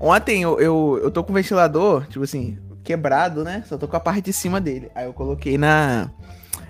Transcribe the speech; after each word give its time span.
Ontem 0.00 0.42
eu, 0.42 0.60
eu, 0.60 1.00
eu 1.02 1.10
tô 1.10 1.24
com 1.24 1.32
o 1.32 1.34
ventilador, 1.34 2.06
tipo 2.06 2.24
assim, 2.24 2.58
quebrado, 2.84 3.42
né? 3.44 3.64
Só 3.66 3.76
tô 3.76 3.88
com 3.88 3.96
a 3.96 4.00
parte 4.00 4.22
de 4.22 4.32
cima 4.32 4.60
dele. 4.60 4.90
Aí 4.94 5.06
eu 5.06 5.12
coloquei 5.12 5.58
na. 5.58 6.10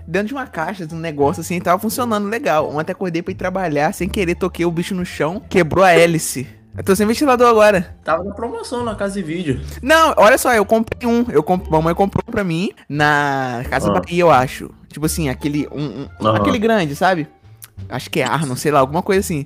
Dentro 0.06 0.28
de 0.28 0.34
uma 0.34 0.46
caixa, 0.46 0.86
de 0.86 0.94
um 0.94 0.98
negócio 0.98 1.42
assim, 1.42 1.60
tava 1.60 1.78
funcionando 1.78 2.28
legal. 2.28 2.74
Ontem 2.74 2.92
acordei 2.92 3.22
pra 3.22 3.32
ir 3.32 3.34
trabalhar, 3.34 3.92
sem 3.92 4.08
querer, 4.08 4.34
toquei 4.34 4.64
o 4.64 4.70
bicho 4.70 4.94
no 4.94 5.04
chão, 5.04 5.42
quebrou 5.48 5.84
a 5.84 5.92
hélice. 5.92 6.46
Eu 6.76 6.84
tô 6.84 6.94
sem 6.94 7.06
ventilador 7.06 7.48
agora. 7.48 7.96
Tava 8.04 8.22
na 8.22 8.32
promoção 8.32 8.84
na 8.84 8.94
casa 8.94 9.14
de 9.14 9.22
vídeo. 9.22 9.60
Não, 9.82 10.14
olha 10.16 10.38
só, 10.38 10.54
eu 10.54 10.64
comprei 10.64 11.10
um. 11.10 11.26
Eu 11.28 11.42
comp... 11.42 11.68
Mamãe 11.68 11.92
comprou 11.92 12.22
pra 12.24 12.44
mim 12.44 12.70
na 12.88 13.64
Casa 13.68 13.90
Ah. 13.90 14.00
Bahia, 14.00 14.20
eu 14.22 14.30
acho. 14.30 14.70
Tipo 14.88 15.06
assim, 15.06 15.28
aquele. 15.28 15.66
Um, 15.72 16.06
um-. 16.20 16.28
Aquele 16.28 16.58
grande, 16.58 16.94
sabe? 16.94 17.26
Acho 17.88 18.08
que 18.08 18.20
é 18.20 18.24
Arno, 18.24 18.56
sei 18.56 18.70
lá, 18.70 18.78
alguma 18.80 19.02
coisa 19.02 19.20
assim. 19.20 19.44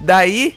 Daí. 0.00 0.56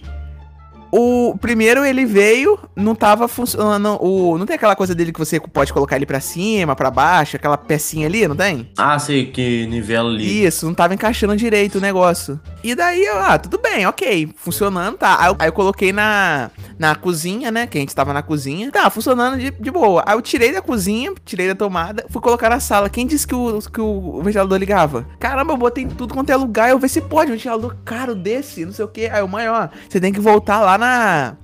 O 0.92 1.38
primeiro 1.40 1.84
ele 1.84 2.06
veio, 2.06 2.58
não 2.76 2.96
tava 2.96 3.28
funcionando. 3.28 3.98
O, 4.02 4.38
não 4.38 4.46
tem 4.46 4.56
aquela 4.56 4.76
coisa 4.76 4.96
dele 4.96 5.12
que 5.12 5.20
você 5.20 5.40
pode 5.40 5.74
colocar 5.74 5.96
ele 5.96 6.06
pra 6.06 6.20
cima, 6.20 6.76
pra 6.76 6.90
baixo, 6.90 7.36
aquela 7.36 7.58
pecinha 7.58 8.08
ali, 8.08 8.28
não 8.28 8.36
tem? 8.36 8.70
Ah, 8.78 8.98
sei 8.98 9.26
que 9.26 9.68
nivela 9.68 10.10
ali. 10.10 10.46
Isso, 10.46 10.66
não 10.66 10.74
tava 10.74 10.94
encaixando 10.94 11.36
direito 11.36 11.78
o 11.78 11.82
negócio. 11.82 12.40
E 12.64 12.74
daí 12.76 13.04
eu, 13.04 13.20
ah, 13.20 13.38
tudo 13.38 13.60
bem, 13.60 13.86
ok, 13.86 14.30
funcionando, 14.36 14.98
tá. 14.98 15.18
Aí 15.20 15.30
eu, 15.30 15.36
aí 15.40 15.48
eu 15.48 15.54
coloquei 15.54 15.92
na, 15.92 16.50
na 16.78 16.96
cozinha, 16.96 17.52
né? 17.52 17.68
Que 17.68 17.78
a 17.78 17.82
gente 17.82 17.96
tava 17.96 18.14
na 18.14 18.22
cozinha. 18.22 18.72
Tá, 18.72 18.90
funcionando 18.90 19.38
de, 19.38 19.52
de 19.52 19.72
boa. 19.72 20.04
Aí 20.06 20.16
eu 20.16 20.22
tirei 20.22 20.52
da 20.52 20.62
cozinha, 20.62 21.14
tirei 21.26 21.48
da 21.48 21.56
tomada, 21.56 22.06
fui 22.10 22.22
colocar 22.22 22.50
na 22.50 22.60
sala. 22.60 22.90
Quem 22.90 23.06
disse 23.06 23.28
que 23.28 23.36
o, 23.36 23.60
que 23.62 23.82
o 23.82 24.22
ventilador 24.22 24.58
ligava? 24.58 25.06
Caramba, 25.20 25.54
eu 25.54 25.58
botei 25.58 25.84
em 25.84 25.90
tudo 25.90 26.14
quanto 26.14 26.30
é 26.30 26.36
lugar. 26.36 26.70
Eu 26.70 26.80
ver 26.80 26.90
se 26.90 27.02
pode, 27.02 27.32
um 27.32 27.36
ventilador 27.36 27.76
caro 27.84 28.16
desse, 28.16 28.66
não 28.66 28.74
sei 28.74 28.86
o 28.86 28.88
que. 28.88 29.08
Aí 29.08 29.22
o 29.22 29.30
ó, 29.34 29.70
você 29.88 30.00
tem 30.00 30.12
que 30.14 30.20
voltar 30.20 30.60
lá 30.62 30.77
na. 30.78 31.36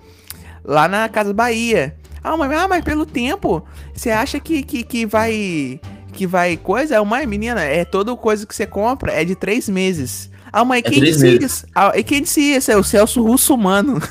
Lá 0.64 0.88
na 0.88 1.10
Casa 1.10 1.34
Bahia. 1.34 1.96
Ah, 2.24 2.38
mãe, 2.38 2.54
ah, 2.56 2.68
mas 2.68 2.84
pelo 2.84 3.06
tempo, 3.06 3.66
você 3.94 4.10
acha 4.10 4.40
que, 4.40 4.64
que, 4.64 4.84
que 4.84 5.06
vai. 5.06 5.80
Que 6.14 6.26
vai 6.28 6.56
coisa? 6.58 7.00
Ah, 7.00 7.04
mãe, 7.06 7.26
menina, 7.26 7.62
é 7.62 7.84
toda 7.84 8.16
coisa 8.16 8.46
que 8.46 8.56
você 8.56 8.66
compra 8.66 9.12
é 9.12 9.26
de 9.26 9.36
três 9.36 9.68
meses. 9.68 10.30
Ah, 10.52 10.64
mãe, 10.64 10.80
É 10.80 10.82
quem 10.84 11.02
disse 11.02 11.24
meses. 11.24 11.44
isso? 11.52 11.66
Ah, 11.74 11.92
e 11.96 12.04
quem 12.04 12.22
disse 12.22 12.40
isso? 12.40 12.72
É 12.72 12.78
o 12.78 12.84
Celso 12.84 13.22
Russo 13.24 13.58
Mano. 13.58 14.00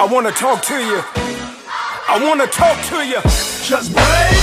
I 0.00 0.06
wanna 0.10 0.30
talk 0.32 0.62
to 0.62 0.74
you. 0.74 1.02
I 2.10 2.20
wanna 2.22 2.46
talk 2.46 2.78
to 2.90 3.04
you. 3.04 3.20
Just 3.64 3.92
break. 3.92 4.37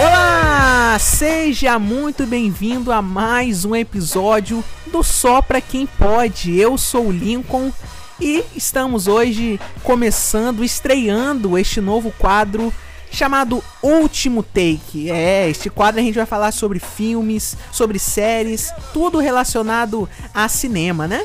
Olá! 0.00 0.96
Seja 1.00 1.76
muito 1.76 2.24
bem-vindo 2.24 2.92
a 2.92 3.02
mais 3.02 3.64
um 3.64 3.74
episódio 3.74 4.62
do 4.86 5.02
Só 5.02 5.42
Pra 5.42 5.60
Quem 5.60 5.86
Pode. 5.86 6.56
Eu 6.56 6.78
sou 6.78 7.08
o 7.08 7.12
Lincoln 7.12 7.72
e 8.20 8.44
estamos 8.54 9.08
hoje 9.08 9.58
começando, 9.82 10.62
estreando 10.62 11.58
este 11.58 11.80
novo 11.80 12.12
quadro 12.16 12.72
chamado 13.10 13.62
Último 13.82 14.44
Take. 14.44 15.10
É, 15.10 15.50
este 15.50 15.68
quadro 15.68 16.00
a 16.00 16.04
gente 16.04 16.14
vai 16.14 16.26
falar 16.26 16.52
sobre 16.52 16.78
filmes, 16.78 17.56
sobre 17.72 17.98
séries, 17.98 18.72
tudo 18.92 19.18
relacionado 19.18 20.08
a 20.32 20.48
cinema, 20.48 21.08
né? 21.08 21.24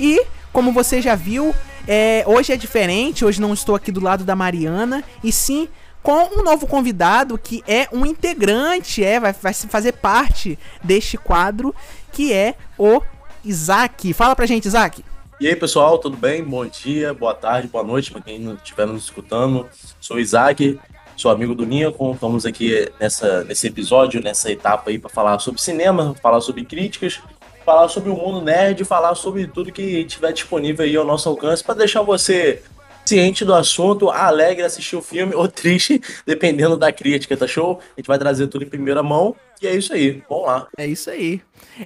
E, 0.00 0.20
como 0.52 0.72
você 0.72 1.00
já 1.00 1.14
viu, 1.14 1.54
é, 1.86 2.24
hoje 2.26 2.52
é 2.52 2.56
diferente, 2.56 3.24
hoje 3.24 3.40
não 3.40 3.54
estou 3.54 3.76
aqui 3.76 3.92
do 3.92 4.00
lado 4.00 4.24
da 4.24 4.34
Mariana, 4.34 5.04
e 5.22 5.30
sim 5.30 5.68
com 6.02 6.38
um 6.38 6.42
novo 6.42 6.66
convidado 6.66 7.38
que 7.38 7.62
é 7.66 7.88
um 7.92 8.06
integrante, 8.06 9.04
é, 9.04 9.20
vai, 9.20 9.32
vai 9.32 9.52
fazer 9.52 9.92
parte 9.92 10.58
deste 10.82 11.16
quadro, 11.16 11.74
que 12.12 12.32
é 12.32 12.54
o 12.78 13.02
Isaac. 13.44 14.12
Fala 14.12 14.34
pra 14.34 14.46
gente, 14.46 14.66
Isaac. 14.66 15.04
E 15.40 15.48
aí, 15.48 15.56
pessoal, 15.56 15.98
tudo 15.98 16.16
bem? 16.16 16.44
Bom 16.44 16.66
dia, 16.66 17.14
boa 17.14 17.34
tarde, 17.34 17.66
boa 17.68 17.84
noite 17.84 18.10
para 18.10 18.20
quem 18.20 18.52
estiver 18.54 18.86
nos 18.86 19.04
escutando. 19.04 19.66
Sou 19.98 20.18
o 20.18 20.20
Isaac, 20.20 20.78
sou 21.16 21.30
amigo 21.30 21.54
do 21.54 21.64
Lincoln. 21.64 22.12
Estamos 22.12 22.44
aqui 22.44 22.90
nessa, 23.00 23.42
nesse 23.44 23.66
episódio, 23.66 24.22
nessa 24.22 24.50
etapa 24.52 24.90
aí 24.90 24.98
para 24.98 25.08
falar 25.08 25.38
sobre 25.38 25.60
cinema, 25.60 26.14
falar 26.20 26.42
sobre 26.42 26.64
críticas, 26.64 27.20
falar 27.64 27.88
sobre 27.88 28.10
o 28.10 28.16
mundo 28.16 28.42
nerd, 28.42 28.84
falar 28.84 29.14
sobre 29.14 29.46
tudo 29.46 29.72
que 29.72 30.04
tiver 30.04 30.32
disponível 30.32 30.84
aí 30.84 30.94
ao 30.96 31.06
nosso 31.06 31.28
alcance 31.28 31.64
para 31.64 31.74
deixar 31.74 32.02
você 32.02 32.62
ciente 33.04 33.44
do 33.44 33.54
assunto, 33.54 34.10
alegre 34.10 34.64
assistir 34.64 34.96
o 34.96 35.02
filme 35.02 35.34
ou 35.34 35.46
triste, 35.48 36.00
dependendo 36.26 36.76
da 36.76 36.92
crítica, 36.92 37.36
tá 37.36 37.46
show? 37.46 37.80
A 37.96 38.00
gente 38.00 38.06
vai 38.06 38.18
trazer 38.18 38.46
tudo 38.46 38.64
em 38.64 38.68
primeira 38.68 39.02
mão 39.02 39.34
e 39.60 39.66
é 39.66 39.74
isso 39.74 39.92
aí. 39.92 40.22
Vamos 40.28 40.46
lá. 40.46 40.66
É 40.76 40.86
isso 40.86 41.10
aí. 41.10 41.40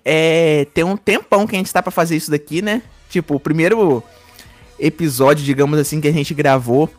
É, 0.04 0.66
tem 0.72 0.84
um 0.84 0.96
tempão 0.96 1.46
que 1.46 1.56
a 1.56 1.58
gente 1.58 1.72
tá 1.72 1.82
pra 1.82 1.90
fazer 1.90 2.16
isso 2.16 2.30
daqui, 2.30 2.62
né? 2.62 2.82
Tipo, 3.08 3.36
o 3.36 3.40
primeiro 3.40 4.02
episódio, 4.78 5.44
digamos 5.44 5.78
assim, 5.78 6.00
que 6.00 6.08
a 6.08 6.12
gente 6.12 6.34
gravou 6.34 6.90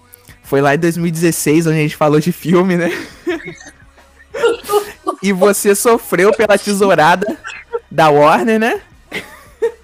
foi 0.43 0.61
lá 0.61 0.75
em 0.75 0.79
2016, 0.79 1.67
onde 1.67 1.77
a 1.77 1.81
gente 1.81 1.95
falou 1.95 2.19
de 2.19 2.31
filme, 2.31 2.77
né? 2.77 2.89
e 5.21 5.33
você 5.33 5.73
sofreu 5.73 6.31
pela 6.31 6.57
tesourada 6.57 7.37
da 7.89 8.09
Warner, 8.09 8.59
né? 8.59 8.81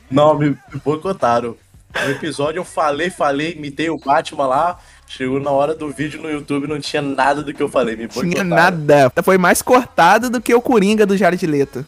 Não, 0.09 0.37
me, 0.37 0.49
me 0.49 0.79
boicotaram. 0.83 1.55
No 1.93 2.11
episódio 2.11 2.59
eu 2.59 2.65
falei, 2.65 3.09
falei, 3.09 3.53
imitei 3.53 3.89
o 3.89 3.97
Batman 3.97 4.47
lá. 4.47 4.79
Chegou 5.07 5.39
na 5.39 5.51
hora 5.51 5.75
do 5.75 5.89
vídeo 5.89 6.21
no 6.21 6.29
YouTube, 6.29 6.67
não 6.67 6.79
tinha 6.79 7.01
nada 7.01 7.43
do 7.43 7.53
que 7.53 7.61
eu 7.61 7.67
falei. 7.67 7.95
Me 7.97 8.07
Tinha 8.07 8.23
boicotaram. 8.23 8.49
nada. 8.49 9.11
Foi 9.23 9.37
mais 9.37 9.61
cortado 9.61 10.29
do 10.29 10.39
que 10.39 10.53
o 10.53 10.61
Coringa 10.61 11.05
do 11.05 11.17
Jared 11.17 11.45
Leto. 11.45 11.85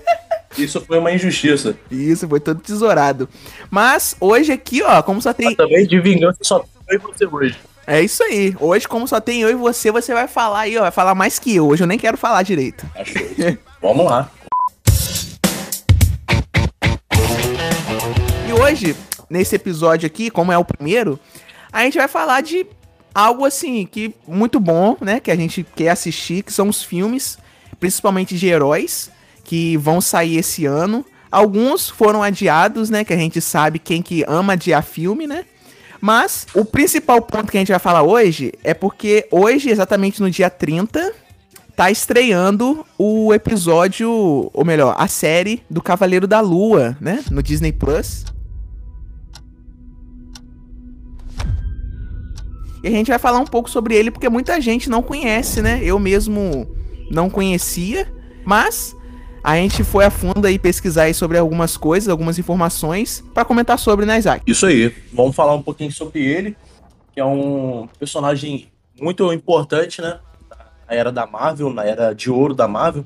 Isso 0.56 0.80
foi 0.80 0.98
uma 0.98 1.12
injustiça. 1.12 1.76
Isso, 1.90 2.28
foi 2.28 2.40
todo 2.40 2.60
tesourado. 2.60 3.28
Mas 3.70 4.14
hoje 4.20 4.52
aqui, 4.52 4.82
ó, 4.82 5.02
como 5.02 5.20
só 5.20 5.32
tem. 5.32 5.46
Mas 5.48 5.56
também 5.56 5.86
de 5.86 5.98
vingança 6.00 6.38
só 6.42 6.64
foi 6.86 6.98
você 6.98 7.26
hoje. 7.26 7.56
É 7.86 8.00
isso 8.00 8.22
aí. 8.22 8.54
Hoje, 8.60 8.86
como 8.86 9.08
só 9.08 9.18
tem 9.20 9.40
eu 9.40 9.50
e 9.50 9.54
você, 9.54 9.90
você 9.90 10.12
vai 10.14 10.28
falar 10.28 10.60
aí, 10.60 10.76
ó. 10.78 10.82
Vai 10.82 10.90
falar 10.90 11.14
mais 11.14 11.38
que 11.38 11.56
eu. 11.56 11.66
Hoje 11.68 11.82
eu 11.82 11.86
nem 11.86 11.98
quero 11.98 12.16
falar 12.16 12.42
direito. 12.42 12.86
Achou. 12.94 13.22
Vamos 13.80 14.04
lá. 14.06 14.30
E 18.48 18.52
hoje, 18.52 18.94
nesse 19.32 19.56
episódio 19.56 20.06
aqui, 20.06 20.28
como 20.30 20.52
é 20.52 20.58
o 20.58 20.64
primeiro, 20.64 21.18
a 21.72 21.82
gente 21.84 21.96
vai 21.96 22.06
falar 22.06 22.42
de 22.42 22.66
algo 23.14 23.46
assim 23.46 23.86
que 23.86 24.14
muito 24.28 24.60
bom, 24.60 24.94
né? 25.00 25.20
Que 25.20 25.30
a 25.30 25.36
gente 25.36 25.64
quer 25.74 25.88
assistir, 25.88 26.42
que 26.42 26.52
são 26.52 26.68
os 26.68 26.82
filmes, 26.82 27.38
principalmente 27.80 28.36
de 28.36 28.46
heróis, 28.46 29.10
que 29.42 29.74
vão 29.78 30.02
sair 30.02 30.36
esse 30.36 30.66
ano. 30.66 31.02
Alguns 31.30 31.88
foram 31.88 32.22
adiados, 32.22 32.90
né? 32.90 33.04
Que 33.04 33.14
a 33.14 33.16
gente 33.16 33.40
sabe 33.40 33.78
quem 33.78 34.02
que 34.02 34.22
ama 34.28 34.52
adiar 34.52 34.82
filme, 34.82 35.26
né? 35.26 35.46
Mas 35.98 36.46
o 36.52 36.62
principal 36.62 37.22
ponto 37.22 37.50
que 37.50 37.56
a 37.56 37.60
gente 37.60 37.70
vai 37.70 37.78
falar 37.78 38.02
hoje 38.02 38.52
é 38.62 38.74
porque 38.74 39.26
hoje, 39.30 39.70
exatamente 39.70 40.20
no 40.20 40.30
dia 40.30 40.50
30, 40.50 41.10
tá 41.74 41.90
estreando 41.90 42.84
o 42.98 43.32
episódio, 43.32 44.10
ou 44.52 44.64
melhor, 44.64 44.94
a 44.98 45.08
série 45.08 45.62
do 45.70 45.80
Cavaleiro 45.80 46.26
da 46.26 46.40
Lua, 46.40 46.94
né? 47.00 47.24
No 47.30 47.42
Disney 47.42 47.72
Plus. 47.72 48.31
E 52.82 52.88
a 52.88 52.90
gente 52.90 53.08
vai 53.08 53.18
falar 53.18 53.38
um 53.38 53.46
pouco 53.46 53.70
sobre 53.70 53.94
ele 53.94 54.10
porque 54.10 54.28
muita 54.28 54.60
gente 54.60 54.90
não 54.90 55.02
conhece, 55.02 55.62
né? 55.62 55.80
Eu 55.82 55.98
mesmo 55.98 56.66
não 57.10 57.30
conhecia, 57.30 58.12
mas 58.44 58.96
a 59.42 59.56
gente 59.56 59.84
foi 59.84 60.04
a 60.04 60.10
fundo 60.10 60.46
aí 60.46 60.58
pesquisar 60.58 61.04
aí 61.04 61.14
sobre 61.14 61.36
algumas 61.36 61.76
coisas, 61.76 62.08
algumas 62.08 62.38
informações 62.38 63.24
pra 63.34 63.44
comentar 63.44 63.78
sobre, 63.78 64.06
né, 64.06 64.18
Isaac? 64.18 64.42
Isso 64.46 64.66
aí. 64.66 64.94
Vamos 65.12 65.34
falar 65.34 65.54
um 65.54 65.62
pouquinho 65.62 65.92
sobre 65.92 66.24
ele, 66.24 66.56
que 67.12 67.20
é 67.20 67.24
um 67.24 67.88
personagem 67.98 68.68
muito 69.00 69.32
importante, 69.32 70.00
né? 70.00 70.18
Na 70.88 70.94
era 70.94 71.10
da 71.10 71.26
Marvel, 71.26 71.72
na 71.72 71.84
era 71.84 72.12
de 72.12 72.30
ouro 72.30 72.54
da 72.54 72.68
Marvel, 72.68 73.04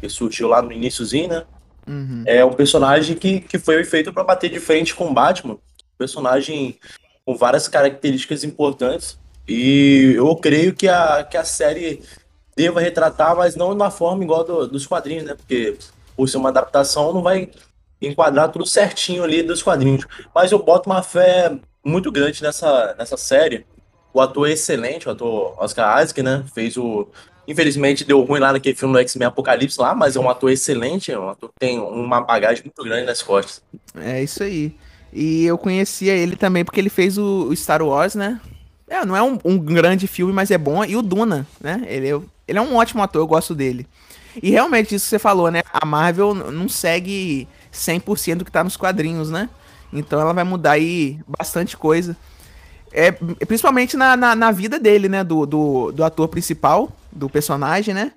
que 0.00 0.08
surgiu 0.08 0.48
lá 0.48 0.62
no 0.62 0.72
iníciozinho, 0.72 1.28
né? 1.28 1.44
Uhum. 1.86 2.22
É 2.26 2.44
um 2.44 2.52
personagem 2.52 3.16
que, 3.16 3.40
que 3.40 3.58
foi 3.58 3.82
feito 3.84 4.12
para 4.12 4.22
bater 4.22 4.50
de 4.50 4.60
frente 4.60 4.94
com 4.94 5.08
o 5.08 5.14
Batman. 5.14 5.58
Personagem 5.98 6.78
com 7.24 7.36
várias 7.36 7.68
características 7.68 8.44
importantes. 8.44 9.18
E 9.48 10.14
eu 10.16 10.34
creio 10.36 10.74
que 10.74 10.88
a, 10.88 11.24
que 11.24 11.36
a 11.36 11.44
série 11.44 12.02
deva 12.56 12.80
retratar, 12.80 13.36
mas 13.36 13.56
não 13.56 13.74
na 13.74 13.90
forma 13.90 14.22
igual 14.24 14.44
do- 14.44 14.68
dos 14.68 14.86
quadrinhos, 14.86 15.24
né? 15.24 15.34
Porque 15.34 15.76
por 16.16 16.28
ser 16.28 16.36
uma 16.36 16.50
adaptação, 16.50 17.12
não 17.12 17.22
vai 17.22 17.50
enquadrar 18.00 18.50
tudo 18.50 18.66
certinho 18.66 19.24
ali 19.24 19.42
dos 19.42 19.62
quadrinhos. 19.62 20.06
Mas 20.34 20.52
eu 20.52 20.62
boto 20.62 20.88
uma 20.90 21.02
fé 21.02 21.56
muito 21.84 22.10
grande 22.12 22.42
nessa, 22.42 22.94
nessa 22.98 23.16
série. 23.16 23.66
O 24.14 24.20
ator 24.20 24.48
é 24.48 24.52
excelente, 24.52 25.08
o 25.08 25.12
ator 25.12 25.54
Oscar 25.58 26.02
Isaac, 26.02 26.22
né? 26.22 26.44
Fez 26.54 26.76
o. 26.76 27.08
Infelizmente 27.48 28.04
deu 28.04 28.22
ruim 28.22 28.38
lá 28.38 28.52
naquele 28.52 28.76
filme 28.76 28.94
do 28.94 29.00
X-Men 29.00 29.26
Apocalipse 29.26 29.80
lá, 29.80 29.94
mas 29.94 30.14
é 30.14 30.20
um 30.20 30.30
ator 30.30 30.50
excelente, 30.52 31.10
é 31.10 31.18
um 31.18 31.28
ator 31.28 31.48
que 31.48 31.56
tem 31.58 31.80
uma 31.80 32.20
bagagem 32.20 32.62
muito 32.62 32.84
grande 32.84 33.04
nas 33.06 33.20
costas. 33.20 33.62
É 33.96 34.22
isso 34.22 34.42
aí. 34.44 34.76
E 35.12 35.44
eu 35.44 35.58
conhecia 35.58 36.14
ele 36.14 36.36
também 36.36 36.64
porque 36.64 36.80
ele 36.80 36.88
fez 36.88 37.18
o, 37.18 37.54
Star 37.54 37.82
Wars, 37.82 38.14
né? 38.14 38.40
É, 38.88 39.04
não 39.04 39.16
é 39.16 39.22
um, 39.22 39.38
um 39.44 39.58
grande 39.58 40.06
filme, 40.06 40.32
mas 40.32 40.50
é 40.50 40.58
bom. 40.58 40.84
E 40.84 40.96
o 40.96 41.02
Duna, 41.02 41.46
né? 41.60 41.82
Ele 41.86 42.10
é, 42.10 42.20
ele 42.48 42.58
é 42.58 42.62
um 42.62 42.76
ótimo 42.76 43.02
ator, 43.02 43.20
eu 43.20 43.26
gosto 43.26 43.54
dele. 43.54 43.86
E 44.42 44.50
realmente, 44.50 44.94
isso 44.94 45.04
que 45.04 45.10
você 45.10 45.18
falou, 45.18 45.50
né? 45.50 45.62
A 45.72 45.84
Marvel 45.84 46.34
não 46.34 46.68
segue 46.68 47.46
100% 47.72 48.36
do 48.36 48.44
que 48.44 48.50
tá 48.50 48.64
nos 48.64 48.76
quadrinhos, 48.76 49.30
né? 49.30 49.48
Então 49.92 50.20
ela 50.20 50.32
vai 50.32 50.44
mudar 50.44 50.72
aí 50.72 51.18
bastante 51.26 51.76
coisa. 51.76 52.16
É, 52.90 53.12
principalmente 53.12 53.96
na, 53.96 54.16
na, 54.16 54.34
na 54.34 54.50
vida 54.50 54.78
dele, 54.78 55.08
né? 55.08 55.22
Do, 55.22 55.44
do, 55.44 55.92
do 55.92 56.04
ator 56.04 56.28
principal, 56.28 56.90
do 57.10 57.28
personagem, 57.28 57.94
né? 57.94 58.12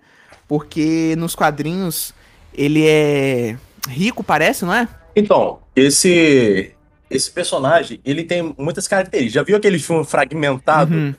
Porque 0.48 1.16
nos 1.18 1.36
quadrinhos 1.36 2.14
ele 2.54 2.86
é 2.88 3.58
rico, 3.90 4.24
parece, 4.24 4.64
não 4.64 4.74
é? 4.74 4.88
Então, 5.16 5.60
esse 5.76 6.74
esse 7.10 7.32
personagem, 7.32 8.00
ele 8.04 8.24
tem 8.24 8.56
muitas 8.58 8.88
características. 8.88 9.34
Já 9.34 9.44
viu 9.44 9.58
aquele 9.58 9.80
filme 9.80 10.04
fragmentado? 10.04 10.94
Uhum. 10.94 11.16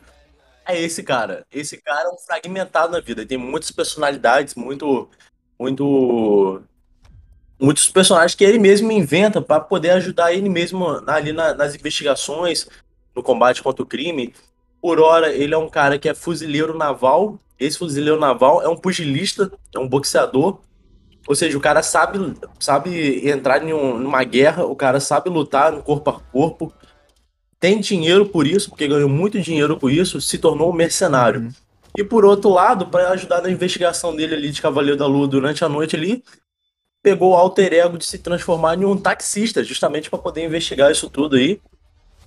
É 0.67 0.81
esse 0.81 1.03
cara. 1.03 1.47
Esse 1.53 1.81
cara 1.81 2.09
é 2.09 2.13
um 2.13 2.19
fragmentado 2.19 2.93
na 2.93 3.01
vida. 3.01 3.21
Ele 3.21 3.29
tem 3.29 3.39
muitas 3.39 3.71
personalidades, 3.71 4.55
muito 4.55 5.09
muito 5.59 6.63
muitos 7.59 7.89
personagens 7.89 8.35
que 8.35 8.45
ele 8.45 8.59
mesmo 8.59 8.93
inventa 8.93 9.41
para 9.41 9.61
poder 9.61 9.91
ajudar 9.91 10.33
ele 10.33 10.49
mesmo 10.49 10.87
ali 11.07 11.33
na, 11.33 11.55
nas 11.55 11.75
investigações, 11.75 12.69
no 13.15 13.23
combate 13.23 13.63
contra 13.63 13.83
o 13.83 13.87
crime. 13.87 14.35
Por 14.81 15.01
hora, 15.01 15.33
ele 15.33 15.55
é 15.55 15.59
um 15.59 15.69
cara 15.69 15.99
que 15.99 16.09
é 16.09 16.15
fuzileiro 16.15 16.77
naval. 16.77 17.39
Esse 17.59 17.79
fuzileiro 17.79 18.21
naval 18.21 18.63
é 18.63 18.69
um 18.69 18.77
pugilista, 18.77 19.51
é 19.75 19.79
um 19.79 19.89
boxeador. 19.89 20.59
Ou 21.27 21.35
seja, 21.35 21.59
o 21.59 21.61
cara 21.61 21.83
sabe, 21.83 22.35
sabe 22.59 23.29
entrar 23.29 23.63
em 23.63 23.73
um, 23.73 23.99
numa 23.99 24.23
guerra, 24.23 24.65
o 24.65 24.77
cara 24.77 25.01
sabe 25.01 25.29
lutar 25.29 25.73
no 25.73 25.83
corpo 25.83 26.11
a 26.11 26.21
corpo, 26.21 26.73
tem 27.59 27.81
dinheiro 27.81 28.27
por 28.27 28.47
isso, 28.47 28.69
porque 28.69 28.87
ganhou 28.87 29.09
muito 29.09 29.41
dinheiro 29.41 29.77
por 29.77 29.91
isso, 29.91 30.21
se 30.21 30.39
tornou 30.39 30.71
um 30.71 30.75
mercenário. 30.75 31.41
Uhum. 31.41 31.51
E 31.97 32.05
por 32.05 32.25
outro 32.25 32.51
lado, 32.51 32.87
para 32.87 33.11
ajudar 33.11 33.43
na 33.43 33.51
investigação 33.51 34.15
dele 34.15 34.35
ali 34.35 34.51
de 34.51 34.61
Cavaleiro 34.61 34.99
da 34.99 35.07
Lua 35.07 35.27
durante 35.27 35.65
a 35.65 35.69
noite 35.69 35.97
ali, 35.97 36.23
pegou 37.03 37.31
o 37.31 37.37
alter 37.37 37.73
ego 37.73 37.97
de 37.97 38.05
se 38.05 38.19
transformar 38.19 38.77
em 38.77 38.85
um 38.85 38.97
taxista, 38.97 39.65
justamente 39.65 40.11
para 40.11 40.19
poder 40.19 40.45
investigar 40.45 40.91
isso 40.91 41.09
tudo 41.09 41.37
aí. 41.37 41.61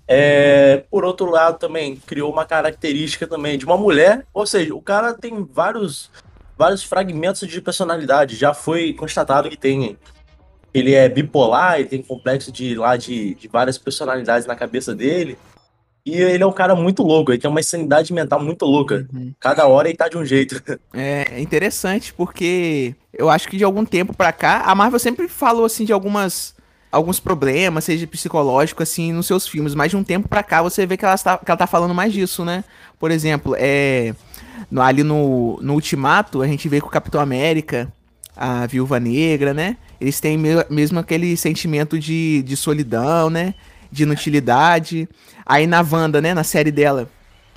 É, 0.08 0.84
por 0.90 1.06
outro 1.06 1.30
lado, 1.30 1.60
também 1.60 1.98
criou 1.98 2.32
uma 2.32 2.46
característica 2.46 3.28
também 3.28 3.60
de 3.60 3.66
uma 3.66 3.78
mulher, 3.78 4.26
ou 4.34 4.46
seja, 4.46 4.74
o 4.74 4.82
cara 4.82 5.14
tem 5.14 5.44
vários 5.44 6.10
vários 6.60 6.84
fragmentos 6.84 7.48
de 7.48 7.62
personalidade. 7.62 8.36
Já 8.36 8.54
foi 8.54 8.92
constatado 8.92 9.50
que 9.50 9.56
tem 9.56 9.98
ele 10.74 10.94
é 10.94 11.08
bipolar, 11.08 11.80
ele 11.80 11.88
tem 11.88 12.02
complexo 12.02 12.52
de 12.52 12.76
lá 12.76 12.98
de, 12.98 13.34
de 13.36 13.48
várias 13.48 13.78
personalidades 13.78 14.46
na 14.46 14.56
cabeça 14.56 14.94
dele. 14.94 15.38
E 16.06 16.14
ele 16.14 16.44
é 16.44 16.46
um 16.46 16.52
cara 16.52 16.76
muito 16.76 17.02
louco, 17.02 17.32
ele 17.32 17.40
tem 17.40 17.50
uma 17.50 17.60
insanidade 17.60 18.12
mental 18.14 18.42
muito 18.44 18.66
louca. 18.66 19.08
Uhum. 19.14 19.34
Cada 19.40 19.68
hora 19.68 19.88
ele 19.88 19.98
tá 19.98 20.10
de 20.10 20.18
um 20.18 20.26
jeito. 20.26 20.62
É 20.94 21.40
interessante 21.40 22.14
porque 22.14 22.94
eu 23.14 23.30
acho 23.30 23.48
que 23.48 23.58
de 23.58 23.64
algum 23.64 23.86
tempo 23.86 24.14
pra 24.14 24.34
cá, 24.34 24.64
a 24.66 24.76
Marvel 24.76 25.00
sempre 25.00 25.28
falou 25.28 25.66
assim 25.66 25.86
de 25.86 25.94
algumas 25.94 26.54
alguns 26.92 27.20
problemas, 27.20 27.84
seja 27.84 28.08
psicológico 28.08 28.82
assim, 28.82 29.14
nos 29.14 29.28
seus 29.28 29.48
filmes, 29.48 29.76
mas 29.76 29.92
de 29.92 29.98
um 29.98 30.04
tempo 30.04 30.28
pra 30.28 30.42
cá 30.42 30.62
você 30.62 30.88
vê 30.88 30.98
que 30.98 31.06
ela 31.06 31.18
tá, 31.18 31.38
que 31.38 31.50
ela 31.50 31.58
tá 31.58 31.68
falando 31.68 31.94
mais 31.94 32.12
disso, 32.12 32.44
né? 32.44 32.64
Por 32.98 33.12
exemplo, 33.12 33.56
é 33.58 34.14
no, 34.70 34.82
ali 34.82 35.04
no, 35.04 35.60
no 35.62 35.74
Ultimato, 35.74 36.42
a 36.42 36.48
gente 36.48 36.68
vê 36.68 36.80
que 36.80 36.88
o 36.88 36.92
Capitão 36.92 37.20
América, 37.22 37.92
a 38.36 38.66
Viúva 38.66 39.00
Negra, 39.00 39.54
né? 39.54 39.78
Eles 40.00 40.20
têm 40.20 40.38
me 40.38 40.50
mesmo 40.70 41.00
aquele 41.00 41.36
sentimento 41.36 42.00
de, 42.00 42.42
de 42.44 42.56
solidão, 42.56 43.30
né? 43.30 43.54
De 43.92 44.04
inutilidade. 44.04 45.10
Aí 45.46 45.68
na 45.68 45.82
Wanda, 45.82 46.22
né? 46.22 46.34
Na 46.34 46.44
série 46.44 46.72
dela, 46.72 47.10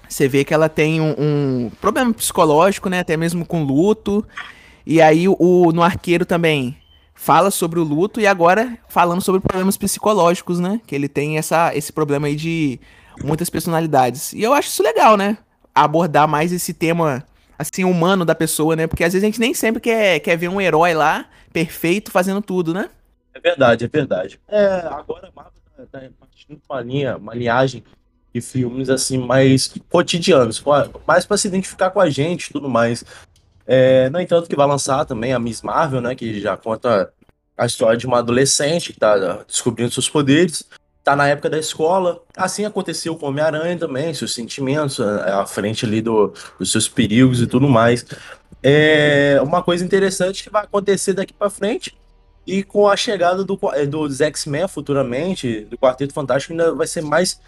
você 0.08 0.26
vê 0.26 0.44
que 0.44 0.52
ela 0.52 0.68
tem 0.68 1.00
um, 1.00 1.14
um 1.18 1.70
problema 1.80 2.12
psicológico, 2.12 2.88
né? 2.88 3.00
Até 3.00 3.16
mesmo 3.16 3.46
com 3.46 3.62
luto. 3.62 4.26
E 4.84 5.00
aí 5.00 5.28
o, 5.28 5.72
no 5.72 5.82
Arqueiro 5.82 6.26
também 6.26 6.76
fala 7.14 7.52
sobre 7.52 7.78
o 7.78 7.84
luto 7.84 8.20
e 8.20 8.26
agora 8.26 8.76
falando 8.88 9.20
sobre 9.20 9.40
problemas 9.40 9.76
psicológicos, 9.76 10.58
né? 10.58 10.80
Que 10.86 10.94
ele 10.94 11.08
tem 11.08 11.38
essa, 11.38 11.74
esse 11.76 11.92
problema 11.92 12.26
aí 12.26 12.34
de 12.34 12.80
muitas 13.22 13.48
personalidades. 13.48 14.32
E 14.32 14.42
eu 14.42 14.52
acho 14.52 14.68
isso 14.68 14.82
legal, 14.82 15.16
né? 15.16 15.38
Abordar 15.74 16.28
mais 16.28 16.52
esse 16.52 16.74
tema 16.74 17.24
assim 17.58 17.84
humano 17.84 18.24
da 18.24 18.34
pessoa, 18.34 18.76
né? 18.76 18.86
Porque 18.86 19.04
às 19.04 19.12
vezes 19.12 19.24
a 19.24 19.26
gente 19.26 19.40
nem 19.40 19.54
sempre 19.54 19.80
quer, 19.80 20.20
quer 20.20 20.36
ver 20.36 20.48
um 20.48 20.60
herói 20.60 20.94
lá 20.94 21.26
perfeito 21.52 22.10
fazendo 22.10 22.42
tudo, 22.42 22.74
né? 22.74 22.90
É 23.34 23.40
verdade, 23.40 23.84
é 23.84 23.88
verdade. 23.88 24.40
É, 24.48 24.64
agora 24.86 25.28
a 25.28 25.32
Marvel 25.34 25.52
tá, 25.76 26.00
tá 26.00 26.08
partindo 26.18 26.60
uma 26.68 26.80
linha, 26.80 27.16
uma 27.16 27.34
linhagem 27.34 27.82
de 28.34 28.40
filmes 28.40 28.88
assim 28.88 29.18
mais 29.18 29.72
cotidianos, 29.90 30.62
mais 31.06 31.24
para 31.24 31.36
se 31.36 31.48
identificar 31.48 31.90
com 31.90 32.00
a 32.00 32.08
gente, 32.10 32.52
tudo 32.52 32.68
mais. 32.68 33.04
É, 33.66 34.10
no 34.10 34.20
entanto, 34.20 34.48
que 34.48 34.56
vai 34.56 34.66
lançar 34.66 35.04
também 35.04 35.32
a 35.32 35.38
Miss 35.38 35.62
Marvel, 35.62 36.00
né? 36.00 36.14
Que 36.14 36.40
já 36.40 36.56
conta 36.56 37.12
a 37.56 37.66
história 37.66 37.96
de 37.96 38.06
uma 38.06 38.18
adolescente 38.18 38.92
que 38.92 38.98
tá 38.98 39.44
descobrindo 39.46 39.92
seus 39.92 40.08
poderes 40.08 40.66
tá 41.04 41.16
na 41.16 41.28
época 41.28 41.50
da 41.50 41.58
escola. 41.58 42.22
Assim 42.36 42.64
aconteceu 42.64 43.16
com 43.16 43.26
o 43.26 43.28
Homem-Aranha 43.28 43.78
também, 43.78 44.14
seus 44.14 44.34
sentimentos 44.34 45.00
à 45.00 45.44
frente 45.46 45.84
ali 45.84 46.00
do, 46.00 46.32
dos 46.58 46.70
seus 46.70 46.88
perigos 46.88 47.40
e 47.40 47.46
tudo 47.46 47.68
mais. 47.68 48.04
É 48.62 49.40
uma 49.42 49.62
coisa 49.62 49.84
interessante 49.84 50.44
que 50.44 50.50
vai 50.50 50.64
acontecer 50.64 51.12
daqui 51.12 51.32
para 51.32 51.50
frente. 51.50 51.96
E 52.46 52.62
com 52.62 52.88
a 52.88 52.96
chegada 52.96 53.44
do, 53.44 53.58
é, 53.72 53.86
dos 53.86 54.20
X-Men 54.20 54.66
futuramente, 54.66 55.60
do 55.62 55.78
Quarteto 55.78 56.12
Fantástico, 56.12 56.52
ainda 56.52 56.74
vai 56.74 56.86
ser 56.86 57.02
mais 57.02 57.40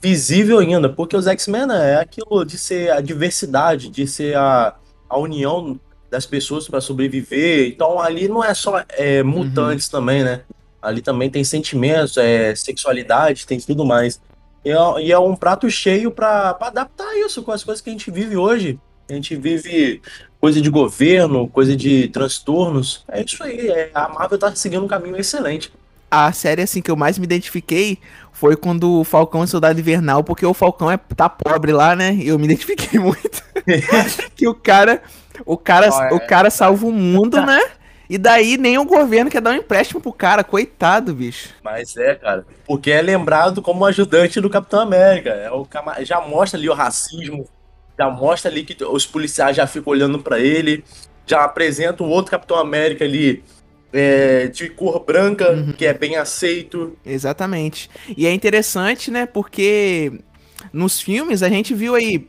visível 0.00 0.58
ainda, 0.58 0.88
porque 0.88 1.16
os 1.16 1.26
X-Men 1.26 1.66
né, 1.66 1.92
é 1.92 1.96
aquilo 1.96 2.44
de 2.44 2.58
ser 2.58 2.90
a 2.90 3.00
diversidade, 3.00 3.88
de 3.88 4.06
ser 4.06 4.36
a, 4.36 4.74
a 5.08 5.18
união 5.18 5.78
das 6.10 6.26
pessoas 6.26 6.68
para 6.68 6.80
sobreviver. 6.80 7.68
Então 7.68 8.00
ali 8.00 8.28
não 8.28 8.42
é 8.42 8.54
só 8.54 8.82
é, 8.90 9.22
mutantes 9.22 9.86
uhum. 9.86 10.00
também, 10.00 10.24
né? 10.24 10.42
Ali 10.84 11.02
também 11.02 11.30
tem 11.30 11.42
sentimentos, 11.42 12.16
é, 12.16 12.54
sexualidade, 12.54 13.46
tem 13.46 13.58
tudo 13.58 13.84
mais. 13.84 14.20
E 14.64 14.70
é, 14.70 14.76
e 15.02 15.12
é 15.12 15.18
um 15.18 15.34
prato 15.34 15.70
cheio 15.70 16.10
para 16.10 16.56
adaptar 16.60 17.16
isso 17.18 17.42
com 17.42 17.52
as 17.52 17.64
coisas 17.64 17.80
que 17.80 17.90
a 17.90 17.92
gente 17.92 18.10
vive 18.10 18.36
hoje. 18.36 18.78
A 19.08 19.12
gente 19.12 19.36
vive 19.36 20.00
coisa 20.40 20.60
de 20.60 20.70
governo, 20.70 21.48
coisa 21.48 21.76
de 21.76 22.08
transtornos. 22.08 23.04
É 23.08 23.22
isso 23.22 23.42
aí. 23.42 23.68
É, 23.68 23.90
a 23.94 24.08
Marvel 24.08 24.38
tá 24.38 24.54
seguindo 24.54 24.84
um 24.84 24.88
caminho 24.88 25.16
excelente. 25.16 25.72
A 26.10 26.32
série 26.32 26.62
assim 26.62 26.80
que 26.80 26.90
eu 26.90 26.96
mais 26.96 27.18
me 27.18 27.24
identifiquei 27.24 27.98
foi 28.32 28.56
quando 28.56 29.00
o 29.00 29.04
Falcão 29.04 29.42
é 29.42 29.46
Soldado 29.46 29.78
Invernal, 29.78 30.22
porque 30.22 30.46
o 30.46 30.54
Falcão 30.54 30.90
é, 30.90 30.96
tá 30.96 31.28
pobre 31.28 31.72
lá, 31.72 31.94
né? 31.94 32.14
E 32.14 32.28
eu 32.28 32.38
me 32.38 32.44
identifiquei 32.46 32.98
muito. 32.98 33.42
que 34.34 34.46
o 34.46 34.54
cara, 34.54 35.02
o 35.44 35.56
cara, 35.56 35.90
oh, 35.92 36.02
é. 36.02 36.14
o 36.14 36.26
cara 36.26 36.50
salva 36.50 36.86
o 36.86 36.92
mundo, 36.92 37.40
né? 37.40 37.60
E 38.14 38.18
daí 38.18 38.56
nem 38.56 38.78
o 38.78 38.84
governo 38.84 39.28
quer 39.28 39.40
dar 39.40 39.50
um 39.50 39.56
empréstimo 39.56 40.00
pro 40.00 40.12
cara, 40.12 40.44
coitado, 40.44 41.12
bicho. 41.12 41.48
Mas 41.64 41.96
é, 41.96 42.14
cara. 42.14 42.46
Porque 42.64 42.92
é 42.92 43.02
lembrado 43.02 43.60
como 43.60 43.84
ajudante 43.84 44.40
do 44.40 44.48
Capitão 44.48 44.78
América. 44.78 45.30
É 45.30 45.50
o 45.50 45.66
Já 46.04 46.20
mostra 46.20 46.56
ali 46.56 46.68
o 46.68 46.74
racismo, 46.74 47.44
já 47.98 48.08
mostra 48.08 48.48
ali 48.48 48.62
que 48.62 48.84
os 48.84 49.04
policiais 49.04 49.56
já 49.56 49.66
ficam 49.66 49.92
olhando 49.92 50.20
para 50.20 50.38
ele, 50.38 50.84
já 51.26 51.42
apresenta 51.42 52.04
o 52.04 52.08
outro 52.08 52.30
Capitão 52.30 52.56
América 52.56 53.04
ali 53.04 53.42
é, 53.92 54.46
de 54.46 54.68
cor 54.68 55.04
branca, 55.04 55.50
uhum. 55.50 55.72
que 55.72 55.84
é 55.84 55.92
bem 55.92 56.14
aceito. 56.14 56.96
Exatamente. 57.04 57.90
E 58.16 58.28
é 58.28 58.32
interessante, 58.32 59.10
né, 59.10 59.26
porque 59.26 60.20
nos 60.72 61.00
filmes 61.00 61.42
a 61.42 61.48
gente 61.48 61.74
viu 61.74 61.96
aí 61.96 62.28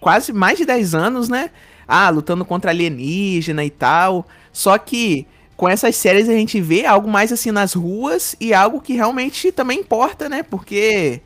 quase 0.00 0.32
mais 0.32 0.56
de 0.56 0.64
10 0.64 0.94
anos, 0.94 1.28
né? 1.28 1.50
Ah, 1.86 2.08
lutando 2.08 2.42
contra 2.42 2.70
alienígena 2.70 3.62
e 3.62 3.70
tal. 3.70 4.26
Só 4.56 4.78
que 4.78 5.26
com 5.56 5.68
essas 5.68 5.96
séries 5.96 6.28
a 6.28 6.32
gente 6.32 6.60
vê 6.60 6.84
algo 6.84 7.08
mais 7.08 7.32
assim 7.32 7.50
nas 7.50 7.72
ruas 7.72 8.36
e 8.38 8.52
algo 8.52 8.80
que 8.80 8.92
realmente 8.92 9.50
também 9.50 9.80
importa, 9.80 10.28
né? 10.28 10.42
Porque 10.42 11.22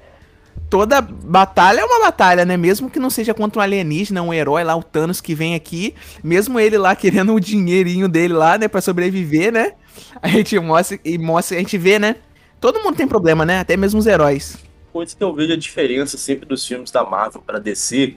toda 0.70 1.00
batalha 1.00 1.80
é 1.80 1.84
uma 1.84 2.00
batalha, 2.00 2.44
né? 2.44 2.56
Mesmo 2.56 2.88
que 2.88 3.00
não 3.00 3.10
seja 3.10 3.34
contra 3.34 3.58
um 3.58 3.62
alienígena, 3.62 4.22
um 4.22 4.32
herói 4.32 4.62
lá, 4.62 4.76
o 4.76 4.82
Thanos 4.84 5.20
que 5.20 5.34
vem 5.34 5.56
aqui, 5.56 5.94
mesmo 6.22 6.60
ele 6.60 6.78
lá 6.78 6.94
querendo 6.94 7.34
o 7.34 7.40
dinheirinho 7.40 8.08
dele 8.08 8.34
lá, 8.34 8.56
né, 8.56 8.68
para 8.68 8.80
sobreviver, 8.80 9.52
né? 9.52 9.72
A 10.22 10.28
gente 10.28 10.58
mostra 10.60 10.98
e 11.04 11.18
mostra, 11.18 11.56
a 11.56 11.60
gente 11.60 11.76
vê, 11.76 11.98
né? 11.98 12.16
Todo 12.60 12.80
mundo 12.82 12.96
tem 12.96 13.08
problema, 13.08 13.44
né? 13.44 13.58
Até 13.58 13.76
mesmo 13.76 13.98
os 13.98 14.06
heróis. 14.06 14.58
Coisa 14.92 15.14
que 15.16 15.22
eu 15.22 15.34
vejo 15.34 15.52
a 15.52 15.56
diferença 15.56 16.16
sempre 16.16 16.46
dos 16.46 16.66
filmes 16.66 16.90
da 16.90 17.04
Marvel 17.04 17.42
para 17.42 17.58
DC 17.58 18.14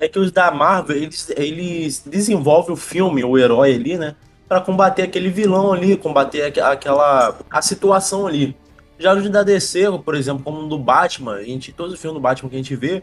é 0.00 0.08
que 0.08 0.18
os 0.18 0.32
da 0.32 0.50
Marvel, 0.50 0.96
eles, 0.96 1.30
eles 1.36 2.02
desenvolvem 2.04 2.72
o 2.72 2.76
filme, 2.76 3.24
o 3.24 3.38
herói 3.38 3.74
ali, 3.74 3.96
né? 3.98 4.14
Para 4.48 4.60
combater 4.60 5.02
aquele 5.02 5.30
vilão 5.30 5.72
ali, 5.72 5.96
combater 5.96 6.42
aquela 6.60 7.36
a 7.50 7.62
situação 7.62 8.26
ali. 8.26 8.56
Já 8.98 9.14
no 9.14 9.28
da 9.28 9.42
DC, 9.42 9.84
por 10.04 10.14
exemplo, 10.14 10.44
como 10.44 10.62
no 10.62 10.78
Batman, 10.78 11.34
a 11.34 11.42
gente, 11.42 11.72
todos 11.72 11.94
os 11.94 12.00
filmes 12.00 12.14
do 12.14 12.22
Batman 12.22 12.48
que 12.48 12.54
a 12.54 12.58
gente 12.58 12.76
vê, 12.76 13.02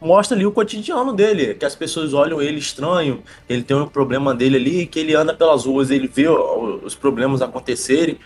mostra 0.00 0.36
ali 0.36 0.44
o 0.44 0.52
cotidiano 0.52 1.12
dele, 1.12 1.54
que 1.54 1.64
as 1.64 1.74
pessoas 1.74 2.12
olham 2.12 2.40
ele 2.40 2.58
estranho, 2.58 3.22
ele 3.48 3.62
tem 3.62 3.76
um 3.76 3.86
problema 3.86 4.34
dele 4.34 4.56
ali, 4.56 4.86
que 4.86 4.98
ele 4.98 5.14
anda 5.14 5.34
pelas 5.34 5.64
ruas, 5.64 5.90
ele 5.90 6.08
vê 6.08 6.28
os 6.28 6.94
problemas 6.94 7.42
acontecerem. 7.42 8.18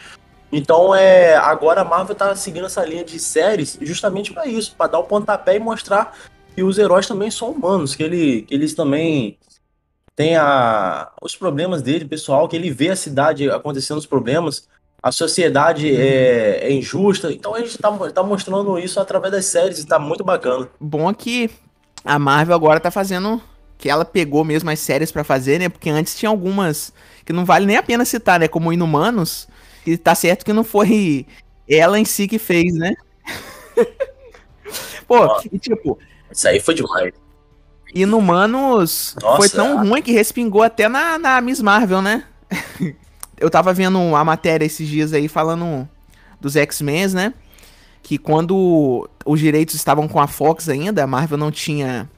Então, 0.51 0.95
é, 0.95 1.37
agora 1.37 1.81
a 1.81 1.85
Marvel 1.85 2.15
tá 2.15 2.35
seguindo 2.35 2.67
essa 2.67 2.85
linha 2.85 3.05
de 3.05 3.19
séries 3.19 3.79
justamente 3.81 4.33
para 4.33 4.47
isso, 4.47 4.75
para 4.77 4.93
dar 4.93 4.99
o 4.99 5.05
pontapé 5.05 5.57
e 5.57 5.59
mostrar 5.59 6.17
que 6.55 6.63
os 6.63 6.79
heróis 6.79 7.07
também 7.07 7.31
são 7.31 7.51
humanos, 7.51 7.95
que, 7.95 8.03
ele, 8.03 8.43
que 8.43 8.55
eles 8.55 8.75
também 8.75 9.39
tem 10.17 10.35
a, 10.35 11.11
os 11.21 11.37
problemas 11.37 11.83
dele, 11.83 12.07
pessoal, 12.07 12.49
que 12.49 12.57
ele 12.57 12.71
vê 12.71 12.89
a 12.89 12.97
cidade 12.97 13.51
acontecendo 13.51 13.99
os 13.99 14.07
problemas, 14.07 14.67
a 15.03 15.13
sociedade 15.13 15.95
é, 15.95 16.67
é 16.67 16.73
injusta. 16.73 17.31
Então 17.31 17.55
a 17.55 17.61
gente 17.61 17.77
tá, 17.77 17.93
tá 18.11 18.23
mostrando 18.23 18.79
isso 18.79 18.99
através 18.99 19.31
das 19.31 19.45
séries 19.45 19.79
e 19.79 19.87
tá 19.87 19.99
muito 19.99 20.25
bacana. 20.25 20.69
Bom 20.81 21.11
é 21.11 21.15
que 21.15 21.51
a 22.03 22.19
Marvel 22.19 22.55
agora 22.55 22.81
tá 22.81 22.91
fazendo 22.91 23.41
que 23.77 23.91
ela 23.91 24.07
pegou 24.07 24.43
mesmo 24.43 24.71
as 24.71 24.81
séries 24.81 25.13
para 25.13 25.23
fazer, 25.23 25.59
né? 25.59 25.69
Porque 25.69 25.91
antes 25.91 26.17
tinha 26.17 26.31
algumas 26.31 26.95
que 27.27 27.33
não 27.33 27.45
vale 27.45 27.67
nem 27.67 27.77
a 27.77 27.83
pena 27.83 28.07
citar, 28.07 28.41
né? 28.41 28.49
Como 28.49 28.73
Inumanos, 28.73 29.47
que 29.85 29.99
tá 29.99 30.15
certo 30.15 30.47
que 30.47 30.53
não 30.53 30.65
foi 30.65 31.27
ela 31.69 31.99
em 31.99 32.07
si 32.07 32.27
que 32.27 32.39
fez, 32.39 32.73
né? 32.75 32.95
Pô, 35.07 35.19
Ó, 35.19 35.43
e 35.53 35.59
tipo, 35.59 35.99
Isso 36.33 36.49
aí 36.49 36.59
foi 36.59 36.75
demais. 36.75 37.13
Inumanos 37.95 39.17
Nossa, 39.21 39.37
foi 39.37 39.49
tão 39.49 39.87
ruim 39.87 40.03
que 40.03 40.13
respingou 40.13 40.63
até 40.63 40.89
na, 40.89 41.19
na 41.19 41.41
Miss 41.41 41.61
Marvel, 41.61 42.03
né? 42.03 42.25
Eu 43.39 43.51
tava 43.51 43.73
vendo 43.73 43.99
a 44.17 44.25
matéria 44.25 44.65
esses 44.65 44.89
dias 44.89 45.13
aí 45.13 45.29
falando 45.29 45.89
dos 46.41 46.57
X-Men, 46.57 47.09
né? 47.09 47.35
Que 48.03 48.17
quando 48.17 49.09
os 49.25 49.41
direitos 49.41 49.75
estavam 49.75 50.09
com 50.09 50.21
a 50.21 50.27
Fox 50.27 50.69
ainda, 50.69 51.05
a 51.05 51.07
Marvel 51.07 51.37
não 51.37 51.51
tinha 51.51 52.09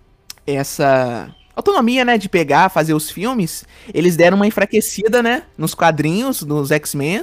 essa 0.47 1.35
autonomia, 1.59 2.05
né, 2.05 2.17
de 2.17 2.29
pegar, 2.29 2.69
fazer 2.69 2.95
os 2.95 3.11
filmes, 3.11 3.65
eles 3.93 4.17
deram 4.17 4.37
uma 4.37 4.47
enfraquecida, 4.47 5.23
né, 5.23 5.43
nos 5.57 5.75
quadrinhos 5.75 6.43
dos 6.43 6.71
X-Men. 6.71 7.23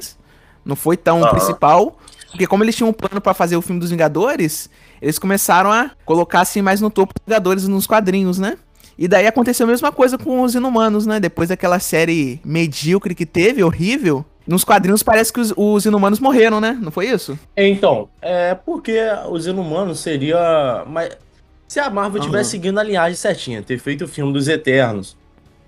Não 0.63 0.75
foi 0.75 0.97
tão 0.97 1.23
Aham. 1.23 1.29
principal, 1.29 1.97
porque 2.35 2.45
como 2.47 2.63
eles 2.65 2.75
tinham 2.75 2.89
um 2.89 2.93
plano 2.93 3.21
pra 3.21 3.33
fazer 3.33 3.55
o 3.55 3.61
filme 3.61 3.79
dos 3.79 3.89
Vingadores, 3.89 4.69
eles 5.01 5.17
começaram 5.17 5.71
a 5.71 5.91
colocar 6.05 6.41
assim 6.41 6.61
mais 6.61 6.81
no 6.81 6.89
topo 6.89 7.13
dos 7.13 7.23
Vingadores 7.25 7.65
nos 7.65 7.87
quadrinhos, 7.87 8.37
né? 8.37 8.57
E 8.97 9.07
daí 9.07 9.25
aconteceu 9.25 9.65
a 9.65 9.69
mesma 9.69 9.91
coisa 9.91 10.17
com 10.17 10.41
os 10.41 10.53
Inumanos, 10.53 11.05
né? 11.05 11.19
Depois 11.19 11.49
daquela 11.49 11.79
série 11.79 12.41
medíocre 12.43 13.15
que 13.15 13.25
teve, 13.25 13.63
horrível, 13.63 14.25
nos 14.45 14.65
quadrinhos 14.65 15.01
parece 15.01 15.31
que 15.31 15.39
os, 15.39 15.53
os 15.55 15.85
Inumanos 15.85 16.19
morreram, 16.19 16.59
né? 16.59 16.77
Não 16.81 16.91
foi 16.91 17.07
isso? 17.07 17.39
Então, 17.55 18.09
é 18.21 18.53
porque 18.53 18.99
os 19.29 19.47
Inumanos 19.47 19.99
seria. 20.01 20.83
Mas 20.87 21.17
se 21.69 21.79
a 21.79 21.89
Marvel 21.89 22.21
Aham. 22.21 22.29
tivesse 22.29 22.51
seguindo 22.51 22.79
a 22.79 22.83
linhagem 22.83 23.15
certinha, 23.15 23.63
ter 23.63 23.79
feito 23.79 24.03
o 24.03 24.07
filme 24.07 24.33
dos 24.33 24.49
Eternos, 24.49 25.15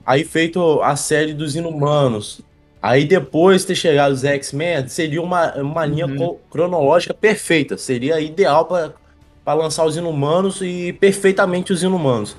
aí 0.06 0.26
feito 0.26 0.82
a 0.82 0.96
série 0.98 1.34
dos 1.34 1.56
Inumanos, 1.56 2.42
aí 2.82 3.06
depois 3.06 3.66
ter 3.66 3.76
chegado 3.76 4.12
os 4.12 4.24
X-Men, 4.24 4.88
seria 4.88 5.22
uma, 5.22 5.54
uma 5.56 5.86
linha 5.86 6.06
Uhum. 6.06 6.38
cronológica 6.50 7.14
perfeita. 7.14 7.78
Seria 7.78 8.20
ideal 8.20 8.66
para 8.66 9.54
lançar 9.54 9.86
os 9.86 9.96
Inumanos 9.98 10.62
e 10.62 10.94
perfeitamente 10.94 11.72
os 11.74 11.84
Inumanos. 11.84 12.36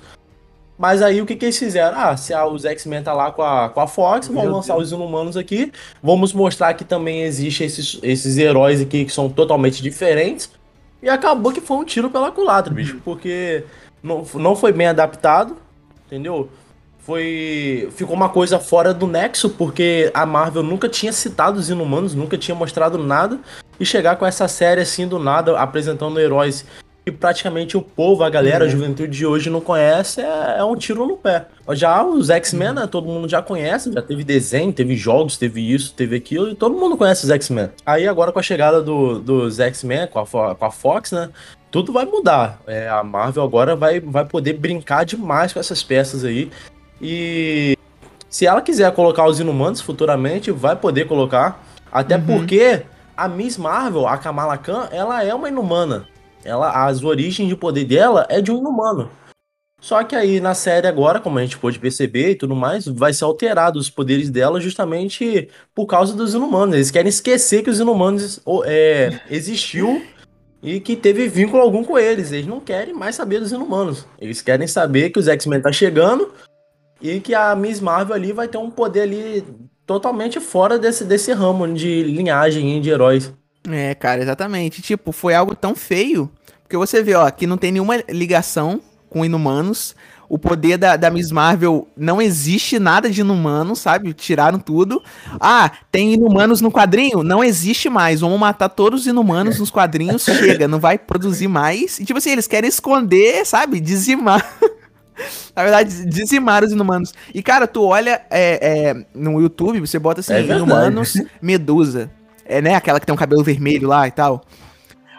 Mas 0.78 1.02
aí 1.02 1.20
o 1.20 1.26
que, 1.26 1.34
que 1.34 1.44
eles 1.46 1.58
fizeram? 1.58 1.98
Ah, 1.98 2.16
se 2.16 2.32
a- 2.32 2.46
os 2.46 2.64
X-Men 2.64 3.02
tá 3.02 3.12
lá 3.12 3.32
com 3.32 3.42
a, 3.42 3.68
com 3.68 3.80
a 3.80 3.86
Fox, 3.88 4.28
vamos 4.28 4.44
Meu 4.44 4.52
lançar 4.52 4.76
os 4.76 4.92
Inumanos 4.92 5.36
aqui. 5.36 5.72
Vamos 6.00 6.32
mostrar 6.32 6.72
que 6.74 6.84
também 6.84 7.22
existem 7.22 7.66
esses, 7.66 7.98
esses 8.00 8.38
heróis 8.38 8.80
aqui 8.80 9.04
que 9.04 9.12
são 9.12 9.28
totalmente 9.28 9.82
diferentes. 9.82 10.48
E 11.02 11.08
acabou 11.08 11.52
que 11.52 11.60
foi 11.60 11.76
um 11.78 11.84
tiro 11.84 12.10
pela 12.10 12.30
culatra, 12.30 12.72
bicho. 12.72 13.00
Porque 13.04 13.64
não, 14.02 14.24
não 14.34 14.54
foi 14.54 14.72
bem 14.72 14.86
adaptado, 14.86 15.56
entendeu? 16.06 16.48
Foi. 17.08 17.88
Ficou 17.96 18.14
uma 18.14 18.28
coisa 18.28 18.58
fora 18.58 18.92
do 18.92 19.06
nexo, 19.06 19.48
porque 19.48 20.10
a 20.12 20.26
Marvel 20.26 20.62
nunca 20.62 20.90
tinha 20.90 21.10
citado 21.10 21.58
os 21.58 21.70
inumanos, 21.70 22.14
nunca 22.14 22.36
tinha 22.36 22.54
mostrado 22.54 22.98
nada. 22.98 23.38
E 23.80 23.86
chegar 23.86 24.16
com 24.16 24.26
essa 24.26 24.46
série 24.46 24.82
assim 24.82 25.08
do 25.08 25.18
nada, 25.18 25.58
apresentando 25.58 26.20
heróis 26.20 26.66
que 27.06 27.10
praticamente 27.10 27.78
o 27.78 27.80
povo, 27.80 28.22
a 28.22 28.28
galera, 28.28 28.66
a 28.66 28.68
juventude 28.68 29.16
de 29.16 29.24
hoje 29.24 29.48
não 29.48 29.62
conhece, 29.62 30.20
é, 30.20 30.56
é 30.58 30.64
um 30.64 30.76
tiro 30.76 31.06
no 31.06 31.16
pé. 31.16 31.46
Já 31.70 32.04
os 32.04 32.28
X-Men, 32.28 32.74
né, 32.74 32.86
todo 32.86 33.06
mundo 33.06 33.26
já 33.26 33.40
conhece, 33.40 33.90
já 33.90 34.02
teve 34.02 34.22
desenho, 34.22 34.70
teve 34.70 34.94
jogos, 34.94 35.38
teve 35.38 35.62
isso, 35.72 35.94
teve 35.94 36.14
aquilo, 36.14 36.50
e 36.50 36.54
todo 36.54 36.76
mundo 36.76 36.98
conhece 36.98 37.24
os 37.24 37.30
X-Men. 37.30 37.70
Aí 37.86 38.06
agora 38.06 38.30
com 38.30 38.38
a 38.38 38.42
chegada 38.42 38.82
do- 38.82 39.18
dos 39.18 39.58
X-Men, 39.58 40.08
com 40.08 40.18
a, 40.18 40.54
com 40.54 40.64
a 40.66 40.70
Fox, 40.70 41.12
né, 41.12 41.30
tudo 41.70 41.90
vai 41.90 42.04
mudar. 42.04 42.60
É, 42.66 42.86
a 42.90 43.02
Marvel 43.02 43.42
agora 43.42 43.74
vai, 43.74 43.98
vai 43.98 44.26
poder 44.26 44.52
brincar 44.52 45.04
demais 45.06 45.54
com 45.54 45.60
essas 45.60 45.82
peças 45.82 46.22
aí. 46.26 46.50
E 47.00 47.76
se 48.28 48.46
ela 48.46 48.60
quiser 48.60 48.92
colocar 48.92 49.26
os 49.26 49.40
Inumanos 49.40 49.80
futuramente, 49.80 50.50
vai 50.50 50.76
poder 50.76 51.06
colocar. 51.06 51.64
Até 51.90 52.16
Uhum. 52.16 52.26
porque 52.26 52.82
a 53.16 53.28
Miss 53.28 53.56
Marvel, 53.56 54.06
a 54.06 54.18
Kamala 54.18 54.58
Khan, 54.58 54.88
ela 54.92 55.24
é 55.24 55.34
uma 55.34 55.48
inumana. 55.48 56.06
Ela, 56.44 56.86
as 56.86 57.02
origens 57.02 57.48
de 57.48 57.56
poder 57.56 57.84
dela 57.84 58.26
é 58.28 58.40
de 58.40 58.52
um 58.52 58.58
inumano. 58.58 59.10
Só 59.80 60.02
que 60.02 60.16
aí 60.16 60.40
na 60.40 60.54
série 60.54 60.88
agora, 60.88 61.20
como 61.20 61.38
a 61.38 61.42
gente 61.42 61.56
pôde 61.56 61.78
perceber 61.78 62.32
e 62.32 62.34
tudo 62.34 62.54
mais, 62.54 62.86
vai 62.86 63.12
ser 63.12 63.24
alterado 63.24 63.78
os 63.78 63.88
poderes 63.88 64.28
dela 64.28 64.60
justamente 64.60 65.48
por 65.74 65.86
causa 65.86 66.14
dos 66.16 66.34
inumanos. 66.34 66.74
Eles 66.74 66.90
querem 66.90 67.08
esquecer 67.08 67.62
que 67.62 67.70
os 67.70 67.78
inumanos 67.78 68.40
é, 68.64 69.20
existiu 69.30 70.02
e 70.60 70.80
que 70.80 70.96
teve 70.96 71.28
vínculo 71.28 71.62
algum 71.62 71.84
com 71.84 71.96
eles. 71.96 72.32
Eles 72.32 72.46
não 72.46 72.58
querem 72.58 72.92
mais 72.92 73.14
saber 73.14 73.38
dos 73.38 73.52
inumanos. 73.52 74.04
Eles 74.20 74.42
querem 74.42 74.66
saber 74.66 75.10
que 75.10 75.18
os 75.20 75.28
X-Men 75.28 75.60
tá 75.60 75.70
chegando 75.70 76.32
e 77.00 77.20
que 77.20 77.34
a 77.34 77.54
Miss 77.54 77.80
Marvel 77.80 78.14
ali 78.14 78.32
vai 78.32 78.48
ter 78.48 78.58
um 78.58 78.70
poder 78.70 79.02
ali 79.02 79.44
totalmente 79.86 80.38
fora 80.40 80.78
desse, 80.78 81.04
desse 81.04 81.32
ramo 81.32 81.66
de 81.72 82.02
linhagem 82.02 82.80
de 82.80 82.90
heróis. 82.90 83.32
É, 83.70 83.94
cara, 83.94 84.22
exatamente. 84.22 84.82
Tipo, 84.82 85.12
foi 85.12 85.34
algo 85.34 85.54
tão 85.54 85.74
feio. 85.74 86.30
Porque 86.62 86.76
você 86.76 87.02
vê, 87.02 87.14
ó, 87.14 87.30
que 87.30 87.46
não 87.46 87.56
tem 87.56 87.72
nenhuma 87.72 87.96
ligação 88.08 88.80
com 89.08 89.24
inumanos. 89.24 89.96
O 90.28 90.38
poder 90.38 90.76
da, 90.76 90.94
da 90.96 91.10
Miss 91.10 91.32
Marvel 91.32 91.88
não 91.96 92.20
existe 92.20 92.78
nada 92.78 93.08
de 93.08 93.22
inumano, 93.22 93.74
sabe? 93.74 94.12
Tiraram 94.12 94.58
tudo. 94.58 95.02
Ah, 95.40 95.70
tem 95.90 96.12
inumanos 96.12 96.60
no 96.60 96.70
quadrinho? 96.70 97.22
Não 97.22 97.42
existe 97.42 97.88
mais. 97.88 98.20
Vamos 98.20 98.38
matar 98.38 98.68
todos 98.68 99.02
os 99.02 99.06
inumanos 99.06 99.58
nos 99.58 99.70
quadrinhos. 99.70 100.24
Chega, 100.24 100.68
não 100.68 100.78
vai 100.78 100.98
produzir 100.98 101.48
mais. 101.48 101.98
E 101.98 102.04
tipo 102.04 102.18
assim, 102.18 102.30
eles 102.30 102.46
querem 102.46 102.68
esconder, 102.68 103.46
sabe? 103.46 103.80
Dizimar. 103.80 104.46
Na 105.54 105.62
verdade, 105.62 106.04
dizimar 106.06 106.64
os 106.64 106.72
inumanos. 106.72 107.12
E, 107.34 107.42
cara, 107.42 107.66
tu 107.66 107.82
olha 107.84 108.22
é, 108.30 108.88
é, 108.90 109.06
no 109.14 109.40
YouTube, 109.40 109.80
você 109.80 109.98
bota 109.98 110.20
assim, 110.20 110.32
É 110.32 110.40
inumanos, 110.42 111.14
Medusa. 111.42 112.10
É, 112.44 112.62
né? 112.62 112.74
Aquela 112.74 112.98
que 113.00 113.06
tem 113.06 113.14
um 113.14 113.18
cabelo 113.18 113.42
vermelho 113.44 113.88
lá 113.88 114.06
e 114.06 114.10
tal. 114.10 114.42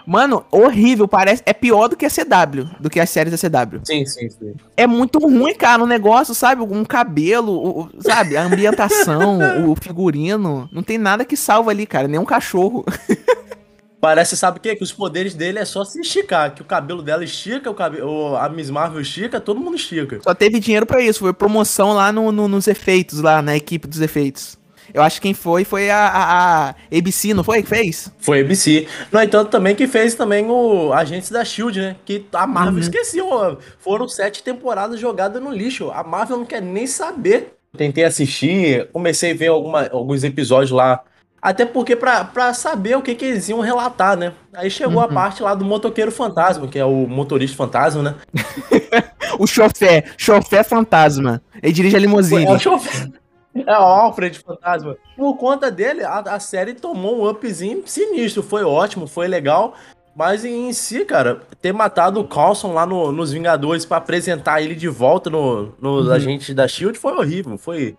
Mano, 0.07 0.43
horrível, 0.51 1.07
parece. 1.07 1.43
É 1.45 1.53
pior 1.53 1.87
do 1.87 1.95
que 1.95 2.03
a 2.03 2.09
CW, 2.09 2.67
do 2.79 2.89
que 2.89 2.99
as 2.99 3.11
séries 3.11 3.31
da 3.31 3.37
CW. 3.37 3.81
Sim, 3.83 4.03
sim, 4.07 4.27
sim. 4.27 4.55
É 4.75 4.87
muito 4.87 5.19
ruim, 5.19 5.53
cara, 5.53 5.83
o 5.83 5.85
negócio, 5.87 6.33
sabe? 6.33 6.63
Um 6.63 6.83
cabelo, 6.83 7.51
o- 7.53 7.89
sabe? 8.01 8.35
A 8.35 8.41
ambientação, 8.43 9.37
o 9.69 9.75
figurino. 9.75 10.67
Não 10.71 10.81
tem 10.81 10.97
nada 10.97 11.23
que 11.23 11.37
salva 11.37 11.69
ali, 11.69 11.85
cara. 11.85 12.07
Nem 12.07 12.19
um 12.19 12.25
cachorro. 12.25 12.83
Parece, 14.01 14.37
sabe 14.37 14.59
o 14.59 14.61
quê? 14.61 14.75
Que 14.75 14.83
os 14.83 14.93
poderes 14.93 15.33
dele 15.35 15.59
é 15.59 15.65
só 15.65 15.83
se 15.83 15.99
esticar. 15.99 16.53
Que 16.55 16.61
o 16.61 16.65
cabelo 16.65 17.01
dela 17.01 17.23
estica, 17.23 17.69
o 17.69 17.73
cabelo, 17.73 18.35
a 18.37 18.47
Miss 18.47 18.69
Marvel 18.69 19.01
estica, 19.01 19.41
todo 19.41 19.59
mundo 19.59 19.75
estica. 19.75 20.19
Só 20.23 20.33
teve 20.33 20.59
dinheiro 20.59 20.85
pra 20.85 21.01
isso. 21.01 21.19
Foi 21.19 21.33
promoção 21.33 21.91
lá 21.93 22.11
no, 22.11 22.31
no- 22.31 22.47
nos 22.47 22.67
efeitos, 22.67 23.19
lá 23.21 23.41
na 23.41 23.57
equipe 23.57 23.87
dos 23.87 23.99
efeitos. 23.99 24.57
Eu 24.91 25.03
acho 25.03 25.17
que 25.17 25.27
quem 25.27 25.33
foi 25.35 25.63
foi 25.65 25.89
a, 25.91 26.07
a, 26.07 26.69
a 26.69 26.75
ABC, 26.97 27.31
não 27.33 27.43
foi 27.43 27.61
que 27.61 27.69
fez? 27.69 28.11
Foi 28.19 28.39
ABC. 28.41 28.87
No 29.11 29.21
entanto, 29.21 29.49
também 29.51 29.75
que 29.75 29.85
fez 29.87 30.15
também 30.15 30.49
o 30.49 30.91
Agentes 30.93 31.29
da 31.29 31.45
Shield, 31.45 31.79
né? 31.79 31.95
Que 32.05 32.25
a 32.33 32.47
Marvel 32.47 32.79
esqueceu. 32.79 33.27
ó. 33.29 33.57
Foram 33.79 34.07
sete 34.07 34.41
temporadas 34.41 34.99
jogadas 34.99 35.43
no 35.43 35.51
lixo. 35.51 35.91
A 35.91 36.03
Marvel 36.03 36.37
não 36.37 36.45
quer 36.45 36.61
nem 36.61 36.87
saber. 36.87 37.53
Tentei 37.77 38.03
assistir, 38.03 38.87
comecei 38.91 39.31
a 39.31 39.35
ver 39.35 39.47
alguma- 39.47 39.87
alguns 39.91 40.23
episódios 40.23 40.71
lá. 40.71 41.01
Até 41.41 41.65
porque 41.65 41.95
pra, 41.95 42.23
pra 42.25 42.53
saber 42.53 42.97
o 42.97 43.01
que, 43.01 43.15
que 43.15 43.25
eles 43.25 43.47
iam 43.49 43.59
relatar, 43.61 44.17
né? 44.17 44.33
Aí 44.53 44.69
chegou 44.69 45.01
a 45.01 45.07
parte 45.07 45.41
lá 45.41 45.55
do 45.55 45.63
motoqueiro 45.63 46.11
fantasma, 46.11 46.67
que 46.67 46.77
é 46.77 46.83
o 46.85 47.07
motorista 47.07 47.55
fantasma, 47.55 48.01
né? 48.03 48.15
O 49.37 49.47
chofé, 49.47 50.03
chofé 50.17 50.63
fantasma. 50.63 51.41
Ele 51.63 51.71
dirige 51.71 51.95
a 51.95 51.99
limusine. 51.99 52.45
É 52.45 52.51
o 52.51 52.59
chofer. 52.59 53.09
É 53.55 53.71
o 53.71 53.81
Alfred 53.83 54.37
Fantasma. 54.39 54.97
Por 55.15 55.35
conta 55.37 55.71
dele, 55.71 56.03
a, 56.03 56.19
a 56.19 56.39
série 56.39 56.73
tomou 56.73 57.19
um 57.23 57.29
upzinho 57.29 57.83
sinistro. 57.85 58.43
Foi 58.43 58.63
ótimo, 58.63 59.07
foi 59.07 59.27
legal. 59.27 59.75
Mas 60.15 60.43
em 60.43 60.73
si, 60.73 61.05
cara, 61.05 61.41
ter 61.61 61.71
matado 61.71 62.19
o 62.19 62.27
Coulson 62.27 62.73
lá 62.73 62.85
no- 62.85 63.11
nos 63.11 63.31
Vingadores 63.31 63.85
pra 63.85 63.97
apresentar 63.97 64.61
ele 64.61 64.75
de 64.75 64.87
volta 64.89 65.29
no, 65.29 65.73
nos 65.79 66.09
agentes 66.09 66.53
da 66.53 66.67
Shield 66.67 66.97
foi 66.99 67.13
horrível. 67.13 67.57
Foi, 67.57 67.95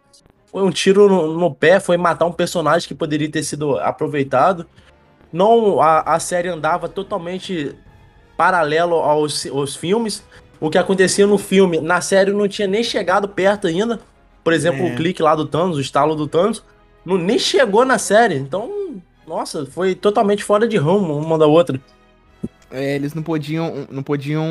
foi 0.51 0.63
um 0.63 0.71
tiro 0.71 1.09
no, 1.09 1.39
no 1.39 1.55
pé, 1.55 1.79
foi 1.79 1.97
matar 1.97 2.27
um 2.27 2.33
personagem 2.33 2.89
que 2.89 2.95
poderia 2.95 3.31
ter 3.31 3.43
sido 3.43 3.79
aproveitado. 3.79 4.67
Não, 5.33 5.81
a, 5.81 6.01
a 6.15 6.21
série 6.21 6.49
andava 6.49 6.89
totalmente 6.89 7.75
paralelo 8.37 8.97
aos, 8.97 9.47
aos 9.47 9.77
filmes. 9.77 10.25
O 10.61 10.69
que 10.69 10.77
acontecia 10.77 11.27
no 11.27 11.39
filme, 11.39 11.81
na 11.81 12.01
série 12.01 12.33
não 12.33 12.49
tinha 12.49 12.67
nem 12.67 12.83
chegado 12.83 13.29
perto 13.29 13.67
ainda. 13.67 14.01
Por 14.43 14.53
exemplo, 14.53 14.87
É. 14.87 14.93
o 14.93 14.97
clique 14.97 15.23
lá 15.23 15.35
do 15.35 15.47
Thanos, 15.47 15.77
o 15.77 15.81
estalo 15.81 16.15
do 16.17 16.27
Thanos, 16.27 16.63
não, 17.05 17.17
nem 17.17 17.39
chegou 17.39 17.85
na 17.85 17.99
série. 17.99 18.35
Então, 18.35 19.01
nossa, 19.27 19.65
foi 19.67 19.95
totalmente 19.95 20.43
fora 20.43 20.67
de 20.67 20.77
ramo 20.77 21.17
uma 21.17 21.39
da 21.39 21.47
outra. 21.47 21.81
É, 22.71 22.95
eles 22.97 23.15
não 23.15 23.23
podiam, 23.23 23.87
não 23.91 24.03
podiam, 24.03 24.45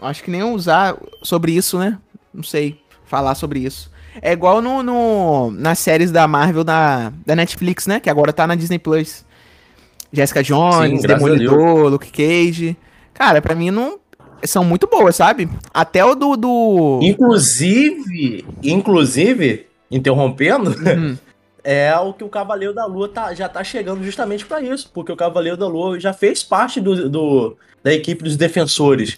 acho 0.00 0.22
que 0.22 0.30
nem 0.30 0.42
usar 0.42 0.96
sobre 1.22 1.52
isso, 1.52 1.78
né? 1.78 1.98
Não 2.32 2.42
sei, 2.42 2.80
falar 3.04 3.34
sobre 3.34 3.60
isso. 3.60 3.90
É 4.22 4.32
igual 4.32 4.60
no, 4.62 4.82
no, 4.82 5.50
nas 5.50 5.78
séries 5.78 6.10
da 6.10 6.26
Marvel 6.26 6.64
da, 6.64 7.12
da 7.24 7.36
Netflix, 7.36 7.86
né? 7.86 8.00
Que 8.00 8.08
agora 8.10 8.32
tá 8.32 8.46
na 8.46 8.54
Disney 8.54 8.78
Plus. 8.78 9.24
Jessica 10.12 10.42
Jones, 10.42 11.00
Sim, 11.02 11.06
Demolidor, 11.06 11.88
Luke 11.90 12.10
Cage. 12.10 12.76
Cara, 13.12 13.42
pra 13.42 13.54
mim 13.54 13.70
não. 13.70 13.98
São 14.44 14.62
muito 14.64 14.86
boas, 14.86 15.16
sabe? 15.16 15.48
Até 15.74 16.04
o 16.04 16.14
do. 16.14 16.36
do... 16.36 17.00
Inclusive, 17.02 18.44
inclusive, 18.62 19.66
interrompendo, 19.90 20.70
Uhum. 20.70 21.16
é 21.64 21.94
o 21.96 22.12
que 22.12 22.22
o 22.22 22.28
Cavaleiro 22.28 22.74
da 22.74 22.86
Lua 22.86 23.08
tá, 23.08 23.34
já 23.34 23.48
tá 23.48 23.64
chegando 23.64 24.04
justamente 24.04 24.44
pra 24.44 24.60
isso, 24.60 24.90
porque 24.94 25.10
o 25.10 25.16
Cavaleiro 25.16 25.56
da 25.56 25.66
Lua 25.66 25.98
já 25.98 26.12
fez 26.12 26.42
parte 26.42 26.80
do, 26.80 27.08
do- 27.08 27.56
da 27.82 27.92
equipe 27.92 28.22
dos 28.22 28.36
defensores. 28.36 29.16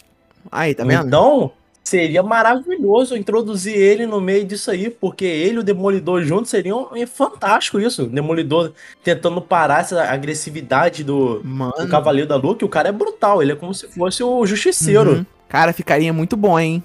Aí, 0.51 0.75
tá 0.75 0.85
vendo? 0.85 1.07
Então, 1.07 1.51
seria 1.89 2.23
maravilhoso 2.23 3.17
introduzir 3.17 3.75
ele 3.75 4.07
no 4.07 4.21
meio 4.21 4.45
disso 4.45 4.71
aí, 4.71 4.91
porque 4.91 5.25
ele 5.25 5.57
e 5.57 5.59
o 5.59 5.63
Demolidor 5.63 6.23
juntos 6.23 6.51
seriam 6.51 6.91
é 6.95 7.07
fantástico 7.07 7.81
isso. 7.81 8.05
O 8.05 8.07
Demolidor 8.07 8.73
tentando 9.03 9.41
parar 9.41 9.81
essa 9.81 10.05
agressividade 10.05 11.03
do, 11.03 11.41
do. 11.41 11.89
Cavaleiro 11.89 12.29
da 12.29 12.37
Lua, 12.37 12.57
que 12.57 12.65
o 12.65 12.69
cara 12.69 12.91
é 12.91 12.93
brutal, 12.93 13.43
ele 13.43 13.53
é 13.53 13.57
como 13.57 13.73
se 13.73 13.89
fosse 13.89 14.23
o 14.23 14.47
Justiceiro. 14.47 15.13
Uhum. 15.13 15.27
Cara, 15.49 15.73
ficaria 15.73 16.13
muito 16.13 16.37
bom, 16.37 16.59
hein? 16.59 16.83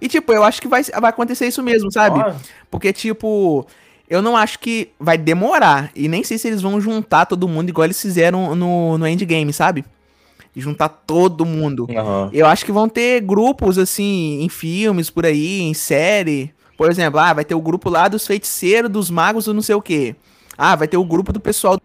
E, 0.00 0.08
tipo, 0.08 0.32
eu 0.32 0.42
acho 0.42 0.62
que 0.62 0.68
vai, 0.68 0.82
vai 0.82 1.10
acontecer 1.10 1.46
isso 1.46 1.62
mesmo, 1.62 1.92
sabe? 1.92 2.20
Ó, 2.20 2.32
Porque, 2.70 2.92
tipo, 2.92 3.66
eu 4.08 4.22
não 4.22 4.36
acho 4.36 4.58
que 4.60 4.90
vai 4.98 5.18
demorar. 5.18 5.90
E 5.94 6.08
nem 6.08 6.24
sei 6.24 6.38
se 6.38 6.48
eles 6.48 6.62
vão 6.62 6.80
juntar 6.80 7.26
todo 7.26 7.48
mundo 7.48 7.68
igual 7.68 7.84
eles 7.84 8.00
fizeram 8.00 8.54
no, 8.54 8.96
no 8.96 9.06
Endgame, 9.06 9.52
sabe? 9.52 9.84
Juntar 10.60 10.88
todo 10.88 11.46
mundo. 11.46 11.86
aham. 11.90 12.30
Eu 12.32 12.46
acho 12.46 12.64
que 12.64 12.72
vão 12.72 12.88
ter 12.88 13.20
grupos, 13.20 13.78
assim, 13.78 14.42
em 14.42 14.48
filmes 14.48 15.10
por 15.10 15.24
aí, 15.24 15.60
em 15.60 15.74
série. 15.74 16.52
Por 16.76 16.90
exemplo, 16.90 17.18
ah, 17.18 17.32
vai 17.32 17.44
ter 17.44 17.54
o 17.54 17.60
grupo 17.60 17.88
lá 17.88 18.08
dos 18.08 18.26
feiticeiros, 18.26 18.90
dos 18.90 19.10
magos 19.10 19.44
do 19.44 19.54
não 19.54 19.62
sei 19.62 19.74
o 19.74 19.82
quê. 19.82 20.14
Ah, 20.56 20.76
vai 20.76 20.88
ter 20.88 20.96
o 20.96 21.04
grupo 21.04 21.32
do 21.32 21.40
pessoal 21.40 21.78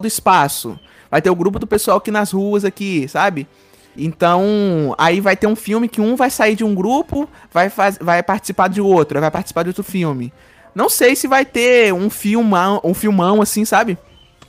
do 0.00 0.06
espaço. 0.06 0.78
Vai 1.10 1.20
ter 1.20 1.30
o 1.30 1.34
grupo 1.34 1.58
do 1.58 1.66
pessoal 1.66 1.98
aqui 1.98 2.10
nas 2.10 2.30
ruas 2.30 2.64
aqui, 2.64 3.06
sabe? 3.08 3.46
Então, 3.96 4.94
aí 4.96 5.20
vai 5.20 5.36
ter 5.36 5.46
um 5.46 5.56
filme 5.56 5.88
que 5.88 6.00
um 6.00 6.14
vai 6.14 6.30
sair 6.30 6.54
de 6.54 6.64
um 6.64 6.74
grupo, 6.74 7.28
vai, 7.52 7.68
faz, 7.68 7.98
vai 8.00 8.22
participar 8.22 8.68
de 8.68 8.80
outro, 8.80 9.20
vai 9.20 9.30
participar 9.30 9.64
de 9.64 9.70
outro 9.70 9.82
filme. 9.82 10.32
Não 10.74 10.88
sei 10.88 11.16
se 11.16 11.26
vai 11.26 11.44
ter 11.44 11.92
um 11.92 12.08
filmão, 12.08 12.80
um 12.84 12.94
filmão 12.94 13.42
assim, 13.42 13.64
sabe? 13.64 13.98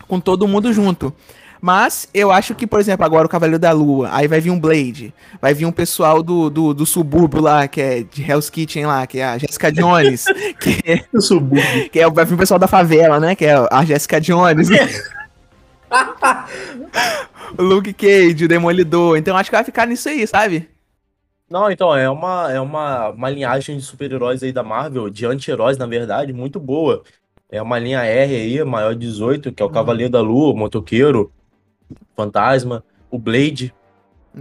Com 0.07 0.19
todo 0.19 0.47
mundo 0.47 0.71
junto. 0.71 1.13
Mas 1.62 2.10
eu 2.12 2.32
acho 2.32 2.56
que, 2.56 2.65
por 2.65 2.80
exemplo, 2.80 3.06
agora 3.06 3.27
o 3.27 3.30
Cavaleiro 3.30 3.60
da 3.60 3.72
Lua, 3.72 4.10
aí 4.12 4.27
vai 4.27 4.41
vir 4.41 4.50
um 4.50 4.60
Blade, 4.60 5.13
vai 5.39 5.53
vir 5.53 5.68
um 5.68 5.72
pessoal 5.72 6.24
do, 6.24 6.50
do, 6.50 6.74
do 6.74 6.88
subúrbio 6.88 7.39
lá, 7.39 7.68
que 7.68 7.80
é 7.80 8.01
de 8.01 8.24
Hell's 8.24 8.50
Kitchen 8.50 8.88
lá, 8.88 9.06
que 9.06 9.20
é 9.20 9.25
a 9.25 9.38
Jessica 9.38 9.72
Jones, 9.72 10.25
que, 10.60 10.80
é, 10.91 11.06
O 11.13 11.22
subúrbio. 11.22 11.88
que 11.91 12.00
é, 12.00 12.10
vai 12.10 12.25
vir 12.25 12.34
um 12.34 12.38
pessoal 12.38 12.60
da 12.60 12.68
favela, 12.68 13.20
né, 13.20 13.36
que 13.36 13.46
é 13.46 13.53
a 13.70 13.86
Jessica 13.86 14.20
Jones, 14.20 14.70
o 17.56 17.62
Luke 17.62 17.94
Cage, 17.94 18.46
o 18.46 18.48
Demolidor. 18.48 19.18
Então 19.18 19.38
acho 19.38 19.51
que 19.51 19.56
vai 19.56 19.63
ficar 19.63 19.86
nisso 19.86 20.10
aí, 20.10 20.25
sabe? 20.25 20.68
Não, 21.48 21.70
então, 21.70 21.96
é 21.96 22.10
uma, 22.10 22.51
é 22.51 22.60
uma, 22.60 23.10
uma 23.10 23.30
linhagem 23.30 23.77
de 23.77 23.84
super-heróis 23.84 24.41
aí 24.41 24.51
da 24.51 24.63
Marvel, 24.63 25.10
de 25.10 25.25
anti-heróis, 25.25 25.77
na 25.77 25.86
verdade, 25.86 26.34
muito 26.34 26.60
boa. 26.60 27.03
É 27.51 27.62
uma 27.62 27.77
linha 27.77 28.03
R 28.03 28.34
aí, 28.34 28.63
maior 28.63 28.94
de 28.94 29.06
18, 29.06 29.51
que 29.51 29.62
é 29.62 29.65
o 29.65 29.70
Cavaleiro 29.70 30.10
da 30.10 30.22
Lua, 30.22 30.53
o 30.53 30.58
Motoqueiro, 30.58 31.30
Fantasma, 32.15 32.83
o 33.10 33.17
Blade. 33.17 33.74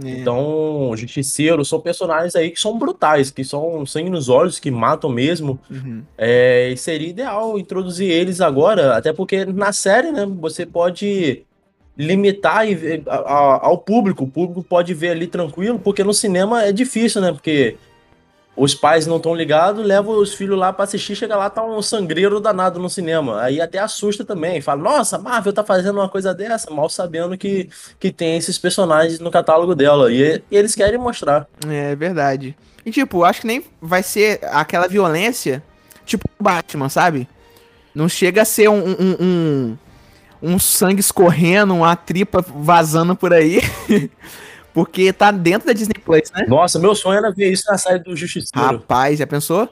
É. 0.03 0.09
Então, 0.09 0.89
o 0.89 0.95
Justiceiro, 0.95 1.65
são 1.65 1.79
personagens 1.79 2.35
aí 2.35 2.49
que 2.49 2.59
são 2.59 2.77
brutais, 2.77 3.29
que 3.29 3.43
são 3.43 3.85
sangue 3.85 4.09
nos 4.09 4.29
olhos, 4.29 4.59
que 4.59 4.71
matam 4.71 5.09
mesmo. 5.09 5.59
Uhum. 5.69 6.03
É, 6.17 6.69
e 6.71 6.77
seria 6.77 7.09
ideal 7.09 7.59
introduzir 7.59 8.09
eles 8.09 8.39
agora, 8.39 8.95
até 8.95 9.11
porque 9.11 9.45
na 9.45 9.73
série, 9.73 10.11
né, 10.11 10.25
você 10.25 10.65
pode 10.65 11.43
limitar 11.97 12.67
e 12.67 13.03
ao 13.05 13.77
público. 13.77 14.23
O 14.23 14.27
público 14.27 14.63
pode 14.63 14.93
ver 14.93 15.09
ali 15.09 15.27
tranquilo, 15.27 15.77
porque 15.77 16.03
no 16.03 16.13
cinema 16.13 16.63
é 16.63 16.71
difícil, 16.71 17.21
né? 17.21 17.31
Porque 17.31 17.75
os 18.55 18.75
pais 18.75 19.07
não 19.07 19.17
estão 19.17 19.33
ligados, 19.33 19.85
levam 19.85 20.17
os 20.17 20.33
filhos 20.33 20.57
lá 20.57 20.73
pra 20.73 20.83
assistir, 20.83 21.15
chega 21.15 21.35
lá, 21.35 21.49
tá 21.49 21.63
um 21.63 21.81
sangreiro 21.81 22.39
danado 22.39 22.79
no 22.79 22.89
cinema. 22.89 23.41
Aí 23.41 23.61
até 23.61 23.79
assusta 23.79 24.25
também. 24.25 24.59
Fala, 24.61 24.81
nossa, 24.81 25.17
Marvel 25.17 25.53
tá 25.53 25.63
fazendo 25.63 25.99
uma 25.99 26.09
coisa 26.09 26.33
dessa, 26.33 26.69
mal 26.69 26.89
sabendo 26.89 27.37
que, 27.37 27.69
que 27.99 28.11
tem 28.11 28.37
esses 28.37 28.57
personagens 28.57 29.19
no 29.19 29.31
catálogo 29.31 29.73
dela. 29.73 30.11
E, 30.11 30.43
e 30.51 30.57
eles 30.57 30.75
querem 30.75 30.99
mostrar. 30.99 31.47
É 31.67 31.95
verdade. 31.95 32.55
E 32.85 32.91
tipo, 32.91 33.23
acho 33.23 33.41
que 33.41 33.47
nem 33.47 33.63
vai 33.81 34.03
ser 34.03 34.39
aquela 34.51 34.87
violência, 34.87 35.63
tipo 36.05 36.27
Batman, 36.39 36.89
sabe? 36.89 37.27
Não 37.95 38.09
chega 38.09 38.41
a 38.41 38.45
ser 38.45 38.69
um, 38.69 38.83
um, 38.83 39.15
um, 39.19 39.77
um 40.41 40.59
sangue 40.59 40.99
escorrendo, 40.99 41.73
uma 41.73 41.95
tripa 41.95 42.43
vazando 42.47 43.15
por 43.15 43.33
aí. 43.33 43.61
Porque 44.73 45.11
tá 45.11 45.31
dentro 45.31 45.67
da 45.67 45.73
Disney 45.73 45.99
Plus, 46.03 46.31
né? 46.33 46.45
Nossa, 46.47 46.79
meu 46.79 46.95
sonho 46.95 47.17
era 47.17 47.31
ver 47.31 47.51
isso 47.51 47.63
na 47.69 47.77
série 47.77 47.99
do 47.99 48.15
Justiceiro. 48.15 48.77
Rapaz, 48.77 49.19
já 49.19 49.27
pensou? 49.27 49.69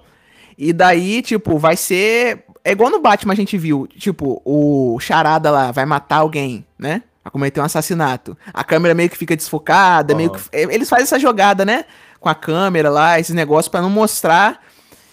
E 0.58 0.74
daí, 0.74 1.22
tipo, 1.22 1.58
vai 1.58 1.78
ser. 1.78 2.44
É 2.64 2.72
igual 2.72 2.90
no 2.90 3.00
Batman 3.00 3.34
a 3.34 3.36
gente 3.36 3.58
viu. 3.58 3.88
Tipo, 3.88 4.42
o 4.44 5.00
Charada 5.00 5.50
lá 5.50 5.72
vai 5.72 5.86
matar 5.86 6.18
alguém, 6.18 6.66
né? 6.78 7.02
Vai 7.24 7.32
cometer 7.32 7.62
um 7.62 7.64
assassinato. 7.64 8.38
A 8.54 8.64
câmera 8.64 8.94
meio 8.94 9.10
que 9.10 9.18
fica 9.18 9.36
desfocada, 9.36 10.14
meio 10.14 10.32
que. 10.32 10.42
Eles 10.52 10.90
fazem 10.90 11.04
essa 11.04 11.18
jogada, 11.18 11.64
né? 11.64 11.86
Com 12.20 12.28
a 12.28 12.36
câmera 12.36 12.90
lá, 12.90 13.18
esses 13.18 13.34
negócios, 13.34 13.70
pra 13.70 13.82
não 13.82 13.90
mostrar 13.90 14.62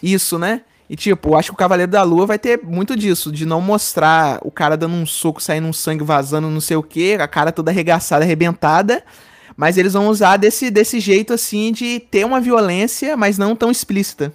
isso, 0.02 0.36
né? 0.36 0.62
E 0.88 0.94
tipo, 0.94 1.34
acho 1.36 1.50
que 1.50 1.54
o 1.54 1.58
Cavaleiro 1.58 1.90
da 1.90 2.02
Lua 2.02 2.26
vai 2.26 2.38
ter 2.38 2.60
muito 2.62 2.96
disso, 2.96 3.32
de 3.32 3.44
não 3.44 3.60
mostrar 3.60 4.38
o 4.42 4.50
cara 4.52 4.76
dando 4.76 4.94
um 4.94 5.04
soco, 5.04 5.42
saindo 5.42 5.66
um 5.66 5.72
sangue 5.72 6.04
vazando, 6.04 6.48
não 6.48 6.60
sei 6.60 6.76
o 6.76 6.82
que, 6.82 7.14
a 7.14 7.26
cara 7.26 7.50
toda 7.50 7.70
arregaçada, 7.72 8.24
arrebentada. 8.24 9.02
Mas 9.56 9.78
eles 9.78 9.94
vão 9.94 10.08
usar 10.08 10.36
desse, 10.36 10.70
desse 10.70 11.00
jeito 11.00 11.32
assim 11.32 11.72
de 11.72 11.98
ter 11.98 12.24
uma 12.24 12.40
violência, 12.40 13.16
mas 13.16 13.38
não 13.38 13.56
tão 13.56 13.70
explícita. 13.70 14.32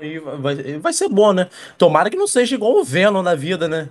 E 0.00 0.18
vai, 0.18 0.78
vai 0.78 0.92
ser 0.92 1.08
bom, 1.08 1.32
né? 1.32 1.48
Tomara 1.78 2.10
que 2.10 2.16
não 2.16 2.26
seja 2.26 2.54
igual 2.54 2.74
o 2.74 2.84
Venom 2.84 3.22
na 3.22 3.34
vida, 3.34 3.68
né? 3.68 3.88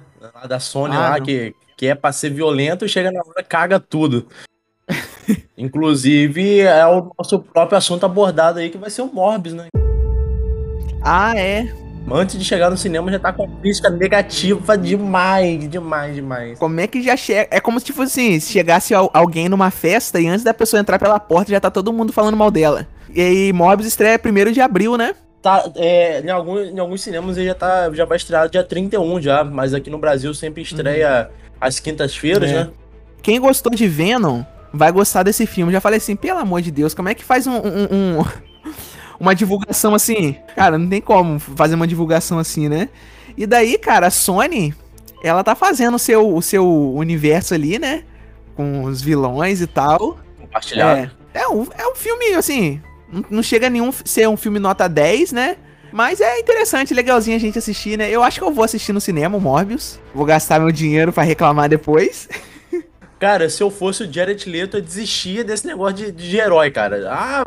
Da 0.48 0.60
Sony 0.60 0.96
Ah, 0.96 1.00
lá, 1.00 1.18
não. 1.18 1.26
que, 1.26 1.54
que 1.78 1.88
é 1.88 1.96
pra 1.96 2.12
ser 2.12 2.30
violento 2.32 2.86
e 2.86 2.90
chega 2.90 3.12
na 3.12 3.22
hora 3.22 3.44
caga 3.44 3.80
tudo. 3.80 4.28
Inclusive, 5.58 6.60
é 6.62 6.86
o 6.86 7.12
nosso 7.18 7.40
próprio 7.40 7.78
assunto 7.78 8.06
abordado 8.06 8.60
aí, 8.60 8.70
que 8.70 8.78
vai 8.78 8.90
ser 8.90 9.02
o 9.04 9.08
Morbius, 9.08 9.54
né? 9.56 9.68
Ah, 11.02 11.34
é. 11.38 11.74
Antes 12.10 12.38
de 12.38 12.44
chegar 12.44 12.70
no 12.70 12.78
cinema 12.78 13.12
já 13.12 13.20
tá 13.20 13.32
com 13.32 13.44
a 13.44 13.48
crítica 13.48 13.90
negativa 13.90 14.78
demais, 14.78 15.70
demais, 15.70 16.16
demais. 16.16 16.60
Como 16.60 16.80
é 16.80 16.88
que 16.88 17.02
já 17.02 17.16
chega? 17.16 17.48
É 17.52 17.60
como 17.60 17.80
se 17.80 17.86
tipo 17.86 18.02
assim, 18.02 18.40
se 18.40 18.52
chegasse 18.52 18.94
al- 18.94 19.10
alguém 19.14 19.48
numa 19.48 19.70
festa 19.72 20.20
e 20.20 20.28
antes 20.28 20.44
da 20.44 20.54
pessoa 20.54 20.80
entrar 20.80 21.00
pela 21.00 21.20
porta 21.20 21.52
já 21.52 21.60
tá 21.60 21.70
todo 21.72 21.94
mundo 21.94 22.12
falando 22.12 22.36
mal 22.36 22.52
dela. 22.52 22.88
E 23.14 23.22
aí, 23.22 23.54
Morbius 23.54 23.88
estreia 23.88 24.20
1 24.24 24.52
de 24.52 24.62
abril, 24.62 24.98
né? 24.98 25.14
Tá, 25.42 25.64
é, 25.76 26.22
em, 26.22 26.30
alguns, 26.30 26.68
em 26.70 26.80
alguns 26.80 27.02
cinemas 27.02 27.38
ele 27.38 27.48
já, 27.48 27.56
tá, 27.56 27.92
já 27.94 28.06
vai 28.06 28.18
estrear 28.18 28.48
dia 28.50 28.64
31 28.64 29.22
já, 29.22 29.44
mas 29.44 29.74
aqui 29.74 29.90
no 29.90 29.98
Brasil 29.98 30.34
sempre 30.34 30.62
estreia 30.62 31.30
às 31.60 31.80
quintas-feiras, 31.80 32.50
É. 32.50 32.54
né? 32.66 32.70
Quem 33.24 33.40
gostou 33.40 33.74
de 33.74 33.88
Venom 33.88 34.44
vai 34.74 34.92
gostar 34.92 35.24
desse 35.24 35.46
filme. 35.46 35.72
Já 35.72 35.80
falei 35.82 35.98
assim, 35.98 36.16
pelo 36.16 36.40
amor 36.40 36.62
de 36.62 36.72
Deus, 36.72 36.94
como 36.94 37.10
é 37.10 37.14
que 37.16 37.24
faz 37.24 37.48
um, 37.48 37.54
um- 37.56 38.20
um- 38.20 38.26
uma 39.22 39.36
divulgação 39.36 39.94
assim? 39.94 40.36
Cara, 40.56 40.80
não 40.80 40.90
tem 40.90 41.00
como 41.00 41.38
fazer 41.38 41.76
uma 41.76 41.86
divulgação 41.86 42.40
assim, 42.40 42.68
né? 42.68 42.90
E 43.38 43.46
daí, 43.46 43.78
cara, 43.78 44.08
a 44.08 44.12
Sony, 44.12 44.74
ela 45.24 45.44
tá 45.44 45.54
fazendo 45.54 45.94
o 45.94 46.00
seu, 46.00 46.36
o 46.36 46.42
seu 46.42 46.68
universo 46.96 47.54
ali, 47.54 47.78
né? 47.78 48.04
Com 48.56 48.84
os 48.84 49.00
vilões 49.00 49.62
e 49.62 49.68
tal. 49.68 50.18
Compartilhado. 50.40 51.12
É, 51.36 51.42
é, 51.42 51.48
um, 51.48 51.68
é 51.78 51.88
um 51.88 51.94
filme, 51.94 52.34
assim, 52.34 52.82
não, 53.14 53.24
não 53.30 53.44
chega 53.44 53.68
a 53.68 53.70
nenhum 53.70 53.92
ser 53.92 54.28
um 54.28 54.36
filme 54.36 54.58
nota 54.58 54.90
10, 54.90 55.32
né? 55.34 55.56
Mas 55.92 56.20
é 56.20 56.40
interessante, 56.40 56.92
legalzinho 56.92 57.38
a 57.38 57.40
gente 57.40 57.60
assistir, 57.60 58.00
né? 58.00 58.10
Eu 58.10 58.24
acho 58.24 58.40
que 58.40 58.44
eu 58.44 58.52
vou 58.52 58.64
assistir 58.64 58.92
no 58.92 59.00
cinema 59.00 59.38
o 59.38 59.42
Morbius. 59.42 60.00
Vou 60.16 60.26
gastar 60.26 60.60
meu 60.60 60.72
dinheiro 60.72 61.14
pra 61.14 61.22
reclamar 61.22 61.70
depois. 61.70 62.28
Cara, 63.20 63.48
se 63.50 63.62
eu 63.62 63.70
fosse 63.70 64.04
o 64.04 64.12
Jared 64.12 64.50
Leto, 64.50 64.78
eu 64.78 64.82
desistia 64.82 65.44
desse 65.44 65.68
negócio 65.68 65.98
de, 65.98 66.12
de 66.12 66.38
herói, 66.38 66.72
cara. 66.72 67.08
Ah, 67.08 67.44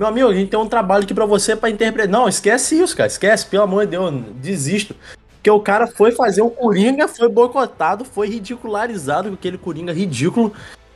meu 0.00 0.08
amigo, 0.08 0.28
a 0.30 0.34
gente 0.34 0.48
tem 0.48 0.58
um 0.58 0.66
trabalho 0.66 1.04
aqui 1.04 1.12
pra 1.12 1.26
você 1.26 1.54
pra 1.54 1.68
interpretar. 1.68 2.10
Não, 2.10 2.26
esquece 2.26 2.80
isso, 2.80 2.96
cara. 2.96 3.06
Esquece, 3.06 3.44
pelo 3.44 3.64
amor 3.64 3.84
de 3.84 3.90
Deus, 3.90 4.14
desisto. 4.36 4.96
Porque 5.34 5.50
o 5.50 5.60
cara 5.60 5.86
foi 5.86 6.10
fazer 6.10 6.40
o 6.40 6.48
Coringa, 6.48 7.06
foi 7.06 7.28
boicotado, 7.28 8.02
foi 8.02 8.28
ridicularizado 8.28 9.28
com 9.28 9.34
aquele 9.34 9.58
Coringa 9.58 9.92
ridículo. 9.92 10.54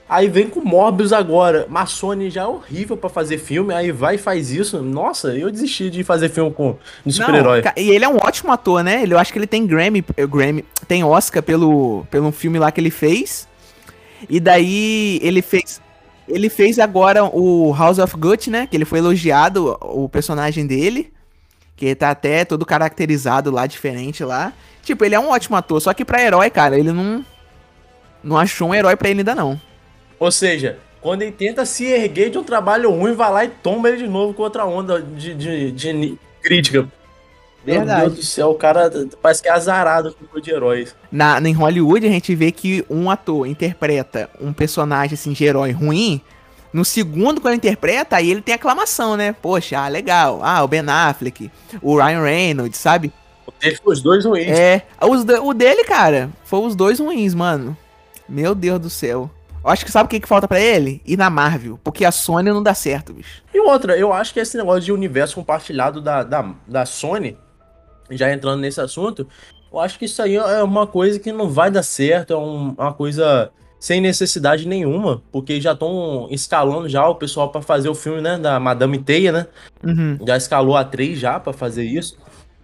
Aí 0.08 0.26
vem 0.26 0.48
com 0.48 0.60
Morbius 0.60 1.12
agora. 1.12 1.66
Massone 1.68 2.30
já 2.30 2.42
é 2.42 2.46
horrível 2.46 2.96
pra 2.96 3.10
fazer 3.10 3.36
filme, 3.36 3.74
aí 3.74 3.92
vai 3.92 4.14
e 4.14 4.18
faz 4.18 4.50
isso. 4.50 4.80
Nossa, 4.80 5.36
eu 5.36 5.50
desisti 5.50 5.90
de 5.90 6.02
fazer 6.02 6.30
filme 6.30 6.50
com 6.50 6.78
de 7.04 7.12
super-herói. 7.12 7.62
E 7.76 7.90
ele 7.90 8.06
é 8.06 8.08
um 8.08 8.16
ótimo 8.16 8.52
ator, 8.52 8.82
né? 8.82 9.02
Ele, 9.02 9.12
eu 9.12 9.18
acho 9.18 9.30
que 9.30 9.38
ele 9.38 9.46
tem 9.46 9.66
Grammy, 9.66 10.02
eh, 10.16 10.26
Grammy 10.26 10.64
tem 10.88 11.04
Oscar 11.04 11.42
pelo, 11.42 12.06
pelo 12.10 12.32
filme 12.32 12.58
lá 12.58 12.72
que 12.72 12.80
ele 12.80 12.90
fez. 12.90 13.46
E 14.30 14.40
daí 14.40 15.18
ele 15.22 15.42
fez 15.42 15.83
ele 16.28 16.48
fez 16.48 16.78
agora 16.78 17.24
o 17.24 17.72
House 17.72 17.98
of 17.98 18.16
Gucci, 18.16 18.50
né? 18.50 18.66
Que 18.66 18.76
ele 18.76 18.84
foi 18.84 18.98
elogiado 18.98 19.76
o 19.80 20.08
personagem 20.08 20.66
dele. 20.66 21.12
Que 21.76 21.94
tá 21.94 22.10
até 22.10 22.44
todo 22.44 22.64
caracterizado 22.64 23.50
lá, 23.50 23.66
diferente 23.66 24.22
lá. 24.22 24.52
Tipo, 24.82 25.04
ele 25.04 25.14
é 25.14 25.20
um 25.20 25.30
ótimo 25.30 25.56
ator, 25.56 25.80
só 25.80 25.92
que 25.92 26.04
pra 26.04 26.22
herói, 26.22 26.50
cara, 26.50 26.78
ele 26.78 26.92
não. 26.92 27.24
Não 28.22 28.38
achou 28.38 28.68
um 28.68 28.74
herói 28.74 28.96
pra 28.96 29.10
ele 29.10 29.20
ainda 29.20 29.34
não. 29.34 29.60
Ou 30.18 30.30
seja, 30.30 30.78
quando 31.00 31.22
ele 31.22 31.32
tenta 31.32 31.66
se 31.66 31.84
erguer 31.84 32.30
de 32.30 32.38
um 32.38 32.44
trabalho 32.44 32.90
ruim, 32.90 33.12
vai 33.12 33.30
lá 33.30 33.44
e 33.44 33.48
tomba 33.48 33.90
ele 33.90 33.98
de 33.98 34.08
novo 34.08 34.32
com 34.32 34.42
outra 34.42 34.64
onda 34.64 35.02
de, 35.02 35.34
de, 35.34 35.72
de 35.72 36.18
crítica. 36.40 36.88
Verdade. 37.64 38.00
Meu 38.00 38.10
Deus 38.10 38.18
do 38.18 38.24
céu, 38.24 38.50
o 38.50 38.54
cara 38.54 38.90
parece 39.22 39.42
que 39.42 39.48
é 39.48 39.52
azarado 39.52 40.14
com 40.30 40.40
de 40.40 40.50
heróis. 40.50 40.94
Na, 41.10 41.40
em 41.40 41.52
Hollywood, 41.52 42.06
a 42.06 42.10
gente 42.10 42.34
vê 42.34 42.52
que 42.52 42.84
um 42.90 43.10
ator 43.10 43.46
interpreta 43.46 44.28
um 44.40 44.52
personagem 44.52 45.14
assim, 45.14 45.32
de 45.32 45.44
herói 45.44 45.70
ruim. 45.72 46.20
No 46.72 46.84
segundo, 46.84 47.40
quando 47.40 47.52
ele 47.52 47.58
interpreta, 47.58 48.16
aí 48.16 48.30
ele 48.30 48.42
tem 48.42 48.54
aclamação, 48.54 49.16
né? 49.16 49.32
Poxa, 49.32 49.78
ah, 49.78 49.88
legal. 49.88 50.40
Ah, 50.42 50.62
o 50.62 50.68
Ben 50.68 50.84
Affleck, 50.86 51.50
o 51.80 51.96
Ryan 51.96 52.22
Reynolds, 52.22 52.78
sabe? 52.78 53.12
O 53.46 53.52
dele 53.52 53.76
foi 53.76 53.92
os 53.92 54.02
dois 54.02 54.24
ruins. 54.24 54.48
É, 54.48 54.82
os, 55.00 55.24
o 55.42 55.54
dele, 55.54 55.84
cara, 55.84 56.30
foi 56.44 56.60
os 56.60 56.74
dois 56.74 56.98
ruins, 56.98 57.32
mano. 57.32 57.76
Meu 58.28 58.54
Deus 58.54 58.80
do 58.80 58.90
céu. 58.90 59.30
Eu 59.64 59.70
acho 59.70 59.84
que 59.84 59.90
sabe 59.90 60.06
o 60.06 60.10
que, 60.10 60.20
que 60.20 60.28
falta 60.28 60.46
para 60.46 60.60
ele? 60.60 61.00
Ir 61.06 61.16
na 61.16 61.30
Marvel. 61.30 61.78
Porque 61.82 62.04
a 62.04 62.12
Sony 62.12 62.50
não 62.50 62.62
dá 62.62 62.74
certo, 62.74 63.14
bicho. 63.14 63.42
E 63.54 63.60
outra, 63.60 63.96
eu 63.96 64.12
acho 64.12 64.34
que 64.34 64.40
esse 64.40 64.58
negócio 64.58 64.82
de 64.82 64.92
universo 64.92 65.36
compartilhado 65.36 66.02
da, 66.02 66.22
da, 66.22 66.54
da 66.66 66.84
Sony 66.84 67.38
já 68.10 68.32
entrando 68.32 68.60
nesse 68.60 68.80
assunto, 68.80 69.26
eu 69.72 69.80
acho 69.80 69.98
que 69.98 70.04
isso 70.04 70.22
aí 70.22 70.36
é 70.36 70.62
uma 70.62 70.86
coisa 70.86 71.18
que 71.18 71.32
não 71.32 71.48
vai 71.48 71.70
dar 71.70 71.82
certo, 71.82 72.32
é 72.32 72.36
um, 72.36 72.74
uma 72.78 72.92
coisa 72.92 73.50
sem 73.78 74.00
necessidade 74.00 74.66
nenhuma, 74.66 75.22
porque 75.30 75.60
já 75.60 75.72
estão 75.72 76.26
escalando 76.30 76.88
já 76.88 77.06
o 77.06 77.16
pessoal 77.16 77.50
para 77.50 77.60
fazer 77.60 77.88
o 77.88 77.94
filme, 77.94 78.20
né, 78.22 78.38
da 78.38 78.58
Madame 78.58 78.98
Teia, 78.98 79.30
né? 79.30 79.46
Uhum. 79.82 80.18
Já 80.26 80.36
escalou 80.36 80.74
a 80.74 80.84
3 80.84 81.18
já 81.18 81.38
para 81.38 81.52
fazer 81.52 81.84
isso. 81.84 82.16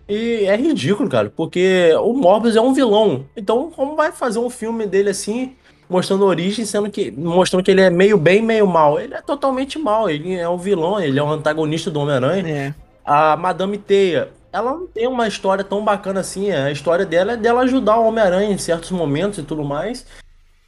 E 0.09 0.47
é 0.47 0.57
ridículo, 0.57 1.09
cara, 1.09 1.31
porque 1.37 1.93
o 2.01 2.15
Morbius 2.15 2.57
é 2.57 2.61
um 2.61 2.73
vilão. 2.73 3.27
Então, 3.37 3.71
como 3.71 3.97
vai 3.97 4.11
fazer 4.11 4.39
um 4.39 4.49
filme 4.49 4.87
dele 4.87 5.11
assim, 5.11 5.55
mostrando 5.91 6.25
origem, 6.25 6.65
sendo 6.65 6.91
que 6.91 7.11
mostrando 7.11 7.63
que 7.63 7.71
ele 7.71 7.83
é 7.83 7.91
meio 7.91 8.17
bem, 8.17 8.41
meio 8.41 8.67
mal? 8.67 8.99
Ele 8.99 9.13
é 9.13 9.21
totalmente 9.21 9.79
mal, 9.79 10.09
ele 10.09 10.35
é 10.35 10.49
um 10.49 10.57
vilão, 10.57 10.99
ele 11.01 11.19
é 11.19 11.23
um 11.23 11.31
antagonista 11.31 11.91
do 11.91 12.01
Homem-Aranha. 12.01 12.49
É. 12.49 12.75
A 13.05 13.37
Madame 13.37 13.77
Teia, 13.77 14.31
ela 14.53 14.73
não 14.73 14.87
tem 14.87 15.07
uma 15.07 15.29
história 15.29 15.63
tão 15.63 15.85
bacana 15.85 16.21
assim. 16.21 16.51
A 16.51 16.71
história 16.71 17.07
dela 17.07 17.33
é 17.33 17.37
dela 17.37 17.63
ajudar 17.63 17.99
o 17.99 18.07
Homem-Aranha 18.07 18.53
em 18.53 18.59
certos 18.59 18.91
momentos 18.91 19.39
e 19.39 19.43
tudo 19.43 19.65
mais. 19.65 20.07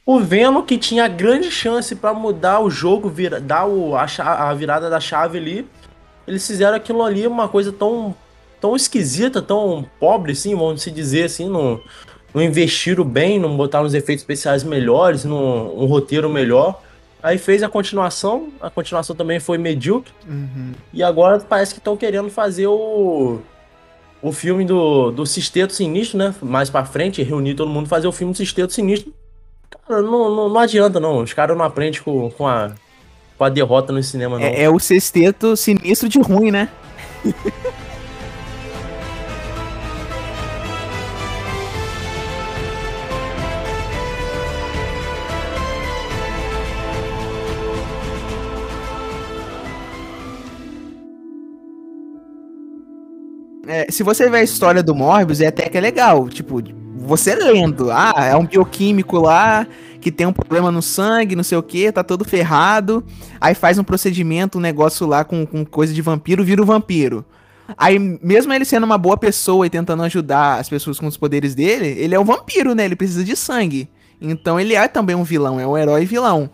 O 0.05 0.19
Venom, 0.19 0.61
que 0.61 0.77
tinha 0.77 1.07
grande 1.07 1.49
chance 1.49 1.95
para 1.95 2.13
mudar 2.13 2.59
o 2.59 2.69
jogo, 2.69 3.09
vira, 3.09 3.39
dar 3.39 3.65
o, 3.65 3.95
a, 3.95 4.05
a, 4.49 4.53
virada 4.53 4.89
da 4.89 4.99
chave 4.99 5.37
ali, 5.37 5.67
eles 6.27 6.45
fizeram 6.45 6.75
aquilo 6.75 7.03
ali 7.03 7.25
uma 7.25 7.47
coisa 7.47 7.71
tão, 7.71 8.13
tão 8.59 8.75
esquisita, 8.75 9.41
tão 9.41 9.85
pobre, 9.99 10.33
assim, 10.33 10.53
vamos 10.55 10.81
se 10.81 10.91
dizer 10.91 11.25
assim, 11.25 11.49
não, 11.49 11.79
não 12.33 12.41
investiram 12.41 13.05
bem, 13.05 13.39
não 13.39 13.55
botaram 13.55 13.85
os 13.85 13.93
efeitos 13.93 14.23
especiais 14.23 14.61
melhores, 14.61 15.23
num, 15.23 15.81
um 15.81 15.85
roteiro 15.85 16.29
melhor. 16.29 16.81
Aí 17.21 17.37
fez 17.37 17.63
a 17.63 17.69
continuação, 17.69 18.49
a 18.59 18.69
continuação 18.69 19.15
também 19.15 19.39
foi 19.39 19.57
medíocre. 19.57 20.11
Uhum. 20.27 20.73
E 20.91 21.01
agora 21.01 21.39
parece 21.39 21.73
que 21.73 21.79
estão 21.79 21.95
querendo 21.95 22.29
fazer 22.29 22.67
o 22.67 23.39
o 24.23 24.31
filme 24.31 24.63
do, 24.63 25.11
do 25.11 25.25
Sisteto 25.25 25.73
Sinistro, 25.73 26.17
né? 26.17 26.33
Mais 26.41 26.69
pra 26.69 26.85
frente, 26.85 27.21
reunir 27.21 27.55
todo 27.55 27.69
mundo 27.69 27.89
fazer 27.89 28.07
o 28.07 28.11
filme 28.11 28.31
do 28.31 28.37
Sisteto 28.37 28.71
Sinistro. 28.71 29.13
Cara, 29.85 30.01
não, 30.01 30.33
não, 30.33 30.49
não 30.49 30.59
adianta, 30.59 30.97
não. 30.97 31.17
Os 31.19 31.33
caras 31.33 31.57
não 31.57 31.65
aprendem 31.65 32.01
com, 32.01 32.31
com, 32.31 32.47
a, 32.47 32.71
com 33.37 33.43
a 33.43 33.49
derrota 33.49 33.91
no 33.91 34.01
cinema, 34.01 34.39
não. 34.39 34.45
É, 34.45 34.63
é 34.63 34.69
o 34.69 34.79
Sexteto 34.79 35.57
Sinistro 35.57 36.07
de 36.07 36.19
ruim, 36.19 36.51
né? 36.51 36.69
É, 53.73 53.87
se 53.89 54.03
você 54.03 54.29
ver 54.29 54.37
a 54.37 54.43
história 54.43 54.83
do 54.83 54.93
Morbius, 54.93 55.41
é 55.41 55.47
até 55.47 55.67
que 55.67 55.75
é 55.75 55.81
legal. 55.81 56.29
Tipo, 56.29 56.61
você 56.95 57.33
lendo, 57.33 57.89
ah, 57.89 58.13
é 58.17 58.35
um 58.35 58.45
bioquímico 58.45 59.17
lá 59.19 59.65
que 59.99 60.11
tem 60.11 60.27
um 60.27 60.31
problema 60.31 60.71
no 60.71 60.79
sangue, 60.79 61.35
não 61.35 61.43
sei 61.43 61.57
o 61.57 61.63
que, 61.63 61.91
tá 61.91 62.03
todo 62.03 62.23
ferrado. 62.23 63.03
Aí 63.41 63.55
faz 63.55 63.79
um 63.79 63.83
procedimento, 63.83 64.59
um 64.59 64.61
negócio 64.61 65.07
lá 65.07 65.23
com, 65.23 65.43
com 65.43 65.65
coisa 65.65 65.91
de 65.91 66.03
vampiro, 66.03 66.43
vira 66.43 66.61
o 66.61 66.65
um 66.65 66.67
vampiro. 66.67 67.25
Aí, 67.75 67.97
mesmo 67.97 68.53
ele 68.53 68.63
sendo 68.63 68.83
uma 68.83 68.97
boa 68.97 69.17
pessoa 69.17 69.65
e 69.65 69.71
tentando 69.71 70.03
ajudar 70.03 70.59
as 70.59 70.69
pessoas 70.69 70.99
com 70.99 71.07
os 71.07 71.17
poderes 71.17 71.55
dele, 71.55 71.87
ele 71.97 72.13
é 72.13 72.19
um 72.19 72.25
vampiro, 72.25 72.75
né? 72.75 72.85
Ele 72.85 72.95
precisa 72.95 73.23
de 73.23 73.35
sangue. 73.35 73.89
Então 74.21 74.59
ele 74.59 74.75
é 74.75 74.87
também 74.87 75.15
um 75.15 75.23
vilão, 75.23 75.59
é 75.59 75.65
um 75.65 75.75
herói 75.75 76.05
vilão. 76.05 76.47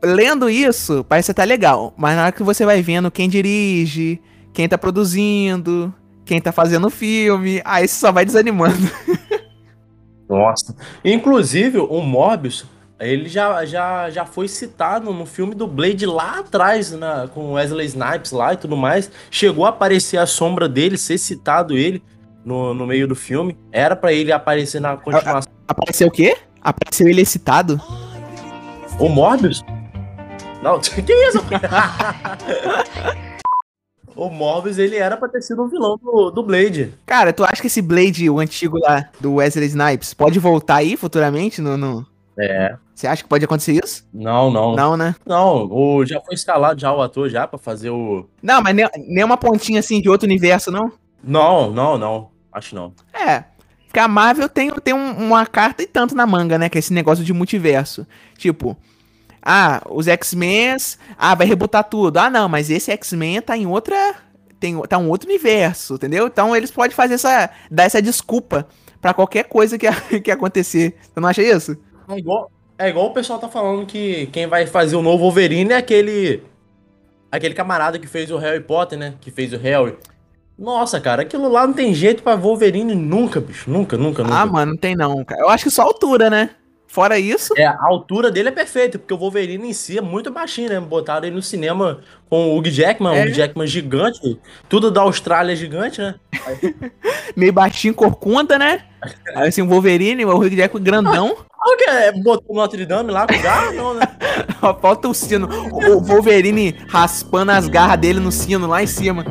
Lendo 0.00 0.48
isso, 0.48 1.04
parece 1.08 1.32
até 1.32 1.44
legal. 1.44 1.92
Mas 1.96 2.14
na 2.14 2.22
hora 2.22 2.32
que 2.32 2.44
você 2.44 2.64
vai 2.64 2.82
vendo 2.82 3.10
quem 3.10 3.28
dirige, 3.28 4.20
quem 4.52 4.68
tá 4.68 4.78
produzindo, 4.78 5.92
quem 6.26 6.40
tá 6.40 6.52
fazendo 6.52 6.88
o 6.88 6.90
filme. 6.90 7.62
Aí 7.64 7.88
você 7.88 7.94
só 7.94 8.12
vai 8.12 8.24
desanimando. 8.26 8.76
Nossa. 10.28 10.74
Inclusive, 11.04 11.78
o 11.78 12.00
Morbius, 12.02 12.66
ele 12.98 13.28
já, 13.28 13.64
já, 13.64 14.10
já 14.10 14.26
foi 14.26 14.48
citado 14.48 15.12
no 15.12 15.24
filme 15.24 15.54
do 15.54 15.66
Blade 15.66 16.04
lá 16.04 16.40
atrás, 16.40 16.90
na, 16.90 17.28
com 17.28 17.52
Wesley 17.52 17.86
Snipes 17.86 18.32
lá 18.32 18.52
e 18.52 18.56
tudo 18.56 18.76
mais. 18.76 19.10
Chegou 19.30 19.64
a 19.64 19.68
aparecer 19.68 20.18
a 20.18 20.26
sombra 20.26 20.68
dele, 20.68 20.98
ser 20.98 21.16
citado 21.16 21.76
ele 21.76 22.02
no, 22.44 22.74
no 22.74 22.86
meio 22.86 23.06
do 23.06 23.14
filme. 23.14 23.56
Era 23.70 23.94
para 23.94 24.12
ele 24.12 24.32
aparecer 24.32 24.80
na 24.80 24.96
continuação. 24.96 25.52
Apareceu 25.68 26.08
o 26.08 26.10
quê? 26.10 26.36
Apareceu 26.60 27.08
ele 27.08 27.24
citado? 27.24 27.80
O 28.98 29.08
Morbius? 29.08 29.62
Não, 30.62 30.80
que 30.80 31.12
isso? 31.12 31.38
o 34.16 34.30
Morbius, 34.30 34.78
ele 34.78 34.96
era 34.96 35.16
pra 35.16 35.28
ter 35.28 35.42
sido 35.42 35.62
um 35.62 35.68
vilão 35.68 35.98
do, 36.02 36.30
do 36.30 36.42
Blade. 36.42 36.94
Cara, 37.04 37.32
tu 37.32 37.44
acha 37.44 37.60
que 37.60 37.66
esse 37.66 37.82
Blade, 37.82 38.28
o 38.28 38.40
antigo 38.40 38.78
lá, 38.78 39.08
do 39.20 39.34
Wesley 39.34 39.66
Snipes, 39.66 40.14
pode 40.14 40.38
voltar 40.38 40.76
aí 40.76 40.96
futuramente 40.96 41.60
no... 41.60 41.76
no... 41.76 42.06
É. 42.38 42.76
Você 42.94 43.06
acha 43.06 43.22
que 43.22 43.28
pode 43.28 43.44
acontecer 43.44 43.72
isso? 43.72 44.06
Não, 44.12 44.50
não. 44.50 44.74
Não, 44.74 44.96
né? 44.96 45.14
Não, 45.24 45.68
o, 45.70 46.04
já 46.04 46.20
foi 46.20 46.34
escalado 46.34 46.80
já 46.80 46.92
o 46.92 47.02
ator 47.02 47.28
já 47.28 47.46
pra 47.46 47.58
fazer 47.58 47.90
o... 47.90 48.26
Não, 48.42 48.62
mas 48.62 48.74
nem, 48.74 48.88
nem 49.06 49.24
uma 49.24 49.36
pontinha 49.36 49.80
assim 49.80 50.00
de 50.00 50.08
outro 50.08 50.26
universo, 50.26 50.70
não? 50.70 50.90
Não, 51.22 51.70
não, 51.70 51.98
não. 51.98 52.30
Acho 52.52 52.74
não. 52.74 52.92
É, 53.12 53.44
porque 53.86 53.98
a 53.98 54.08
Marvel 54.08 54.48
tem, 54.48 54.70
tem 54.70 54.94
um, 54.94 55.12
uma 55.12 55.46
carta 55.46 55.82
e 55.82 55.86
tanto 55.86 56.14
na 56.14 56.26
manga, 56.26 56.58
né? 56.58 56.68
Que 56.68 56.76
é 56.76 56.80
esse 56.80 56.92
negócio 56.92 57.24
de 57.24 57.32
multiverso. 57.32 58.06
Tipo, 58.36 58.76
ah, 59.48 59.80
os 59.88 60.08
X-Men. 60.08 60.76
Ah, 61.16 61.36
vai 61.36 61.46
rebutar 61.46 61.84
tudo. 61.84 62.18
Ah, 62.18 62.28
não, 62.28 62.48
mas 62.48 62.68
esse 62.68 62.90
X-Men 62.90 63.40
tá 63.40 63.56
em 63.56 63.64
outra. 63.64 64.16
Tem, 64.58 64.76
tá 64.88 64.98
um 64.98 65.08
outro 65.08 65.28
universo, 65.28 65.94
entendeu? 65.94 66.26
Então 66.26 66.56
eles 66.56 66.72
podem 66.72 66.90
fazer 66.90 67.14
essa. 67.14 67.48
dar 67.70 67.84
essa 67.84 68.02
desculpa 68.02 68.66
para 69.00 69.14
qualquer 69.14 69.44
coisa 69.44 69.78
que, 69.78 69.86
que 70.20 70.32
acontecer. 70.32 70.96
Você 71.00 71.20
não 71.20 71.28
acha 71.28 71.44
isso? 71.44 71.76
É 72.08 72.18
igual, 72.18 72.50
é 72.76 72.88
igual 72.88 73.06
o 73.06 73.12
pessoal 73.12 73.38
tá 73.38 73.48
falando 73.48 73.86
que 73.86 74.26
quem 74.32 74.48
vai 74.48 74.66
fazer 74.66 74.96
o 74.96 75.02
novo 75.02 75.22
Wolverine 75.22 75.72
é 75.72 75.76
aquele. 75.76 76.42
Aquele 77.30 77.54
camarada 77.54 78.00
que 78.00 78.06
fez 78.08 78.32
o 78.32 78.38
Harry 78.38 78.64
Potter, 78.64 78.98
né? 78.98 79.14
Que 79.20 79.30
fez 79.30 79.52
o 79.52 79.58
Harry. 79.58 79.96
Nossa, 80.58 81.00
cara, 81.00 81.22
aquilo 81.22 81.48
lá 81.48 81.66
não 81.66 81.74
tem 81.74 81.94
jeito 81.94 82.22
pra 82.24 82.34
Wolverine 82.34 82.96
nunca, 82.96 83.40
bicho. 83.40 83.70
Nunca, 83.70 83.96
nunca, 83.96 84.24
nunca. 84.24 84.36
Ah, 84.36 84.46
mano, 84.46 84.72
não 84.72 84.78
tem 84.78 84.96
não, 84.96 85.24
cara. 85.24 85.42
Eu 85.42 85.50
acho 85.50 85.64
que 85.64 85.70
só 85.70 85.82
altura, 85.82 86.28
né? 86.28 86.50
Fora 86.86 87.18
isso. 87.18 87.52
É, 87.56 87.66
a 87.66 87.84
altura 87.84 88.30
dele 88.30 88.48
é 88.48 88.52
perfeita, 88.52 88.98
porque 88.98 89.12
o 89.12 89.18
Wolverine 89.18 89.68
em 89.68 89.72
si 89.72 89.98
é 89.98 90.00
muito 90.00 90.30
baixinho, 90.30 90.70
né? 90.70 90.80
Botaram 90.80 91.26
ele 91.26 91.36
no 91.36 91.42
cinema 91.42 92.00
com 92.30 92.54
o 92.54 92.58
Hugh 92.58 92.70
Jackman, 92.70 93.16
é. 93.16 93.24
o 93.24 93.28
Hugh 93.28 93.34
Jackman 93.34 93.66
gigante. 93.66 94.38
Tudo 94.68 94.90
da 94.90 95.02
Austrália 95.02 95.52
é 95.52 95.56
gigante, 95.56 96.00
né? 96.00 96.14
Meio 97.36 97.52
baixinho, 97.52 97.92
corcunda, 97.92 98.58
né? 98.58 98.84
Aí 99.34 99.48
assim, 99.48 99.62
o 99.62 99.68
Wolverine, 99.68 100.24
o 100.24 100.36
Hugh 100.36 100.56
Jackman 100.56 100.82
grandão. 100.82 101.36
Ah, 101.60 101.76
que 101.76 101.90
é? 101.90 102.12
Botou 102.12 102.54
Notre 102.54 102.86
Dame 102.86 103.10
lá 103.10 103.26
com 103.26 103.34
o 103.34 103.42
garro? 103.42 103.72
Não, 103.72 103.94
né? 103.94 104.06
Falta 104.80 105.08
o 105.08 105.14
sino. 105.14 105.48
O 105.72 106.00
Wolverine 106.00 106.76
raspando 106.88 107.50
as 107.50 107.68
garras 107.68 107.98
dele 107.98 108.20
no 108.20 108.30
sino 108.30 108.66
lá 108.68 108.82
em 108.82 108.86
cima. 108.86 109.24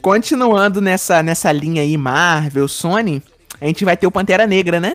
Continuando 0.00 0.80
nessa, 0.80 1.22
nessa 1.22 1.52
linha 1.52 1.82
aí, 1.82 1.96
Marvel, 1.96 2.66
Sony, 2.66 3.22
a 3.60 3.66
gente 3.66 3.84
vai 3.84 3.96
ter 3.96 4.06
o 4.06 4.10
Pantera 4.10 4.46
Negra, 4.46 4.80
né? 4.80 4.92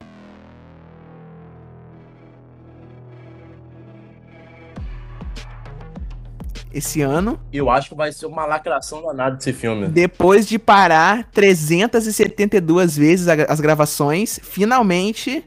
Esse 6.74 7.02
ano. 7.02 7.40
Eu 7.54 7.70
acho 7.70 7.90
que 7.90 7.96
vai 7.96 8.12
ser 8.12 8.26
uma 8.26 8.46
lacração 8.46 9.02
danada 9.02 9.38
esse 9.40 9.54
filme. 9.54 9.88
Depois 9.88 10.46
de 10.46 10.60
parar 10.60 11.24
372 11.32 12.98
vezes 12.98 13.28
as 13.30 13.62
gravações, 13.62 14.42
finalmente 14.44 15.42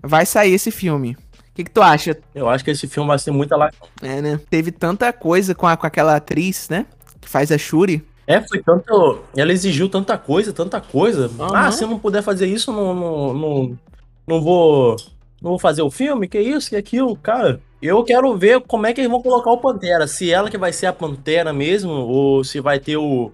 vai 0.00 0.24
sair 0.24 0.54
esse 0.54 0.70
filme. 0.70 1.16
que, 1.52 1.64
que 1.64 1.70
tu 1.70 1.82
acha? 1.82 2.16
Eu 2.32 2.48
acho 2.48 2.64
que 2.64 2.70
esse 2.70 2.86
filme 2.86 3.08
vai 3.08 3.18
ser 3.18 3.32
muita 3.32 3.56
lá. 3.56 3.72
É, 4.00 4.22
né? 4.22 4.40
Teve 4.48 4.70
tanta 4.70 5.12
coisa 5.12 5.52
com, 5.52 5.66
a, 5.66 5.76
com 5.76 5.86
aquela 5.86 6.14
atriz, 6.14 6.68
né? 6.68 6.86
Que 7.20 7.28
faz 7.28 7.50
a 7.50 7.58
Shuri. 7.58 8.06
É, 8.28 8.42
foi 8.42 8.62
tanto. 8.62 9.20
Ela 9.34 9.54
exigiu 9.54 9.88
tanta 9.88 10.18
coisa, 10.18 10.52
tanta 10.52 10.82
coisa. 10.82 11.28
Uhum. 11.28 11.54
Ah, 11.54 11.72
se 11.72 11.82
eu 11.82 11.88
não 11.88 11.98
puder 11.98 12.22
fazer 12.22 12.46
isso, 12.46 12.70
não, 12.70 12.94
não, 12.94 13.34
não, 13.34 13.78
não 14.26 14.42
vou. 14.42 14.96
Não 15.40 15.50
vou 15.50 15.58
fazer 15.58 15.80
o 15.80 15.90
filme? 15.90 16.28
Que 16.28 16.38
isso, 16.38 16.68
que 16.68 16.76
aquilo, 16.76 17.16
cara. 17.16 17.58
Eu 17.80 18.04
quero 18.04 18.36
ver 18.36 18.60
como 18.60 18.86
é 18.86 18.92
que 18.92 19.00
eles 19.00 19.10
vão 19.10 19.22
colocar 19.22 19.50
o 19.50 19.56
Pantera. 19.56 20.06
Se 20.06 20.30
ela 20.30 20.50
que 20.50 20.58
vai 20.58 20.74
ser 20.74 20.86
a 20.86 20.92
Pantera 20.92 21.54
mesmo, 21.54 21.90
ou 21.90 22.44
se 22.44 22.60
vai 22.60 22.78
ter 22.78 22.98
o, 22.98 23.32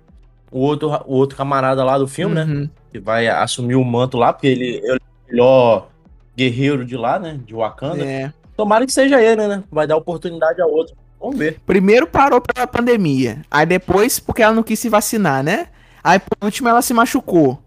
o, 0.53 0.61
outro, 0.61 0.91
o 1.07 1.15
outro 1.17 1.37
camarada 1.37 1.83
lá 1.83 1.99
do 1.99 2.07
filme, 2.07 2.37
né? 2.37 2.45
Uhum. 2.45 2.71
Que 2.93 3.01
vai 3.01 3.27
assumir 3.27 3.75
o 3.75 3.85
manto 3.85 4.17
lá, 4.17 4.33
porque 4.33 4.47
ele 4.47 4.81
é 4.85 4.95
o 4.95 5.01
melhor 5.29 5.89
guerreiro 6.37 6.85
de 6.85 6.97
lá, 6.97 7.19
né? 7.19 7.41
De 7.45 7.53
Wakanda. 7.53 8.05
É. 8.05 8.33
Tomara 8.57 8.87
que 8.87 8.93
seja 8.93 9.21
ele, 9.21 9.49
né? 9.49 9.65
Vai 9.73 9.89
dar 9.89 9.97
oportunidade 9.97 10.63
a 10.63 10.67
outro. 10.67 10.95
Vamos 11.25 11.39
ver. 11.39 11.59
Primeiro 11.65 12.07
parou 12.07 12.39
pela 12.39 12.67
pandemia. 12.67 13.41
Aí 13.51 13.65
depois, 13.65 14.21
porque 14.21 14.43
ela 14.43 14.53
não 14.53 14.63
quis 14.63 14.79
se 14.79 14.91
vacinar, 14.91 15.43
né? 15.43 15.69
Aí 16.03 16.19
por 16.19 16.37
último 16.45 16.69
ela 16.69 16.83
se 16.83 16.93
machucou. 16.93 17.63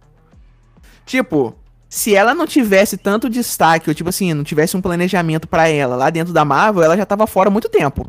Tipo, 1.07 1.55
se 1.89 2.13
ela 2.13 2.35
não 2.35 2.45
tivesse 2.45 2.97
tanto 2.97 3.27
destaque, 3.27 3.89
ou 3.89 3.95
tipo 3.95 4.09
assim, 4.09 4.31
não 4.35 4.43
tivesse 4.43 4.77
um 4.77 4.81
planejamento 4.81 5.47
pra 5.47 5.67
ela 5.67 5.95
lá 5.95 6.11
dentro 6.11 6.31
da 6.31 6.45
Marvel, 6.45 6.83
ela 6.83 6.95
já 6.95 7.03
tava 7.03 7.25
fora 7.25 7.49
há 7.49 7.51
muito 7.51 7.67
tempo. 7.67 8.07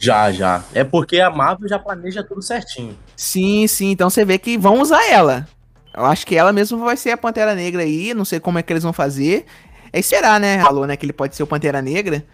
Já, 0.00 0.32
já. 0.32 0.64
É 0.74 0.82
porque 0.82 1.20
a 1.20 1.30
Marvel 1.30 1.68
já 1.68 1.78
planeja 1.78 2.24
tudo 2.24 2.42
certinho. 2.42 2.98
Sim, 3.14 3.68
sim, 3.68 3.92
então 3.92 4.10
você 4.10 4.24
vê 4.24 4.36
que 4.36 4.58
vão 4.58 4.80
usar 4.80 5.08
ela. 5.08 5.46
Eu 5.94 6.06
acho 6.06 6.26
que 6.26 6.34
ela 6.34 6.52
mesmo 6.52 6.76
vai 6.78 6.96
ser 6.96 7.12
a 7.12 7.16
Pantera 7.16 7.54
Negra 7.54 7.82
aí, 7.82 8.12
não 8.14 8.24
sei 8.24 8.40
como 8.40 8.58
é 8.58 8.64
que 8.64 8.72
eles 8.72 8.82
vão 8.82 8.92
fazer. 8.92 9.46
É 9.92 10.02
será, 10.02 10.40
né? 10.40 10.60
Falou, 10.60 10.88
né, 10.88 10.96
que 10.96 11.06
ele 11.06 11.12
pode 11.12 11.36
ser 11.36 11.44
o 11.44 11.46
Pantera 11.46 11.80
Negra. 11.80 12.24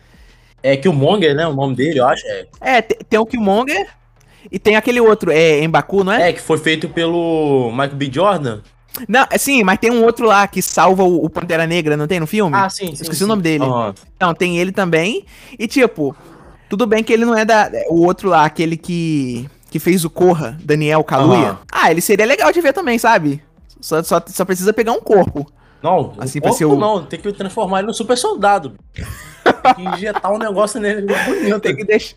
É 0.64 0.77
que 0.79 0.88
o 0.88 0.92
Monger, 0.94 1.35
né? 1.37 1.46
O 1.46 1.53
nome 1.53 1.77
dele, 1.77 1.98
eu 2.00 2.07
acho. 2.09 2.27
É, 2.27 2.46
É, 2.61 2.81
te- 2.83 2.96
tem 3.09 3.20
o 3.20 3.27
Killmonger 3.27 3.87
e 4.50 4.59
tem 4.59 4.77
aquele 4.77 4.98
outro, 5.00 5.31
é 5.31 5.66
Mbaku, 5.68 6.03
não 6.03 6.12
é? 6.12 6.31
é 6.31 6.33
que 6.33 6.40
foi 6.40 6.57
feito 6.57 6.88
pelo 6.88 7.70
Michael 7.70 7.94
B. 7.96 8.11
Jordan. 8.11 8.61
Não, 9.07 9.27
é 9.31 9.37
sim, 9.37 9.62
mas 9.62 9.79
tem 9.79 9.90
um 9.90 10.03
outro 10.05 10.24
lá 10.27 10.46
que 10.48 10.62
salva 10.62 11.03
o, 11.05 11.22
o 11.24 11.29
Pantera 11.29 11.66
Negra, 11.66 11.96
não 11.98 12.07
tem 12.07 12.18
no 12.18 12.27
filme? 12.27 12.57
Ah, 12.57 12.70
sim, 12.70 12.87
sim. 12.87 12.92
Esqueci 13.03 13.18
sim. 13.18 13.24
o 13.24 13.27
nome 13.29 13.42
dele. 13.42 13.64
Aham. 13.64 13.94
Não, 14.20 14.33
tem 14.33 14.57
ele 14.57 14.72
também. 14.72 15.27
E 15.59 15.66
tipo, 15.68 16.16
tudo 16.70 16.87
bem 16.87 17.05
que 17.05 17.12
ele 17.12 17.27
não 17.27 17.37
é 17.37 17.44
da. 17.44 17.70
O 17.90 18.03
outro 18.07 18.31
lá, 18.31 18.44
aquele 18.46 18.77
que. 18.79 19.46
que 19.70 19.79
fez 19.79 20.03
o 20.05 20.09
Corra, 20.11 20.57
Daniel 20.64 21.05
Kaluuya. 21.05 21.48
Aham. 21.50 21.59
Ah, 21.70 21.90
ele 21.90 22.00
seria 22.00 22.24
legal 22.24 22.50
de 22.53 22.61
ver 22.62 22.72
também, 22.72 22.96
sabe? 22.98 23.42
Só, 23.81 24.03
só, 24.03 24.22
só 24.29 24.44
precisa 24.46 24.72
pegar 24.72 24.92
um 24.92 25.00
corpo. 25.00 25.46
Não, 25.83 26.14
Assim, 26.18 26.40
pra 26.40 26.50
corpo 26.50 26.66
o- 26.72 26.79
não, 26.79 27.05
tem 27.05 27.20
que 27.20 27.31
transformar 27.33 27.81
ele 27.81 27.88
no 27.88 27.92
super 27.92 28.16
soldado. 28.16 28.72
Tem 29.45 29.75
que 29.75 29.97
injetar 29.97 30.33
um 30.33 30.39
negócio 30.39 30.81
nele 30.81 31.03
bonito. 31.03 31.61
Tem 31.61 31.77
que, 31.77 31.85
deix... 31.85 32.17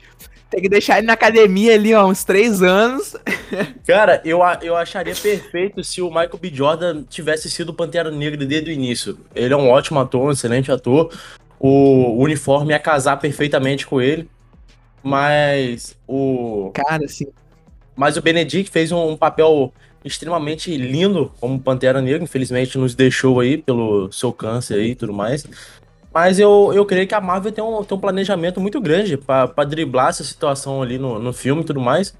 tem 0.49 0.61
que 0.61 0.69
deixar 0.69 0.97
ele 0.97 1.07
na 1.07 1.13
academia 1.13 1.73
ali, 1.73 1.93
ó, 1.93 2.05
uns 2.05 2.23
três 2.23 2.61
anos. 2.61 3.15
Cara, 3.85 4.21
eu, 4.23 4.39
eu 4.61 4.75
acharia 4.75 5.15
perfeito 5.15 5.83
se 5.83 6.01
o 6.01 6.09
Michael 6.09 6.39
B. 6.39 6.51
Jordan 6.53 7.03
tivesse 7.03 7.49
sido 7.49 7.73
Pantera 7.73 8.11
Negra 8.11 8.45
desde 8.45 8.69
o 8.69 8.73
início. 8.73 9.17
Ele 9.35 9.53
é 9.53 9.57
um 9.57 9.69
ótimo 9.69 9.99
ator, 9.99 10.27
um 10.27 10.31
excelente 10.31 10.71
ator. 10.71 11.11
O 11.59 12.21
uniforme 12.21 12.71
ia 12.71 12.79
casar 12.79 13.17
perfeitamente 13.17 13.85
com 13.85 14.01
ele. 14.01 14.29
Mas 15.03 15.95
o. 16.07 16.71
Cara, 16.73 17.05
assim. 17.05 17.27
Mas 17.95 18.15
o 18.15 18.21
Benedict 18.21 18.71
fez 18.71 18.91
um, 18.91 19.09
um 19.09 19.17
papel 19.17 19.73
extremamente 20.03 20.75
lindo 20.75 21.31
como 21.39 21.59
Pantera 21.59 22.01
Negra. 22.01 22.23
Infelizmente 22.23 22.77
nos 22.77 22.95
deixou 22.95 23.39
aí 23.39 23.57
pelo 23.57 24.11
seu 24.11 24.31
câncer 24.31 24.75
aí 24.75 24.91
e 24.91 24.95
tudo 24.95 25.13
mais. 25.13 25.45
Mas 26.13 26.39
eu, 26.39 26.71
eu 26.73 26.85
creio 26.85 27.07
que 27.07 27.13
a 27.13 27.21
Marvel 27.21 27.51
tem 27.51 27.63
um, 27.63 27.83
tem 27.83 27.97
um 27.97 28.01
planejamento 28.01 28.59
muito 28.59 28.79
grande 28.81 29.17
pra 29.17 29.47
pra 29.47 29.63
driblar 29.63 30.09
essa 30.09 30.23
situação 30.23 30.81
ali 30.81 30.97
no, 30.97 31.19
no 31.19 31.33
filme 31.33 31.61
e 31.61 31.65
tudo 31.65 31.79
mais. 31.79 32.15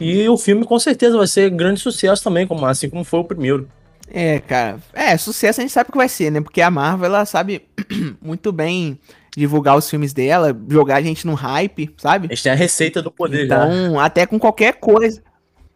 E 0.00 0.26
o 0.28 0.36
filme 0.38 0.64
com 0.64 0.78
certeza 0.78 1.16
vai 1.16 1.26
ser 1.26 1.50
grande 1.50 1.78
sucesso 1.78 2.24
também, 2.24 2.46
como, 2.46 2.64
assim 2.64 2.88
como 2.88 3.04
foi 3.04 3.20
o 3.20 3.24
primeiro. 3.24 3.68
É, 4.10 4.40
cara. 4.40 4.78
É, 4.94 5.16
sucesso 5.16 5.60
a 5.60 5.62
gente 5.62 5.72
sabe 5.72 5.92
que 5.92 5.96
vai 5.96 6.08
ser, 6.08 6.30
né? 6.30 6.40
Porque 6.40 6.62
a 6.62 6.70
Marvel, 6.70 7.06
ela 7.06 7.24
sabe 7.26 7.62
muito 8.20 8.50
bem 8.50 8.98
divulgar 9.36 9.76
os 9.76 9.88
filmes 9.88 10.12
dela, 10.12 10.56
jogar 10.68 10.96
a 10.96 11.02
gente 11.02 11.26
no 11.26 11.34
hype, 11.34 11.94
sabe? 11.96 12.26
A 12.26 12.34
gente 12.34 12.42
tem 12.42 12.52
a 12.52 12.56
receita 12.56 13.02
do 13.02 13.10
poder 13.10 13.46
já. 13.46 13.66
Então, 13.66 14.00
até 14.00 14.26
com 14.26 14.38
qualquer 14.38 14.74
coisa. 14.74 15.22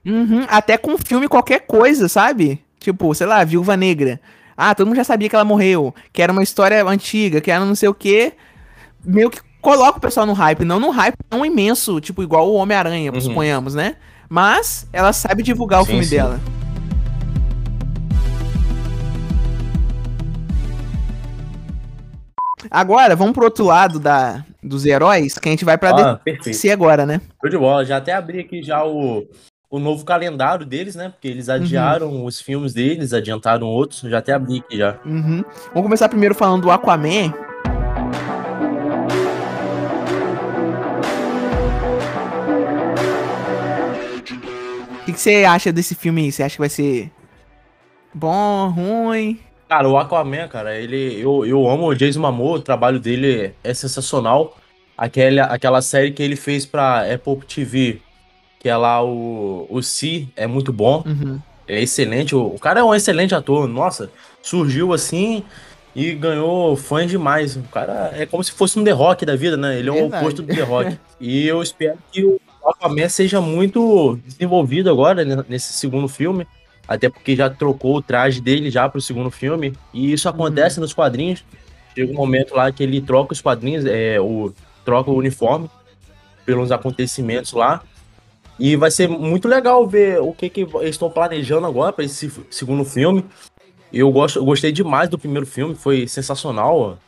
Uhum, 0.04 0.44
até 0.48 0.76
com 0.76 0.98
filme, 0.98 1.28
qualquer 1.28 1.60
coisa, 1.60 2.08
sabe? 2.08 2.60
Tipo, 2.80 3.14
sei 3.14 3.26
lá, 3.26 3.44
Viúva 3.44 3.76
Negra. 3.76 4.20
Ah, 4.56 4.74
todo 4.74 4.86
mundo 4.86 4.96
já 4.96 5.04
sabia 5.04 5.28
que 5.28 5.34
ela 5.34 5.44
morreu. 5.44 5.94
Que 6.12 6.22
era 6.22 6.32
uma 6.32 6.42
história 6.42 6.84
antiga, 6.84 7.40
que 7.40 7.50
era 7.50 7.64
não 7.64 7.74
sei 7.74 7.88
o 7.88 7.94
quê. 7.94 8.34
Meio 9.04 9.30
que 9.30 9.40
coloca 9.60 9.98
o 9.98 10.00
pessoal 10.00 10.26
no 10.26 10.32
hype. 10.32 10.64
Não 10.64 10.78
no 10.80 10.90
hype 10.90 11.16
tão 11.28 11.44
imenso, 11.44 12.00
tipo, 12.00 12.22
igual 12.22 12.48
o 12.50 12.54
Homem-Aranha, 12.54 13.12
Uhum. 13.12 13.20
suponhamos, 13.20 13.74
né? 13.74 13.96
Mas 14.28 14.86
ela 14.92 15.12
sabe 15.12 15.42
divulgar 15.42 15.80
o 15.82 15.84
Sim, 15.84 15.90
filme 15.92 16.04
sim. 16.04 16.16
dela. 16.16 16.40
Agora, 22.70 23.14
vamos 23.14 23.34
pro 23.34 23.44
outro 23.44 23.64
lado 23.64 24.00
da, 24.00 24.44
dos 24.62 24.86
heróis, 24.86 25.38
que 25.38 25.48
a 25.48 25.52
gente 25.52 25.64
vai 25.64 25.76
pra 25.76 25.90
Ah. 25.90 26.20
DC 26.42 26.70
agora, 26.70 27.04
né? 27.04 27.20
Show 27.40 27.50
de 27.50 27.58
bola. 27.58 27.84
Já 27.84 27.98
até 27.98 28.12
abri 28.12 28.40
aqui 28.40 28.62
já 28.62 28.84
o, 28.84 29.26
o 29.74 29.80
novo 29.80 30.04
calendário 30.04 30.64
deles, 30.64 30.94
né? 30.94 31.08
Porque 31.08 31.26
eles 31.26 31.48
adiaram 31.48 32.24
os 32.24 32.40
filmes 32.40 32.72
deles, 32.72 33.12
adiantaram 33.12 33.66
outros. 33.66 34.02
Já 34.02 34.18
até 34.18 34.32
abri 34.32 34.58
aqui 34.58 34.78
já. 34.78 35.00
Uhum. 35.04 35.44
Vamos 35.70 35.82
começar 35.82 36.08
primeiro 36.08 36.32
falando 36.32 36.62
do 36.62 36.70
Aquaman. 36.70 37.34
O 44.92 45.04
que 45.06 45.12
que 45.12 45.20
você 45.20 45.44
acha 45.44 45.72
desse 45.72 45.96
filme 45.96 46.22
aí? 46.22 46.30
Você 46.30 46.44
acha 46.44 46.54
que 46.54 46.60
vai 46.60 46.68
ser 46.68 47.10
bom, 48.14 48.68
ruim? 48.68 49.40
Cara, 49.68 49.88
o 49.88 49.98
Aquaman, 49.98 50.46
cara, 50.46 50.78
ele. 50.78 51.20
Eu, 51.20 51.44
eu 51.44 51.68
amo 51.68 51.88
o 51.88 51.94
Jason 51.96 52.20
Momoa, 52.20 52.58
o 52.58 52.62
trabalho 52.62 53.00
dele 53.00 53.52
é 53.64 53.74
sensacional. 53.74 54.56
Aquela, 54.96 55.46
aquela 55.46 55.82
série 55.82 56.12
que 56.12 56.22
ele 56.22 56.36
fez 56.36 56.64
pra 56.64 57.12
Apple 57.12 57.38
TV, 57.44 58.00
que 58.64 58.68
é 58.70 58.76
lá 58.78 59.04
o, 59.04 59.66
o 59.68 59.82
Si, 59.82 60.26
é 60.34 60.46
muito 60.46 60.72
bom. 60.72 61.04
Uhum. 61.04 61.38
É 61.68 61.82
excelente. 61.82 62.34
O, 62.34 62.46
o 62.46 62.58
cara 62.58 62.80
é 62.80 62.82
um 62.82 62.94
excelente 62.94 63.34
ator. 63.34 63.68
Nossa, 63.68 64.10
surgiu 64.40 64.94
assim 64.94 65.44
e 65.94 66.14
ganhou 66.14 66.74
fãs 66.74 67.10
demais. 67.10 67.56
O 67.56 67.62
cara 67.64 68.10
é 68.14 68.24
como 68.24 68.42
se 68.42 68.52
fosse 68.52 68.78
um 68.78 68.82
The 68.82 68.92
Rock 68.92 69.26
da 69.26 69.36
vida, 69.36 69.54
né? 69.58 69.78
Ele 69.78 69.90
é 69.90 69.92
o 69.92 69.96
Verdade. 69.96 70.24
oposto 70.24 70.42
do 70.42 70.54
The 70.54 70.62
Rock. 70.62 70.98
e 71.20 71.46
eu 71.46 71.62
espero 71.62 71.98
que 72.10 72.24
o 72.24 72.40
Aquaman 72.64 73.06
seja 73.10 73.38
muito 73.38 74.18
desenvolvido 74.24 74.88
agora 74.88 75.26
né, 75.26 75.44
nesse 75.46 75.74
segundo 75.74 76.08
filme. 76.08 76.46
Até 76.88 77.10
porque 77.10 77.36
já 77.36 77.50
trocou 77.50 77.96
o 77.96 78.02
traje 78.02 78.40
dele 78.40 78.70
já 78.70 78.88
pro 78.88 78.98
segundo 78.98 79.30
filme. 79.30 79.74
E 79.92 80.10
isso 80.10 80.26
acontece 80.26 80.80
nos 80.80 80.94
quadrinhos. 80.94 81.44
Chega 81.94 82.10
um 82.10 82.16
momento 82.16 82.54
lá 82.54 82.72
que 82.72 82.82
ele 82.82 83.02
troca 83.02 83.34
os 83.34 83.42
quadrinhos, 83.42 83.84
é, 83.84 84.18
o, 84.18 84.54
troca 84.86 85.10
o 85.10 85.16
uniforme 85.18 85.68
pelos 86.46 86.72
acontecimentos 86.72 87.52
lá. 87.52 87.82
E 88.58 88.76
vai 88.76 88.90
ser 88.90 89.08
muito 89.08 89.48
legal 89.48 89.86
ver 89.86 90.20
o 90.20 90.32
que, 90.32 90.48
que 90.48 90.60
eles 90.60 90.90
estão 90.90 91.10
planejando 91.10 91.66
agora 91.66 91.92
para 91.92 92.04
esse 92.04 92.30
segundo 92.50 92.84
filme. 92.84 93.24
Eu, 93.92 94.10
gosto, 94.10 94.38
eu 94.38 94.44
gostei 94.44 94.72
demais 94.72 95.08
do 95.08 95.18
primeiro 95.18 95.46
filme, 95.46 95.74
foi 95.74 96.06
sensacional. 96.06 96.98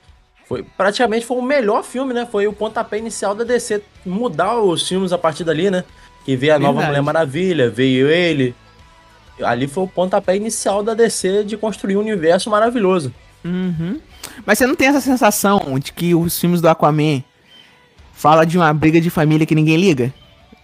Foi, 0.46 0.62
praticamente 0.62 1.26
foi 1.26 1.36
o 1.36 1.42
melhor 1.42 1.82
filme, 1.82 2.14
né? 2.14 2.26
Foi 2.30 2.46
o 2.46 2.52
pontapé 2.52 2.98
inicial 2.98 3.34
da 3.34 3.44
DC 3.44 3.82
mudar 4.04 4.58
os 4.60 4.86
filmes 4.86 5.12
a 5.12 5.18
partir 5.18 5.44
dali, 5.44 5.70
né? 5.70 5.84
Que 6.24 6.36
veio 6.36 6.54
a 6.54 6.58
nova 6.58 6.74
Verdade. 6.74 6.88
Mulher 6.88 7.02
Maravilha, 7.02 7.70
veio 7.70 8.08
ele. 8.08 8.54
Ali 9.42 9.66
foi 9.66 9.84
o 9.84 9.88
pontapé 9.88 10.36
inicial 10.36 10.82
da 10.82 10.94
DC 10.94 11.44
de 11.44 11.56
construir 11.56 11.96
um 11.96 12.00
universo 12.00 12.50
maravilhoso. 12.50 13.12
Uhum. 13.44 14.00
Mas 14.44 14.58
você 14.58 14.66
não 14.66 14.74
tem 14.74 14.88
essa 14.88 15.00
sensação 15.00 15.78
de 15.78 15.92
que 15.92 16.14
os 16.14 16.38
filmes 16.38 16.60
do 16.60 16.68
Aquaman 16.68 17.22
fala 18.12 18.44
de 18.44 18.56
uma 18.56 18.72
briga 18.72 19.00
de 19.00 19.10
família 19.10 19.46
que 19.46 19.54
ninguém 19.54 19.76
liga? 19.76 20.12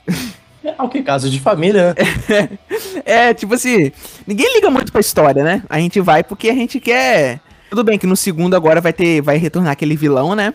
É 0.64 0.80
o 0.82 0.88
que? 0.88 1.02
Caso 1.02 1.28
de 1.28 1.40
família, 1.40 1.94
né? 1.94 2.48
É, 3.04 3.34
tipo 3.34 3.54
assim, 3.54 3.90
ninguém 4.26 4.54
liga 4.54 4.70
muito 4.70 4.92
pra 4.92 5.00
história, 5.00 5.42
né? 5.42 5.62
A 5.68 5.78
gente 5.78 6.00
vai 6.00 6.22
porque 6.22 6.48
a 6.48 6.54
gente 6.54 6.78
quer. 6.78 7.40
Tudo 7.68 7.82
bem 7.82 7.98
que 7.98 8.06
no 8.06 8.16
segundo 8.16 8.54
agora 8.54 8.80
vai 8.80 8.92
ter. 8.92 9.20
Vai 9.20 9.38
retornar 9.38 9.72
aquele 9.72 9.96
vilão, 9.96 10.34
né? 10.34 10.52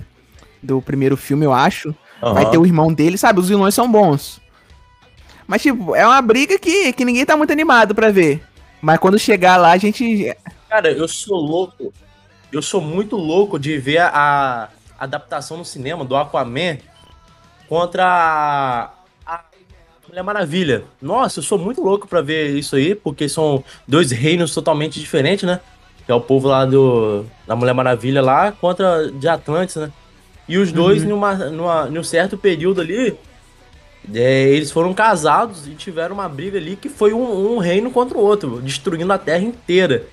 Do 0.61 0.81
primeiro 0.81 1.17
filme, 1.17 1.45
eu 1.45 1.53
acho. 1.53 1.93
Vai 2.21 2.43
Aham. 2.43 2.51
ter 2.51 2.57
o 2.57 2.65
irmão 2.65 2.93
dele, 2.93 3.17
sabe? 3.17 3.39
Os 3.39 3.49
vilões 3.49 3.73
são 3.73 3.91
bons. 3.91 4.39
Mas, 5.45 5.61
tipo, 5.61 5.95
é 5.95 6.05
uma 6.05 6.21
briga 6.21 6.59
que, 6.59 6.91
que 6.93 7.05
ninguém 7.05 7.25
tá 7.25 7.37
muito 7.37 7.51
animado 7.51 7.95
pra 7.95 8.11
ver. 8.11 8.43
Mas 8.81 8.99
quando 8.99 9.17
chegar 9.17 9.57
lá, 9.57 9.71
a 9.71 9.77
gente. 9.77 10.35
Cara, 10.69 10.91
eu 10.91 11.07
sou 11.07 11.37
louco. 11.37 11.93
Eu 12.51 12.61
sou 12.61 12.81
muito 12.81 13.15
louco 13.15 13.59
de 13.59 13.77
ver 13.77 13.99
a 13.99 14.69
adaptação 14.99 15.57
no 15.57 15.65
cinema 15.65 16.05
do 16.05 16.15
Aquaman 16.15 16.77
contra 17.67 18.05
a, 18.05 18.83
a 18.85 18.89
Mulher 20.07 20.23
Maravilha. 20.23 20.83
Nossa, 21.01 21.39
eu 21.39 21.43
sou 21.43 21.57
muito 21.57 21.81
louco 21.81 22.07
pra 22.07 22.21
ver 22.21 22.57
isso 22.57 22.75
aí, 22.75 22.95
porque 22.95 23.27
são 23.27 23.63
dois 23.87 24.11
reinos 24.11 24.53
totalmente 24.53 24.99
diferentes, 24.99 25.43
né? 25.43 25.59
Que 26.05 26.11
é 26.11 26.15
o 26.15 26.21
povo 26.21 26.47
lá 26.47 26.65
do 26.65 27.25
da 27.45 27.55
Mulher 27.55 27.73
Maravilha 27.73 28.21
lá 28.21 28.51
contra 28.51 29.11
de 29.11 29.27
Atlantis, 29.27 29.75
né? 29.75 29.91
E 30.47 30.57
os 30.57 30.71
dois, 30.71 31.03
uhum. 31.03 31.09
numa, 31.09 31.35
numa, 31.35 31.85
num 31.87 32.03
certo 32.03 32.37
período 32.37 32.79
ali, 32.79 33.17
é, 34.13 34.49
eles 34.49 34.71
foram 34.71 34.93
casados 34.93 35.67
e 35.67 35.71
tiveram 35.71 36.15
uma 36.15 36.29
briga 36.29 36.57
ali 36.57 36.77
que 36.77 36.87
foi 36.87 37.13
um, 37.13 37.55
um, 37.55 37.57
reino 37.57 37.91
contra 37.91 38.17
o 38.17 38.21
outro, 38.21 38.61
destruindo 38.61 39.11
a 39.11 39.17
terra 39.17 39.43
inteira. 39.43 40.05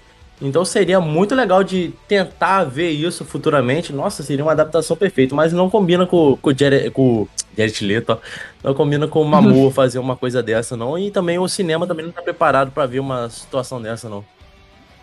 Então 0.46 0.64
seria 0.64 1.00
muito 1.00 1.34
legal 1.34 1.64
de 1.64 1.92
tentar 2.06 2.64
ver 2.64 2.90
isso 2.90 3.24
futuramente. 3.24 3.92
Nossa, 3.92 4.22
seria 4.22 4.44
uma 4.44 4.52
adaptação 4.52 4.94
perfeita, 4.94 5.34
mas 5.34 5.52
não 5.52 5.70
combina 5.70 6.06
com, 6.06 6.36
com, 6.36 6.50
o 6.50 6.58
Jared, 6.58 6.90
com 6.90 7.26
Jared 7.56 7.84
Leto, 7.84 8.18
não 8.62 8.74
combina 8.74 9.08
com 9.08 9.22
o 9.22 9.24
Mamu 9.24 9.70
fazer 9.72 9.98
uma 9.98 10.16
coisa 10.16 10.42
dessa, 10.42 10.76
não. 10.76 10.98
E 10.98 11.10
também 11.10 11.38
o 11.38 11.48
cinema 11.48 11.86
também 11.86 12.04
não 12.04 12.12
tá 12.12 12.20
preparado 12.20 12.70
para 12.72 12.84
ver 12.84 13.00
uma 13.00 13.30
situação 13.30 13.80
dessa, 13.80 14.08
não. 14.08 14.22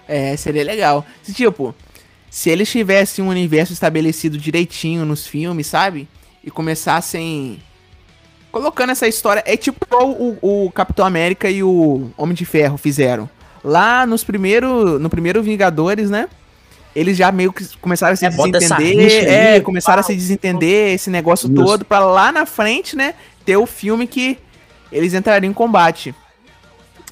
É, 0.07 0.37
seria 0.37 0.63
legal. 0.63 1.03
Se, 1.23 1.33
tipo, 1.33 1.73
se 2.29 2.49
eles 2.49 2.69
tivessem 2.69 3.25
um 3.25 3.29
universo 3.29 3.73
estabelecido 3.73 4.37
direitinho 4.37 5.05
nos 5.05 5.25
filmes, 5.25 5.65
sabe? 5.65 6.07
E 6.43 6.51
começassem 6.51 7.59
colocando 8.51 8.91
essa 8.91 9.07
história. 9.07 9.41
É 9.45 9.57
tipo 9.57 9.85
o, 9.91 10.65
o 10.65 10.71
Capitão 10.71 11.03
América 11.03 11.49
e 11.49 11.63
o 11.63 12.11
Homem 12.15 12.35
de 12.35 12.45
Ferro 12.45 12.77
fizeram. 12.77 13.27
Lá 13.63 14.05
nos 14.05 14.23
primeiros. 14.23 14.99
No 14.99 15.09
primeiro 15.09 15.41
Vingadores, 15.41 16.09
né? 16.09 16.27
Eles 16.95 17.15
já 17.15 17.31
meio 17.31 17.53
que 17.53 17.65
começaram 17.77 18.13
a 18.13 18.15
se 18.15 18.25
é, 18.25 18.29
desentender. 18.29 19.27
É, 19.27 19.53
aí, 19.53 19.61
começaram 19.61 20.01
pau. 20.01 20.09
a 20.09 20.11
se 20.11 20.15
desentender 20.15 20.93
esse 20.93 21.09
negócio 21.09 21.47
Isso. 21.47 21.63
todo. 21.63 21.85
para 21.85 21.99
lá 21.99 22.31
na 22.31 22.45
frente, 22.45 22.95
né? 22.95 23.13
Ter 23.45 23.55
o 23.55 23.65
filme 23.65 24.05
que 24.05 24.37
eles 24.91 25.13
entrariam 25.13 25.49
em 25.49 25.53
combate. 25.53 26.13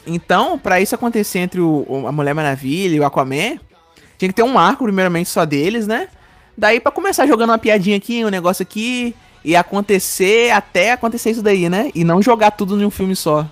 Então, 0.06 0.58
para 0.58 0.82
isso 0.82 0.96
acontecer 0.96 1.40
entre 1.40 1.62
o, 1.62 2.06
a 2.08 2.12
Mulher 2.12 2.34
Maravilha 2.34 2.96
e 2.96 3.00
o 3.00 3.06
Aquaman, 3.06 3.60
tinha 4.18 4.30
que 4.30 4.34
ter 4.34 4.44
um 4.44 4.58
arco, 4.58 4.84
primeiramente, 4.84 5.30
só 5.30 5.46
deles, 5.46 5.88
né? 5.88 6.10
Daí 6.58 6.80
para 6.80 6.92
começar 6.92 7.26
jogando 7.26 7.52
uma 7.52 7.58
piadinha 7.58 7.96
aqui, 7.96 8.26
um 8.26 8.30
negócio 8.30 8.64
aqui, 8.64 9.16
e 9.46 9.56
acontecer 9.56 10.52
até 10.52 10.92
acontecer 10.92 11.32
isso 11.32 11.42
daí, 11.42 11.70
né? 11.70 11.90
E 11.96 12.04
não 12.04 12.22
jogar 12.22 12.52
tudo 12.52 12.80
em 12.82 12.86
um 12.86 12.90
filme 12.90 13.16
só. 13.16 13.48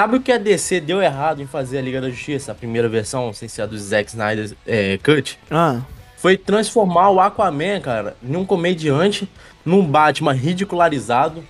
Sabe 0.00 0.16
o 0.16 0.20
que 0.22 0.32
a 0.32 0.38
DC 0.38 0.80
deu 0.80 1.02
errado 1.02 1.42
em 1.42 1.46
fazer 1.46 1.76
a 1.76 1.82
Liga 1.82 2.00
da 2.00 2.08
Justiça, 2.08 2.52
a 2.52 2.54
primeira 2.54 2.88
versão, 2.88 3.34
sem 3.34 3.46
ser 3.46 3.60
a 3.60 3.66
do 3.66 3.76
Zack 3.76 4.08
Snyder 4.08 4.50
é, 4.66 4.96
Cut? 4.96 5.38
Ah. 5.50 5.82
Foi 6.16 6.38
transformar 6.38 7.10
o 7.10 7.20
Aquaman, 7.20 7.82
cara, 7.82 8.16
em 8.22 8.34
um 8.34 8.46
comediante, 8.46 9.28
num 9.62 9.84
Batman 9.84 10.32
ridicularizado 10.32 11.44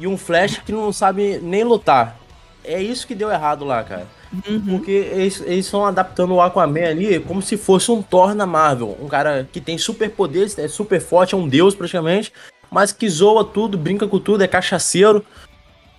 e 0.00 0.08
um 0.08 0.18
Flash 0.18 0.60
que 0.66 0.72
não 0.72 0.92
sabe 0.92 1.38
nem 1.40 1.62
lutar. 1.62 2.18
É 2.64 2.82
isso 2.82 3.06
que 3.06 3.14
deu 3.14 3.30
errado 3.30 3.64
lá, 3.64 3.84
cara. 3.84 4.08
Uhum. 4.44 4.60
Porque 4.66 4.90
eles, 4.90 5.40
estão 5.46 5.86
adaptando 5.86 6.34
o 6.34 6.40
Aquaman 6.40 6.88
ali 6.88 7.20
como 7.20 7.40
se 7.40 7.56
fosse 7.56 7.92
um 7.92 8.02
Thor 8.02 8.34
na 8.34 8.44
Marvel. 8.44 8.98
Um 9.00 9.06
cara 9.06 9.48
que 9.52 9.60
tem 9.60 9.78
superpoderes, 9.78 10.58
é 10.58 10.66
super 10.66 11.00
forte, 11.00 11.36
é 11.36 11.38
um 11.38 11.46
deus 11.46 11.76
praticamente, 11.76 12.32
mas 12.68 12.90
que 12.90 13.08
zoa 13.08 13.44
tudo, 13.44 13.78
brinca 13.78 14.08
com 14.08 14.18
tudo, 14.18 14.42
é 14.42 14.48
cachaceiro. 14.48 15.24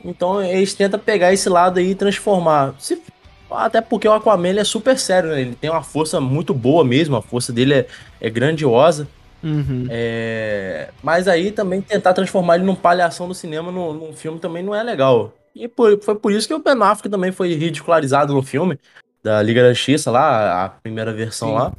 Então 0.03 0.41
eles 0.41 0.73
tentam 0.73 0.99
pegar 0.99 1.31
esse 1.33 1.47
lado 1.47 1.79
aí 1.79 1.91
e 1.91 1.95
transformar. 1.95 2.75
Se, 2.79 3.01
até 3.49 3.81
porque 3.81 4.07
o 4.07 4.13
Aquaman 4.13 4.59
é 4.59 4.63
super 4.63 4.97
sério, 4.97 5.29
né? 5.29 5.41
Ele 5.41 5.55
tem 5.55 5.69
uma 5.69 5.83
força 5.83 6.19
muito 6.19 6.53
boa 6.53 6.83
mesmo, 6.83 7.15
a 7.15 7.21
força 7.21 7.53
dele 7.53 7.73
é, 7.73 7.87
é 8.19 8.29
grandiosa. 8.29 9.07
Uhum. 9.43 9.87
É... 9.89 10.89
Mas 11.01 11.27
aí 11.27 11.51
também 11.51 11.81
tentar 11.81 12.13
transformar 12.13 12.55
ele 12.55 12.63
num 12.63 12.75
palhação 12.75 13.27
do 13.27 13.33
cinema 13.33 13.71
num, 13.71 13.93
num 13.93 14.13
filme 14.13 14.39
também 14.39 14.63
não 14.63 14.73
é 14.73 14.81
legal. 14.81 15.33
E 15.55 15.67
por, 15.67 16.01
foi 16.01 16.15
por 16.15 16.31
isso 16.31 16.47
que 16.47 16.53
o 16.53 16.59
Ben 16.59 16.81
Affleck 16.81 17.09
também 17.09 17.31
foi 17.31 17.53
ridicularizado 17.53 18.33
no 18.33 18.41
filme 18.41 18.79
da 19.21 19.41
Liga 19.41 19.61
da 19.61 19.73
Justiça 19.73 20.11
lá, 20.11 20.65
a 20.65 20.69
primeira 20.69 21.13
versão 21.13 21.49
Sim. 21.49 21.53
lá. 21.55 21.73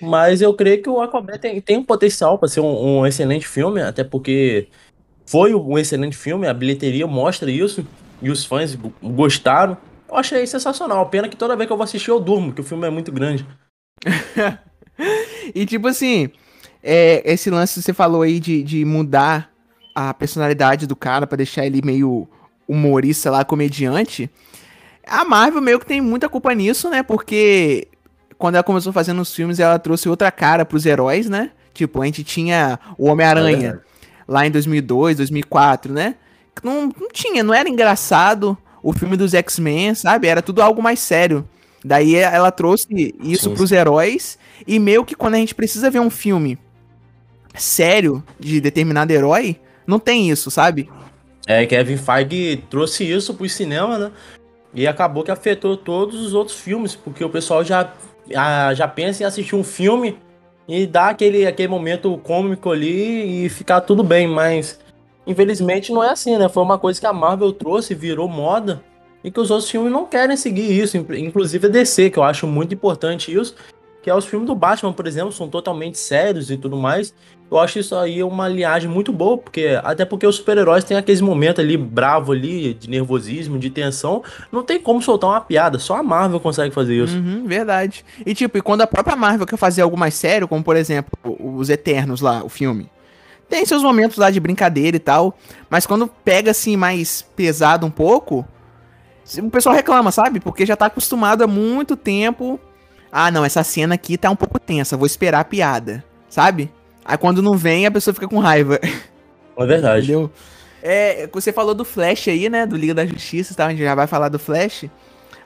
Mas 0.00 0.42
eu 0.42 0.52
creio 0.52 0.82
que 0.82 0.90
o 0.90 1.00
Aquaman 1.00 1.38
tem, 1.38 1.60
tem 1.60 1.76
um 1.78 1.84
potencial 1.84 2.38
para 2.38 2.48
ser 2.48 2.60
um, 2.60 2.98
um, 2.98 3.06
excelente 3.06 3.46
filme, 3.46 3.80
até 3.80 4.04
porque 4.04 4.68
foi 5.26 5.54
um 5.54 5.76
excelente 5.76 6.16
filme, 6.16 6.46
a 6.46 6.54
bilheteria 6.54 7.06
mostra 7.06 7.50
isso, 7.50 7.86
e 8.22 8.30
os 8.30 8.44
fãs 8.44 8.76
gostaram. 9.02 9.76
Eu 10.08 10.16
achei 10.16 10.46
sensacional. 10.46 11.06
Pena 11.08 11.28
que 11.28 11.36
toda 11.36 11.56
vez 11.56 11.66
que 11.66 11.72
eu 11.72 11.76
vou 11.76 11.84
assistir 11.84 12.10
eu 12.10 12.20
durmo, 12.20 12.52
que 12.52 12.60
o 12.60 12.64
filme 12.64 12.86
é 12.86 12.90
muito 12.90 13.10
grande. 13.10 13.44
e 15.54 15.66
tipo 15.66 15.88
assim, 15.88 16.30
é, 16.82 17.22
esse 17.24 17.50
lance 17.50 17.74
que 17.74 17.82
você 17.82 17.92
falou 17.92 18.22
aí 18.22 18.38
de, 18.38 18.62
de 18.62 18.84
mudar 18.84 19.50
a 19.94 20.14
personalidade 20.14 20.86
do 20.86 20.94
cara 20.94 21.26
para 21.26 21.38
deixar 21.38 21.66
ele 21.66 21.82
meio 21.84 22.28
humorista 22.68 23.30
lá, 23.30 23.44
comediante. 23.44 24.30
A 25.06 25.24
Marvel 25.24 25.60
meio 25.60 25.80
que 25.80 25.86
tem 25.86 26.00
muita 26.00 26.28
culpa 26.28 26.54
nisso, 26.54 26.88
né? 26.88 27.02
Porque 27.02 27.88
quando 28.38 28.54
ela 28.54 28.64
começou 28.64 28.92
fazendo 28.92 29.20
os 29.20 29.34
filmes, 29.34 29.58
ela 29.58 29.78
trouxe 29.78 30.08
outra 30.08 30.30
cara 30.30 30.64
pros 30.64 30.86
heróis, 30.86 31.28
né? 31.28 31.50
Tipo, 31.74 32.00
a 32.02 32.06
gente 32.06 32.22
tinha 32.22 32.78
o 32.96 33.06
Homem-Aranha 33.06 33.82
é 33.82 33.85
lá 34.26 34.46
em 34.46 34.50
2002, 34.50 35.16
2004, 35.18 35.92
né? 35.92 36.16
Não, 36.62 36.86
não 36.98 37.08
tinha, 37.12 37.42
não 37.42 37.54
era 37.54 37.68
engraçado. 37.68 38.56
O 38.82 38.92
filme 38.92 39.16
dos 39.16 39.34
X-Men, 39.34 39.94
sabe? 39.94 40.28
Era 40.28 40.40
tudo 40.40 40.62
algo 40.62 40.80
mais 40.80 41.00
sério. 41.00 41.48
Daí 41.84 42.14
ela 42.14 42.50
trouxe 42.50 43.14
isso 43.20 43.50
pros 43.50 43.70
sim. 43.70 43.76
heróis. 43.76 44.38
E 44.66 44.78
meio 44.78 45.04
que 45.04 45.14
quando 45.14 45.34
a 45.34 45.38
gente 45.38 45.54
precisa 45.54 45.90
ver 45.90 46.00
um 46.00 46.10
filme 46.10 46.58
sério 47.54 48.22
de 48.38 48.60
determinado 48.60 49.12
herói, 49.12 49.56
não 49.86 49.98
tem 49.98 50.30
isso, 50.30 50.50
sabe? 50.50 50.88
É, 51.46 51.64
Kevin 51.64 51.96
Feige 51.96 52.64
trouxe 52.68 53.04
isso 53.04 53.34
pro 53.34 53.48
cinema, 53.48 53.98
né? 53.98 54.10
E 54.74 54.86
acabou 54.86 55.22
que 55.22 55.30
afetou 55.30 55.76
todos 55.76 56.20
os 56.20 56.34
outros 56.34 56.58
filmes, 56.58 56.94
porque 56.94 57.24
o 57.24 57.30
pessoal 57.30 57.64
já, 57.64 57.92
já 58.74 58.88
pensa 58.88 59.22
em 59.22 59.26
assistir 59.26 59.54
um 59.54 59.64
filme 59.64 60.18
e 60.68 60.86
dar 60.86 61.10
aquele, 61.10 61.46
aquele 61.46 61.68
momento 61.68 62.16
cômico 62.18 62.70
ali 62.70 63.44
e 63.44 63.48
ficar 63.48 63.80
tudo 63.82 64.02
bem, 64.02 64.26
mas 64.26 64.78
infelizmente 65.26 65.92
não 65.92 66.02
é 66.02 66.10
assim, 66.10 66.36
né? 66.36 66.48
Foi 66.48 66.62
uma 66.62 66.78
coisa 66.78 67.00
que 67.00 67.06
a 67.06 67.12
Marvel 67.12 67.52
trouxe, 67.52 67.94
virou 67.94 68.28
moda 68.28 68.82
e 69.22 69.30
que 69.30 69.40
os 69.40 69.50
outros 69.50 69.70
filmes 69.70 69.92
não 69.92 70.06
querem 70.06 70.36
seguir 70.36 70.70
isso, 70.70 70.96
inclusive 70.96 71.66
a 71.66 71.70
DC, 71.70 72.10
que 72.10 72.18
eu 72.18 72.22
acho 72.22 72.46
muito 72.46 72.74
importante 72.74 73.32
isso, 73.32 73.54
que 74.02 74.10
é 74.10 74.14
os 74.14 74.24
filmes 74.24 74.46
do 74.46 74.54
Batman, 74.54 74.92
por 74.92 75.06
exemplo, 75.06 75.32
são 75.32 75.48
totalmente 75.48 75.98
sérios 75.98 76.50
e 76.50 76.56
tudo 76.56 76.76
mais. 76.76 77.12
Eu 77.50 77.58
acho 77.58 77.78
isso 77.78 77.94
aí 77.94 78.22
uma 78.22 78.48
linhagem 78.48 78.90
muito 78.90 79.12
boa, 79.12 79.38
porque 79.38 79.78
até 79.84 80.04
porque 80.04 80.26
os 80.26 80.36
super-heróis 80.36 80.82
têm 80.82 80.96
aqueles 80.96 81.20
momentos 81.20 81.62
ali 81.62 81.76
bravo 81.76 82.32
ali, 82.32 82.74
de 82.74 82.90
nervosismo, 82.90 83.58
de 83.58 83.70
tensão, 83.70 84.22
não 84.50 84.64
tem 84.64 84.80
como 84.80 85.00
soltar 85.00 85.30
uma 85.30 85.40
piada, 85.40 85.78
só 85.78 85.96
a 85.96 86.02
Marvel 86.02 86.40
consegue 86.40 86.74
fazer 86.74 87.02
isso. 87.04 87.16
Uhum, 87.16 87.46
verdade. 87.46 88.04
E 88.24 88.34
tipo, 88.34 88.58
e 88.58 88.60
quando 88.62 88.82
a 88.82 88.86
própria 88.86 89.14
Marvel 89.14 89.46
quer 89.46 89.56
fazer 89.56 89.82
algo 89.82 89.96
mais 89.96 90.14
sério, 90.14 90.48
como 90.48 90.64
por 90.64 90.76
exemplo, 90.76 91.12
os 91.24 91.70
Eternos 91.70 92.20
lá, 92.20 92.42
o 92.44 92.48
filme, 92.48 92.90
tem 93.48 93.64
seus 93.64 93.82
momentos 93.82 94.18
lá 94.18 94.28
de 94.28 94.40
brincadeira 94.40 94.96
e 94.96 95.00
tal, 95.00 95.38
mas 95.70 95.86
quando 95.86 96.08
pega 96.08 96.50
assim 96.50 96.76
mais 96.76 97.22
pesado 97.36 97.86
um 97.86 97.90
pouco, 97.90 98.44
o 99.38 99.50
pessoal 99.50 99.74
reclama, 99.74 100.10
sabe? 100.10 100.40
Porque 100.40 100.66
já 100.66 100.74
tá 100.74 100.86
acostumado 100.86 101.44
há 101.44 101.46
muito 101.46 101.96
tempo 101.96 102.58
ah, 103.10 103.30
não, 103.30 103.44
essa 103.44 103.64
cena 103.64 103.94
aqui 103.94 104.18
tá 104.18 104.30
um 104.30 104.36
pouco 104.36 104.58
tensa, 104.58 104.96
vou 104.96 105.06
esperar 105.06 105.40
a 105.40 105.44
piada, 105.44 106.04
sabe? 106.28 106.70
Aí 107.06 107.16
quando 107.16 107.40
não 107.40 107.56
vem, 107.56 107.86
a 107.86 107.90
pessoa 107.90 108.12
fica 108.12 108.26
com 108.26 108.38
raiva. 108.38 108.80
É 109.56 109.66
verdade. 109.66 110.12
Entendeu? 110.12 110.30
É, 110.82 111.28
você 111.32 111.52
falou 111.52 111.74
do 111.74 111.84
Flash 111.84 112.28
aí, 112.28 112.48
né? 112.48 112.66
Do 112.66 112.76
Liga 112.76 112.94
da 112.94 113.06
Justiça, 113.06 113.54
tá? 113.54 113.66
A 113.66 113.70
gente 113.70 113.82
já 113.82 113.94
vai 113.94 114.06
falar 114.06 114.28
do 114.28 114.38
Flash. 114.38 114.86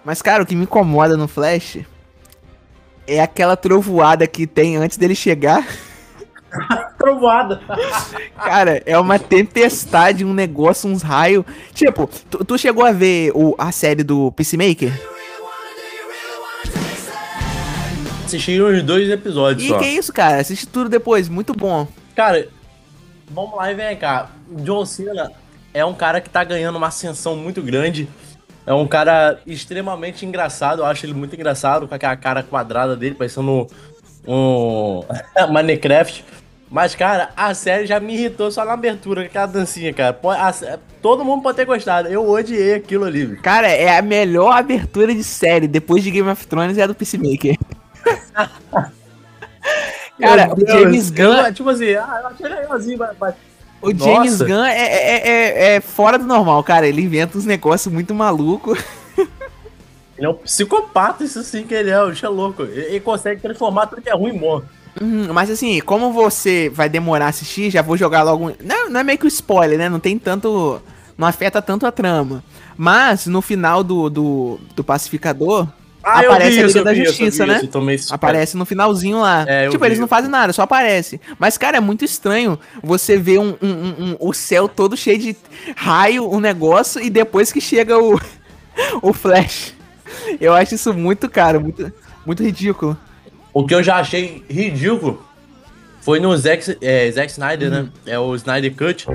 Mas, 0.04 0.22
cara, 0.22 0.42
o 0.42 0.46
que 0.46 0.56
me 0.56 0.62
incomoda 0.62 1.16
no 1.16 1.28
Flash 1.28 1.78
é 3.06 3.20
aquela 3.20 3.56
trovoada 3.56 4.26
que 4.26 4.46
tem 4.46 4.76
antes 4.76 4.96
dele 4.96 5.14
chegar. 5.14 5.66
trovoada. 6.98 7.60
Cara, 8.36 8.82
é 8.86 8.98
uma 8.98 9.18
tempestade, 9.18 10.24
um 10.24 10.34
negócio, 10.34 10.90
uns 10.90 11.02
raios. 11.02 11.44
Tipo, 11.74 12.08
tu, 12.30 12.44
tu, 12.44 12.58
chegou 12.58 12.84
a 12.84 12.92
ver 12.92 13.32
o, 13.34 13.54
a 13.58 13.70
série 13.70 14.02
do 14.02 14.32
Peacemaker? 14.32 14.92
Assisti 18.30 18.62
uns 18.62 18.84
dois 18.84 19.10
episódios 19.10 19.64
e 19.64 19.68
só. 19.68 19.78
que 19.78 19.86
isso, 19.86 20.12
cara? 20.12 20.40
Assiste 20.40 20.64
tudo 20.64 20.88
depois, 20.88 21.28
muito 21.28 21.52
bom. 21.52 21.88
Cara, 22.14 22.46
vamos 23.28 23.56
lá 23.56 23.72
e 23.72 23.74
vem 23.74 23.96
cá. 23.96 24.30
John 24.48 24.86
Cena 24.86 25.32
é 25.74 25.84
um 25.84 25.92
cara 25.92 26.20
que 26.20 26.30
tá 26.30 26.44
ganhando 26.44 26.76
uma 26.76 26.86
ascensão 26.86 27.34
muito 27.34 27.60
grande. 27.60 28.08
É 28.64 28.72
um 28.72 28.86
cara 28.86 29.40
extremamente 29.44 30.24
engraçado, 30.24 30.82
eu 30.82 30.86
acho 30.86 31.04
ele 31.04 31.14
muito 31.14 31.34
engraçado, 31.34 31.88
com 31.88 31.94
aquela 31.94 32.14
cara 32.14 32.44
quadrada 32.44 32.94
dele, 32.94 33.16
parecendo 33.16 33.68
um, 34.28 35.02
um 35.02 35.02
Minecraft. 35.52 36.24
Mas, 36.70 36.94
cara, 36.94 37.30
a 37.36 37.52
série 37.52 37.84
já 37.84 37.98
me 37.98 38.14
irritou 38.14 38.48
só 38.52 38.64
na 38.64 38.74
abertura, 38.74 39.22
aquela 39.22 39.46
dancinha, 39.46 39.92
cara. 39.92 40.16
todo 41.02 41.24
mundo 41.24 41.42
pode 41.42 41.56
ter 41.56 41.64
gostado. 41.64 42.06
Eu 42.06 42.30
odiei 42.30 42.74
aquilo 42.74 43.06
ali. 43.06 43.34
Cara, 43.38 43.66
é 43.66 43.98
a 43.98 44.02
melhor 44.02 44.52
abertura 44.56 45.12
de 45.12 45.24
série, 45.24 45.66
depois 45.66 46.04
de 46.04 46.12
Game 46.12 46.28
of 46.28 46.46
Thrones, 46.46 46.78
é 46.78 46.84
a 46.84 46.86
do 46.86 46.94
Peacemaker. 46.94 47.58
Cara, 50.20 50.52
o 50.54 50.66
James 50.66 51.10
Gunn. 51.10 51.52
tipo 51.52 51.70
assim, 51.70 51.94
ah, 51.94 52.20
eu 52.22 52.28
achei 52.28 52.48
legalzinho, 52.48 52.98
mas. 53.18 53.34
O 53.80 53.90
Nossa. 53.92 54.04
James 54.04 54.42
Gunn 54.42 54.64
é, 54.64 54.78
é, 54.78 55.28
é, 55.28 55.74
é, 55.76 55.80
fora 55.80 56.18
do 56.18 56.26
normal, 56.26 56.62
cara. 56.62 56.86
Ele 56.86 57.00
inventa 57.00 57.38
uns 57.38 57.46
negócios 57.46 57.92
muito 57.92 58.14
malucos. 58.14 58.78
Ele 60.18 60.26
é 60.26 60.28
um 60.28 60.34
psicopata, 60.34 61.24
isso 61.24 61.42
sim 61.42 61.64
que 61.64 61.72
ele 61.72 61.88
é, 61.88 61.98
o 61.98 62.12
é 62.12 62.28
louco. 62.28 62.62
Ele, 62.62 62.78
ele 62.78 63.00
consegue 63.00 63.40
transformar 63.40 63.86
tudo 63.86 64.02
que 64.02 64.10
é 64.10 64.14
ruim 64.14 64.34
em 64.34 64.38
bom. 64.38 64.60
Hum, 65.00 65.32
mas 65.32 65.48
assim, 65.48 65.80
como 65.80 66.12
você 66.12 66.68
vai 66.68 66.90
demorar 66.90 67.24
a 67.24 67.28
assistir, 67.28 67.70
já 67.70 67.80
vou 67.80 67.96
jogar 67.96 68.22
logo. 68.22 68.52
Não, 68.62 68.90
não 68.90 69.00
é 69.00 69.02
meio 69.02 69.18
que 69.18 69.24
um 69.24 69.28
spoiler, 69.28 69.78
né? 69.78 69.88
Não 69.88 69.98
tem 69.98 70.18
tanto. 70.18 70.78
Não 71.16 71.26
afeta 71.26 71.62
tanto 71.62 71.86
a 71.86 71.92
trama. 71.92 72.44
Mas 72.76 73.26
no 73.26 73.40
final 73.40 73.82
do, 73.82 74.10
do, 74.10 74.60
do 74.76 74.84
Pacificador. 74.84 75.66
Ah, 76.02 76.20
aparece 76.20 76.60
a 76.60 76.66
Liga 76.66 76.84
da 76.84 76.94
Justiça, 76.94 77.46
né? 77.46 77.60
isso, 77.94 78.14
Aparece 78.14 78.56
no 78.56 78.64
finalzinho 78.64 79.20
lá. 79.20 79.44
É, 79.46 79.68
tipo, 79.68 79.84
eles 79.84 79.98
não 79.98 80.08
fazem 80.08 80.30
nada, 80.30 80.52
só 80.52 80.62
aparece. 80.62 81.20
Mas, 81.38 81.58
cara, 81.58 81.76
é 81.76 81.80
muito 81.80 82.04
estranho 82.04 82.58
você 82.82 83.18
ver 83.18 83.38
um, 83.38 83.54
um- 83.60 83.66
um- 84.12 84.16
o 84.18 84.32
céu 84.32 84.66
todo 84.68 84.96
cheio 84.96 85.18
de 85.18 85.36
raio, 85.76 86.30
um 86.32 86.40
negócio, 86.40 87.02
e 87.02 87.10
depois 87.10 87.52
que 87.52 87.60
chega 87.60 87.98
o, 87.98 88.18
o 89.02 89.12
Flash. 89.12 89.74
Eu 90.40 90.54
acho 90.54 90.74
isso 90.74 90.92
muito, 90.94 91.28
cara, 91.28 91.60
muito, 91.60 91.92
muito 92.24 92.42
ridículo. 92.42 92.96
O 93.52 93.66
que 93.66 93.74
eu 93.74 93.82
já 93.82 93.96
achei 93.96 94.44
ridículo 94.48 95.24
foi 96.00 96.18
no 96.18 96.34
Zack, 96.36 96.78
é, 96.80 97.10
Zack 97.10 97.30
Snyder, 97.30 97.70
né? 97.70 97.88
É 98.06 98.18
o 98.18 98.34
Snyder 98.36 98.74
Cut. 98.74 99.06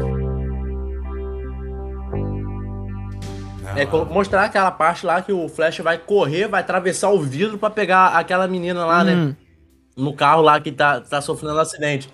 É 3.76 3.86
mostrar 3.86 4.46
aquela 4.46 4.72
parte 4.72 5.06
lá 5.06 5.22
que 5.22 5.34
o 5.34 5.50
Flash 5.50 5.80
vai 5.80 5.98
correr, 5.98 6.48
vai 6.48 6.62
atravessar 6.62 7.10
o 7.10 7.20
vidro 7.20 7.58
pra 7.58 7.70
pegar 7.70 8.08
aquela 8.08 8.48
menina 8.48 8.86
lá, 8.86 9.04
né? 9.04 9.16
Hum. 9.16 9.36
No 9.98 10.14
carro 10.14 10.42
lá 10.42 10.60
que 10.62 10.72
tá, 10.72 11.02
tá 11.02 11.22
sofrendo 11.22 11.56
um 11.56 11.60
acidente. 11.60 12.10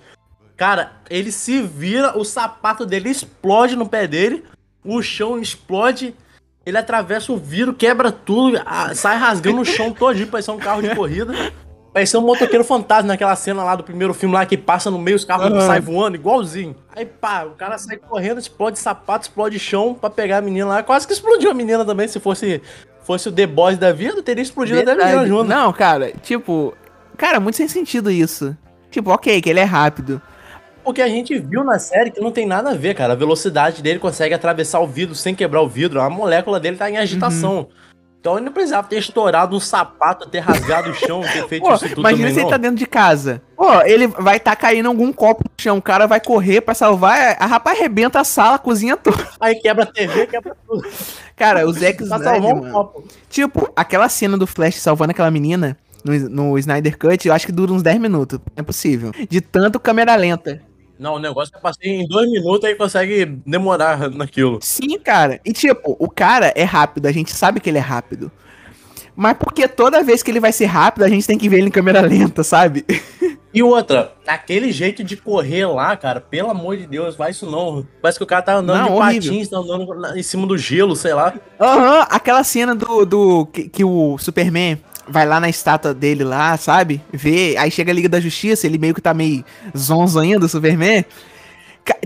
Cara, 0.57 0.93
ele 1.09 1.31
se 1.31 1.61
vira, 1.61 2.17
o 2.17 2.23
sapato 2.23 2.85
dele 2.85 3.09
explode 3.09 3.75
no 3.75 3.87
pé 3.87 4.07
dele, 4.07 4.43
o 4.83 5.01
chão 5.01 5.39
explode, 5.39 6.15
ele 6.65 6.77
atravessa 6.77 7.31
o 7.31 7.37
vidro, 7.37 7.73
quebra 7.73 8.11
tudo, 8.11 8.57
sai 8.95 9.17
rasgando 9.17 9.61
o 9.61 9.65
chão 9.65 9.91
todinho, 9.91 10.27
parece 10.27 10.49
um 10.51 10.57
carro 10.57 10.81
de 10.81 10.95
corrida. 10.95 11.33
Parece 11.93 12.15
um 12.15 12.21
motoqueiro 12.21 12.63
fantasma 12.63 13.09
naquela 13.09 13.35
cena 13.35 13.63
lá 13.63 13.75
do 13.75 13.83
primeiro 13.83 14.13
filme 14.13 14.33
lá 14.33 14.45
que 14.45 14.57
passa 14.57 14.89
no 14.89 14.97
meio, 14.97 15.17
os 15.17 15.25
carros 15.25 15.47
Aham. 15.47 15.67
saem 15.67 15.81
voando, 15.81 16.15
igualzinho. 16.15 16.73
Aí 16.95 17.05
pá, 17.05 17.43
o 17.43 17.51
cara 17.51 17.77
sai 17.77 17.97
correndo, 17.97 18.39
explode 18.39 18.79
sapato, 18.79 19.23
explode 19.25 19.59
chão 19.59 19.93
pra 19.93 20.09
pegar 20.09 20.37
a 20.37 20.41
menina 20.41 20.67
lá. 20.67 20.83
Quase 20.83 21.05
que 21.05 21.11
explodiu 21.11 21.51
a 21.51 21.53
menina 21.53 21.83
também, 21.83 22.07
se 22.07 22.17
fosse, 22.19 22.61
fosse 23.03 23.27
o 23.27 23.31
The 23.31 23.45
Boys 23.45 23.77
da 23.77 23.91
vida, 23.91 24.23
teria 24.23 24.41
explodido 24.41 24.79
até 24.79 24.91
a 24.91 24.95
menina 24.95 25.09
Verdade. 25.09 25.29
junto. 25.29 25.49
Não, 25.49 25.73
cara, 25.73 26.13
tipo. 26.21 26.73
Cara, 27.17 27.41
muito 27.41 27.57
sem 27.57 27.67
sentido 27.67 28.09
isso. 28.09 28.55
Tipo, 28.89 29.11
ok, 29.11 29.41
que 29.41 29.49
ele 29.49 29.59
é 29.59 29.65
rápido. 29.65 30.21
Porque 30.83 31.01
a 31.01 31.07
gente 31.07 31.37
viu 31.37 31.63
na 31.63 31.77
série 31.77 32.09
que 32.09 32.19
não 32.19 32.31
tem 32.31 32.45
nada 32.47 32.71
a 32.71 32.73
ver, 32.73 32.95
cara. 32.95 33.13
A 33.13 33.15
velocidade 33.15 33.83
dele 33.83 33.99
consegue 33.99 34.33
atravessar 34.33 34.79
o 34.79 34.87
vidro 34.87 35.13
sem 35.13 35.35
quebrar 35.35 35.61
o 35.61 35.67
vidro. 35.67 36.01
A 36.01 36.09
molécula 36.09 36.59
dele 36.59 36.77
tá 36.77 36.89
em 36.89 36.97
agitação. 36.97 37.59
Uhum. 37.59 37.67
Então 38.21 38.37
ele 38.37 38.45
não 38.45 38.53
precisava 38.53 38.87
ter 38.87 38.99
estourado 38.99 39.55
um 39.55 39.59
sapato, 39.59 40.29
ter 40.29 40.41
rasgado 40.41 40.91
o 40.91 40.93
chão, 40.93 41.21
ter 41.21 41.47
feito 41.47 41.63
Pô, 41.63 41.73
isso 41.73 41.89
tudo 41.89 42.01
imagina 42.01 42.27
também, 42.27 42.33
se 42.35 42.39
ele 42.39 42.49
tá 42.51 42.57
dentro 42.57 42.77
de 42.77 42.85
casa. 42.85 43.41
Pô, 43.57 43.81
ele 43.81 44.05
vai 44.05 44.39
tá 44.39 44.55
caindo 44.55 44.85
algum 44.85 45.11
copo 45.11 45.43
no 45.43 45.51
chão, 45.57 45.79
o 45.79 45.81
cara 45.81 46.05
vai 46.05 46.21
correr 46.21 46.61
pra 46.61 46.75
salvar, 46.75 47.35
a 47.39 47.47
rapaz 47.47 47.79
arrebenta 47.79 48.19
a 48.19 48.23
sala, 48.23 48.57
a 48.57 48.59
cozinha 48.59 48.95
toda. 48.95 49.27
Aí 49.39 49.55
quebra 49.55 49.85
a 49.85 49.87
TV, 49.87 50.27
quebra 50.27 50.55
tudo. 50.67 50.87
Cara, 51.35 51.67
o 51.67 51.73
Zack 51.73 52.03
Snyder, 52.03 52.27
salvar 52.27 52.53
um 52.53 52.71
copo. 52.71 53.03
Tipo, 53.27 53.73
aquela 53.75 54.07
cena 54.07 54.37
do 54.37 54.45
Flash 54.45 54.75
salvando 54.75 55.09
aquela 55.09 55.31
menina 55.31 55.75
no, 56.03 56.13
no 56.29 56.59
Snyder 56.59 56.99
Cut, 56.99 57.27
eu 57.27 57.33
acho 57.33 57.47
que 57.47 57.51
dura 57.51 57.73
uns 57.73 57.81
10 57.81 57.99
minutos. 57.99 58.37
É 58.55 58.61
possível. 58.61 59.11
De 59.27 59.41
tanto 59.41 59.79
câmera 59.79 60.15
lenta. 60.15 60.61
Não, 61.01 61.15
o 61.15 61.19
negócio 61.19 61.51
é 61.55 61.59
passar 61.59 61.79
em 61.83 62.07
dois 62.07 62.29
minutos 62.29 62.63
aí 62.63 62.75
consegue 62.75 63.25
demorar 63.43 64.07
naquilo. 64.13 64.59
Sim, 64.61 64.99
cara. 64.99 65.41
E 65.43 65.51
tipo, 65.51 65.95
o 65.97 66.07
cara 66.07 66.53
é 66.55 66.63
rápido, 66.63 67.07
a 67.07 67.11
gente 67.11 67.33
sabe 67.33 67.59
que 67.59 67.71
ele 67.71 67.79
é 67.79 67.81
rápido. 67.81 68.31
Mas 69.15 69.35
porque 69.37 69.67
toda 69.67 70.03
vez 70.03 70.21
que 70.21 70.29
ele 70.29 70.39
vai 70.39 70.51
ser 70.51 70.65
rápido, 70.67 71.03
a 71.03 71.09
gente 71.09 71.25
tem 71.25 71.39
que 71.39 71.49
ver 71.49 71.57
ele 71.57 71.67
em 71.67 71.71
câmera 71.71 72.01
lenta, 72.05 72.43
sabe? 72.43 72.85
E 73.51 73.63
outra, 73.63 74.13
aquele 74.27 74.71
jeito 74.71 75.03
de 75.03 75.17
correr 75.17 75.65
lá, 75.65 75.97
cara, 75.97 76.21
pelo 76.21 76.51
amor 76.51 76.77
de 76.77 76.85
Deus, 76.85 77.15
vai 77.15 77.31
isso 77.31 77.49
não. 77.49 77.85
Parece 77.99 78.19
que 78.19 78.23
o 78.23 78.27
cara 78.27 78.43
tá 78.43 78.55
andando 78.55 78.77
Não, 78.77 78.85
de 78.85 78.91
horrível. 78.93 79.31
patins, 79.31 79.49
tá 79.49 79.57
andando 79.57 80.15
em 80.17 80.23
cima 80.23 80.45
do 80.45 80.55
gelo, 80.57 80.95
sei 80.95 81.13
lá. 81.15 81.33
Aham, 81.59 82.05
aquela 82.11 82.43
cena 82.43 82.75
do, 82.75 83.05
do 83.05 83.45
que, 83.47 83.67
que 83.67 83.83
o 83.83 84.17
Superman 84.19 84.77
vai 85.07 85.25
lá 85.25 85.39
na 85.39 85.49
estátua 85.49 85.93
dele 85.93 86.23
lá, 86.23 86.55
sabe? 86.57 87.01
Vê, 87.11 87.55
aí 87.57 87.69
chega 87.71 87.91
a 87.91 87.95
Liga 87.95 88.09
da 88.09 88.19
Justiça, 88.19 88.65
ele 88.67 88.77
meio 88.77 88.93
que 88.93 89.01
tá 89.01 89.13
meio 89.13 89.43
zonzo 89.77 90.19
ainda, 90.19 90.45
o 90.45 90.49
Superman. 90.49 91.05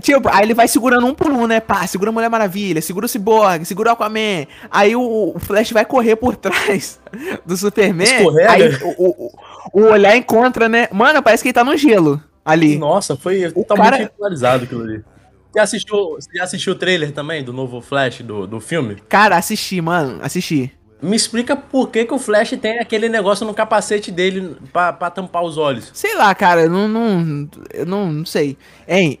Tipo, 0.00 0.28
aí 0.30 0.42
ele 0.42 0.54
vai 0.54 0.66
segurando 0.66 1.06
um 1.06 1.14
por 1.14 1.30
um, 1.30 1.46
né? 1.46 1.60
Pá, 1.60 1.86
segura 1.86 2.08
a 2.08 2.12
Mulher 2.12 2.30
Maravilha, 2.30 2.80
segura 2.80 3.04
o 3.04 3.08
Cyborg, 3.08 3.62
segura 3.66 3.90
o 3.90 3.92
Aquaman. 3.92 4.46
Aí 4.70 4.96
o, 4.96 5.32
o 5.34 5.38
Flash 5.38 5.70
vai 5.72 5.84
correr 5.84 6.16
por 6.16 6.34
trás 6.36 6.98
do 7.44 7.56
Superman. 7.56 8.06
Escorrega. 8.06 8.52
Aí 8.52 8.68
o, 8.82 8.94
o, 8.98 9.32
o 9.74 9.82
olhar 9.84 10.16
encontra, 10.16 10.66
né? 10.68 10.88
Mano, 10.90 11.22
parece 11.22 11.42
que 11.42 11.48
ele 11.50 11.54
tá 11.54 11.62
no 11.62 11.76
gelo 11.76 12.22
ali. 12.42 12.78
Nossa, 12.78 13.16
foi 13.16 13.46
O 13.48 13.52
totalmente 13.52 13.84
cara- 13.84 13.96
ridicularizado 13.98 14.64
aquilo 14.64 14.82
ali. 14.82 15.04
Você 15.52 15.60
assistiu, 15.60 15.96
você 16.18 16.40
assistiu 16.40 16.72
o 16.72 16.76
trailer 16.76 17.12
também 17.12 17.42
do 17.44 17.52
novo 17.52 17.80
Flash 17.80 18.20
do, 18.22 18.46
do 18.46 18.60
filme? 18.60 18.96
Cara, 19.08 19.36
assisti, 19.36 19.80
mano, 19.80 20.18
assisti. 20.22 20.70
Me 21.02 21.14
explica 21.14 21.54
por 21.54 21.90
que, 21.90 22.04
que 22.04 22.14
o 22.14 22.18
Flash 22.18 22.56
tem 22.60 22.78
aquele 22.78 23.08
negócio 23.08 23.46
no 23.46 23.52
capacete 23.52 24.10
dele 24.10 24.56
pra, 24.72 24.92
pra 24.92 25.10
tampar 25.10 25.42
os 25.42 25.58
olhos. 25.58 25.90
Sei 25.92 26.16
lá, 26.16 26.34
cara, 26.34 26.62
eu 26.62 26.70
não, 26.70 26.88
não, 26.88 27.48
eu 27.72 27.84
não, 27.84 28.12
não 28.12 28.24
sei. 28.24 28.56
Hein, 28.88 29.18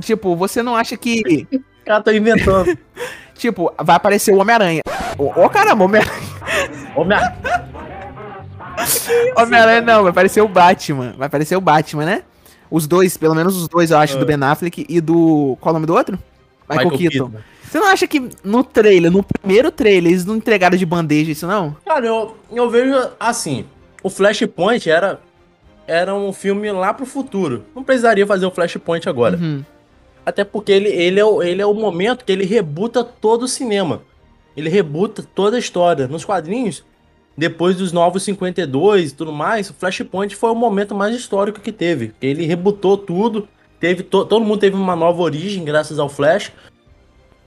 tipo, 0.00 0.34
você 0.34 0.62
não 0.62 0.74
acha 0.74 0.96
que, 0.96 1.46
O 1.82 1.84
cara 1.84 2.02
tá 2.02 2.14
inventando. 2.14 2.78
tipo, 3.34 3.72
vai 3.82 3.96
aparecer 3.96 4.32
o 4.32 4.38
Homem-Aranha? 4.38 4.82
Ô, 5.18 5.44
ô, 5.44 5.50
caramba, 5.50 5.84
Homem-Aranha. 5.84 6.22
Homem, 6.94 7.18
Homem-Aranha 9.36 9.80
não, 9.80 10.02
vai 10.02 10.10
aparecer 10.10 10.40
o 10.40 10.48
Batman. 10.48 11.14
Vai 11.18 11.26
aparecer 11.26 11.56
o 11.56 11.60
Batman, 11.60 12.04
né? 12.04 12.22
Os 12.70 12.86
dois, 12.86 13.16
pelo 13.16 13.34
menos 13.34 13.56
os 13.56 13.68
dois, 13.68 13.90
eu 13.90 13.98
acho, 13.98 14.16
do 14.16 14.22
Ah. 14.22 14.26
Ben 14.26 14.42
Affleck 14.42 14.86
e 14.88 15.00
do. 15.00 15.56
Qual 15.60 15.70
é 15.70 15.72
o 15.72 15.74
nome 15.74 15.86
do 15.86 15.94
outro? 15.94 16.18
Michael, 16.68 16.90
Michael 16.90 17.10
Keaton. 17.10 17.30
Keaton. 17.30 17.51
Você 17.72 17.78
não 17.80 17.86
acha 17.86 18.06
que 18.06 18.28
no 18.44 18.62
trailer, 18.62 19.10
no 19.10 19.22
primeiro 19.22 19.70
trailer, 19.70 20.12
eles 20.12 20.26
não 20.26 20.36
entregaram 20.36 20.76
de 20.76 20.84
bandeja 20.84 21.32
isso, 21.32 21.46
não? 21.46 21.74
Cara, 21.86 22.04
eu, 22.04 22.36
eu 22.52 22.68
vejo 22.68 22.94
assim, 23.18 23.64
o 24.02 24.10
Flashpoint 24.10 24.90
era, 24.90 25.18
era 25.86 26.14
um 26.14 26.34
filme 26.34 26.70
lá 26.70 26.92
pro 26.92 27.06
futuro. 27.06 27.64
Não 27.74 27.82
precisaria 27.82 28.26
fazer 28.26 28.44
o 28.44 28.50
Flashpoint 28.50 29.08
agora. 29.08 29.38
Uhum. 29.38 29.64
Até 30.26 30.44
porque 30.44 30.70
ele, 30.70 30.90
ele, 30.90 31.18
é 31.18 31.24
o, 31.24 31.42
ele 31.42 31.62
é 31.62 31.66
o 31.66 31.72
momento 31.72 32.26
que 32.26 32.32
ele 32.32 32.44
rebuta 32.44 33.02
todo 33.02 33.44
o 33.44 33.48
cinema. 33.48 34.02
Ele 34.54 34.68
rebuta 34.68 35.24
toda 35.34 35.56
a 35.56 35.58
história. 35.58 36.06
Nos 36.06 36.26
quadrinhos, 36.26 36.84
depois 37.34 37.74
dos 37.76 37.90
Novos 37.90 38.22
52 38.24 39.12
e 39.12 39.14
tudo 39.14 39.32
mais, 39.32 39.70
o 39.70 39.74
Flashpoint 39.74 40.36
foi 40.36 40.50
o 40.50 40.54
momento 40.54 40.94
mais 40.94 41.16
histórico 41.16 41.58
que 41.58 41.72
teve. 41.72 42.12
Ele 42.20 42.44
rebutou 42.44 42.98
tudo. 42.98 43.48
Teve 43.80 44.02
to- 44.02 44.26
todo 44.26 44.44
mundo 44.44 44.60
teve 44.60 44.76
uma 44.76 44.94
nova 44.94 45.22
origem 45.22 45.64
graças 45.64 45.98
ao 45.98 46.10
Flash. 46.10 46.52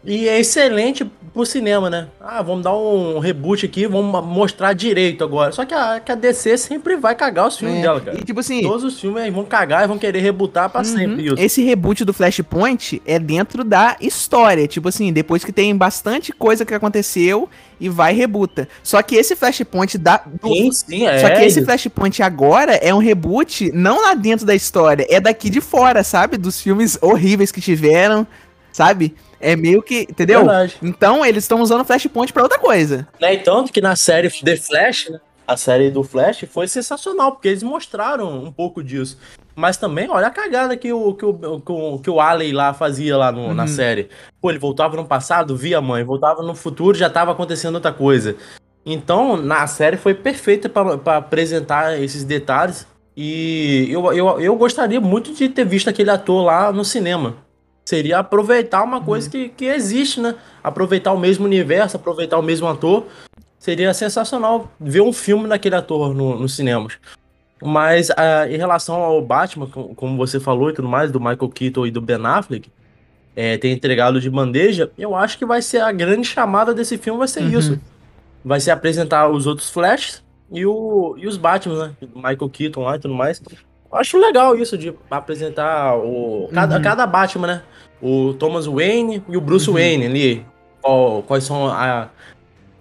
E 0.05 0.27
é 0.29 0.39
excelente 0.39 1.05
pro 1.33 1.45
cinema, 1.45 1.89
né? 1.89 2.07
Ah, 2.21 2.41
vamos 2.41 2.63
dar 2.63 2.73
um 2.73 3.19
reboot 3.19 3.65
aqui, 3.65 3.85
vamos 3.87 4.23
mostrar 4.25 4.71
direito 4.71 5.21
agora. 5.21 5.51
Só 5.51 5.65
que 5.65 5.73
a, 5.73 5.99
que 5.99 6.09
a 6.09 6.15
DC 6.15 6.57
sempre 6.57 6.95
vai 6.95 7.13
cagar 7.13 7.47
os 7.47 7.57
filmes 7.57 7.79
É, 7.79 7.81
dela, 7.81 7.99
cara. 7.99 8.17
E 8.17 8.23
tipo 8.23 8.39
assim, 8.39 8.61
Todos 8.61 8.85
os 8.85 8.99
filmes 8.99 9.21
aí 9.21 9.29
vão 9.29 9.43
cagar 9.43 9.83
e 9.83 9.87
vão 9.87 9.97
querer 9.97 10.21
rebutar 10.21 10.69
pra 10.69 10.83
sempre 10.85 11.25
isso. 11.25 11.35
Uhum. 11.35 11.43
Esse 11.43 11.61
reboot 11.61 12.05
do 12.05 12.13
Flashpoint 12.13 13.01
é 13.05 13.19
dentro 13.19 13.65
da 13.65 13.97
história. 13.99 14.65
Tipo 14.65 14.87
assim, 14.87 15.11
depois 15.11 15.43
que 15.43 15.51
tem 15.51 15.75
bastante 15.75 16.31
coisa 16.31 16.63
que 16.65 16.73
aconteceu 16.73 17.49
e 17.81 17.89
vai 17.89 18.13
rebuta. 18.13 18.69
Só 18.81 19.01
que 19.01 19.15
esse 19.15 19.35
Flashpoint 19.35 19.97
da. 19.97 20.23
Sim, 20.41 20.71
sim, 20.71 21.05
é. 21.05 21.19
Só 21.19 21.29
que 21.29 21.43
esse 21.43 21.65
Flashpoint 21.65 22.23
agora 22.23 22.75
é 22.75 22.93
um 22.93 22.99
reboot 22.99 23.71
não 23.73 24.01
lá 24.01 24.13
dentro 24.13 24.45
da 24.45 24.55
história, 24.55 25.05
é 25.09 25.19
daqui 25.19 25.49
de 25.49 25.59
fora, 25.59 26.01
sabe? 26.01 26.37
Dos 26.37 26.61
filmes 26.61 26.97
horríveis 27.01 27.51
que 27.51 27.59
tiveram, 27.59 28.25
sabe? 28.71 29.13
É 29.39 29.55
meio 29.55 29.81
que. 29.81 30.01
Entendeu? 30.09 30.39
Verdade. 30.39 30.77
Então 30.81 31.25
eles 31.25 31.43
estão 31.43 31.61
usando 31.61 31.81
o 31.81 31.85
Flashpoint 31.85 32.31
pra 32.33 32.43
outra 32.43 32.59
coisa. 32.59 33.07
Né, 33.19 33.33
e 33.35 33.37
tanto 33.39 33.71
que 33.71 33.81
na 33.81 33.95
série 33.95 34.29
The 34.29 34.57
Flash, 34.57 35.09
né, 35.09 35.19
a 35.47 35.55
série 35.57 35.91
do 35.91 36.03
Flash 36.03 36.45
foi 36.51 36.67
sensacional, 36.67 37.33
porque 37.33 37.49
eles 37.49 37.63
mostraram 37.63 38.43
um 38.43 38.51
pouco 38.51 38.83
disso. 38.83 39.17
Mas 39.55 39.77
também, 39.77 40.09
olha 40.09 40.27
a 40.27 40.31
cagada 40.31 40.75
que 40.75 40.91
o, 40.91 41.13
que 41.13 41.23
o, 41.25 41.33
que 41.61 41.71
o, 41.71 41.99
que 41.99 42.09
o 42.09 42.19
Alley 42.19 42.51
lá 42.51 42.73
fazia 42.73 43.15
lá 43.15 43.31
no- 43.31 43.53
na 43.53 43.67
série. 43.67 44.09
Pô, 44.41 44.49
ele 44.49 44.59
voltava 44.59 44.97
no 44.97 45.05
passado, 45.05 45.55
via 45.55 45.77
a 45.77 45.81
mãe, 45.81 46.03
voltava 46.03 46.41
no 46.43 46.53
futuro, 46.55 46.97
já 46.97 47.09
tava 47.09 47.31
acontecendo 47.31 47.75
outra 47.75 47.93
coisa. 47.93 48.35
Então, 48.85 49.37
na 49.37 49.65
série 49.65 49.97
foi 49.97 50.13
perfeita 50.13 50.67
pra 50.69 50.97
pra 50.97 51.17
apresentar 51.17 51.99
esses 52.01 52.23
detalhes. 52.23 52.85
E 53.17 53.87
eu, 53.89 54.11
eu, 54.13 54.39
eu 54.41 54.55
gostaria 54.57 54.99
muito 54.99 55.33
de 55.33 55.47
ter 55.47 55.65
visto 55.65 55.89
aquele 55.89 56.09
ator 56.09 56.43
lá 56.43 56.71
no 56.73 56.83
cinema. 56.83 57.37
Seria 57.85 58.17
aproveitar 58.19 58.81
uma 58.83 58.99
coisa 59.01 59.29
que, 59.29 59.49
que 59.49 59.65
existe, 59.65 60.19
né? 60.19 60.35
Aproveitar 60.63 61.13
o 61.13 61.19
mesmo 61.19 61.45
universo, 61.45 61.95
aproveitar 61.97 62.37
o 62.39 62.41
mesmo 62.41 62.67
ator. 62.67 63.05
Seria 63.59 63.93
sensacional 63.93 64.71
ver 64.79 65.01
um 65.01 65.13
filme 65.13 65.47
daquele 65.47 65.75
ator 65.75 66.13
no, 66.13 66.37
nos 66.39 66.55
cinemas. 66.55 66.93
Mas 67.63 68.09
ah, 68.11 68.47
em 68.49 68.57
relação 68.57 68.95
ao 69.01 69.21
Batman, 69.21 69.67
com- 69.67 69.93
como 69.95 70.17
você 70.17 70.39
falou 70.39 70.69
e 70.69 70.73
tudo 70.73 70.87
mais, 70.87 71.11
do 71.11 71.19
Michael 71.19 71.49
Keaton 71.49 71.85
e 71.85 71.91
do 71.91 72.01
Ben 72.01 72.17
Affleck, 72.25 72.71
é, 73.35 73.57
ter 73.57 73.69
entregado 73.69 74.19
de 74.19 74.29
bandeja, 74.29 74.91
eu 74.97 75.15
acho 75.15 75.37
que 75.37 75.45
vai 75.45 75.61
ser 75.61 75.81
a 75.81 75.91
grande 75.91 76.27
chamada 76.27 76.73
desse 76.73 76.97
filme, 76.97 77.19
vai 77.19 77.27
ser 77.27 77.43
Uhum. 77.43 77.49
isso. 77.59 77.79
vai 78.43 78.59
ser 78.59 78.71
apresentar 78.71 79.29
os 79.29 79.45
outros 79.47 79.69
Flash 79.69 80.23
e, 80.51 80.65
o, 80.65 81.15
e 81.17 81.27
os 81.27 81.35
Batman, 81.37 81.87
né? 81.87 81.93
Do 82.01 82.15
Michael 82.15 82.49
Keaton 82.49 82.81
lá 82.83 82.95
e 82.95 82.99
tudo 82.99 83.13
mais. 83.13 83.41
Eu 83.95 84.01
acho 84.01 84.17
legal 84.17 84.57
isso 84.57 84.77
de 84.77 84.93
apresentar 85.09 85.95
o, 85.95 86.49
cada, 86.53 86.75
Uhum. 86.75 86.81
cada 86.81 87.07
Batman, 87.07 87.47
né? 87.47 87.61
O 88.01 88.33
Thomas 88.33 88.65
Wayne 88.65 89.23
e 89.29 89.37
o 89.37 89.41
Bruce 89.41 89.69
Uhum. 89.69 89.75
Wayne 89.77 90.05
ali. 90.05 90.45
Qual- 90.81 91.23
quais 91.23 91.45
são 91.45 91.67
a, 91.67 92.09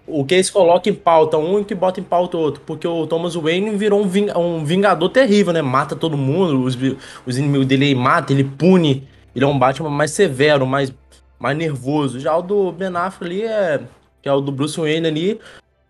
o 0.08 0.24
que 0.24 0.34
eles 0.34 0.50
colocam 0.50 0.92
em 0.92 0.96
pauta, 0.96 1.38
um 1.38 1.60
e 1.60 1.64
que 1.64 1.72
bota 1.74 2.00
em 2.00 2.02
pauta 2.02 2.36
o 2.36 2.40
outro. 2.40 2.62
Porque 2.66 2.86
o 2.88 3.06
Thomas 3.06 3.36
Wayne 3.36 3.70
virou 3.76 4.02
um, 4.02 4.08
ving- 4.08 4.32
um 4.36 4.64
vingador 4.64 5.08
terrível, 5.08 5.52
né? 5.52 5.62
Mata 5.62 5.94
todo 5.94 6.16
mundo, 6.18 6.60
os, 6.64 6.76
os 7.24 7.38
inimigos 7.38 7.66
dele 7.68 7.86
ele 7.90 7.94
mata, 7.94 8.32
ele 8.32 8.42
pune. 8.42 9.06
Ele 9.36 9.44
é 9.44 9.48
um 9.48 9.56
Batman 9.58 9.90
mais 9.90 10.10
severo, 10.10 10.66
mais, 10.66 10.92
mais 11.38 11.56
nervoso. 11.56 12.18
Já 12.18 12.36
o 12.36 12.42
do 12.42 12.72
Ben 12.72 12.88
Affleck 12.96 13.24
ali 13.24 13.42
é. 13.44 13.80
Que 14.20 14.28
é 14.28 14.32
o 14.32 14.40
do 14.40 14.50
Bruce 14.50 14.80
Wayne 14.80 15.06
ali. 15.06 15.40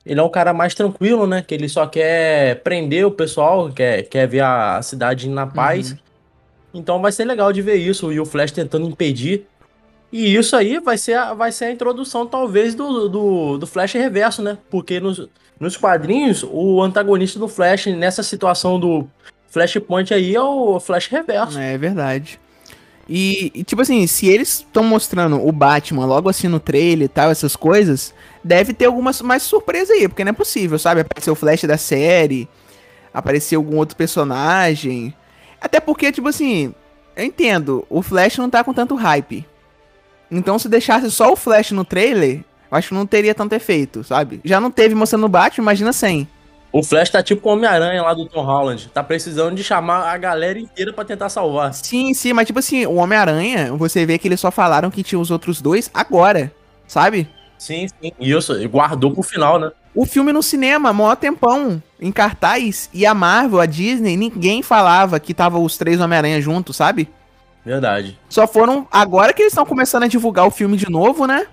Ele 0.04 0.20
é 0.20 0.22
um 0.22 0.28
cara 0.28 0.52
mais 0.52 0.74
tranquilo, 0.74 1.26
né? 1.26 1.42
Que 1.42 1.54
ele 1.54 1.68
só 1.68 1.86
quer 1.86 2.62
prender 2.62 3.06
o 3.06 3.10
pessoal, 3.10 3.70
quer, 3.70 4.02
quer 4.02 4.28
ver 4.28 4.40
a 4.40 4.80
cidade 4.82 5.28
na 5.28 5.46
paz. 5.46 5.96
Então 6.74 7.00
vai 7.00 7.10
ser 7.10 7.24
legal 7.24 7.52
de 7.52 7.62
ver 7.62 7.76
isso. 7.76 8.12
E 8.12 8.20
o 8.20 8.26
Flash 8.26 8.50
tentando 8.50 8.86
impedir. 8.86 9.46
E 10.12 10.34
isso 10.34 10.54
aí 10.54 10.78
vai 10.78 10.98
ser 10.98 11.14
a, 11.14 11.32
vai 11.32 11.50
ser 11.50 11.66
a 11.66 11.70
introdução, 11.72 12.26
talvez, 12.26 12.74
do, 12.74 13.08
do, 13.08 13.58
do 13.58 13.66
Flash 13.66 13.94
reverso, 13.94 14.42
né? 14.42 14.58
Porque 14.70 15.00
nos, 15.00 15.26
nos 15.58 15.76
quadrinhos, 15.76 16.44
o 16.48 16.82
antagonista 16.82 17.38
do 17.38 17.48
Flash, 17.48 17.86
nessa 17.86 18.22
situação 18.22 18.78
do 18.78 19.08
Flashpoint 19.48 20.12
aí, 20.12 20.34
é 20.34 20.40
o 20.40 20.78
Flash 20.78 21.08
reverso. 21.08 21.58
É 21.58 21.78
verdade. 21.78 22.38
E, 23.08 23.52
e, 23.54 23.64
tipo 23.64 23.82
assim, 23.82 24.06
se 24.06 24.26
eles 24.26 24.60
estão 24.60 24.82
mostrando 24.82 25.46
o 25.46 25.52
Batman 25.52 26.06
logo 26.06 26.28
assim 26.28 26.48
no 26.48 26.58
trailer 26.58 27.04
e 27.04 27.08
tal, 27.08 27.30
essas 27.30 27.54
coisas, 27.54 28.14
deve 28.42 28.72
ter 28.72 28.86
algumas 28.86 29.20
mais 29.20 29.42
surpresa 29.42 29.92
aí, 29.92 30.08
porque 30.08 30.24
não 30.24 30.30
é 30.30 30.34
possível, 30.34 30.78
sabe? 30.78 31.02
Aparecer 31.02 31.30
o 31.30 31.34
Flash 31.34 31.64
da 31.64 31.76
série, 31.76 32.48
aparecer 33.12 33.56
algum 33.56 33.76
outro 33.76 33.96
personagem. 33.96 35.14
Até 35.60 35.80
porque, 35.80 36.10
tipo 36.10 36.28
assim, 36.28 36.74
eu 37.14 37.24
entendo, 37.24 37.86
o 37.90 38.02
Flash 38.02 38.38
não 38.38 38.48
tá 38.48 38.64
com 38.64 38.72
tanto 38.72 38.94
hype. 38.94 39.46
Então 40.30 40.58
se 40.58 40.68
deixasse 40.68 41.10
só 41.10 41.32
o 41.32 41.36
Flash 41.36 41.70
no 41.72 41.84
trailer, 41.84 42.42
eu 42.70 42.76
acho 42.76 42.88
que 42.88 42.94
não 42.94 43.06
teria 43.06 43.34
tanto 43.34 43.52
efeito, 43.52 44.02
sabe? 44.02 44.40
Já 44.44 44.60
não 44.60 44.70
teve 44.70 44.94
mostrando 44.94 45.26
o 45.26 45.28
Batman, 45.28 45.64
imagina 45.64 45.92
sem. 45.92 46.26
O 46.74 46.82
Flash 46.82 47.08
tá 47.08 47.22
tipo 47.22 47.48
o 47.48 47.52
Homem-Aranha 47.52 48.02
lá 48.02 48.12
do 48.12 48.26
Tom 48.26 48.42
Holland. 48.42 48.90
Tá 48.92 49.00
precisando 49.00 49.54
de 49.54 49.62
chamar 49.62 50.12
a 50.12 50.18
galera 50.18 50.58
inteira 50.58 50.92
pra 50.92 51.04
tentar 51.04 51.28
salvar. 51.28 51.72
Sim, 51.72 52.12
sim, 52.12 52.32
mas 52.32 52.48
tipo 52.48 52.58
assim, 52.58 52.84
o 52.84 52.96
Homem-Aranha, 52.96 53.72
você 53.74 54.04
vê 54.04 54.18
que 54.18 54.26
eles 54.26 54.40
só 54.40 54.50
falaram 54.50 54.90
que 54.90 55.04
tinha 55.04 55.20
os 55.20 55.30
outros 55.30 55.62
dois 55.62 55.88
agora, 55.94 56.52
sabe? 56.88 57.28
Sim, 57.56 57.86
sim. 57.86 58.10
Isso, 58.18 58.54
ele 58.54 58.66
guardou 58.66 59.12
pro 59.12 59.22
final, 59.22 59.56
né? 59.56 59.70
O 59.94 60.04
filme 60.04 60.32
no 60.32 60.42
cinema, 60.42 60.92
maior 60.92 61.14
tempão, 61.14 61.80
em 62.00 62.10
cartaz, 62.10 62.90
e 62.92 63.06
a 63.06 63.14
Marvel, 63.14 63.60
a 63.60 63.66
Disney, 63.66 64.16
ninguém 64.16 64.60
falava 64.60 65.20
que 65.20 65.32
tava 65.32 65.60
os 65.60 65.78
três 65.78 66.00
Homem-Aranha 66.00 66.40
juntos, 66.40 66.74
sabe? 66.74 67.08
Verdade. 67.64 68.18
Só 68.28 68.48
foram 68.48 68.84
agora 68.90 69.32
que 69.32 69.42
eles 69.42 69.52
estão 69.52 69.64
começando 69.64 70.02
a 70.02 70.08
divulgar 70.08 70.44
o 70.44 70.50
filme 70.50 70.76
de 70.76 70.90
novo, 70.90 71.24
né? 71.24 71.46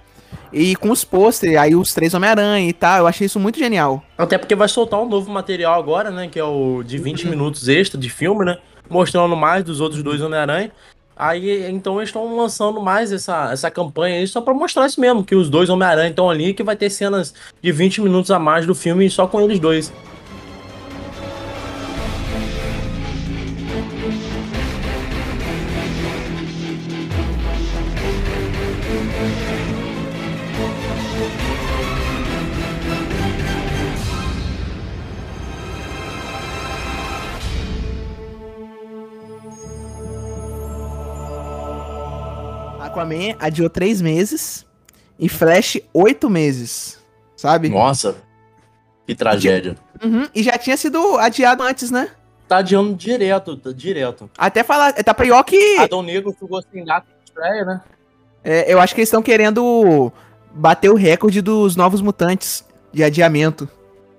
E 0.54 0.76
com 0.76 0.92
os 0.92 1.04
pôsteres, 1.04 1.58
aí 1.58 1.76
os 1.76 1.94
três 1.94 2.14
Homem-Aranha 2.14 2.68
e 2.68 2.74
tal, 2.74 3.00
eu 3.00 3.08
achei 3.08 3.26
isso 3.26 3.40
muito 3.40 3.58
genial. 3.58 4.04
Até 4.18 4.38
porque 4.38 4.56
vai 4.56 4.68
soltar 4.68 5.00
um 5.02 5.08
novo 5.08 5.32
material 5.32 5.80
agora, 5.80 6.12
né? 6.12 6.28
Que 6.28 6.40
é 6.40 6.44
o 6.44 6.84
de 6.84 6.98
20 6.98 7.28
minutos 7.28 7.68
extra 7.68 8.00
de 8.00 8.10
filme, 8.10 8.46
né? 8.46 8.58
Mostrando 8.90 9.36
mais 9.36 9.64
dos 9.64 9.80
outros 9.80 10.04
dois 10.04 10.22
Homem-Aranha. 10.22 10.72
Aí, 11.16 11.70
então, 11.70 11.98
eles 11.98 12.10
estão 12.10 12.36
lançando 12.36 12.82
mais 12.82 13.12
essa, 13.12 13.52
essa 13.52 13.70
campanha 13.70 14.18
aí 14.18 14.28
só 14.28 14.42
pra 14.42 14.54
mostrar 14.54 14.88
isso 14.88 15.00
mesmo, 15.00 15.24
que 15.24 15.36
os 15.36 15.50
dois 15.50 15.70
Homem-Aranha 15.70 16.10
estão 16.10 16.30
ali, 16.30 16.54
que 16.54 16.64
vai 16.64 16.76
ter 16.76 16.90
cenas 16.90 17.34
de 17.62 17.72
20 17.72 18.02
minutos 18.02 18.32
a 18.32 18.40
mais 18.40 18.66
do 18.66 18.74
filme 18.74 19.10
só 19.10 19.28
com 19.28 19.40
eles 19.40 19.60
dois. 19.60 19.94
Aquaman 43.12 43.36
adiou 43.39 43.70
três 43.70 44.01
meses 44.01 44.66
e 45.20 45.28
Flash 45.28 45.78
oito 45.93 46.30
meses, 46.30 46.99
sabe? 47.36 47.70
Nossa, 47.70 48.16
que 49.05 49.14
tragédia. 49.14 49.76
Uhum, 50.03 50.28
e 50.34 50.41
já 50.41 50.57
tinha 50.57 50.78
sido 50.78 51.18
adiado 51.18 51.62
antes, 51.64 51.91
né? 51.91 52.09
Tá 52.47 52.57
adiando 52.57 52.95
direto, 52.95 53.55
tá 53.55 53.72
direto. 53.72 54.30
Até 54.38 54.64
falar, 54.64 54.93
tá 54.93 55.14
pior 55.14 55.43
que. 55.43 55.78
Adão 55.78 56.01
Negro 56.01 56.36
ficou 56.38 56.62
sem 56.72 56.84
data 56.84 57.07
de 57.07 57.30
estreia, 57.30 57.66
né? 57.66 57.82
É, 58.43 58.74
eu 58.74 58.80
acho 58.80 58.95
que 58.95 59.01
eles 59.01 59.09
estão 59.09 59.22
querendo 59.22 60.12
bater 60.53 60.89
o 60.89 60.95
recorde 60.95 61.41
dos 61.41 61.76
novos 61.76 62.01
mutantes 62.01 62.66
de 62.91 63.03
adiamento. 63.03 63.70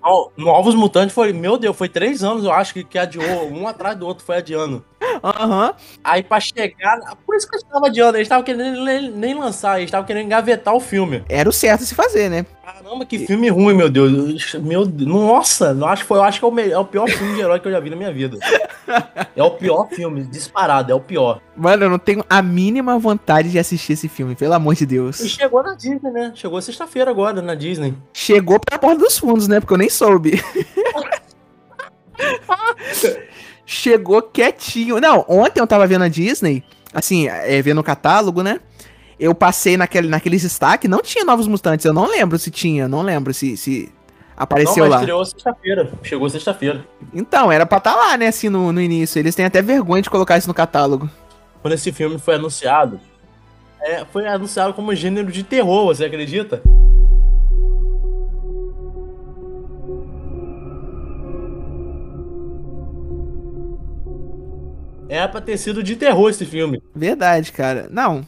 Ó, 0.05 0.30
Novos 0.36 0.74
Mutantes 0.74 1.14
foi, 1.14 1.32
meu 1.32 1.57
Deus, 1.57 1.76
foi 1.76 1.88
três 1.88 2.24
anos, 2.24 2.45
eu 2.45 2.51
acho, 2.51 2.74
que, 2.74 2.82
que 2.82 2.99
adiou, 2.99 3.49
um 3.53 3.68
atrás 3.68 3.97
do 3.97 4.05
outro 4.05 4.24
foi 4.24 4.38
adiando. 4.38 4.84
Aham. 5.23 5.75
Aí 6.05 6.23
pra 6.23 6.41
chegar. 6.41 6.99
Por 7.27 7.37
isso 7.37 7.49
que 7.49 7.57
eles 7.57 7.65
estavam 7.65 7.89
adiando, 7.89 8.17
eles 8.17 8.27
estavam 8.27 8.45
querendo 8.45 8.85
nem, 8.85 9.11
nem 9.11 9.35
lançar, 9.35 9.79
eles 9.79 9.89
estavam 9.89 10.07
querendo 10.07 10.27
engavetar 10.27 10.75
o 10.75 10.81
filme. 10.81 11.25
Era 11.29 11.49
o 11.49 11.53
certo 11.53 11.85
se 11.85 11.95
fazer, 11.95 12.29
né? 12.29 12.47
Caramba, 12.65 13.05
que 13.05 13.27
filme 13.27 13.49
ruim, 13.49 13.75
meu 13.75 13.91
Deus. 13.91 14.55
Meu. 14.55 14.87
Nossa, 14.87 15.77
eu 15.79 15.87
acho, 15.87 16.03
que 16.03 16.09
foi, 16.09 16.19
eu 16.19 16.23
acho 16.23 16.39
que 16.39 16.45
é 16.45 16.49
o, 16.49 16.53
melhor, 16.53 16.77
é 16.77 16.79
o 16.79 16.85
pior 16.85 17.09
filme 17.09 17.35
de 17.35 17.41
herói 17.41 17.61
que 17.61 17.69
eu 17.69 17.73
já 17.73 17.81
vi 17.81 17.91
na 17.91 17.97
minha 17.97 18.13
vida. 18.13 18.39
É 19.35 19.43
o 19.43 19.53
pior 19.53 19.89
filme, 19.89 20.23
disparado, 20.25 20.93
é 20.93 20.95
o 20.95 21.01
pior. 21.01 21.41
Mano, 21.57 21.85
eu 21.85 21.89
não 21.91 21.99
tenho 21.99 22.23
a 22.29 22.43
mínima 22.43 22.99
vontade 22.99 23.51
de 23.51 23.59
assistir 23.59 23.95
esse 23.95 24.07
filme, 24.07 24.35
pelo 24.35 24.53
amor 24.53 24.75
de 24.75 24.85
E 24.85 24.87
Deus. 24.87 25.17
chegou 25.31 25.63
na 25.63 25.75
Disney, 25.75 26.11
né? 26.11 26.33
Chegou 26.35 26.61
sexta-feira 26.61 27.11
agora 27.11 27.41
na 27.41 27.55
Disney. 27.55 27.95
Chegou 28.13 28.61
pra 28.61 28.79
porta 28.79 28.99
dos 28.99 29.19
fundos, 29.19 29.49
né? 29.49 29.61
Porque 29.61 29.73
eu 29.73 29.79
nem 29.79 29.89
soube. 29.89 30.43
Chegou 33.65 34.23
quietinho. 34.23 35.01
Não, 35.01 35.25
ontem 35.29 35.61
eu 35.61 35.67
tava 35.67 35.87
vendo 35.87 36.03
a 36.05 36.09
Disney, 36.09 36.65
assim, 36.93 37.29
é, 37.29 37.61
vendo 37.63 37.81
o 37.81 37.85
catálogo, 37.85 38.43
né? 38.43 38.61
Eu 39.19 39.35
passei 39.35 39.77
naquele, 39.77 40.09
naqueles 40.09 40.43
destaques, 40.43 40.91
não 40.91 41.01
tinha 41.01 41.25
novos 41.25 41.47
mutantes, 41.47 41.87
eu 41.87 41.93
não 41.93 42.07
lembro 42.09 42.39
se 42.39 42.51
tinha, 42.51 42.89
não 42.89 43.03
lembro 43.03 43.33
se, 43.33 43.57
se 43.57 43.93
apareceu 44.37 44.85
Não, 44.85 44.91
mas 44.91 44.91
lá. 44.91 44.97
estreou 44.99 45.25
sexta-feira. 45.25 45.93
Chegou 46.03 46.29
sexta-feira. 46.29 46.85
Então, 47.15 47.53
era 47.53 47.65
pra 47.65 47.79
estar 47.79 47.95
lá, 47.95 48.17
né, 48.17 48.29
assim, 48.29 48.49
no, 48.49 48.73
no 48.73 48.81
início. 48.81 49.19
Eles 49.19 49.35
têm 49.35 49.45
até 49.45 49.63
vergonha 49.63 50.03
de 50.03 50.11
colocar 50.11 50.39
isso 50.39 50.49
no 50.49 50.55
catálogo. 50.55 51.09
Quando 51.61 51.75
esse 51.75 51.93
filme 51.93 52.19
foi 52.19 52.35
anunciado, 52.35 52.99
é, 53.81 54.05
foi 54.13 54.27
anunciado 54.27 54.75
como 54.75 54.95
gênero 54.95 55.31
de 55.31 55.45
terror, 55.45 55.87
você 55.87 56.05
acredita? 56.05 56.61
Era 65.13 65.29
pra 65.29 65.41
ter 65.41 65.59
sido 65.59 65.83
de 65.83 65.95
terror 65.97 66.31
esse 66.31 66.47
filme. 66.47 66.83
Verdade, 66.95 67.53
cara. 67.53 67.87
Não, 67.91 68.25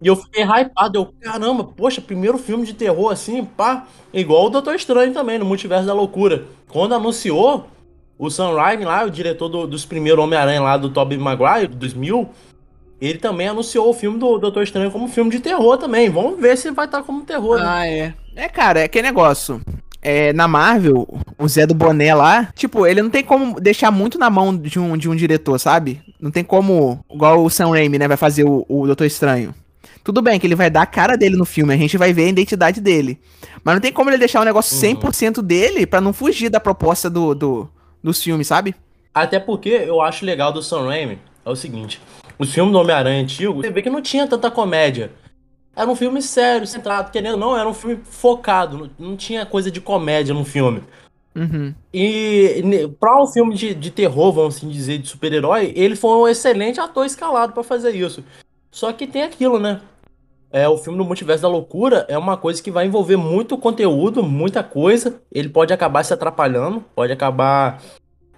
E 0.00 0.06
eu 0.06 0.14
fiquei 0.14 0.44
hypado. 0.44 0.96
Eu, 0.98 1.12
caramba, 1.20 1.64
poxa, 1.64 2.00
primeiro 2.00 2.38
filme 2.38 2.64
de 2.64 2.72
terror 2.74 3.10
assim, 3.12 3.44
pá. 3.44 3.86
Igual 4.12 4.46
o 4.46 4.50
Doutor 4.50 4.74
Estranho 4.76 5.12
também, 5.12 5.38
no 5.38 5.44
Multiverso 5.44 5.86
da 5.86 5.92
Loucura. 5.92 6.44
Quando 6.68 6.94
anunciou, 6.94 7.66
o 8.16 8.30
Sam 8.30 8.54
Raimi 8.54 8.84
lá, 8.84 9.04
o 9.04 9.10
diretor 9.10 9.48
do- 9.48 9.66
dos 9.66 9.84
primeiros 9.84 10.22
Homem-Aranha 10.22 10.60
lá 10.62 10.76
do 10.76 10.90
Tobey 10.90 11.18
Maguire, 11.18 11.66
2000, 11.66 12.28
ele 13.00 13.18
também 13.18 13.48
anunciou 13.48 13.88
o 13.90 13.94
filme 13.94 14.18
do 14.18 14.38
Doutor 14.38 14.62
Estranho 14.62 14.90
como 14.92 15.08
filme 15.08 15.30
de 15.32 15.40
terror 15.40 15.76
também. 15.78 16.08
Vamos 16.08 16.40
ver 16.40 16.56
se 16.56 16.70
vai 16.70 16.84
estar 16.86 17.02
como 17.02 17.24
terror, 17.24 17.58
né? 17.58 17.64
Ah, 17.66 17.86
é. 17.88 18.14
É, 18.36 18.48
cara, 18.48 18.80
é 18.80 18.88
que 18.88 19.02
negócio. 19.02 19.60
É, 20.00 20.32
na 20.32 20.46
Marvel, 20.46 21.06
o 21.36 21.48
Zé 21.48 21.66
do 21.66 21.74
Boné 21.74 22.14
lá, 22.14 22.48
tipo, 22.54 22.86
ele 22.86 23.02
não 23.02 23.10
tem 23.10 23.24
como 23.24 23.60
deixar 23.60 23.90
muito 23.90 24.16
na 24.16 24.30
mão 24.30 24.56
de 24.56 24.78
um, 24.78 24.96
de 24.96 25.08
um 25.08 25.16
diretor, 25.16 25.58
sabe? 25.58 26.00
Não 26.20 26.30
tem 26.30 26.42
como, 26.42 27.04
igual 27.10 27.44
o 27.44 27.50
Sam 27.50 27.70
Raimi, 27.70 27.98
né, 27.98 28.08
vai 28.08 28.16
fazer 28.16 28.44
o, 28.44 28.64
o 28.68 28.86
Doutor 28.86 29.06
Estranho. 29.06 29.54
Tudo 30.02 30.22
bem 30.22 30.40
que 30.40 30.46
ele 30.46 30.54
vai 30.54 30.70
dar 30.70 30.82
a 30.82 30.86
cara 30.86 31.16
dele 31.16 31.36
no 31.36 31.44
filme, 31.44 31.72
a 31.72 31.76
gente 31.76 31.96
vai 31.96 32.12
ver 32.12 32.24
a 32.24 32.28
identidade 32.28 32.80
dele. 32.80 33.20
Mas 33.62 33.74
não 33.74 33.80
tem 33.80 33.92
como 33.92 34.10
ele 34.10 34.18
deixar 34.18 34.40
o 34.40 34.44
negócio 34.44 34.76
100% 34.76 35.42
dele 35.42 35.86
pra 35.86 36.00
não 36.00 36.12
fugir 36.12 36.48
da 36.48 36.58
proposta 36.58 37.10
do, 37.10 37.34
do, 37.34 37.68
dos 38.02 38.22
filmes, 38.22 38.46
sabe? 38.46 38.74
Até 39.14 39.38
porque 39.38 39.68
eu 39.68 40.00
acho 40.00 40.24
legal 40.24 40.52
do 40.52 40.62
Sam 40.62 40.86
Raimi 40.86 41.18
é 41.44 41.50
o 41.50 41.56
seguinte: 41.56 42.00
os 42.38 42.52
filmes 42.52 42.72
do 42.72 42.78
Homem-Aranha 42.78 43.22
antigo, 43.22 43.62
você 43.62 43.70
vê 43.70 43.82
que 43.82 43.90
não 43.90 44.02
tinha 44.02 44.26
tanta 44.26 44.50
comédia. 44.50 45.12
Era 45.74 45.88
um 45.88 45.94
filme 45.94 46.20
sério, 46.20 46.66
centrado, 46.66 47.12
querendo 47.12 47.34
ou 47.34 47.38
não, 47.38 47.56
era 47.56 47.68
um 47.68 47.74
filme 47.74 48.00
focado, 48.02 48.78
não, 48.78 49.10
não 49.10 49.16
tinha 49.16 49.46
coisa 49.46 49.70
de 49.70 49.80
comédia 49.80 50.34
no 50.34 50.44
filme. 50.44 50.82
Uhum. 51.34 51.74
E 51.92 52.62
pra 52.98 53.22
um 53.22 53.26
filme 53.26 53.54
de, 53.54 53.74
de 53.74 53.90
terror, 53.90 54.32
vamos 54.32 54.56
assim 54.56 54.68
dizer, 54.68 54.98
de 54.98 55.08
super-herói, 55.08 55.72
ele 55.76 55.94
foi 55.94 56.10
um 56.10 56.28
excelente 56.28 56.80
ator 56.80 57.06
escalado 57.06 57.52
pra 57.52 57.62
fazer 57.62 57.94
isso. 57.94 58.24
Só 58.70 58.92
que 58.92 59.06
tem 59.06 59.22
aquilo, 59.22 59.58
né? 59.58 59.80
é, 60.50 60.68
o 60.68 60.78
filme 60.78 60.98
do 60.98 61.04
Multiverso 61.04 61.42
da 61.42 61.48
Loucura 61.48 62.06
é 62.08 62.16
uma 62.16 62.36
coisa 62.36 62.62
que 62.62 62.70
vai 62.70 62.86
envolver 62.86 63.16
muito 63.16 63.56
conteúdo, 63.58 64.22
muita 64.22 64.62
coisa. 64.62 65.20
Ele 65.30 65.48
pode 65.48 65.72
acabar 65.72 66.02
se 66.04 66.14
atrapalhando, 66.14 66.82
pode 66.94 67.12
acabar. 67.12 67.82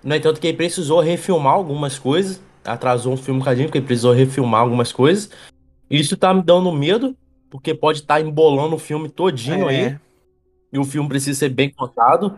No 0.03 0.15
entanto, 0.15 0.41
que 0.41 0.49
ele 0.49 0.57
precisou 0.57 1.01
refilmar 1.01 1.55
algumas 1.55 1.99
coisas. 1.99 2.41
Atrasou 2.65 3.13
um 3.13 3.17
filme 3.17 3.39
um 3.39 3.41
bocadinho, 3.41 3.69
porque 3.69 3.79
ele 3.79 3.87
precisou 3.87 4.13
refilmar 4.13 4.63
algumas 4.63 4.93
coisas. 4.93 5.31
Isso 5.89 6.17
tá 6.17 6.35
me 6.35 6.43
dando 6.43 6.71
medo, 6.73 7.17
porque 7.49 7.75
pode 7.75 8.01
estar 8.01 8.15
tá 8.15 8.21
embolando 8.21 8.75
o 8.75 8.79
filme 8.79 9.09
todinho 9.09 9.71
É. 9.71 9.87
aí. 9.87 9.99
E 10.73 10.79
o 10.79 10.85
filme 10.85 11.09
precisa 11.09 11.39
ser 11.39 11.49
bem 11.49 11.71
contado. 11.71 12.37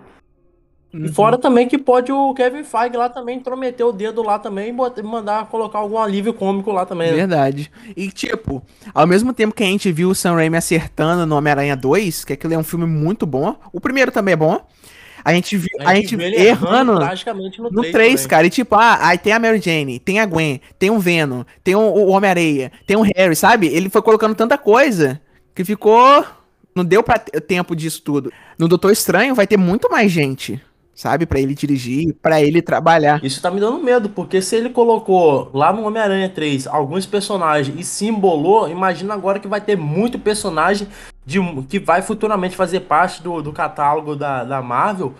Uhum. 0.93 1.07
E 1.07 1.09
fora 1.09 1.39
também 1.39 1.67
que 1.67 1.79
pode 1.79 2.13
o 2.13 2.35
Kevin 2.35 2.65
Feige 2.65 2.97
lá 2.97 3.09
também 3.09 3.39
intrometer 3.39 3.87
o 3.87 3.93
dedo 3.93 4.23
lá 4.23 4.39
também 4.39 4.69
e 4.69 5.03
mandar 5.03 5.47
colocar 5.47 5.79
algum 5.79 5.99
alívio 5.99 6.35
cômico 6.35 6.71
lá 6.71 6.85
também. 6.85 7.11
né? 7.11 7.17
Verdade. 7.17 7.71
E, 7.97 8.11
tipo, 8.11 8.63
ao 8.93 9.07
mesmo 9.07 9.33
tempo 9.33 9.55
que 9.55 9.63
a 9.63 9.67
gente 9.67 9.91
viu 9.91 10.11
o 10.11 10.15
Sam 10.15 10.35
Raimi 10.35 10.57
acertando 10.57 11.25
no 11.25 11.37
Homem-Aranha 11.37 11.75
2, 11.75 12.25
que 12.27 12.35
aquilo 12.35 12.53
é 12.53 12.59
um 12.59 12.63
filme 12.63 12.85
muito 12.85 13.25
bom, 13.25 13.57
o 13.73 13.81
primeiro 13.81 14.13
também 14.13 14.35
é 14.35 14.37
bom, 14.37 14.61
a 15.25 15.33
gente 15.33 15.57
viu, 15.57 15.71
a 15.81 15.95
gente 15.95 16.15
viu 16.15 16.27
ele 16.27 16.37
errando 16.37 16.97
drasticamente 16.97 17.61
no, 17.61 17.71
no 17.71 17.81
3 17.81 17.93
3, 17.93 18.15
também. 18.15 18.29
cara. 18.29 18.47
E 18.47 18.51
tipo, 18.51 18.75
ah, 18.75 18.99
aí 19.01 19.17
tem 19.17 19.33
a 19.33 19.39
Mary 19.39 19.61
Jane, 19.61 19.99
tem 19.99 20.21
a 20.21 20.27
Gwen, 20.27 20.61
tem 20.79 20.91
o 20.91 20.99
Venom, 20.99 21.45
tem 21.65 21.75
o, 21.75 21.81
o 21.81 22.09
Homem-Areia, 22.09 22.71
tem 22.87 22.97
o 22.97 23.03
Harry, 23.03 23.37
sabe? 23.37 23.69
Ele 23.69 23.89
foi 23.89 24.03
colocando 24.03 24.35
tanta 24.35 24.59
coisa 24.59 25.21
que 25.55 25.65
ficou... 25.65 26.25
Não 26.75 26.87
deu 26.87 27.03
pra 27.03 27.19
ter 27.19 27.39
tempo 27.43 27.77
disso 27.77 28.01
tudo. 28.01 28.33
No 28.59 28.67
Doutor 28.67 28.91
Estranho 28.93 29.35
vai 29.35 29.47
ter 29.47 29.59
muito 29.59 29.91
mais 29.91 30.11
gente, 30.11 30.59
sabe? 31.03 31.27
Pra 31.27 31.41
ele 31.41 31.55
dirigir, 31.55 32.15
pra 32.23 32.41
ele 32.41 32.63
trabalhar. 32.63 33.23
Isso 33.25 33.43
tá 33.43 33.51
me 33.51 33.59
dando 33.59 33.83
medo, 33.83 34.09
porque 34.09 34.41
se 34.41 34.55
ele 34.55 34.71
colocou 34.71 35.51
lá 35.53 35.73
no 35.73 35.85
Homem-Aranha 35.85 36.29
3 36.29 36.67
alguns 36.69 37.05
personagens 37.05 37.79
e 37.79 37.83
se 37.85 38.07
embolou, 38.07 38.69
imagina 38.69 39.13
agora 39.13 39.41
que 39.41 39.49
vai 39.49 39.61
ter 39.61 39.77
muito 39.77 40.19
personagem 40.19 40.87
de, 41.27 41.39
que 41.69 41.81
vai 41.81 42.03
futuramente 42.03 42.55
fazer 42.55 42.81
parte 42.81 43.21
do, 43.23 43.43
do 43.43 43.53
catálogo 43.53 44.15
da, 44.15 44.45
da 44.45 44.63
Marvel, 44.63 45.13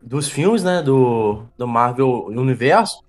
dos 0.00 0.28
filmes, 0.28 0.62
né? 0.62 0.80
Do, 0.82 1.42
do 1.56 1.66
Marvel 1.66 2.26
Universo. 2.28 3.02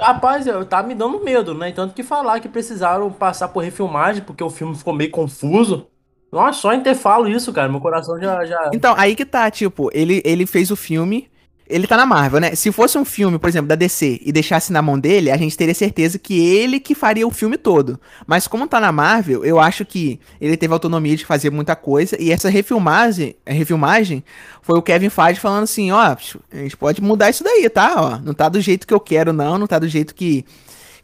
Rapaz, 0.00 0.46
eu- 0.46 0.64
tá 0.64 0.82
me 0.82 0.94
dando 0.94 1.22
medo, 1.22 1.54
né? 1.54 1.70
Tanto 1.72 1.94
que 1.94 2.02
falar 2.02 2.40
que 2.40 2.48
precisaram 2.48 3.12
passar 3.12 3.48
por 3.48 3.62
refilmagem, 3.62 4.22
porque 4.24 4.42
o 4.42 4.50
filme 4.50 4.74
ficou 4.74 4.94
meio 4.94 5.10
confuso. 5.10 5.86
Nossa, 6.32 6.58
só 6.60 6.72
em 6.72 6.80
ter 6.80 6.96
falo 6.96 7.28
isso, 7.28 7.52
cara, 7.52 7.68
meu 7.68 7.80
coração 7.80 8.20
já. 8.20 8.44
já... 8.44 8.70
Então, 8.72 8.92
aí 8.98 9.14
que 9.14 9.24
tá, 9.24 9.48
tipo, 9.50 9.88
ele, 9.92 10.20
ele 10.24 10.46
fez 10.46 10.70
o 10.70 10.76
filme. 10.76 11.28
Ele 11.66 11.86
tá 11.86 11.96
na 11.96 12.04
Marvel, 12.04 12.40
né? 12.40 12.54
Se 12.54 12.70
fosse 12.70 12.98
um 12.98 13.06
filme, 13.06 13.38
por 13.38 13.48
exemplo, 13.48 13.68
da 13.68 13.74
DC 13.74 14.20
e 14.22 14.30
deixasse 14.30 14.70
na 14.70 14.82
mão 14.82 14.98
dele, 14.98 15.30
a 15.30 15.36
gente 15.36 15.56
teria 15.56 15.74
certeza 15.74 16.18
que 16.18 16.38
ele 16.38 16.78
que 16.78 16.94
faria 16.94 17.26
o 17.26 17.30
filme 17.30 17.56
todo. 17.56 17.98
Mas 18.26 18.46
como 18.46 18.66
tá 18.66 18.78
na 18.78 18.92
Marvel, 18.92 19.42
eu 19.44 19.58
acho 19.58 19.82
que 19.82 20.20
ele 20.38 20.58
teve 20.58 20.74
autonomia 20.74 21.16
de 21.16 21.24
fazer 21.24 21.50
muita 21.50 21.74
coisa. 21.74 22.20
E 22.20 22.30
essa 22.30 22.50
refilmagem, 22.50 23.34
refilmagem 23.46 24.22
foi 24.60 24.78
o 24.78 24.82
Kevin 24.82 25.08
Feige 25.08 25.40
falando 25.40 25.64
assim: 25.64 25.90
ó, 25.90 26.00
a 26.00 26.18
gente 26.52 26.76
pode 26.76 27.02
mudar 27.02 27.30
isso 27.30 27.42
daí, 27.42 27.66
tá? 27.70 27.94
Ó, 27.96 28.18
não 28.18 28.34
tá 28.34 28.50
do 28.50 28.60
jeito 28.60 28.86
que 28.86 28.92
eu 28.92 29.00
quero, 29.00 29.32
não. 29.32 29.56
Não 29.56 29.66
tá 29.66 29.78
do 29.78 29.88
jeito 29.88 30.14
que, 30.14 30.44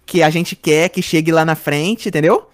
que 0.04 0.22
a 0.22 0.28
gente 0.28 0.54
quer 0.54 0.90
que 0.90 1.00
chegue 1.00 1.32
lá 1.32 1.42
na 1.42 1.54
frente, 1.54 2.10
entendeu? 2.10 2.48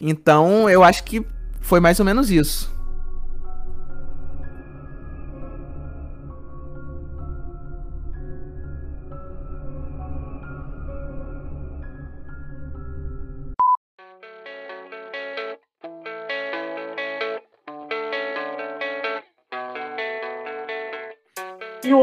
Então, 0.00 0.70
eu 0.70 0.84
acho 0.84 1.02
que 1.02 1.26
foi 1.60 1.80
mais 1.80 1.98
ou 1.98 2.06
menos 2.06 2.30
isso. 2.30 2.77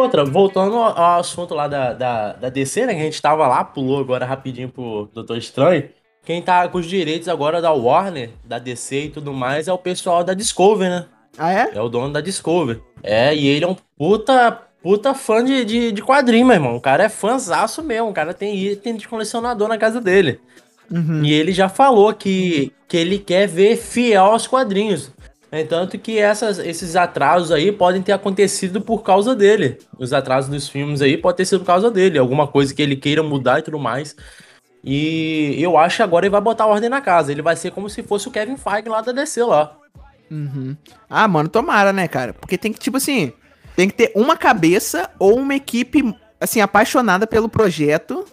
Outra, 0.05 0.23
voltando 0.23 0.75
ao 0.77 1.19
assunto 1.19 1.53
lá 1.53 1.67
da, 1.67 1.93
da, 1.93 2.33
da 2.33 2.49
DC, 2.49 2.85
né? 2.85 2.93
Que 2.93 3.01
a 3.01 3.03
gente 3.03 3.21
tava 3.21 3.47
lá, 3.47 3.63
pulou 3.63 3.99
agora 3.99 4.25
rapidinho 4.25 4.69
pro 4.69 5.09
Doutor 5.13 5.37
Estranho. 5.37 5.89
Quem 6.23 6.41
tá 6.41 6.67
com 6.67 6.79
os 6.79 6.87
direitos 6.87 7.27
agora 7.27 7.61
da 7.61 7.71
Warner, 7.71 8.31
da 8.43 8.57
DC 8.57 9.05
e 9.05 9.09
tudo 9.09 9.33
mais, 9.33 9.67
é 9.67 9.73
o 9.73 9.77
pessoal 9.77 10.23
da 10.23 10.33
Discovery, 10.33 10.89
né? 10.89 11.05
Ah, 11.37 11.53
é? 11.53 11.71
É 11.75 11.81
o 11.81 11.89
dono 11.89 12.13
da 12.13 12.21
Discovery. 12.21 12.81
É, 13.03 13.35
e 13.35 13.45
ele 13.47 13.65
é 13.65 13.67
um 13.67 13.75
puta, 13.97 14.51
puta 14.81 15.13
fã 15.13 15.43
de, 15.43 15.63
de, 15.63 15.91
de 15.91 16.01
quadrinho, 16.01 16.47
meu 16.47 16.55
irmão. 16.55 16.75
O 16.75 16.81
cara 16.81 17.03
é 17.03 17.09
fãzaço 17.09 17.83
mesmo. 17.83 18.09
O 18.09 18.13
cara 18.13 18.33
tem 18.33 18.57
item 18.57 18.95
de 18.95 19.07
colecionador 19.07 19.67
na 19.67 19.77
casa 19.77 20.01
dele. 20.01 20.39
Uhum. 20.89 21.23
E 21.23 21.33
ele 21.33 21.51
já 21.51 21.69
falou 21.69 22.13
que, 22.13 22.71
que 22.87 22.97
ele 22.97 23.19
quer 23.19 23.47
ver 23.47 23.75
fiel 23.77 24.25
aos 24.25 24.47
quadrinhos. 24.47 25.11
É 25.51 25.63
tanto 25.63 25.97
que 25.97 26.17
essas, 26.17 26.59
esses 26.59 26.95
atrasos 26.95 27.51
aí 27.51 27.71
podem 27.71 28.01
ter 28.01 28.11
acontecido 28.11 28.81
por 28.81 29.03
causa 29.03 29.35
dele. 29.35 29.77
Os 29.97 30.11
atrasos 30.11 30.49
dos 30.49 30.67
filmes 30.67 31.01
aí 31.01 31.17
podem 31.17 31.37
ter 31.37 31.45
sido 31.45 31.59
por 31.59 31.67
causa 31.67 31.89
dele. 31.89 32.17
Alguma 32.17 32.47
coisa 32.47 32.73
que 32.73 32.81
ele 32.81 32.95
queira 32.95 33.23
mudar 33.23 33.59
e 33.59 33.61
tudo 33.61 33.79
mais. 33.79 34.15
E 34.83 35.55
eu 35.57 35.77
acho 35.77 35.97
que 35.97 36.03
agora 36.03 36.25
ele 36.25 36.31
vai 36.31 36.41
botar 36.41 36.65
ordem 36.65 36.89
na 36.89 37.01
casa. 37.01 37.31
Ele 37.31 37.41
vai 37.41 37.55
ser 37.55 37.71
como 37.71 37.89
se 37.89 38.03
fosse 38.03 38.27
o 38.27 38.31
Kevin 38.31 38.57
Feige 38.57 38.89
lá 38.89 39.01
da 39.01 39.11
DC 39.11 39.43
lá. 39.43 39.75
Uhum. 40.29 40.75
Ah, 41.09 41.27
mano, 41.27 41.49
tomara, 41.49 41.93
né, 41.93 42.07
cara? 42.07 42.33
Porque 42.33 42.57
tem 42.57 42.73
que, 42.73 42.79
tipo 42.79 42.97
assim, 42.97 43.31
tem 43.75 43.87
que 43.87 43.95
ter 43.95 44.11
uma 44.15 44.35
cabeça 44.37 45.09
ou 45.19 45.37
uma 45.37 45.55
equipe, 45.55 46.15
assim, 46.39 46.61
apaixonada 46.61 47.25
pelo 47.25 47.49
projeto, 47.49 48.25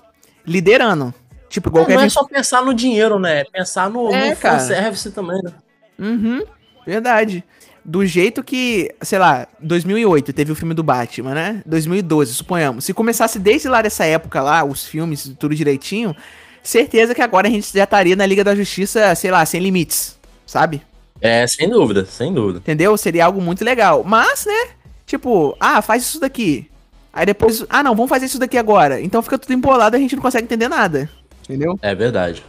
liderando. 0.46 1.14
Tipo, 1.48 1.68
igual 1.68 1.84
o 1.84 1.86
Não, 1.86 1.94
não 1.94 1.96
Kevin 2.00 2.06
é 2.06 2.10
só 2.10 2.24
pensar 2.24 2.62
no 2.62 2.72
dinheiro, 2.74 3.18
né? 3.18 3.40
É 3.40 3.44
pensar 3.44 3.90
no, 3.90 4.10
É, 4.12 4.30
no 4.30 4.36
cara. 4.36 4.58
fanservice 4.58 5.10
também, 5.10 5.40
né? 5.42 5.52
Uhum, 5.98 6.42
verdade. 6.86 7.44
Do 7.84 8.06
jeito 8.06 8.44
que, 8.44 8.94
sei 9.02 9.18
lá, 9.18 9.48
2008 9.60 10.32
teve 10.32 10.52
o 10.52 10.54
filme 10.54 10.72
do 10.72 10.84
Batman, 10.84 11.34
né? 11.34 11.62
2012, 11.66 12.34
suponhamos. 12.34 12.84
Se 12.84 12.94
começasse 12.94 13.38
desde 13.38 13.68
lá 13.68 13.82
dessa 13.82 14.04
época 14.04 14.40
lá, 14.40 14.64
os 14.64 14.86
filmes, 14.86 15.32
tudo 15.38 15.54
direitinho, 15.54 16.14
certeza 16.62 17.14
que 17.14 17.20
agora 17.20 17.48
a 17.48 17.50
gente 17.50 17.72
já 17.72 17.84
estaria 17.84 18.14
na 18.14 18.24
Liga 18.24 18.44
da 18.44 18.54
Justiça, 18.54 19.14
sei 19.16 19.32
lá, 19.32 19.44
sem 19.44 19.60
limites, 19.60 20.16
sabe? 20.46 20.80
É, 21.20 21.44
sem 21.46 21.68
dúvida, 21.68 22.04
sem 22.04 22.32
dúvida. 22.32 22.58
Entendeu? 22.60 22.96
Seria 22.96 23.26
algo 23.26 23.40
muito 23.40 23.64
legal. 23.64 24.04
Mas, 24.04 24.46
né? 24.46 24.70
Tipo, 25.04 25.56
ah, 25.58 25.82
faz 25.82 26.04
isso 26.04 26.20
daqui. 26.20 26.68
Aí 27.12 27.26
depois, 27.26 27.64
ah, 27.68 27.82
não, 27.82 27.94
vamos 27.94 28.08
fazer 28.08 28.26
isso 28.26 28.38
daqui 28.38 28.56
agora. 28.56 29.00
Então 29.00 29.22
fica 29.22 29.38
tudo 29.38 29.52
embolado 29.52 29.96
e 29.96 29.98
a 29.98 30.00
gente 30.00 30.16
não 30.16 30.22
consegue 30.22 30.44
entender 30.44 30.68
nada. 30.68 31.10
Entendeu? 31.44 31.78
É 31.82 31.94
verdade. 31.94 32.42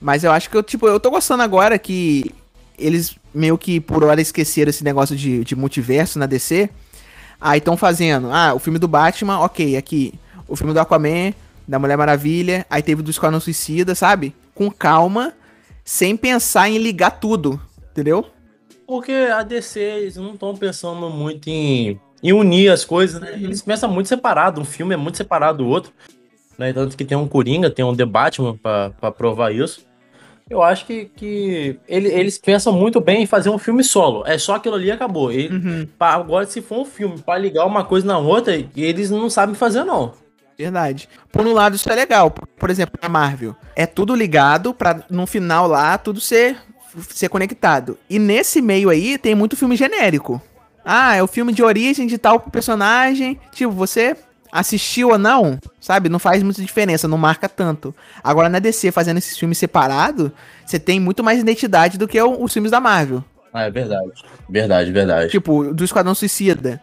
Mas 0.00 0.24
eu 0.24 0.32
acho 0.32 0.50
que 0.50 0.56
eu, 0.56 0.62
tipo, 0.62 0.86
eu 0.86 1.00
tô 1.00 1.10
gostando 1.10 1.42
agora 1.42 1.78
que 1.78 2.32
eles 2.78 3.16
meio 3.34 3.56
que 3.56 3.80
por 3.80 4.04
hora 4.04 4.20
esqueceram 4.20 4.70
esse 4.70 4.84
negócio 4.84 5.16
de, 5.16 5.44
de 5.44 5.56
multiverso 5.56 6.18
na 6.18 6.26
DC. 6.26 6.70
Aí 7.40 7.58
estão 7.58 7.76
fazendo, 7.76 8.30
ah, 8.30 8.52
o 8.54 8.58
filme 8.58 8.78
do 8.78 8.86
Batman, 8.86 9.40
ok, 9.40 9.76
aqui. 9.76 10.14
O 10.46 10.56
filme 10.56 10.74
do 10.74 10.80
Aquaman, 10.80 11.32
da 11.66 11.78
Mulher 11.78 11.96
Maravilha, 11.96 12.66
aí 12.68 12.82
teve 12.82 13.02
do 13.02 13.10
Esquadrão 13.10 13.40
Suicida, 13.40 13.94
sabe? 13.94 14.34
Com 14.54 14.70
calma, 14.70 15.32
sem 15.84 16.16
pensar 16.16 16.68
em 16.68 16.78
ligar 16.78 17.12
tudo, 17.12 17.60
entendeu? 17.90 18.26
Porque 18.86 19.12
a 19.12 19.42
DC, 19.42 19.80
eles 19.80 20.16
não 20.16 20.34
estão 20.34 20.54
pensando 20.56 21.08
muito 21.08 21.48
em, 21.48 21.98
em 22.22 22.32
unir 22.32 22.70
as 22.70 22.84
coisas, 22.84 23.20
né? 23.20 23.34
Eles 23.34 23.62
pensam 23.62 23.88
muito 23.90 24.08
separado, 24.08 24.60
um 24.60 24.64
filme 24.64 24.92
é 24.94 24.96
muito 24.96 25.16
separado 25.16 25.58
do 25.58 25.68
outro. 25.68 25.92
Né? 26.58 26.72
Tanto 26.72 26.96
que 26.96 27.04
tem 27.04 27.16
um 27.16 27.28
Coringa, 27.28 27.70
tem 27.70 27.84
um 27.84 27.96
The 27.96 28.04
Batman 28.04 28.56
pra, 28.56 28.90
pra 28.90 29.10
provar 29.10 29.54
isso. 29.54 29.86
Eu 30.50 30.62
acho 30.62 30.84
que, 30.84 31.04
que 31.16 31.78
ele- 31.88 32.08
eles 32.08 32.36
pensam 32.36 32.72
muito 32.72 33.00
bem 33.00 33.22
em 33.22 33.26
fazer 33.26 33.48
um 33.50 33.58
filme 33.58 33.84
solo. 33.84 34.24
É 34.26 34.36
só 34.36 34.56
aquilo 34.56 34.74
ali 34.74 34.88
e 34.88 34.90
acabou. 34.90 35.32
E, 35.32 35.46
Uhum. 35.48 35.86
pra- 35.96 36.14
agora, 36.14 36.44
se 36.44 36.60
for 36.60 36.80
um 36.80 36.84
filme 36.84 37.18
pra 37.24 37.38
ligar 37.38 37.64
uma 37.64 37.84
coisa 37.84 38.04
na 38.06 38.18
outra, 38.18 38.54
eles 38.76 39.10
não 39.10 39.30
sabem 39.30 39.54
fazer, 39.54 39.84
não. 39.84 40.12
Verdade. 40.58 41.08
Por 41.32 41.46
um 41.46 41.52
lado, 41.52 41.76
isso 41.76 41.90
é 41.90 41.94
legal. 41.94 42.30
Por 42.58 42.68
exemplo, 42.68 42.98
a 43.00 43.08
Marvel. 43.08 43.54
É 43.76 43.86
tudo 43.86 44.14
ligado 44.14 44.74
pra 44.74 45.02
no 45.08 45.24
final 45.26 45.66
lá 45.68 45.96
tudo 45.96 46.20
ser, 46.20 46.56
ser 47.08 47.28
conectado. 47.28 47.96
E 48.10 48.18
nesse 48.18 48.60
meio 48.60 48.90
aí 48.90 49.16
tem 49.16 49.34
muito 49.34 49.56
filme 49.56 49.76
genérico. 49.76 50.42
Ah, 50.84 51.14
é 51.14 51.22
o 51.22 51.26
filme 51.28 51.52
de 51.52 51.62
origem 51.62 52.06
de 52.06 52.18
tal 52.18 52.40
personagem. 52.40 53.38
Tipo, 53.52 53.70
você 53.72 54.16
assistiu 54.52 55.10
ou 55.10 55.18
não, 55.18 55.58
sabe? 55.80 56.08
Não 56.08 56.18
faz 56.18 56.42
muita 56.42 56.62
diferença, 56.62 57.06
não 57.08 57.18
marca 57.18 57.48
tanto. 57.48 57.94
Agora 58.22 58.48
na 58.48 58.58
DC, 58.58 58.90
fazendo 58.92 59.18
esses 59.18 59.38
filmes 59.38 59.58
separados, 59.58 60.30
você 60.64 60.78
tem 60.78 60.98
muito 61.00 61.22
mais 61.22 61.40
identidade 61.40 61.98
do 61.98 62.08
que 62.08 62.20
os 62.20 62.52
filmes 62.52 62.70
da 62.70 62.80
Marvel. 62.80 63.24
Ah, 63.52 63.62
é 63.62 63.70
verdade. 63.70 64.10
Verdade, 64.48 64.92
verdade. 64.92 65.30
Tipo, 65.30 65.74
do 65.74 65.84
Esquadrão 65.84 66.14
Suicida. 66.14 66.80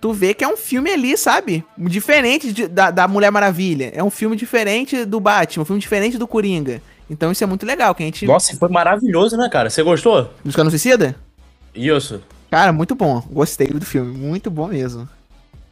Tu 0.00 0.12
vê 0.12 0.32
que 0.32 0.44
é 0.44 0.48
um 0.48 0.56
filme 0.56 0.90
ali, 0.90 1.16
sabe? 1.16 1.64
Diferente 1.76 2.52
de- 2.52 2.68
da, 2.68 2.90
da 2.90 3.08
Mulher 3.08 3.30
Maravilha. 3.32 3.90
É 3.94 4.02
um 4.02 4.10
filme 4.10 4.36
diferente 4.36 5.04
do 5.04 5.18
Batman, 5.18 5.62
um 5.62 5.66
filme 5.66 5.80
diferente 5.80 6.16
do 6.16 6.26
Coringa. 6.26 6.80
Então 7.10 7.32
isso 7.32 7.42
é 7.42 7.46
muito 7.46 7.66
legal, 7.66 7.94
que 7.94 8.02
a 8.02 8.06
gente... 8.06 8.26
Nossa, 8.26 8.56
foi 8.56 8.68
maravilhoso, 8.68 9.36
né, 9.36 9.48
cara? 9.48 9.70
Você 9.70 9.82
gostou? 9.82 10.32
Do 10.44 10.50
Esquadrão 10.50 10.70
Suicida? 10.70 11.16
Isso. 11.74 12.22
Cara, 12.50 12.72
muito 12.72 12.94
bom. 12.94 13.20
Gostei 13.30 13.66
do 13.68 13.84
filme. 13.84 14.16
Muito 14.16 14.50
bom 14.50 14.68
mesmo. 14.68 15.08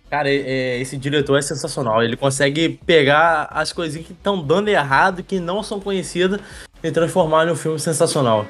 Cara, 0.09 0.31
esse 0.31 0.97
diretor 0.97 1.37
é 1.37 1.43
sensacional. 1.43 2.03
Ele 2.03 2.17
consegue 2.17 2.81
pegar 2.87 3.49
as 3.51 3.73
coisinhas 3.73 4.07
que 4.07 4.13
estão 4.13 4.41
dando 4.41 4.69
errado, 4.69 5.23
que 5.23 5.41
não 5.41 5.63
são 5.63 5.81
conhecidas, 5.81 6.41
e 6.83 6.91
transformar 6.93 7.49
em 7.49 7.51
um 7.51 7.57
filme 7.57 7.79
sensacional. 7.81 8.47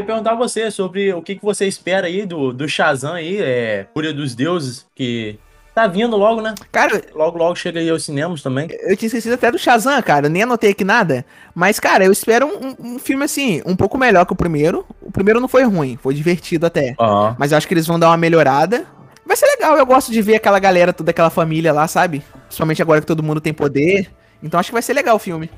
E 0.00 0.02
eu 0.02 0.04
ia 0.04 0.06
perguntar 0.06 0.32
a 0.32 0.34
você 0.34 0.70
sobre 0.70 1.12
o 1.12 1.20
que, 1.22 1.34
que 1.36 1.42
você 1.44 1.66
espera 1.66 2.06
aí 2.06 2.24
do, 2.24 2.52
do 2.52 2.66
Shazam 2.68 3.12
aí, 3.14 3.38
é, 3.40 3.86
Fúria 3.92 4.12
dos 4.14 4.34
Deuses, 4.34 4.86
que 4.94 5.38
tá 5.74 5.86
vindo 5.86 6.16
logo, 6.16 6.40
né? 6.40 6.54
Cara, 6.72 7.00
Logo, 7.14 7.36
logo 7.38 7.54
chega 7.54 7.78
aí 7.80 7.88
aos 7.90 8.04
cinemas 8.04 8.42
também. 8.42 8.66
eu 8.70 8.96
tinha 8.96 9.06
esquecido 9.08 9.34
até 9.34 9.50
do 9.52 9.58
Shazam, 9.58 10.00
cara. 10.02 10.26
Eu 10.26 10.30
nem 10.30 10.42
anotei 10.42 10.70
aqui 10.70 10.84
nada. 10.84 11.24
Mas, 11.54 11.78
cara, 11.78 12.04
eu 12.04 12.10
espero 12.12 12.46
um, 12.46 12.94
um- 12.94 12.98
filme 12.98 13.24
assim, 13.24 13.62
um 13.66 13.76
pouco 13.76 13.96
melhor 13.98 14.24
que 14.26 14.32
o 14.32 14.36
primeiro. 14.36 14.84
O 15.02 15.12
primeiro 15.12 15.38
não 15.40 15.48
foi 15.48 15.62
ruim, 15.64 15.98
foi 16.02 16.14
divertido 16.14 16.66
até. 16.66 16.94
Aham. 16.98 17.36
Mas 17.38 17.52
eu 17.52 17.58
acho 17.58 17.68
que 17.68 17.74
eles 17.74 17.86
vão 17.86 17.98
dar 17.98 18.08
uma 18.08 18.16
melhorada. 18.16 18.86
Vai 19.26 19.36
ser 19.36 19.46
legal, 19.46 19.76
eu 19.76 19.86
gosto 19.86 20.10
de 20.10 20.20
ver 20.22 20.36
aquela 20.36 20.58
galera, 20.58 20.92
toda 20.92 21.10
aquela 21.10 21.30
família 21.30 21.72
lá, 21.72 21.86
sabe? 21.86 22.22
Principalmente 22.46 22.82
agora 22.82 23.00
que 23.00 23.06
todo 23.06 23.22
mundo 23.22 23.40
tem 23.40 23.52
poder. 23.54 24.10
Então 24.42 24.58
acho 24.58 24.70
que 24.70 24.74
vai 24.74 24.82
ser 24.82 24.92
legal 24.94 25.16
o 25.16 25.20
filme. 25.20 25.48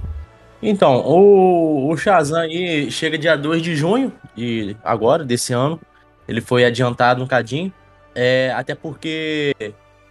Então, 0.62 1.00
o, 1.04 1.90
o 1.90 1.96
Shazam 1.96 2.40
aí 2.40 2.90
chega 2.90 3.18
dia 3.18 3.36
2 3.36 3.60
de 3.60 3.74
junho, 3.74 4.12
e 4.36 4.76
agora, 4.84 5.24
desse 5.24 5.52
ano. 5.52 5.80
Ele 6.28 6.40
foi 6.40 6.64
adiantado 6.64 7.22
um 7.22 7.26
cadinho. 7.26 7.72
É, 8.14 8.52
até 8.56 8.74
porque. 8.74 9.54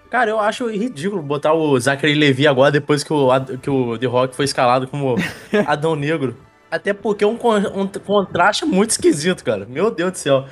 Cara, 0.09 0.29
eu 0.29 0.39
acho 0.39 0.69
ridículo 0.69 1.21
botar 1.21 1.53
o 1.53 1.79
Zachary 1.79 2.13
Levi 2.13 2.45
agora, 2.45 2.69
depois 2.69 3.01
que 3.01 3.13
o, 3.13 3.29
que 3.61 3.69
o 3.69 3.97
The 3.97 4.07
Rock 4.07 4.35
foi 4.35 4.43
escalado 4.43 4.87
como 4.87 5.15
Adão 5.65 5.95
Negro. 5.95 6.35
Até 6.69 6.93
porque 6.93 7.23
é 7.23 7.27
um, 7.27 7.39
um 7.75 7.87
contraste 7.87 8.65
muito 8.65 8.91
esquisito, 8.91 9.43
cara. 9.43 9.65
Meu 9.65 9.89
Deus 9.89 10.11
do 10.11 10.17
céu. 10.17 10.45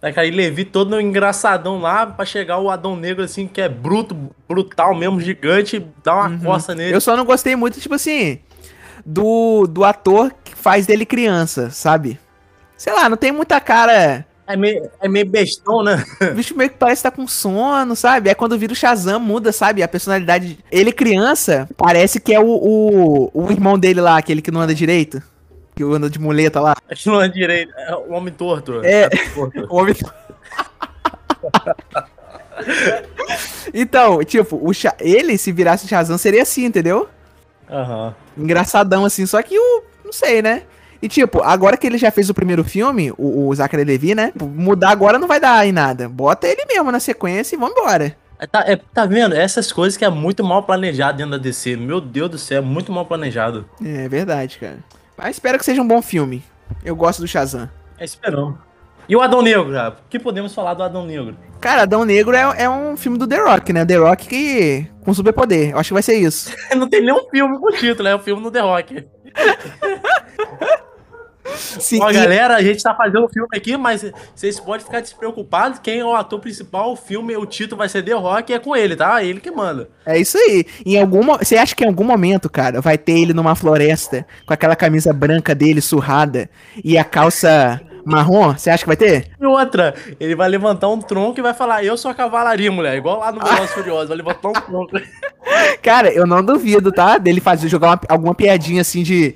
Zachary 0.00 0.30
Levi 0.30 0.66
todo 0.66 1.00
engraçadão 1.00 1.80
lá, 1.80 2.06
pra 2.06 2.26
chegar 2.26 2.58
o 2.58 2.70
Adão 2.70 2.94
Negro, 2.94 3.24
assim, 3.24 3.46
que 3.46 3.60
é 3.60 3.68
bruto, 3.68 4.14
brutal 4.46 4.94
mesmo, 4.94 5.20
gigante, 5.20 5.84
dá 6.04 6.14
uma 6.14 6.38
coça 6.38 6.74
nele. 6.74 6.94
Eu 6.94 7.00
só 7.00 7.16
não 7.16 7.24
gostei 7.24 7.56
muito, 7.56 7.80
tipo 7.80 7.94
assim, 7.94 8.38
do, 9.06 9.68
do 9.68 9.84
ator 9.84 10.34
que 10.42 10.52
faz 10.56 10.84
dele 10.84 11.06
criança, 11.06 11.70
sabe? 11.70 12.18
Sei 12.76 12.92
lá, 12.92 13.08
não 13.08 13.16
tem 13.16 13.30
muita 13.30 13.60
cara. 13.60 14.26
É 14.48 14.56
meio, 14.56 14.90
é 15.00 15.08
meio 15.08 15.26
bestão, 15.26 15.82
né? 15.82 16.04
O 16.20 16.34
bicho 16.34 16.56
meio 16.56 16.70
que 16.70 16.76
parece 16.76 16.98
estar 17.00 17.10
com 17.12 17.26
sono, 17.26 17.94
sabe? 17.96 18.28
É 18.30 18.34
quando 18.34 18.58
vira 18.58 18.72
o 18.72 18.76
Shazam, 18.76 19.20
muda, 19.20 19.52
sabe? 19.52 19.82
A 19.82 19.88
personalidade. 19.88 20.58
Ele 20.70 20.92
criança, 20.92 21.68
parece 21.76 22.20
que 22.20 22.34
é 22.34 22.40
o, 22.40 22.46
o, 22.46 23.30
o 23.32 23.50
irmão 23.50 23.78
dele 23.78 24.00
lá, 24.00 24.18
aquele 24.18 24.42
que 24.42 24.50
não 24.50 24.60
anda 24.60 24.74
direito. 24.74 25.22
Que 25.74 25.82
anda 25.84 26.10
de 26.10 26.18
muleta 26.18 26.60
lá. 26.60 26.74
Aqui 26.90 27.06
não 27.08 27.20
é 27.22 27.28
direito, 27.28 27.72
é 27.76 27.94
o 27.94 28.12
homem 28.12 28.32
torto. 28.32 28.80
É. 28.84 29.08
torto. 29.08 29.66
O 29.68 29.76
homem. 29.76 29.94
então, 33.72 34.22
tipo, 34.24 34.60
o 34.62 34.72
Sha- 34.72 34.96
ele, 35.00 35.38
se 35.38 35.52
virasse 35.52 35.88
Shazam, 35.88 36.18
seria 36.18 36.42
assim, 36.42 36.64
entendeu? 36.64 37.08
Aham. 37.70 38.14
Engraçadão 38.36 39.04
assim, 39.04 39.26
só 39.26 39.42
que 39.42 39.58
o. 39.58 39.82
Não 40.04 40.12
sei, 40.12 40.40
né? 40.40 40.62
E 41.02 41.08
tipo, 41.08 41.42
agora 41.42 41.76
que 41.76 41.86
ele 41.86 41.98
já 41.98 42.10
fez 42.10 42.30
o 42.30 42.34
primeiro 42.34 42.64
filme, 42.64 43.12
o, 43.18 43.48
o 43.48 43.54
Zachary 43.54 43.84
Levi, 43.84 44.14
né? 44.14 44.32
Mudar 44.40 44.90
agora 44.90 45.18
não 45.18 45.28
vai 45.28 45.38
dar 45.38 45.66
em 45.66 45.72
nada. 45.72 46.08
Bota 46.08 46.46
ele 46.46 46.64
mesmo 46.66 46.90
na 46.90 47.00
sequência 47.00 47.54
e 47.54 47.58
vambora. 47.58 48.16
É, 48.38 48.46
Tá, 48.46 48.64
é, 48.66 48.76
tá 48.76 49.06
vendo? 49.06 49.34
Essas 49.34 49.72
coisas 49.72 49.96
que 49.96 50.04
é 50.04 50.10
muito 50.10 50.44
mal 50.44 50.62
planejado 50.62 51.18
dentro 51.18 51.32
da 51.32 51.38
DC. 51.38 51.76
Meu 51.76 52.00
Deus 52.00 52.30
do 52.30 52.38
céu, 52.38 52.58
é 52.58 52.60
muito 52.60 52.92
mal 52.92 53.06
planejado. 53.06 53.68
É 53.84 54.08
verdade, 54.08 54.58
cara. 54.58 54.78
Mas 55.16 55.36
espero 55.36 55.58
que 55.58 55.64
seja 55.64 55.80
um 55.80 55.88
bom 55.88 56.02
filme. 56.02 56.44
Eu 56.84 56.94
gosto 56.94 57.20
do 57.20 57.28
Shazam. 57.28 57.70
É 57.98 58.04
esperando. 58.04 58.58
E 59.08 59.16
o 59.16 59.20
Adão 59.20 59.40
Negro, 59.40 59.72
cara? 59.72 59.90
O 59.90 60.10
que 60.10 60.18
podemos 60.18 60.54
falar 60.54 60.74
do 60.74 60.82
Adão 60.82 61.06
Negro? 61.06 61.36
Cara, 61.66 61.82
Adão 61.82 62.04
Negro 62.04 62.36
é, 62.36 62.62
é 62.62 62.70
um 62.70 62.96
filme 62.96 63.18
do 63.18 63.26
The 63.26 63.38
Rock, 63.38 63.72
né? 63.72 63.84
The 63.84 63.96
Rock 63.96 64.28
que. 64.28 64.86
com 65.00 65.12
superpoder. 65.12 65.70
Eu 65.70 65.78
acho 65.80 65.88
que 65.88 65.94
vai 65.94 66.02
ser 66.02 66.14
isso. 66.14 66.48
Não 66.76 66.88
tem 66.88 67.00
nenhum 67.00 67.28
filme 67.28 67.58
com 67.58 67.72
título, 67.72 68.06
é 68.06 68.14
o 68.14 68.20
filme 68.20 68.40
no 68.40 68.52
The 68.52 68.60
Rock. 68.60 69.04
Sim, 71.56 71.98
Ó, 72.00 72.08
e- 72.08 72.14
galera, 72.14 72.54
a 72.54 72.62
gente 72.62 72.80
tá 72.80 72.94
fazendo 72.94 73.24
o 73.24 73.28
filme 73.28 73.48
aqui, 73.52 73.76
mas 73.76 74.04
vocês 74.32 74.60
podem 74.60 74.86
ficar 74.86 75.00
despreocupados. 75.00 75.80
Quem 75.80 75.98
é 75.98 76.04
o 76.04 76.14
ator 76.14 76.38
principal, 76.38 76.92
o 76.92 76.96
filme, 76.96 77.36
o 77.36 77.44
título 77.44 77.78
vai 77.78 77.88
ser 77.88 78.04
The 78.04 78.12
Rock 78.12 78.52
e 78.52 78.54
é 78.54 78.60
com 78.60 78.76
ele, 78.76 78.94
tá? 78.94 79.24
Ele 79.24 79.40
que 79.40 79.50
manda. 79.50 79.88
É 80.06 80.16
isso 80.16 80.38
aí. 80.38 80.64
Em 80.84 81.00
algum, 81.00 81.36
você 81.36 81.56
acha 81.56 81.74
que 81.74 81.82
em 81.82 81.88
algum 81.88 82.04
momento, 82.04 82.48
cara, 82.48 82.80
vai 82.80 82.96
ter 82.96 83.18
ele 83.18 83.32
numa 83.32 83.56
floresta 83.56 84.24
com 84.46 84.54
aquela 84.54 84.76
camisa 84.76 85.12
branca 85.12 85.52
dele 85.52 85.80
surrada 85.80 86.48
e 86.84 86.96
a 86.96 87.02
calça 87.02 87.80
marrom? 88.06 88.52
Você 88.56 88.70
acha 88.70 88.82
que 88.84 88.88
vai 88.88 88.96
ter? 88.96 89.30
E 89.40 89.44
outra, 89.46 89.94
ele 90.20 90.34
vai 90.34 90.48
levantar 90.48 90.88
um 90.88 91.00
tronco 91.00 91.38
e 91.38 91.42
vai 91.42 91.52
falar: 91.54 91.84
Eu 91.84 91.96
sou 91.96 92.10
a 92.10 92.14
cavalaria, 92.14 92.70
mulher. 92.70 92.96
Igual 92.96 93.18
lá 93.20 93.32
no 93.32 93.40
Velozes 93.42 93.70
Furiosos, 93.72 94.08
vai 94.08 94.16
levantar 94.16 94.48
um 94.48 94.52
tronco. 94.52 94.92
Cara, 95.82 96.12
eu 96.12 96.26
não 96.26 96.42
duvido, 96.44 96.90
tá? 96.92 97.18
Dele 97.18 97.40
fazer 97.40 97.68
jogar 97.68 97.88
uma- 97.88 98.00
alguma 98.08 98.34
piadinha 98.34 98.80
assim 98.80 99.02
de, 99.02 99.34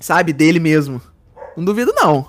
sabe, 0.00 0.32
dele 0.32 0.58
mesmo. 0.60 1.00
Não 1.56 1.64
duvido 1.64 1.92
não. 1.96 2.26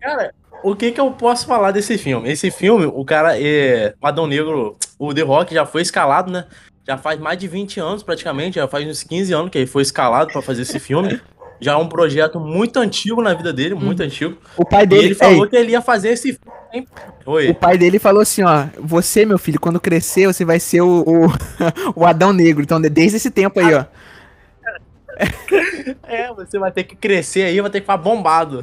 Cara, 0.00 0.32
o 0.62 0.74
que 0.76 0.92
que 0.92 1.00
eu 1.00 1.10
posso 1.10 1.46
falar 1.46 1.70
desse 1.70 1.96
filme? 1.98 2.30
Esse 2.30 2.50
filme, 2.50 2.86
o 2.86 3.04
cara 3.04 3.38
é. 3.40 3.94
O 4.00 4.06
Adão 4.06 4.26
Negro, 4.26 4.76
o 4.98 5.12
The 5.14 5.22
Rock 5.22 5.54
já 5.54 5.64
foi 5.66 5.82
escalado, 5.82 6.30
né? 6.30 6.46
Já 6.86 6.96
faz 6.98 7.20
mais 7.20 7.38
de 7.38 7.46
20 7.46 7.78
anos 7.80 8.02
praticamente, 8.02 8.56
já 8.56 8.66
faz 8.66 8.86
uns 8.86 9.02
15 9.02 9.32
anos 9.32 9.50
que 9.50 9.58
ele 9.58 9.66
foi 9.66 9.82
escalado 9.82 10.32
pra 10.32 10.42
fazer 10.42 10.62
esse 10.62 10.78
filme. 10.78 11.20
Já 11.60 11.72
é 11.72 11.76
um 11.76 11.88
projeto 11.88 12.40
muito 12.40 12.78
antigo 12.78 13.20
na 13.20 13.34
vida 13.34 13.52
dele, 13.52 13.74
muito 13.74 14.02
antigo. 14.02 14.36
O 14.56 14.64
pai 14.64 14.84
E 14.84 14.86
dele, 14.86 15.04
ele 15.06 15.14
falou 15.14 15.44
Ei, 15.44 15.50
que 15.50 15.56
ele 15.56 15.72
ia 15.72 15.82
fazer 15.82 16.10
esse 16.10 16.32
filme. 16.32 16.88
Oi. 17.26 17.50
o 17.50 17.54
pai 17.54 17.76
dele 17.76 17.98
falou 17.98 18.22
assim, 18.22 18.42
ó, 18.42 18.66
você, 18.78 19.26
meu 19.26 19.38
filho, 19.38 19.60
quando 19.60 19.78
crescer, 19.78 20.26
você 20.26 20.44
vai 20.44 20.58
ser 20.58 20.80
o, 20.80 21.04
o, 21.06 21.32
o 21.94 22.06
Adão 22.06 22.32
Negro. 22.32 22.62
Então, 22.62 22.80
desde 22.80 23.16
esse 23.16 23.30
tempo 23.30 23.60
aí, 23.60 23.74
ó. 23.74 23.84
É, 26.04 26.32
você 26.32 26.58
vai 26.58 26.72
ter 26.72 26.84
que 26.84 26.96
crescer 26.96 27.42
aí, 27.42 27.60
vai 27.60 27.70
ter 27.70 27.80
que 27.80 27.84
ficar 27.84 27.96
bombado. 27.96 28.62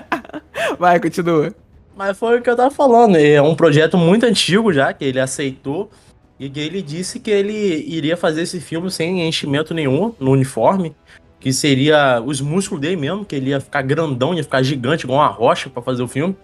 Vai, 0.78 0.98
continua. 1.00 1.54
Mas 1.96 2.16
foi 2.18 2.38
o 2.38 2.42
que 2.42 2.48
eu 2.48 2.56
tava 2.56 2.70
falando. 2.70 3.16
É 3.16 3.40
um 3.42 3.54
projeto 3.54 3.98
muito 3.98 4.24
antigo 4.24 4.72
já, 4.72 4.92
que 4.92 5.04
ele 5.04 5.20
aceitou. 5.20 5.90
E 6.38 6.50
ele 6.56 6.82
disse 6.82 7.20
que 7.20 7.30
ele 7.30 7.84
iria 7.86 8.16
fazer 8.16 8.42
esse 8.42 8.60
filme 8.60 8.90
sem 8.90 9.26
enchimento 9.26 9.74
nenhum 9.74 10.14
no 10.18 10.32
uniforme. 10.32 10.94
Que 11.42 11.52
seria 11.52 12.22
os 12.24 12.40
músculos 12.40 12.80
dele 12.80 12.96
mesmo, 12.96 13.24
que 13.24 13.34
ele 13.34 13.50
ia 13.50 13.60
ficar 13.60 13.82
grandão, 13.82 14.32
ia 14.32 14.44
ficar 14.44 14.62
gigante, 14.62 15.04
igual 15.04 15.18
uma 15.18 15.26
rocha 15.26 15.68
pra 15.68 15.82
fazer 15.82 16.02
o 16.02 16.06
filme. 16.08 16.36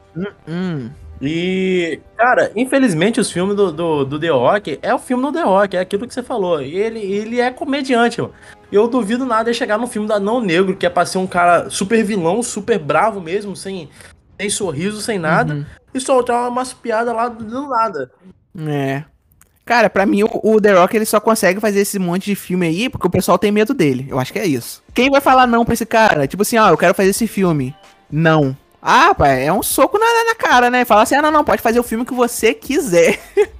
Hum, 0.48 0.90
E, 1.22 2.00
cara, 2.16 2.50
infelizmente 2.56 3.18
os 3.20 3.30
filmes 3.30 3.54
do, 3.56 3.70
do, 3.72 4.04
do 4.04 4.18
The 4.20 4.28
Rock 4.28 4.78
é 4.82 4.92
o 4.94 4.98
filme 4.98 5.22
do 5.24 5.32
The 5.32 5.42
Rock, 5.42 5.76
é 5.76 5.80
aquilo 5.80 6.06
que 6.06 6.12
você 6.14 6.22
falou. 6.22 6.60
Ele, 6.60 6.98
ele 7.00 7.40
é 7.40 7.50
comediante, 7.50 8.20
mano. 8.20 8.32
Eu 8.70 8.86
duvido 8.88 9.24
nada 9.24 9.48
ele 9.50 9.56
chegar 9.56 9.78
no 9.78 9.86
filme 9.86 10.06
da 10.08 10.18
Não 10.20 10.40
Negro, 10.40 10.76
que 10.76 10.84
é 10.86 10.90
pra 10.90 11.06
ser 11.06 11.18
um 11.18 11.26
cara 11.26 11.70
super 11.70 12.04
vilão, 12.04 12.42
super 12.42 12.78
bravo 12.78 13.20
mesmo, 13.20 13.54
sem, 13.56 13.88
sem 14.38 14.50
sorriso, 14.50 15.00
sem 15.00 15.18
nada, 15.18 15.54
Uhum. 15.54 15.64
e 15.94 16.00
soltar 16.00 16.48
umas 16.48 16.72
piadas 16.72 17.14
lá 17.14 17.28
do, 17.28 17.44
do 17.44 17.68
nada. 17.68 18.10
é. 18.66 19.04
Cara, 19.68 19.90
pra 19.90 20.06
mim, 20.06 20.22
o, 20.22 20.30
o 20.42 20.58
The 20.58 20.72
Rock, 20.72 20.96
ele 20.96 21.04
só 21.04 21.20
consegue 21.20 21.60
fazer 21.60 21.80
esse 21.80 21.98
monte 21.98 22.24
de 22.24 22.34
filme 22.34 22.66
aí 22.66 22.88
porque 22.88 23.06
o 23.06 23.10
pessoal 23.10 23.36
tem 23.36 23.52
medo 23.52 23.74
dele. 23.74 24.06
Eu 24.08 24.18
acho 24.18 24.32
que 24.32 24.38
é 24.38 24.46
isso. 24.46 24.82
Quem 24.94 25.10
vai 25.10 25.20
falar 25.20 25.46
não 25.46 25.62
pra 25.62 25.74
esse 25.74 25.84
cara? 25.84 26.26
Tipo 26.26 26.40
assim, 26.40 26.56
ó, 26.56 26.70
eu 26.70 26.78
quero 26.78 26.94
fazer 26.94 27.10
esse 27.10 27.26
filme. 27.26 27.74
Não. 28.10 28.56
Ah, 28.80 29.14
pai, 29.14 29.44
é 29.44 29.52
um 29.52 29.62
soco 29.62 29.98
na, 29.98 30.06
na 30.24 30.34
cara, 30.34 30.70
né? 30.70 30.86
Fala 30.86 31.02
assim, 31.02 31.16
ah, 31.16 31.20
não, 31.20 31.30
não, 31.30 31.44
pode 31.44 31.60
fazer 31.60 31.78
o 31.78 31.82
filme 31.82 32.06
que 32.06 32.14
você 32.14 32.54
quiser. 32.54 33.20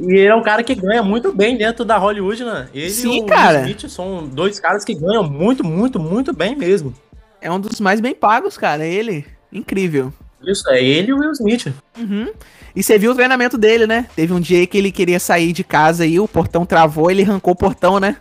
E 0.00 0.12
ele 0.12 0.28
é 0.28 0.34
um 0.36 0.44
cara 0.44 0.62
que 0.62 0.76
ganha 0.76 1.02
muito 1.02 1.32
bem 1.32 1.58
dentro 1.58 1.84
da 1.84 1.96
Hollywood, 1.96 2.44
né? 2.44 2.68
Ele 2.72 2.88
Sim, 2.88 3.16
e 3.16 3.22
o 3.22 3.26
cara. 3.26 3.62
Smith 3.62 3.88
são 3.88 4.28
dois 4.28 4.60
caras 4.60 4.84
que 4.84 4.94
ganham 4.94 5.24
muito, 5.28 5.64
muito, 5.64 5.98
muito 5.98 6.32
bem 6.32 6.54
mesmo. 6.54 6.94
É 7.40 7.50
um 7.50 7.58
dos 7.58 7.80
mais 7.80 8.00
bem 8.00 8.14
pagos, 8.14 8.56
cara, 8.56 8.86
ele. 8.86 9.26
Incrível. 9.52 10.12
Isso, 10.42 10.68
é 10.70 10.82
ele 10.82 11.10
e 11.10 11.12
o 11.12 11.18
Will 11.18 11.32
Smith. 11.32 11.72
Uhum. 11.98 12.32
E 12.74 12.82
você 12.82 12.98
viu 12.98 13.12
o 13.12 13.14
treinamento 13.14 13.58
dele, 13.58 13.86
né? 13.86 14.06
Teve 14.14 14.32
um 14.32 14.40
dia 14.40 14.66
que 14.66 14.78
ele 14.78 14.92
queria 14.92 15.18
sair 15.18 15.52
de 15.52 15.64
casa 15.64 16.06
e 16.06 16.20
o 16.20 16.28
portão 16.28 16.64
travou, 16.64 17.10
ele 17.10 17.22
arrancou 17.22 17.52
o 17.52 17.56
portão, 17.56 17.98
né? 17.98 18.16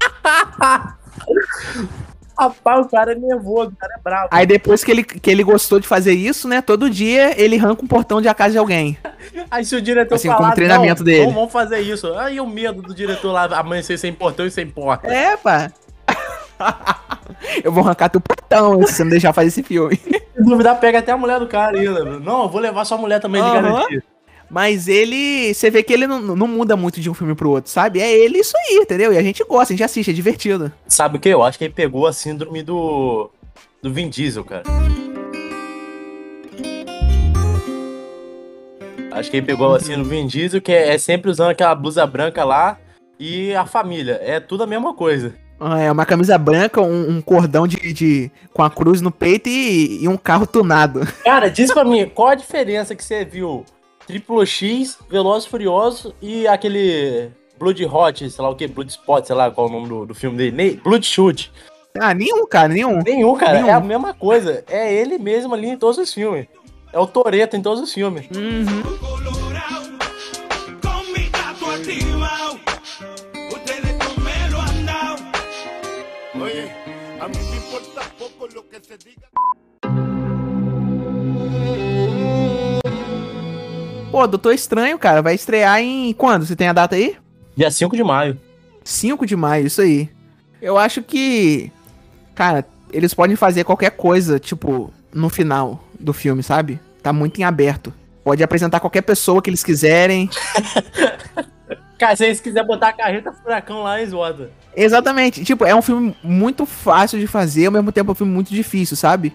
Rapaz, 2.38 2.86
o 2.86 2.88
cara 2.88 3.12
é 3.12 3.14
nervoso, 3.16 3.72
o 3.72 3.76
cara 3.76 3.94
é 3.94 4.00
bravo. 4.00 4.28
Aí 4.30 4.46
depois 4.46 4.84
que 4.84 4.92
ele, 4.92 5.02
que 5.02 5.28
ele 5.28 5.42
gostou 5.42 5.80
de 5.80 5.88
fazer 5.88 6.12
isso, 6.12 6.46
né? 6.46 6.62
Todo 6.62 6.88
dia 6.88 7.34
ele 7.40 7.58
arranca 7.58 7.82
um 7.82 7.88
portão 7.88 8.22
de 8.22 8.28
a 8.28 8.34
casa 8.34 8.52
de 8.52 8.58
alguém. 8.58 8.96
Aí 9.50 9.64
se 9.64 9.74
o 9.74 9.82
diretor 9.82 10.14
Assim, 10.14 10.28
falar, 10.28 10.38
como 10.38 10.54
treinamento 10.54 11.00
não, 11.00 11.04
dele. 11.04 11.26
não 11.26 11.32
vamos 11.32 11.52
fazer 11.52 11.80
isso. 11.80 12.14
Aí 12.14 12.40
o 12.40 12.46
medo 12.46 12.80
do 12.80 12.94
diretor 12.94 13.32
lá 13.32 13.44
amanhecer 13.58 13.98
sem 13.98 14.12
portão 14.12 14.46
e 14.46 14.52
sem 14.52 14.68
porta. 14.68 15.08
É, 15.12 15.36
pá. 15.36 15.72
eu 17.62 17.72
vou 17.72 17.82
arrancar 17.84 18.08
teu 18.08 18.20
portão 18.20 18.86
se 18.86 18.94
você 18.94 19.04
não 19.04 19.10
deixar 19.10 19.32
fazer 19.32 19.48
esse 19.48 19.62
filme. 19.62 19.98
Se 20.38 20.44
duvidar, 20.44 20.78
pega 20.78 21.00
até 21.00 21.10
a 21.10 21.16
mulher 21.16 21.40
do 21.40 21.48
cara 21.48 21.76
ainda. 21.76 22.04
Não, 22.04 22.44
eu 22.44 22.48
vou 22.48 22.60
levar 22.60 22.84
sua 22.84 22.96
mulher 22.96 23.20
também 23.20 23.42
de 23.42 23.48
Aham. 23.48 23.62
garantia. 23.62 24.04
Mas 24.48 24.88
ele. 24.88 25.52
Você 25.52 25.68
vê 25.68 25.82
que 25.82 25.92
ele 25.92 26.06
não, 26.06 26.20
não 26.20 26.46
muda 26.46 26.76
muito 26.76 27.00
de 27.00 27.10
um 27.10 27.14
filme 27.14 27.34
pro 27.34 27.50
outro, 27.50 27.70
sabe? 27.70 28.00
É 28.00 28.10
ele 28.10 28.38
isso 28.38 28.54
aí, 28.56 28.76
entendeu? 28.76 29.12
E 29.12 29.18
a 29.18 29.22
gente 29.22 29.44
gosta, 29.44 29.72
a 29.72 29.76
gente 29.76 29.84
assiste, 29.84 30.10
é 30.10 30.14
divertido. 30.14 30.72
Sabe 30.86 31.18
o 31.18 31.20
que? 31.20 31.28
Eu 31.28 31.42
acho 31.42 31.58
que 31.58 31.64
ele 31.64 31.74
pegou 31.74 32.06
a 32.06 32.12
síndrome 32.12 32.62
do. 32.62 33.30
do 33.82 33.92
Vin 33.92 34.08
Diesel, 34.08 34.44
cara. 34.44 34.62
Acho 39.10 39.30
que 39.30 39.38
ele 39.38 39.46
pegou 39.46 39.74
a 39.74 39.80
síndrome 39.80 40.04
do 40.04 40.10
Vin 40.10 40.26
Diesel, 40.26 40.62
que 40.62 40.72
é, 40.72 40.94
é 40.94 40.98
sempre 40.98 41.30
usando 41.30 41.50
aquela 41.50 41.74
blusa 41.74 42.06
branca 42.06 42.44
lá 42.44 42.78
e 43.18 43.52
a 43.54 43.66
família. 43.66 44.20
É 44.22 44.38
tudo 44.38 44.62
a 44.62 44.66
mesma 44.66 44.94
coisa. 44.94 45.34
É 45.60 45.90
uma 45.90 46.06
camisa 46.06 46.38
branca, 46.38 46.80
um, 46.80 47.16
um 47.16 47.20
cordão 47.20 47.66
de, 47.66 47.92
de- 47.92 48.30
com 48.52 48.62
a 48.62 48.70
cruz 48.70 49.00
no 49.00 49.10
peito 49.10 49.48
e, 49.48 50.04
e 50.04 50.08
um 50.08 50.16
carro 50.16 50.46
tunado. 50.46 51.00
Cara, 51.24 51.50
diz 51.50 51.72
pra 51.72 51.84
mim, 51.84 52.08
qual 52.14 52.28
a 52.28 52.34
diferença 52.36 52.94
que 52.94 53.02
você 53.04 53.24
viu? 53.24 53.64
Triplo 54.06 54.44
X, 54.46 54.96
Velozes 55.10 55.46
e 55.46 55.50
Furiosos 55.50 56.12
e 56.22 56.46
aquele 56.46 57.28
Blood 57.58 57.84
Hot, 57.86 58.30
sei 58.30 58.42
lá 58.44 58.48
o 58.50 58.54
que, 58.54 58.66
Blood 58.68 58.90
Spot, 58.90 59.24
sei 59.24 59.34
lá 59.36 59.50
qual 59.50 59.66
é 59.66 59.70
o 59.70 59.72
nome 59.72 59.88
do, 59.88 60.06
do 60.06 60.14
filme 60.14 60.36
dele, 60.36 60.52
Nem- 60.56 60.76
Blood 60.76 61.04
Shoot. 61.04 61.50
Ah, 62.00 62.14
nenhum, 62.14 62.46
cara, 62.46 62.68
nenhum. 62.68 63.00
Nenhum, 63.04 63.34
cara, 63.34 63.54
Nenhum. 63.54 63.68
é 63.68 63.72
a 63.72 63.80
mesma 63.80 64.14
coisa. 64.14 64.62
É 64.68 64.94
ele 64.94 65.18
mesmo 65.18 65.52
ali 65.54 65.68
em 65.68 65.76
todos 65.76 65.98
os 65.98 66.14
filmes. 66.14 66.46
É 66.92 66.98
o 66.98 67.06
Toreto 67.06 67.56
em 67.56 67.60
todos 67.62 67.82
os 67.82 67.92
filmes. 67.92 68.26
Uhum. 68.34 69.37
Pô, 84.10 84.26
Doutor 84.26 84.54
Estranho, 84.54 84.98
cara, 84.98 85.20
vai 85.22 85.34
estrear 85.34 85.80
em 85.80 86.12
quando? 86.12 86.46
Você 86.46 86.56
tem 86.56 86.68
a 86.68 86.72
data 86.72 86.96
aí? 86.96 87.16
Dia 87.56 87.70
5 87.70 87.94
de 87.94 88.02
maio. 88.02 88.38
5 88.82 89.26
de 89.26 89.36
maio, 89.36 89.66
isso 89.66 89.80
aí. 89.82 90.08
Eu 90.62 90.78
acho 90.78 91.02
que. 91.02 91.70
Cara, 92.34 92.64
eles 92.92 93.12
podem 93.12 93.36
fazer 93.36 93.64
qualquer 93.64 93.90
coisa, 93.90 94.38
tipo, 94.38 94.92
no 95.12 95.28
final 95.28 95.84
do 95.98 96.12
filme, 96.12 96.42
sabe? 96.42 96.80
Tá 97.02 97.12
muito 97.12 97.38
em 97.38 97.44
aberto. 97.44 97.92
Pode 98.24 98.42
apresentar 98.42 98.80
qualquer 98.80 99.02
pessoa 99.02 99.42
que 99.42 99.50
eles 99.50 99.62
quiserem. 99.62 100.28
Cara, 101.98 102.14
se 102.14 102.24
eles 102.24 102.40
quiserem 102.40 102.66
botar 102.66 102.88
a 102.88 102.92
carreta 102.92 103.32
furacão 103.32 103.82
lá, 103.82 104.00
eles 104.00 104.12
botam. 104.12 104.46
Exatamente. 104.74 105.44
Tipo, 105.44 105.64
é 105.64 105.74
um 105.74 105.82
filme 105.82 106.16
muito 106.22 106.64
fácil 106.64 107.18
de 107.18 107.26
fazer, 107.26 107.66
ao 107.66 107.72
mesmo 107.72 107.90
tempo 107.90 108.10
é 108.10 108.12
um 108.12 108.14
filme 108.14 108.32
muito 108.32 108.54
difícil, 108.54 108.96
sabe? 108.96 109.32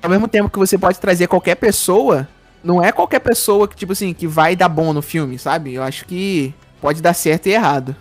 Ao 0.00 0.08
mesmo 0.08 0.28
tempo 0.28 0.48
que 0.48 0.58
você 0.58 0.78
pode 0.78 1.00
trazer 1.00 1.26
qualquer 1.26 1.56
pessoa, 1.56 2.28
não 2.62 2.82
é 2.82 2.92
qualquer 2.92 3.18
pessoa 3.18 3.66
que, 3.66 3.74
tipo 3.74 3.92
assim, 3.92 4.14
que 4.14 4.26
vai 4.26 4.54
dar 4.54 4.68
bom 4.68 4.92
no 4.92 5.02
filme, 5.02 5.38
sabe? 5.38 5.74
Eu 5.74 5.82
acho 5.82 6.06
que 6.06 6.54
pode 6.80 7.02
dar 7.02 7.14
certo 7.14 7.48
e 7.48 7.52
errado. 7.52 7.96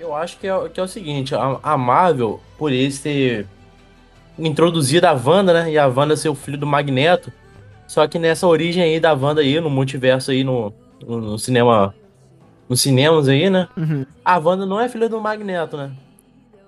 Eu 0.00 0.14
acho 0.16 0.38
que 0.38 0.48
é, 0.48 0.68
que 0.68 0.80
é 0.80 0.82
o 0.82 0.88
seguinte, 0.88 1.34
a, 1.34 1.58
a 1.62 1.76
Marvel, 1.76 2.40
por 2.58 2.72
eles 2.72 2.98
ter 2.98 3.46
introduzido 4.38 5.06
a 5.06 5.12
Wanda, 5.12 5.52
né? 5.52 5.70
E 5.70 5.78
a 5.78 5.86
Wanda 5.86 6.16
ser 6.16 6.28
o 6.28 6.34
filho 6.34 6.58
do 6.58 6.66
Magneto. 6.66 7.32
Só 7.86 8.06
que 8.06 8.18
nessa 8.18 8.46
origem 8.46 8.82
aí 8.82 8.98
da 8.98 9.12
Wanda 9.12 9.42
aí, 9.42 9.60
no 9.60 9.68
multiverso 9.68 10.30
aí, 10.30 10.42
no, 10.42 10.72
no, 11.06 11.20
no 11.20 11.38
cinema. 11.38 11.94
Nos 12.72 12.80
cinemas 12.80 13.28
aí, 13.28 13.50
né? 13.50 13.68
Uhum. 13.76 14.06
A 14.24 14.38
Wanda 14.38 14.64
não 14.64 14.80
é 14.80 14.88
filha 14.88 15.06
do 15.06 15.20
Magneto, 15.20 15.76
né? 15.76 15.90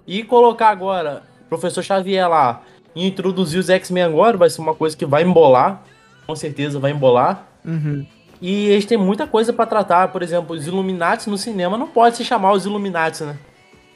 E 0.06 0.22
colocar 0.22 0.68
agora 0.68 1.22
o 1.46 1.48
professor 1.48 1.82
Xavier 1.82 2.28
lá 2.28 2.60
e 2.94 3.06
introduzir 3.06 3.58
os 3.58 3.70
X-Men 3.70 4.02
agora 4.02 4.36
vai 4.36 4.50
ser 4.50 4.60
uma 4.60 4.74
coisa 4.74 4.94
que 4.94 5.06
vai 5.06 5.22
embolar. 5.22 5.82
Com 6.26 6.36
certeza 6.36 6.78
vai 6.78 6.90
embolar. 6.90 7.46
Uhum. 7.64 8.04
E 8.38 8.66
eles 8.66 8.84
têm 8.84 8.98
muita 8.98 9.26
coisa 9.26 9.50
pra 9.50 9.64
tratar. 9.64 10.08
Por 10.08 10.22
exemplo, 10.22 10.54
os 10.54 10.66
Illuminati 10.66 11.30
no 11.30 11.38
cinema 11.38 11.78
não 11.78 11.86
pode 11.86 12.18
se 12.18 12.24
chamar 12.26 12.52
os 12.52 12.66
Illuminati, 12.66 13.24
né? 13.24 13.38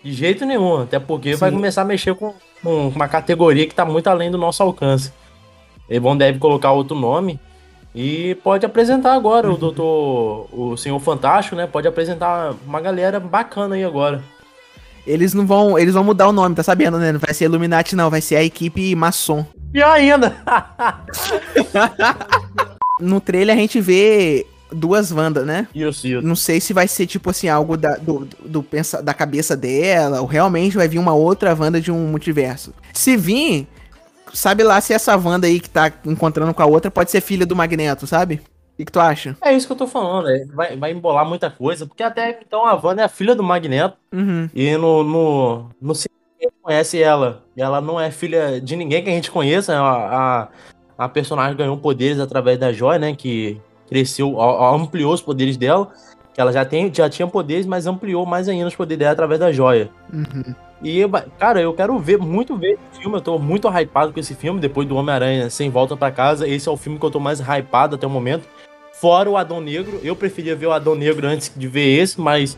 De 0.02 0.10
jeito 0.10 0.46
nenhum. 0.46 0.84
Até 0.84 0.98
porque 0.98 1.36
vai 1.36 1.50
Sim. 1.50 1.56
começar 1.56 1.82
a 1.82 1.84
mexer 1.84 2.14
com, 2.14 2.32
com 2.62 2.88
uma 2.88 3.06
categoria 3.06 3.66
que 3.66 3.74
tá 3.74 3.84
muito 3.84 4.08
além 4.08 4.30
do 4.30 4.38
nosso 4.38 4.62
alcance. 4.62 5.12
Eles 5.86 6.02
vão 6.02 6.16
deve 6.16 6.38
colocar 6.38 6.72
outro 6.72 6.96
nome. 6.96 7.38
E 7.94 8.34
pode 8.36 8.66
apresentar 8.66 9.14
agora 9.14 9.50
o 9.50 9.56
doutor. 9.56 10.48
O 10.52 10.76
Senhor 10.76 10.98
Fantástico, 11.00 11.56
né? 11.56 11.66
Pode 11.66 11.88
apresentar 11.88 12.54
uma 12.66 12.80
galera 12.80 13.18
bacana 13.18 13.74
aí 13.74 13.84
agora. 13.84 14.22
Eles 15.06 15.32
não 15.32 15.46
vão. 15.46 15.78
Eles 15.78 15.94
vão 15.94 16.04
mudar 16.04 16.28
o 16.28 16.32
nome, 16.32 16.54
tá 16.54 16.62
sabendo, 16.62 16.98
né? 16.98 17.12
Não 17.12 17.20
vai 17.20 17.32
ser 17.32 17.46
Illuminati, 17.46 17.96
não, 17.96 18.10
vai 18.10 18.20
ser 18.20 18.36
a 18.36 18.44
equipe 18.44 18.94
maçom. 18.94 19.46
Pior 19.72 19.90
ainda! 19.90 20.36
No 23.00 23.20
trailer 23.20 23.54
a 23.54 23.60
gente 23.60 23.80
vê 23.80 24.44
duas 24.72 25.12
Wandas, 25.12 25.46
né? 25.46 25.66
isso, 25.74 26.06
isso. 26.06 26.26
Não 26.26 26.34
sei 26.34 26.60
se 26.60 26.72
vai 26.72 26.88
ser 26.88 27.06
tipo 27.06 27.30
assim, 27.30 27.48
algo 27.48 27.76
da, 27.76 27.96
do, 27.96 28.28
do 28.44 28.62
pensa, 28.62 29.02
da 29.02 29.14
cabeça 29.14 29.56
dela, 29.56 30.20
ou 30.20 30.26
realmente 30.26 30.76
vai 30.76 30.88
vir 30.88 30.98
uma 30.98 31.14
outra 31.14 31.54
Wanda 31.54 31.80
de 31.80 31.90
um 31.90 32.08
multiverso. 32.08 32.72
Se 32.92 33.16
vir, 33.16 33.66
sabe 34.38 34.62
lá 34.62 34.80
se 34.80 34.92
essa 34.92 35.16
Wanda 35.16 35.46
aí 35.46 35.60
que 35.60 35.68
tá 35.70 35.92
encontrando 36.04 36.52
com 36.54 36.62
a 36.62 36.66
outra 36.66 36.90
pode 36.90 37.10
ser 37.10 37.20
filha 37.20 37.44
do 37.46 37.56
Magneto, 37.56 38.06
sabe? 38.06 38.36
O 38.74 38.76
que, 38.78 38.84
que 38.84 38.92
tu 38.92 39.00
acha? 39.00 39.36
É 39.42 39.52
isso 39.52 39.66
que 39.66 39.72
eu 39.72 39.76
tô 39.76 39.86
falando. 39.88 40.28
é, 40.30 40.44
Vai, 40.46 40.76
vai 40.76 40.92
embolar 40.92 41.26
muita 41.26 41.50
coisa. 41.50 41.84
Porque 41.84 42.02
até 42.02 42.38
então 42.46 42.64
a 42.64 42.74
Wanda 42.74 43.02
é 43.02 43.04
a 43.04 43.08
filha 43.08 43.34
do 43.34 43.42
Magneto. 43.42 43.96
Uhum. 44.12 44.48
E 44.54 44.76
no, 44.76 45.02
no, 45.02 45.66
no 45.82 45.94
cinema 45.96 46.18
a 46.38 46.42
gente 46.44 46.54
conhece 46.62 47.02
ela. 47.02 47.42
E 47.56 47.60
ela 47.62 47.80
não 47.80 47.98
é 48.00 48.10
filha 48.12 48.60
de 48.60 48.76
ninguém 48.76 49.02
que 49.02 49.10
a 49.10 49.12
gente 49.12 49.30
conheça. 49.32 49.72
né? 49.72 49.78
A, 49.80 50.48
a, 50.98 51.04
a 51.04 51.08
personagem 51.08 51.56
ganhou 51.56 51.76
poderes 51.76 52.20
através 52.20 52.56
da 52.56 52.72
joia, 52.72 53.00
né? 53.00 53.14
Que 53.16 53.60
cresceu, 53.88 54.40
a- 54.40 54.70
ampliou 54.72 55.12
os 55.12 55.20
poderes 55.22 55.56
dela. 55.56 55.90
Ela 56.36 56.52
já, 56.52 56.64
tem, 56.64 56.88
já 56.94 57.10
tinha 57.10 57.26
poderes, 57.26 57.66
mas 57.66 57.84
ampliou 57.88 58.24
mais 58.24 58.48
ainda 58.48 58.68
os 58.68 58.76
poderes 58.76 59.00
dela 59.00 59.10
através 59.12 59.40
da 59.40 59.50
joia. 59.50 59.90
Uhum. 60.12 60.54
E, 60.82 60.98
eu- 61.00 61.10
cara, 61.38 61.60
eu 61.60 61.72
quero 61.72 61.98
ver, 61.98 62.18
muito 62.18 62.56
ver 62.56 62.78
esse 62.92 63.00
filme. 63.02 63.16
Eu 63.16 63.20
tô 63.20 63.38
muito 63.38 63.68
hypado 63.68 64.12
com 64.12 64.20
esse 64.20 64.34
filme. 64.34 64.60
Depois 64.60 64.86
do 64.86 64.96
Homem-Aranha 64.96 65.50
Sem 65.50 65.70
Volta 65.70 65.96
pra 65.96 66.10
Casa. 66.10 66.46
Esse 66.46 66.68
é 66.68 66.72
o 66.72 66.76
filme 66.76 66.98
que 66.98 67.04
eu 67.04 67.10
tô 67.10 67.18
mais 67.20 67.40
hypado 67.40 67.96
até 67.96 68.06
o 68.06 68.10
momento. 68.10 68.44
Fora 68.92 69.28
o 69.30 69.36
Adão 69.36 69.60
Negro. 69.60 70.00
Eu 70.02 70.14
preferia 70.16 70.54
ver 70.56 70.66
o 70.66 70.72
Adão 70.72 70.94
Negro 70.94 71.26
antes 71.26 71.52
de 71.54 71.66
ver 71.68 71.98
esse, 72.00 72.20
mas 72.20 72.56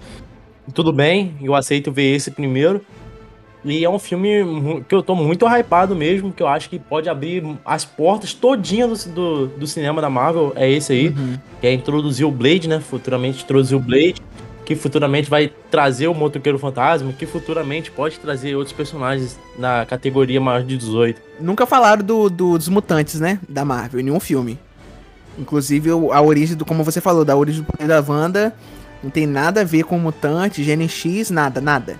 tudo 0.75 0.93
bem. 0.93 1.35
Eu 1.43 1.55
aceito 1.55 1.91
ver 1.93 2.15
esse 2.15 2.31
primeiro. 2.31 2.81
E 3.63 3.85
é 3.85 3.91
um 3.91 3.99
filme 3.99 4.83
que 4.89 4.95
eu 4.95 5.03
tô 5.03 5.15
muito 5.15 5.47
hypado 5.47 5.95
mesmo. 5.95 6.33
Que 6.33 6.43
eu 6.43 6.49
acho 6.49 6.71
que 6.71 6.79
pode 6.79 7.11
abrir 7.11 7.45
as 7.65 7.85
portas 7.85 8.33
todinhas 8.33 9.05
do, 9.07 9.47
do, 9.49 9.59
do 9.59 9.67
cinema 9.67 10.01
da 10.01 10.09
Marvel. 10.09 10.53
É 10.57 10.71
esse 10.71 10.93
aí. 10.93 11.09
Uhum. 11.09 11.37
Que 11.61 11.67
é 11.67 11.73
introduzir 11.75 12.27
o 12.27 12.31
Blade, 12.31 12.69
né? 12.69 12.81
Futuramente 12.81 13.45
introduzir 13.45 13.77
o 13.77 13.81
Blade. 13.81 14.15
Que 14.71 14.77
futuramente 14.77 15.29
vai 15.29 15.51
trazer 15.69 16.07
o 16.07 16.15
Motoqueiro 16.15 16.57
Fantasma. 16.57 17.13
Que 17.13 17.27
futuramente 17.27 17.91
pode 17.91 18.21
trazer 18.21 18.55
outros 18.55 18.73
personagens 18.73 19.37
na 19.59 19.85
categoria 19.85 20.41
maior 20.41 20.63
de 20.63 20.77
18. 20.77 21.21
Nunca 21.41 21.67
falaram 21.67 22.05
do, 22.05 22.31
do- 22.31 22.57
dos 22.57 22.69
mutantes, 22.69 23.19
né? 23.19 23.41
Da 23.49 23.65
Marvel, 23.65 23.99
em 23.99 24.05
nenhum 24.05 24.21
filme. 24.21 24.57
Inclusive, 25.37 25.91
a 25.91 26.21
origem 26.23 26.57
do, 26.57 26.65
como 26.65 26.85
você 26.85 27.01
falou, 27.01 27.25
da 27.25 27.37
origem 27.37 27.63
do 27.63 27.67
poder 27.67 27.89
da 27.89 28.01
Wanda 28.01 28.55
não 29.03 29.11
tem 29.11 29.27
nada 29.27 29.63
a 29.63 29.65
ver 29.65 29.83
com 29.83 29.99
mutante, 29.99 30.63
Gene 30.63 30.89
X, 30.89 31.31
nada, 31.31 31.61
nada. 31.61 31.99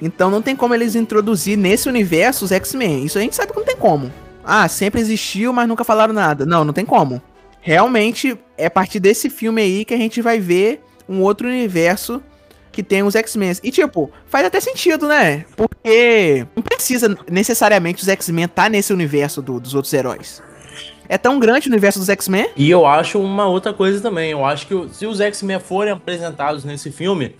Então 0.00 0.28
não 0.28 0.42
tem 0.42 0.56
como 0.56 0.74
eles 0.74 0.96
introduzir 0.96 1.56
nesse 1.56 1.88
universo 1.88 2.44
os 2.44 2.50
X-Men. 2.50 3.04
Isso 3.04 3.16
a 3.16 3.20
gente 3.20 3.36
sabe 3.36 3.52
que 3.52 3.58
não 3.60 3.64
tem 3.64 3.76
como. 3.76 4.10
Ah, 4.44 4.66
sempre 4.66 5.00
existiu, 5.00 5.52
mas 5.52 5.68
nunca 5.68 5.84
falaram 5.84 6.12
nada. 6.12 6.44
Não, 6.44 6.64
não 6.64 6.72
tem 6.72 6.84
como. 6.84 7.22
Realmente 7.60 8.36
é 8.58 8.66
a 8.66 8.70
partir 8.70 8.98
desse 8.98 9.30
filme 9.30 9.62
aí 9.62 9.84
que 9.84 9.94
a 9.94 9.98
gente 9.98 10.20
vai 10.20 10.40
ver 10.40 10.82
um 11.08 11.20
outro 11.20 11.46
universo 11.48 12.22
que 12.70 12.82
tem 12.82 13.02
os 13.02 13.14
X-Men. 13.14 13.52
E 13.62 13.70
tipo, 13.70 14.10
faz 14.26 14.46
até 14.46 14.58
sentido, 14.60 15.06
né? 15.06 15.44
Porque 15.56 16.46
não 16.56 16.62
precisa 16.62 17.14
necessariamente 17.30 18.02
os 18.02 18.08
X-Men 18.08 18.46
estar 18.46 18.70
nesse 18.70 18.92
universo 18.92 19.42
do- 19.42 19.60
dos 19.60 19.74
outros 19.74 19.92
heróis. 19.92 20.42
É 21.08 21.18
tão 21.18 21.38
grande 21.38 21.68
o 21.68 21.70
universo 21.70 21.98
dos 21.98 22.08
X-Men? 22.08 22.48
E 22.56 22.70
eu 22.70 22.86
acho 22.86 23.20
uma 23.20 23.46
outra 23.46 23.74
coisa 23.74 24.00
também. 24.00 24.30
Eu 24.30 24.44
acho 24.44 24.66
que 24.66 24.88
se 24.94 25.04
os 25.04 25.20
X-Men 25.20 25.60
forem 25.60 25.92
apresentados 25.92 26.64
nesse 26.64 26.90
filme, 26.90 27.36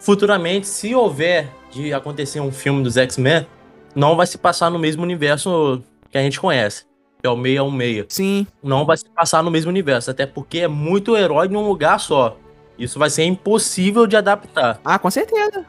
futuramente, 0.00 0.66
se 0.66 0.94
houver 0.94 1.48
de 1.70 1.92
acontecer 1.92 2.40
um 2.40 2.50
filme 2.50 2.82
dos 2.82 2.96
X-Men, 2.96 3.46
não 3.94 4.16
vai 4.16 4.26
se 4.26 4.36
passar 4.38 4.70
no 4.70 4.78
mesmo 4.78 5.02
universo 5.04 5.82
que 6.10 6.18
a 6.18 6.22
gente 6.22 6.40
conhece. 6.40 6.84
Que 7.22 7.28
é 7.28 7.30
o 7.30 7.36
616. 7.36 8.06
Sim. 8.08 8.46
Não 8.62 8.84
vai 8.84 8.96
se 8.96 9.04
passar 9.08 9.42
no 9.42 9.50
mesmo 9.50 9.70
universo. 9.70 10.10
Até 10.10 10.26
porque 10.26 10.58
é 10.60 10.68
muito 10.68 11.16
herói 11.16 11.46
em 11.46 11.56
um 11.56 11.66
lugar 11.66 11.98
só. 12.00 12.36
Isso 12.78 12.98
vai 12.98 13.10
ser 13.10 13.24
impossível 13.24 14.06
de 14.06 14.16
adaptar. 14.16 14.80
Ah, 14.84 14.98
com 14.98 15.10
certeza. 15.10 15.64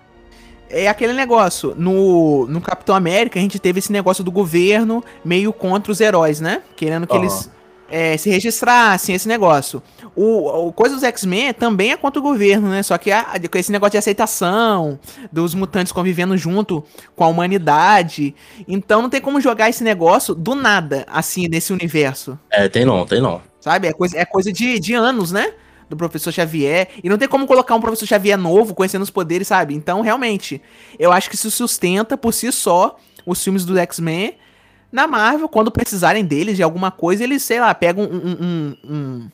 É 0.70 0.88
aquele 0.88 1.14
negócio. 1.14 1.76
No, 1.78 2.47
no 2.47 2.60
Capitão 2.60 2.95
América, 2.95 3.38
a 3.38 3.41
gente 3.41 3.60
teve 3.60 3.80
esse 3.80 3.91
negócio 3.91 4.24
do 4.24 4.32
governo 4.32 5.03
meio 5.24 5.53
contra 5.53 5.91
os 5.91 6.01
heróis, 6.01 6.39
né? 6.41 6.64
Querendo 6.76 7.06
que 7.06 7.14
Aham. 7.14 7.24
eles 7.24 7.51
é, 7.88 8.18
se 8.18 8.30
registrassem, 8.32 9.14
esse 9.14 9.28
negócio. 9.28 9.82
O, 10.16 10.68
o 10.68 10.74
coisa 10.74 10.95
dos 10.95 11.03
X-Men 11.03 11.53
também 11.53 11.91
é 11.91 11.97
contra 11.97 12.20
o 12.20 12.24
governo, 12.24 12.68
né? 12.70 12.82
Só 12.82 12.97
que 12.97 13.12
a- 13.12 13.36
com 13.51 13.58
esse 13.60 13.72
negócio 13.72 13.91
de 13.91 13.97
aceitação, 13.99 14.99
dos 15.32 15.53
mutantes 15.53 15.93
convivendo 15.93 16.36
junto 16.36 16.84
com 17.16 17.24
a 17.24 17.28
humanidade. 17.28 18.34
Então 18.68 19.03
não 19.03 19.10
tem 19.10 19.22
como 19.22 19.39
jogar 19.39 19.70
esse 19.70 19.84
negócio 19.84 20.34
do 20.34 20.56
nada, 20.56 21.06
assim, 21.08 21.47
nesse 21.47 21.72
universo. 21.72 22.39
É, 22.49 22.68
tem 22.68 22.84
não, 22.86 23.06
tem 23.06 23.22
não. 23.22 23.41
Sabe? 23.60 23.88
É 23.88 23.93
coisa, 23.93 24.18
é 24.18 24.26
coisa 24.26 24.51
de, 24.51 24.80
de 24.80 24.93
anos, 24.95 25.32
né? 25.32 25.53
Do 25.89 25.95
professor 25.97 26.31
Xavier. 26.31 26.89
E 27.03 27.09
não 27.09 27.17
tem 27.17 27.27
como 27.27 27.45
colocar 27.45 27.75
um 27.75 27.81
professor 27.81 28.05
Xavier 28.07 28.38
novo, 28.38 28.73
conhecendo 28.73 29.03
os 29.03 29.09
poderes, 29.09 29.47
sabe? 29.47 29.73
Então, 29.75 30.01
realmente, 30.01 30.61
eu 30.97 31.11
acho 31.11 31.29
que 31.29 31.36
isso 31.36 31.51
sustenta 31.51 32.17
por 32.17 32.33
si 32.33 32.51
só 32.51 32.97
os 33.25 33.43
filmes 33.43 33.65
do 33.65 33.77
X-Men. 33.77 34.36
Na 34.91 35.07
Marvel, 35.07 35.49
quando 35.49 35.71
precisarem 35.71 36.23
deles 36.25 36.55
de 36.55 36.63
alguma 36.63 36.89
coisa, 36.91 37.23
eles, 37.23 37.43
sei 37.43 37.59
lá, 37.59 37.73
pegam 37.75 38.05
um. 38.05 38.15
um, 38.15 38.38
um, 38.41 38.77
um- 38.93 39.29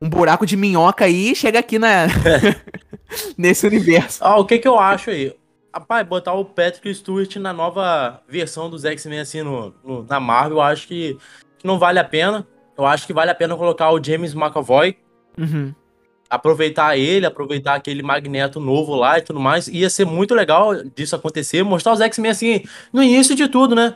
um 0.00 0.08
buraco 0.08 0.46
de 0.46 0.56
minhoca 0.56 1.06
aí 1.06 1.32
e 1.32 1.34
chega 1.34 1.58
aqui 1.58 1.78
na. 1.78 2.06
nesse 3.36 3.66
universo. 3.66 4.22
Ah, 4.22 4.38
o 4.38 4.44
que 4.44 4.58
que 4.58 4.68
eu 4.68 4.78
acho 4.78 5.10
aí? 5.10 5.34
Rapaz, 5.74 6.06
botar 6.06 6.32
o 6.34 6.44
Patrick 6.44 6.92
Stewart 6.94 7.36
na 7.36 7.52
nova 7.52 8.22
versão 8.28 8.70
dos 8.70 8.84
X-Men, 8.84 9.20
assim, 9.20 9.42
no, 9.42 9.74
no- 9.84 10.02
na 10.04 10.18
Marvel, 10.20 10.58
eu 10.58 10.62
acho 10.62 10.86
que, 10.88 11.16
que 11.58 11.66
não 11.66 11.78
vale 11.78 11.98
a 11.98 12.04
pena. 12.04 12.46
Eu 12.76 12.86
acho 12.86 13.06
que 13.06 13.12
vale 13.12 13.30
a 13.30 13.34
pena 13.34 13.56
colocar 13.56 13.90
o 13.90 14.02
James 14.02 14.34
McAvoy, 14.34 14.96
Uhum. 15.38 15.72
aproveitar 16.28 16.98
ele, 16.98 17.24
aproveitar 17.24 17.74
aquele 17.76 18.02
Magneto 18.02 18.60
novo 18.60 18.94
lá 18.94 19.18
e 19.18 19.22
tudo 19.22 19.40
mais. 19.40 19.66
Ia 19.68 19.88
ser 19.88 20.04
muito 20.04 20.34
legal 20.34 20.74
disso 20.94 21.16
acontecer, 21.16 21.62
mostrar 21.62 21.92
os 21.92 22.00
X-Men, 22.00 22.30
assim, 22.30 22.62
no 22.92 23.02
início 23.02 23.34
de 23.34 23.48
tudo, 23.48 23.74
né? 23.74 23.94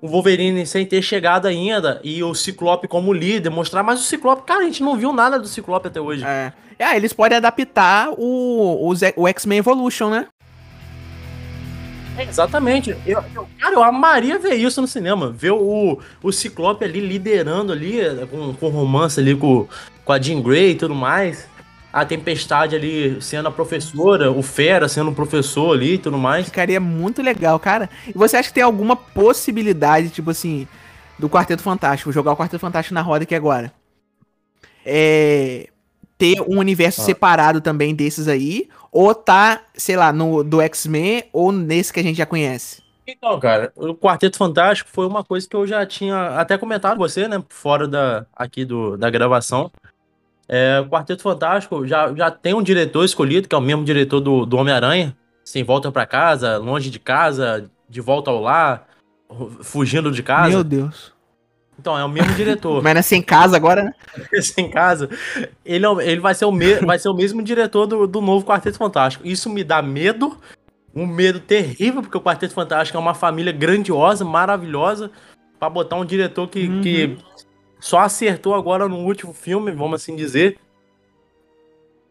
O 0.00 0.08
Wolverine 0.08 0.66
sem 0.66 0.84
ter 0.84 1.00
chegado 1.00 1.46
ainda, 1.46 2.00
e 2.02 2.22
o 2.24 2.34
Ciclope 2.34 2.88
como 2.88 3.12
líder, 3.12 3.50
mostrar, 3.50 3.82
mas 3.84 4.00
o 4.00 4.02
Ciclope, 4.02 4.42
cara, 4.42 4.60
a 4.60 4.64
gente 4.64 4.82
não 4.82 4.96
viu 4.96 5.12
nada 5.12 5.38
do 5.38 5.46
Ciclope 5.46 5.86
até 5.86 6.00
hoje. 6.00 6.24
É. 6.24 6.52
Ah, 6.78 6.96
eles 6.96 7.12
podem 7.12 7.38
adaptar 7.38 8.10
o, 8.18 8.90
o, 8.90 8.92
o 9.16 9.28
X-Men 9.28 9.58
Evolution, 9.58 10.10
né? 10.10 10.26
É, 12.18 12.24
exatamente. 12.24 12.90
Eu, 13.06 13.22
eu- 13.34 13.48
cara, 13.58 13.74
eu 13.74 13.82
amaria 13.82 14.38
ver 14.38 14.54
isso 14.54 14.80
no 14.82 14.86
cinema. 14.86 15.30
Ver 15.30 15.52
o, 15.52 15.98
o 16.22 16.32
Ciclope 16.32 16.84
ali 16.84 17.00
liderando 17.00 17.72
ali, 17.72 18.00
com, 18.30 18.52
com 18.54 18.68
romance 18.68 19.18
ali 19.18 19.34
com, 19.34 19.66
com 20.04 20.12
a 20.12 20.20
Jean 20.20 20.40
Grey 20.40 20.72
e 20.72 20.74
tudo 20.74 20.94
mais. 20.94 21.48
A 21.92 22.04
Tempestade 22.06 22.74
ali 22.74 23.20
sendo 23.20 23.48
a 23.48 23.52
professora, 23.52 24.30
o 24.30 24.42
Fera 24.42 24.88
sendo 24.88 25.10
o 25.10 25.14
professor 25.14 25.74
ali 25.76 25.94
e 25.94 25.98
tudo 25.98 26.16
mais. 26.16 26.46
Ficaria 26.46 26.80
muito 26.80 27.20
legal, 27.20 27.58
cara. 27.58 27.90
E 28.08 28.12
você 28.16 28.36
acha 28.38 28.48
que 28.48 28.54
tem 28.54 28.62
alguma 28.62 28.96
possibilidade, 28.96 30.08
tipo 30.08 30.30
assim, 30.30 30.66
do 31.18 31.28
Quarteto 31.28 31.62
Fantástico, 31.62 32.08
vou 32.08 32.14
jogar 32.14 32.32
o 32.32 32.36
Quarteto 32.36 32.58
Fantástico 32.60 32.94
na 32.94 33.02
roda 33.02 33.24
aqui 33.24 33.34
agora? 33.34 33.70
É. 34.84 35.68
Ter 36.16 36.40
um 36.42 36.58
universo 36.58 37.00
Ah. 37.00 37.04
separado 37.04 37.60
também 37.60 37.94
desses 37.94 38.28
aí, 38.28 38.68
ou 38.92 39.14
tá, 39.14 39.60
sei 39.74 39.96
lá, 39.96 40.12
no 40.12 40.44
do 40.44 40.60
X-Men 40.60 41.24
ou 41.32 41.50
nesse 41.50 41.92
que 41.92 42.00
a 42.00 42.02
gente 42.02 42.16
já 42.16 42.26
conhece? 42.26 42.80
Então, 43.06 43.38
cara, 43.40 43.72
o 43.74 43.94
Quarteto 43.94 44.36
Fantástico 44.38 44.88
foi 44.92 45.06
uma 45.06 45.24
coisa 45.24 45.48
que 45.48 45.56
eu 45.56 45.66
já 45.66 45.84
tinha 45.84 46.38
até 46.38 46.56
comentado 46.56 46.96
com 46.96 47.02
você, 47.02 47.26
né? 47.26 47.42
Fora 47.48 47.88
da, 47.88 48.24
aqui 48.36 48.64
do, 48.64 48.96
da 48.96 49.10
gravação. 49.10 49.70
É, 50.54 50.80
o 50.80 50.86
Quarteto 50.86 51.22
Fantástico 51.22 51.86
já, 51.86 52.12
já 52.12 52.30
tem 52.30 52.52
um 52.52 52.62
diretor 52.62 53.06
escolhido, 53.06 53.48
que 53.48 53.54
é 53.54 53.58
o 53.58 53.62
mesmo 53.62 53.82
diretor 53.86 54.20
do, 54.20 54.44
do 54.44 54.58
Homem-Aranha. 54.58 55.16
Sem 55.42 55.64
volta 55.64 55.90
pra 55.90 56.04
casa, 56.04 56.58
longe 56.58 56.90
de 56.90 56.98
casa, 56.98 57.70
de 57.88 58.02
volta 58.02 58.30
ao 58.30 58.38
lar, 58.38 58.86
fugindo 59.62 60.12
de 60.12 60.22
casa. 60.22 60.50
Meu 60.50 60.62
Deus. 60.62 61.10
Então, 61.78 61.98
é 61.98 62.04
o 62.04 62.08
mesmo 62.08 62.34
diretor. 62.34 62.82
Mas 62.84 62.94
nascer 62.94 63.16
em 63.16 63.22
casa 63.22 63.56
agora, 63.56 63.82
né? 63.84 63.92
Sem 64.42 64.68
casa. 64.68 65.08
Ele, 65.64 65.86
é 65.86 66.10
ele 66.10 66.20
vai, 66.20 66.34
ser 66.34 66.44
o 66.44 66.52
me, 66.52 66.74
vai 66.80 66.98
ser 66.98 67.08
o 67.08 67.14
mesmo 67.14 67.42
diretor 67.42 67.86
do, 67.86 68.06
do 68.06 68.20
novo 68.20 68.44
Quarteto 68.44 68.76
Fantástico. 68.76 69.26
Isso 69.26 69.48
me 69.48 69.64
dá 69.64 69.80
medo. 69.80 70.36
Um 70.94 71.06
medo 71.06 71.40
terrível, 71.40 72.02
porque 72.02 72.18
o 72.18 72.20
Quarteto 72.20 72.52
Fantástico 72.52 72.98
é 72.98 73.00
uma 73.00 73.14
família 73.14 73.52
grandiosa, 73.54 74.22
maravilhosa. 74.22 75.10
Pra 75.58 75.70
botar 75.70 75.96
um 75.96 76.04
diretor 76.04 76.46
que, 76.46 76.68
Uhum. 76.68 76.80
que 76.82 77.18
só 77.82 77.98
acertou 77.98 78.54
agora 78.54 78.88
no 78.88 78.98
último 78.98 79.32
filme, 79.32 79.72
vamos 79.72 80.00
assim 80.00 80.14
dizer. 80.14 80.56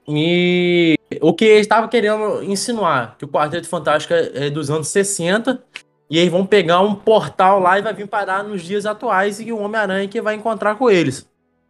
E 0.06 0.98
o 1.22 1.34
que 1.34 1.46
eles 1.46 1.62
estavam 1.62 1.88
querendo 1.88 2.44
insinuar, 2.44 3.16
que 3.18 3.24
o 3.24 3.28
Quarteto 3.28 3.70
Fantástico 3.70 4.14
é 4.14 4.48
é 4.48 4.50
dos 4.50 4.70
anos 4.70 4.90
60, 4.90 5.64
e 6.10 6.18
eles 6.18 6.30
vão 6.30 6.46
pegar 6.46 6.82
um 6.82 6.94
portal 6.94 7.62
lá 7.62 7.80
e 7.80 7.82
vai 7.82 7.94
vir 7.94 8.06
parar 8.06 8.44
nos 8.44 8.62
dias 8.62 8.86
atuais 8.86 9.40
e 9.40 9.50
o 9.54 9.60
Homem-Aranha 9.60 10.10
que 10.10 10.22
vai 10.22 10.36
encontrar 10.36 10.76
com 10.76 10.90
eles. 10.90 11.26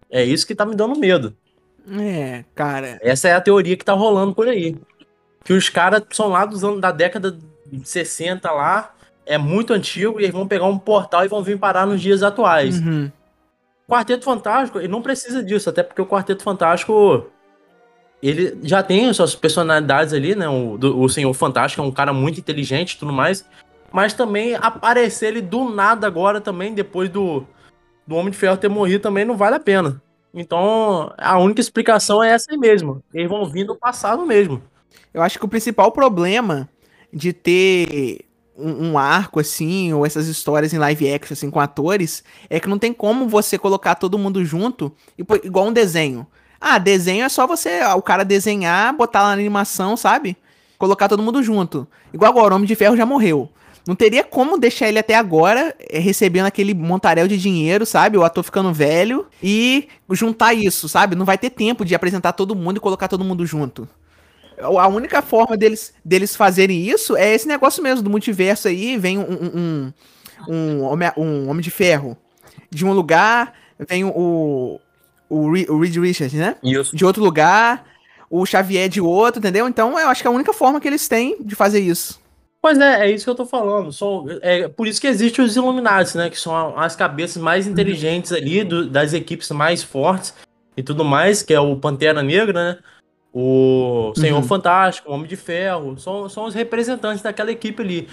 É 0.10 0.24
isso 0.24 0.47
que 0.47 0.56
tá 0.56 0.66
me 0.66 0.76
dando 0.76 0.97
medo. 0.97 1.38
É, 1.88 2.43
cara. 2.56 2.97
Essa 3.04 3.28
é 3.28 3.34
a 3.34 3.41
teoria 3.41 3.78
que 3.78 3.86
tá 3.86 3.93
rolando 3.93 4.34
por 4.34 4.47
aí. 4.47 4.76
Que 5.43 5.54
os 5.54 5.70
caras 5.70 6.02
são 6.10 6.30
lá 6.30 6.43
dos 6.43 6.64
anos 6.64 6.82
da 6.82 6.91
década 6.91 7.38
de 7.72 7.88
60 7.88 8.52
lá, 8.52 8.95
é 9.28 9.38
muito 9.38 9.74
antigo, 9.74 10.20
e 10.20 10.24
eles 10.24 10.34
vão 10.34 10.47
pegar 10.47 10.66
um 10.66 10.80
portal 10.80 11.24
e 11.24 11.28
vão 11.28 11.43
vir 11.43 11.60
parar 11.60 11.86
nos 11.86 12.02
dias 12.02 12.24
atuais. 12.24 12.80
Uhum. 12.80 13.12
Quarteto 13.88 14.24
Fantástico, 14.24 14.80
ele 14.80 14.88
não 14.88 15.02
precisa 15.02 15.44
disso, 15.44 15.70
até 15.70 15.84
porque 15.84 16.02
o 16.02 16.06
Quarteto 16.06 16.44
Fantástico 16.44 17.28
ele 18.22 18.58
já 18.64 18.84
tem 18.84 19.12
suas 19.14 19.34
personalidades 19.36 20.14
ali, 20.14 20.36
né? 20.36 20.48
O, 20.48 20.78
do- 20.78 21.00
o 21.00 21.10
Senhor 21.10 21.34
Fantástico 21.34 21.82
é 21.82 21.86
um 21.86 21.92
cara 21.92 22.14
muito 22.14 22.40
inteligente 22.40 22.94
e 22.94 22.98
tudo 22.98 23.12
mais. 23.12 23.46
Mas 23.92 24.14
também 24.14 24.56
aparecer 24.56 25.28
ele 25.28 25.42
do 25.42 25.70
nada 25.70 26.08
agora 26.08 26.40
também, 26.40 26.74
depois 26.74 27.10
do, 27.10 27.44
do 28.08 28.16
Homem 28.16 28.32
de 28.32 28.38
Ferro 28.38 28.56
ter 28.58 28.70
morrido, 28.70 29.02
também 29.02 29.26
não 29.26 29.36
vale 29.36 29.56
a 29.56 29.60
pena. 29.60 30.02
Então, 30.34 31.12
a 31.18 31.38
única 31.40 31.60
explicação 31.60 32.24
é 32.24 32.30
essa 32.30 32.52
aí 32.52 32.58
mesmo. 32.58 33.04
Eles 33.14 33.28
vão 33.30 33.46
vir 33.46 33.66
do 33.66 33.76
passado 33.76 34.26
mesmo. 34.26 34.62
Eu 35.14 35.22
acho 35.22 35.38
que 35.38 35.44
o 35.44 35.50
principal 35.50 35.92
problema 35.92 36.70
de 37.12 37.34
ter 37.34 38.22
um, 38.62 38.91
um 38.91 38.97
arco 38.97 39.39
assim, 39.39 39.93
ou 39.93 40.05
essas 40.05 40.28
histórias 40.28 40.74
em 40.74 40.78
live 40.78 41.12
action 41.12 41.34
assim 41.34 41.49
com 41.49 41.59
atores, 41.59 42.24
é 42.49 42.59
que 42.59 42.70
não 42.70 42.78
tem 42.78 42.93
como 42.93 43.28
você 43.28 43.57
colocar 43.57 43.95
todo 43.95 44.18
mundo 44.18 44.43
junto, 44.45 44.91
igual 45.18 45.68
um 45.68 45.74
desenho. 45.74 46.26
Ah, 46.59 46.78
desenho 46.78 47.26
é 47.26 47.30
só 47.30 47.47
você, 47.47 47.82
o 47.95 48.01
cara 48.01 48.24
desenhar, 48.24 48.95
botar 48.95 49.22
lá 49.22 49.28
na 49.30 49.34
animação, 49.34 49.97
sabe? 49.97 50.38
Colocar 50.78 51.09
todo 51.09 51.24
mundo 51.24 51.41
junto. 51.41 51.88
Igual 52.14 52.32
agora, 52.32 52.53
o 52.53 52.55
Homem 52.55 52.68
de 52.68 52.76
Ferro 52.76 52.95
já 52.95 53.05
morreu. 53.05 53.49
Não 53.88 53.95
teria 53.95 54.24
como 54.24 54.59
deixar 54.59 54.88
ele 54.88 54.99
até 54.99 55.16
agora 55.16 55.76
eh, 55.80 55.99
recebendo 55.99 56.45
aquele 56.45 56.74
montaréu 56.74 57.28
de 57.28 57.38
dinheiro, 57.38 57.86
sabe? 57.86 58.18
O 58.18 58.24
ator 58.24 58.43
ficando 58.43 58.72
velho 58.72 59.26
e 59.41 59.88
juntar 60.12 60.53
isso, 60.53 60.88
sabe? 60.88 61.16
Não 61.16 61.26
vai 61.26 61.38
ter 61.38 61.49
tempo 61.49 61.84
de 61.84 61.95
apresentar 61.95 62.34
todo 62.34 62.55
mundo 62.55 62.78
e 62.78 62.80
colocar 62.80 63.07
todo 63.07 63.24
mundo 63.24 63.45
junto. 63.45 63.89
A 64.64 64.88
única 64.88 65.22
forma 65.22 65.57
deles, 65.57 65.93
deles 66.03 66.36
fazerem 66.36 66.82
isso 66.88 67.16
é 67.18 67.34
esse 67.34 67.47
negócio 67.47 67.82
mesmo 67.82 68.01
do 68.03 68.09
multiverso 68.09 68.68
aí. 68.68 68.97
Vem 68.97 69.18
um, 69.18 69.24
um, 69.32 69.93
um, 70.47 70.53
um 70.53 70.84
homem, 70.84 71.12
um 71.18 71.49
homem 71.49 71.62
de 71.62 71.72
ferro 71.72 72.18
de 72.70 72.86
um 72.86 72.93
lugar, 72.93 73.53
vem 73.88 74.03
o, 74.05 74.80
o, 75.30 75.51
Re- 75.51 75.68
o 75.70 75.80
Reed 75.80 75.95
Richards, 75.97 76.34
né? 76.39 76.55
Isso. 76.64 76.95
De 76.95 77.03
outro 77.05 77.24
lugar, 77.24 77.86
o 78.30 78.45
Xavier 78.45 78.88
de 78.88 79.01
outro, 79.01 79.39
entendeu? 79.39 79.68
Então 79.68 79.99
eu 79.99 80.07
acho 80.07 80.22
que 80.22 80.28
é 80.28 80.32
a 80.32 80.34
única 80.34 80.53
forma 80.53 80.80
que 80.80 80.88
eles 80.88 81.07
têm 81.07 81.38
de 81.41 81.55
fazer 81.55 81.80
isso. 81.80 82.20
Pois 82.62 82.78
é, 82.78 83.07
é 83.07 83.12
isso 83.12 83.24
que 83.26 83.30
eu 83.30 83.36
tô 83.36 83.45
falando. 83.45 83.91
São, 83.91 84.26
é 84.41 84.68
por 84.68 84.88
isso 84.88 85.01
que 85.01 85.07
existem 85.07 85.43
os 85.43 85.55
Illuminati, 85.55 86.16
né? 86.16 86.30
Que 86.30 86.39
são 86.39 86.78
as 86.78 86.95
cabeças 86.95 87.41
mais 87.41 87.66
inteligentes 87.66 88.32
ali, 88.32 88.64
do- 88.64 88.88
das 88.88 89.14
equipes 89.14 89.49
mais 89.49 89.82
fortes 89.82 90.34
e 90.78 90.84
tudo 90.84 91.03
mais, 91.03 91.41
que 91.41 91.53
é 91.53 91.59
o 91.59 91.76
Pantera 91.76 92.22
Negra, 92.22 92.74
né? 92.74 92.80
O 93.34 94.14
Senhor 94.16 94.38
Uhum. 94.38 94.44
Fantástico, 94.44 95.10
o 95.10 95.14
Homem 95.14 95.28
de 95.28 95.36
Ferro, 95.36 95.98
são, 95.98 96.28
são 96.28 96.46
os 96.46 96.54
representantes 96.54 97.22
daquela 97.22 97.52
equipe 97.52 97.82
ali. 97.82 98.10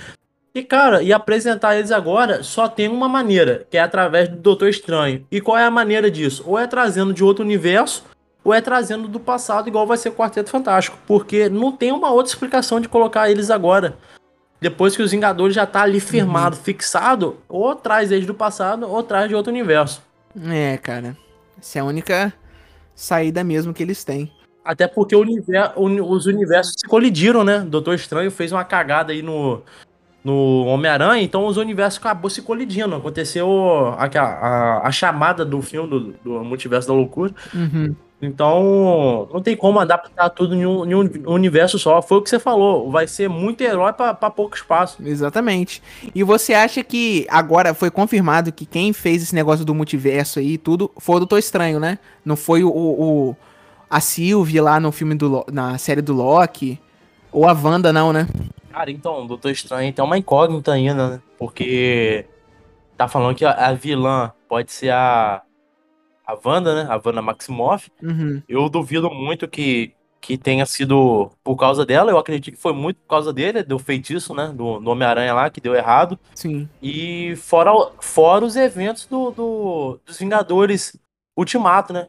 E, 0.54 0.62
cara, 0.62 1.02
e 1.02 1.12
apresentar 1.12 1.76
eles 1.76 1.90
agora 1.92 2.42
só 2.42 2.68
tem 2.68 2.88
uma 2.88 3.08
maneira, 3.08 3.66
que 3.70 3.76
é 3.76 3.80
através 3.80 4.28
do 4.28 4.36
Doutor 4.36 4.68
Estranho. 4.68 5.24
E 5.30 5.40
qual 5.40 5.58
é 5.58 5.64
a 5.64 5.70
maneira 5.70 6.10
disso? 6.10 6.42
Ou 6.46 6.58
é 6.58 6.66
trazendo 6.66 7.12
de 7.12 7.22
outro 7.22 7.44
universo, 7.44 8.04
ou 8.42 8.54
é 8.54 8.60
trazendo 8.60 9.06
do 9.08 9.20
passado, 9.20 9.68
igual 9.68 9.86
vai 9.86 9.96
ser 9.96 10.08
o 10.08 10.14
Quarteto 10.14 10.50
Fantástico. 10.50 10.98
Porque 11.06 11.48
não 11.48 11.70
tem 11.70 11.92
uma 11.92 12.10
outra 12.10 12.32
explicação 12.32 12.80
de 12.80 12.88
colocar 12.88 13.30
eles 13.30 13.50
agora. 13.50 13.96
Depois 14.60 14.96
que 14.96 15.02
os 15.02 15.12
Vingadores 15.12 15.54
já 15.54 15.66
tá 15.66 15.82
ali 15.82 16.00
firmado, 16.00 16.56
fixado, 16.56 17.36
ou 17.48 17.76
traz 17.76 18.10
eles 18.10 18.26
do 18.26 18.34
passado, 18.34 18.90
ou 18.90 19.02
traz 19.02 19.28
de 19.28 19.34
outro 19.34 19.52
universo. 19.52 20.02
É, 20.50 20.76
cara. 20.78 21.16
Essa 21.60 21.78
é 21.78 21.82
a 21.82 21.84
única 21.84 22.32
saída 22.94 23.44
mesmo 23.44 23.72
que 23.72 23.82
eles 23.82 24.02
têm. 24.02 24.32
Até 24.68 24.86
porque 24.86 25.16
o 25.16 25.20
univer- 25.20 25.72
uni- 25.76 26.02
os 26.02 26.26
universos 26.26 26.74
se 26.78 26.86
colidiram, 26.86 27.42
né? 27.42 27.60
Doutor 27.60 27.94
Estranho 27.94 28.30
fez 28.30 28.52
uma 28.52 28.64
cagada 28.64 29.14
aí 29.14 29.22
no, 29.22 29.62
no 30.22 30.66
Homem-Aranha, 30.66 31.22
então 31.22 31.46
os 31.46 31.56
universos 31.56 31.98
acabou 31.98 32.28
se 32.28 32.42
colidindo. 32.42 32.94
Aconteceu 32.94 33.48
a, 33.96 34.04
a, 34.04 34.86
a 34.86 34.92
chamada 34.92 35.42
do 35.42 35.62
filme 35.62 35.88
do, 35.88 36.00
do 36.22 36.44
Multiverso 36.44 36.86
da 36.86 36.92
Loucura. 36.92 37.32
Uhum. 37.54 37.94
Então, 38.20 39.28
não 39.32 39.40
tem 39.40 39.56
como 39.56 39.78
adaptar 39.78 40.28
tudo 40.30 40.54
em 40.54 40.66
um, 40.66 40.84
em 40.84 40.94
um 40.94 41.32
universo 41.32 41.78
só. 41.78 42.02
Foi 42.02 42.18
o 42.18 42.22
que 42.22 42.28
você 42.28 42.38
falou. 42.38 42.90
Vai 42.90 43.06
ser 43.06 43.28
muito 43.28 43.62
herói 43.62 43.92
pra 43.94 44.12
pouco 44.14 44.54
espaço. 44.56 44.98
Exatamente. 45.02 45.82
E 46.14 46.22
você 46.22 46.52
acha 46.52 46.82
que 46.82 47.26
agora 47.30 47.72
foi 47.72 47.90
confirmado 47.90 48.52
que 48.52 48.66
quem 48.66 48.92
fez 48.92 49.22
esse 49.22 49.34
negócio 49.34 49.64
do 49.64 49.74
multiverso 49.74 50.40
aí 50.40 50.54
e 50.54 50.58
tudo 50.58 50.90
foi 50.98 51.16
o 51.16 51.20
Doutor 51.20 51.38
Estranho, 51.38 51.78
né? 51.80 51.98
Não 52.24 52.36
foi 52.36 52.64
o, 52.64 52.70
o- 52.70 53.36
a 53.90 54.00
Sylvie 54.00 54.60
lá 54.60 54.78
no 54.80 54.92
filme 54.92 55.14
do 55.14 55.44
na 55.52 55.78
série 55.78 56.02
do 56.02 56.12
Loki 56.12 56.80
ou 57.32 57.46
a 57.48 57.52
Wanda 57.52 57.92
não, 57.92 58.12
né? 58.12 58.26
Cara, 58.70 58.90
então, 58.90 59.24
o 59.24 59.26
Doutor 59.26 59.50
Estranho 59.50 59.92
tem 59.92 60.04
uma 60.04 60.18
incógnita 60.18 60.72
ainda, 60.72 61.08
né? 61.10 61.22
Porque 61.38 62.26
tá 62.96 63.08
falando 63.08 63.36
que 63.36 63.44
a, 63.44 63.52
a 63.52 63.72
vilã 63.74 64.32
pode 64.48 64.70
ser 64.72 64.90
a. 64.90 65.42
A 66.26 66.38
Wanda, 66.44 66.84
né? 66.84 66.90
A 66.90 67.00
Wanda 67.04 67.22
Maximoff. 67.22 67.90
Uhum. 68.02 68.42
Eu 68.46 68.68
duvido 68.68 69.10
muito 69.10 69.48
que, 69.48 69.94
que 70.20 70.36
tenha 70.36 70.66
sido 70.66 71.30
por 71.42 71.56
causa 71.56 71.86
dela. 71.86 72.10
Eu 72.10 72.18
acredito 72.18 72.54
que 72.54 72.60
foi 72.60 72.74
muito 72.74 72.98
por 73.00 73.08
causa 73.08 73.32
dele, 73.32 73.62
do 73.62 73.78
feitiço, 73.78 74.34
né? 74.34 74.48
Do, 74.54 74.78
do 74.78 74.90
Homem-Aranha 74.90 75.32
lá, 75.32 75.48
que 75.48 75.58
deu 75.60 75.74
errado. 75.74 76.18
Sim. 76.34 76.68
E 76.82 77.34
fora, 77.36 77.72
fora 78.00 78.44
os 78.44 78.56
eventos 78.56 79.06
do, 79.06 79.30
do- 79.30 80.00
dos 80.04 80.18
Vingadores 80.18 80.94
Ultimato, 81.34 81.94
né? 81.94 82.08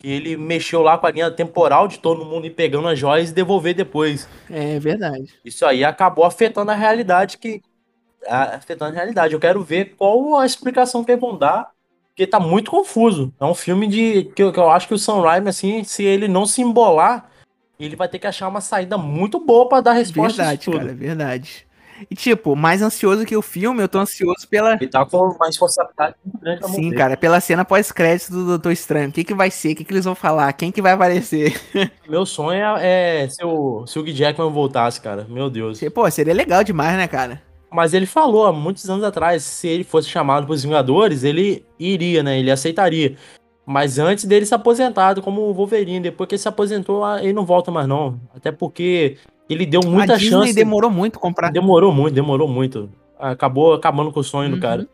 Que 0.00 0.08
ele 0.08 0.36
mexeu 0.36 0.80
lá 0.82 0.96
com 0.96 1.06
a 1.06 1.10
linha 1.10 1.30
temporal 1.30 1.88
de 1.88 1.98
todo 1.98 2.24
mundo 2.24 2.46
ir 2.46 2.50
pegando 2.50 2.86
as 2.86 2.98
joias 2.98 3.30
e 3.30 3.34
devolver 3.34 3.74
depois. 3.74 4.28
É 4.48 4.78
verdade. 4.78 5.34
Isso 5.44 5.66
aí 5.66 5.84
acabou 5.84 6.24
afetando 6.24 6.70
a 6.70 6.74
realidade 6.74 7.36
que. 7.38 7.60
a- 8.26 8.56
Afetando 8.56 8.92
a 8.92 8.94
realidade. 8.94 9.34
Eu 9.34 9.40
quero 9.40 9.60
ver 9.62 9.96
qual 9.96 10.36
a 10.38 10.46
explicação 10.46 11.02
que 11.04 11.10
eles 11.10 11.20
vão 11.20 11.36
dar. 11.36 11.70
Porque 12.10 12.26
tá 12.28 12.38
muito 12.40 12.70
confuso. 12.70 13.32
É 13.40 13.44
um 13.44 13.54
filme 13.54 13.86
de. 13.88 14.24
Que 14.36 14.42
eu, 14.44 14.52
que 14.52 14.58
eu 14.60 14.70
acho 14.70 14.86
que 14.88 14.94
o 14.94 14.98
Sam 14.98 15.20
Raimi, 15.20 15.48
assim, 15.48 15.82
se 15.84 16.04
ele 16.04 16.28
não 16.28 16.46
se 16.46 16.62
embolar, 16.62 17.28
ele 17.78 17.94
vai 17.96 18.08
ter 18.08 18.18
que 18.20 18.26
achar 18.26 18.46
uma 18.48 18.60
saída 18.60 18.96
muito 18.98 19.38
boa 19.44 19.68
pra 19.68 19.80
dar 19.80 19.92
resposta 19.92 20.36
Verdade, 20.42 20.58
disso 20.58 20.70
tudo. 20.70 20.80
cara, 20.80 20.94
verdade. 20.94 21.66
E 22.10 22.14
tipo, 22.14 22.54
mais 22.54 22.82
ansioso 22.82 23.24
que 23.24 23.36
o 23.36 23.42
filme, 23.42 23.82
eu 23.82 23.88
tô 23.88 23.98
ansioso 23.98 24.46
pela. 24.48 24.74
Ele 24.74 24.88
tá 24.88 25.04
com 25.04 25.30
uma 25.30 25.46
responsabilidade 25.46 26.14
grande 26.40 26.60
pra 26.60 26.68
Sim, 26.68 26.84
morrer. 26.84 26.96
cara, 26.96 27.16
pela 27.16 27.40
cena 27.40 27.64
pós-crédito 27.64 28.30
do 28.30 28.46
Doutor 28.46 28.72
Estranho. 28.72 29.08
O 29.08 29.12
que, 29.12 29.24
que 29.24 29.34
vai 29.34 29.50
ser? 29.50 29.72
O 29.72 29.76
que, 29.76 29.84
que 29.84 29.92
eles 29.92 30.04
vão 30.04 30.14
falar? 30.14 30.52
Quem 30.52 30.70
que 30.70 30.82
vai 30.82 30.92
aparecer? 30.92 31.60
Meu 32.08 32.24
sonho 32.24 32.76
é, 32.76 33.24
é 33.24 33.28
se, 33.28 33.44
o, 33.44 33.86
se 33.86 33.98
o 33.98 34.02
Hugh 34.02 34.12
Jackman 34.12 34.50
voltasse, 34.50 35.00
cara. 35.00 35.26
Meu 35.28 35.50
Deus. 35.50 35.80
Pô, 35.94 36.10
seria 36.10 36.34
legal 36.34 36.62
demais, 36.64 36.96
né, 36.96 37.08
cara? 37.08 37.42
Mas 37.70 37.92
ele 37.92 38.06
falou 38.06 38.46
há 38.46 38.52
muitos 38.52 38.88
anos 38.88 39.04
atrás, 39.04 39.42
se 39.42 39.68
ele 39.68 39.84
fosse 39.84 40.08
chamado 40.08 40.46
pros 40.46 40.62
Vingadores, 40.62 41.22
ele 41.22 41.66
iria, 41.78 42.22
né? 42.22 42.38
Ele 42.38 42.50
aceitaria. 42.50 43.16
Mas 43.66 43.98
antes 43.98 44.24
dele 44.24 44.46
se 44.46 44.54
aposentado 44.54 45.20
como 45.20 45.52
Wolverine, 45.52 46.00
depois 46.00 46.26
que 46.26 46.34
ele 46.34 46.40
se 46.40 46.48
aposentou, 46.48 47.06
ele 47.18 47.34
não 47.34 47.44
volta 47.44 47.70
mais 47.70 47.86
não. 47.86 48.18
Até 48.34 48.50
porque 48.50 49.18
ele 49.48 49.64
deu 49.66 49.80
muita 49.84 50.14
a 50.14 50.16
Disney 50.16 50.30
chance. 50.30 50.52
demorou 50.54 50.90
muito 50.90 51.18
comprar. 51.18 51.50
Demorou 51.50 51.92
muito, 51.92 52.14
demorou 52.14 52.48
muito. 52.48 52.90
Acabou 53.18 53.74
acabando 53.74 54.12
com 54.12 54.20
o 54.20 54.24
sonho 54.24 54.48
Uhum. 54.50 54.56
do 54.56 54.60
cara. 54.60 54.88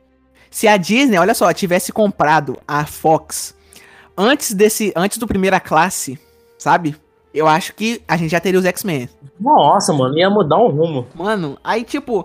Se 0.50 0.68
a 0.68 0.76
Disney, 0.76 1.18
olha 1.18 1.34
só, 1.34 1.52
tivesse 1.52 1.92
comprado 1.92 2.56
a 2.66 2.86
Fox 2.86 3.54
antes 4.16 4.52
desse, 4.54 4.92
antes 4.94 5.18
do 5.18 5.26
primeira 5.26 5.58
classe, 5.58 6.18
sabe? 6.56 6.94
Eu 7.34 7.48
acho 7.48 7.74
que 7.74 8.00
a 8.06 8.16
gente 8.16 8.30
já 8.30 8.38
teria 8.38 8.60
os 8.60 8.64
X-Men. 8.64 9.08
Nossa, 9.40 9.92
mano, 9.92 10.16
ia 10.16 10.30
mudar 10.30 10.56
um 10.58 10.68
rumo. 10.68 11.06
Mano, 11.16 11.58
aí 11.64 11.82
tipo, 11.82 12.24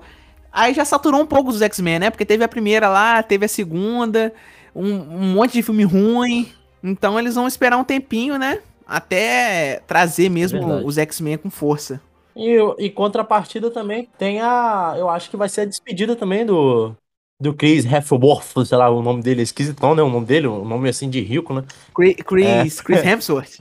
aí 0.51 0.71
já 0.75 0.85
saturou 0.85 1.19
um 1.21 1.25
pouco 1.25 1.51
dos 1.51 1.63
X-Men, 1.63 1.97
né? 1.99 2.09
Porque 2.11 2.25
teve 2.25 2.43
a 2.43 2.47
primeira 2.47 2.87
lá, 2.87 3.23
teve 3.23 3.45
a 3.45 3.49
segunda, 3.49 4.31
um, 4.75 4.85
um 4.93 5.33
monte 5.33 5.53
de 5.53 5.63
filme 5.63 5.83
ruim. 5.83 6.47
Então 6.83 7.17
eles 7.19 7.33
vão 7.33 7.47
esperar 7.47 7.77
um 7.77 7.83
tempinho, 7.83 8.37
né? 8.37 8.59
Até 8.87 9.81
trazer 9.87 10.29
mesmo 10.29 10.59
verdade. 10.59 10.85
os 10.85 10.97
X-Men 10.99 11.37
com 11.39 11.49
força. 11.49 11.99
E, 12.39 12.85
e 12.85 12.89
contrapartida 12.89 13.69
também 13.69 14.07
tem 14.17 14.39
a. 14.39 14.95
Eu 14.97 15.09
acho 15.09 15.29
que 15.29 15.35
vai 15.35 15.49
ser 15.49 15.61
a 15.61 15.65
despedida 15.65 16.15
também 16.15 16.45
do. 16.45 16.95
Do 17.41 17.53
Chris 17.53 17.85
Hemsworth, 17.85 18.65
sei 18.65 18.77
lá, 18.77 18.89
o 18.89 19.01
nome 19.01 19.21
dele 19.21 19.39
é 19.41 19.43
esquisitão, 19.43 19.95
né? 19.95 20.01
O 20.01 20.09
nome 20.09 20.25
dele, 20.25 20.47
um 20.47 20.65
nome 20.65 20.89
assim 20.89 21.09
de 21.09 21.21
rico, 21.21 21.53
né? 21.53 21.63
Chris, 21.95 22.15
Chris, 22.25 22.81
Chris 22.81 23.03
Hemsworth. 23.05 23.59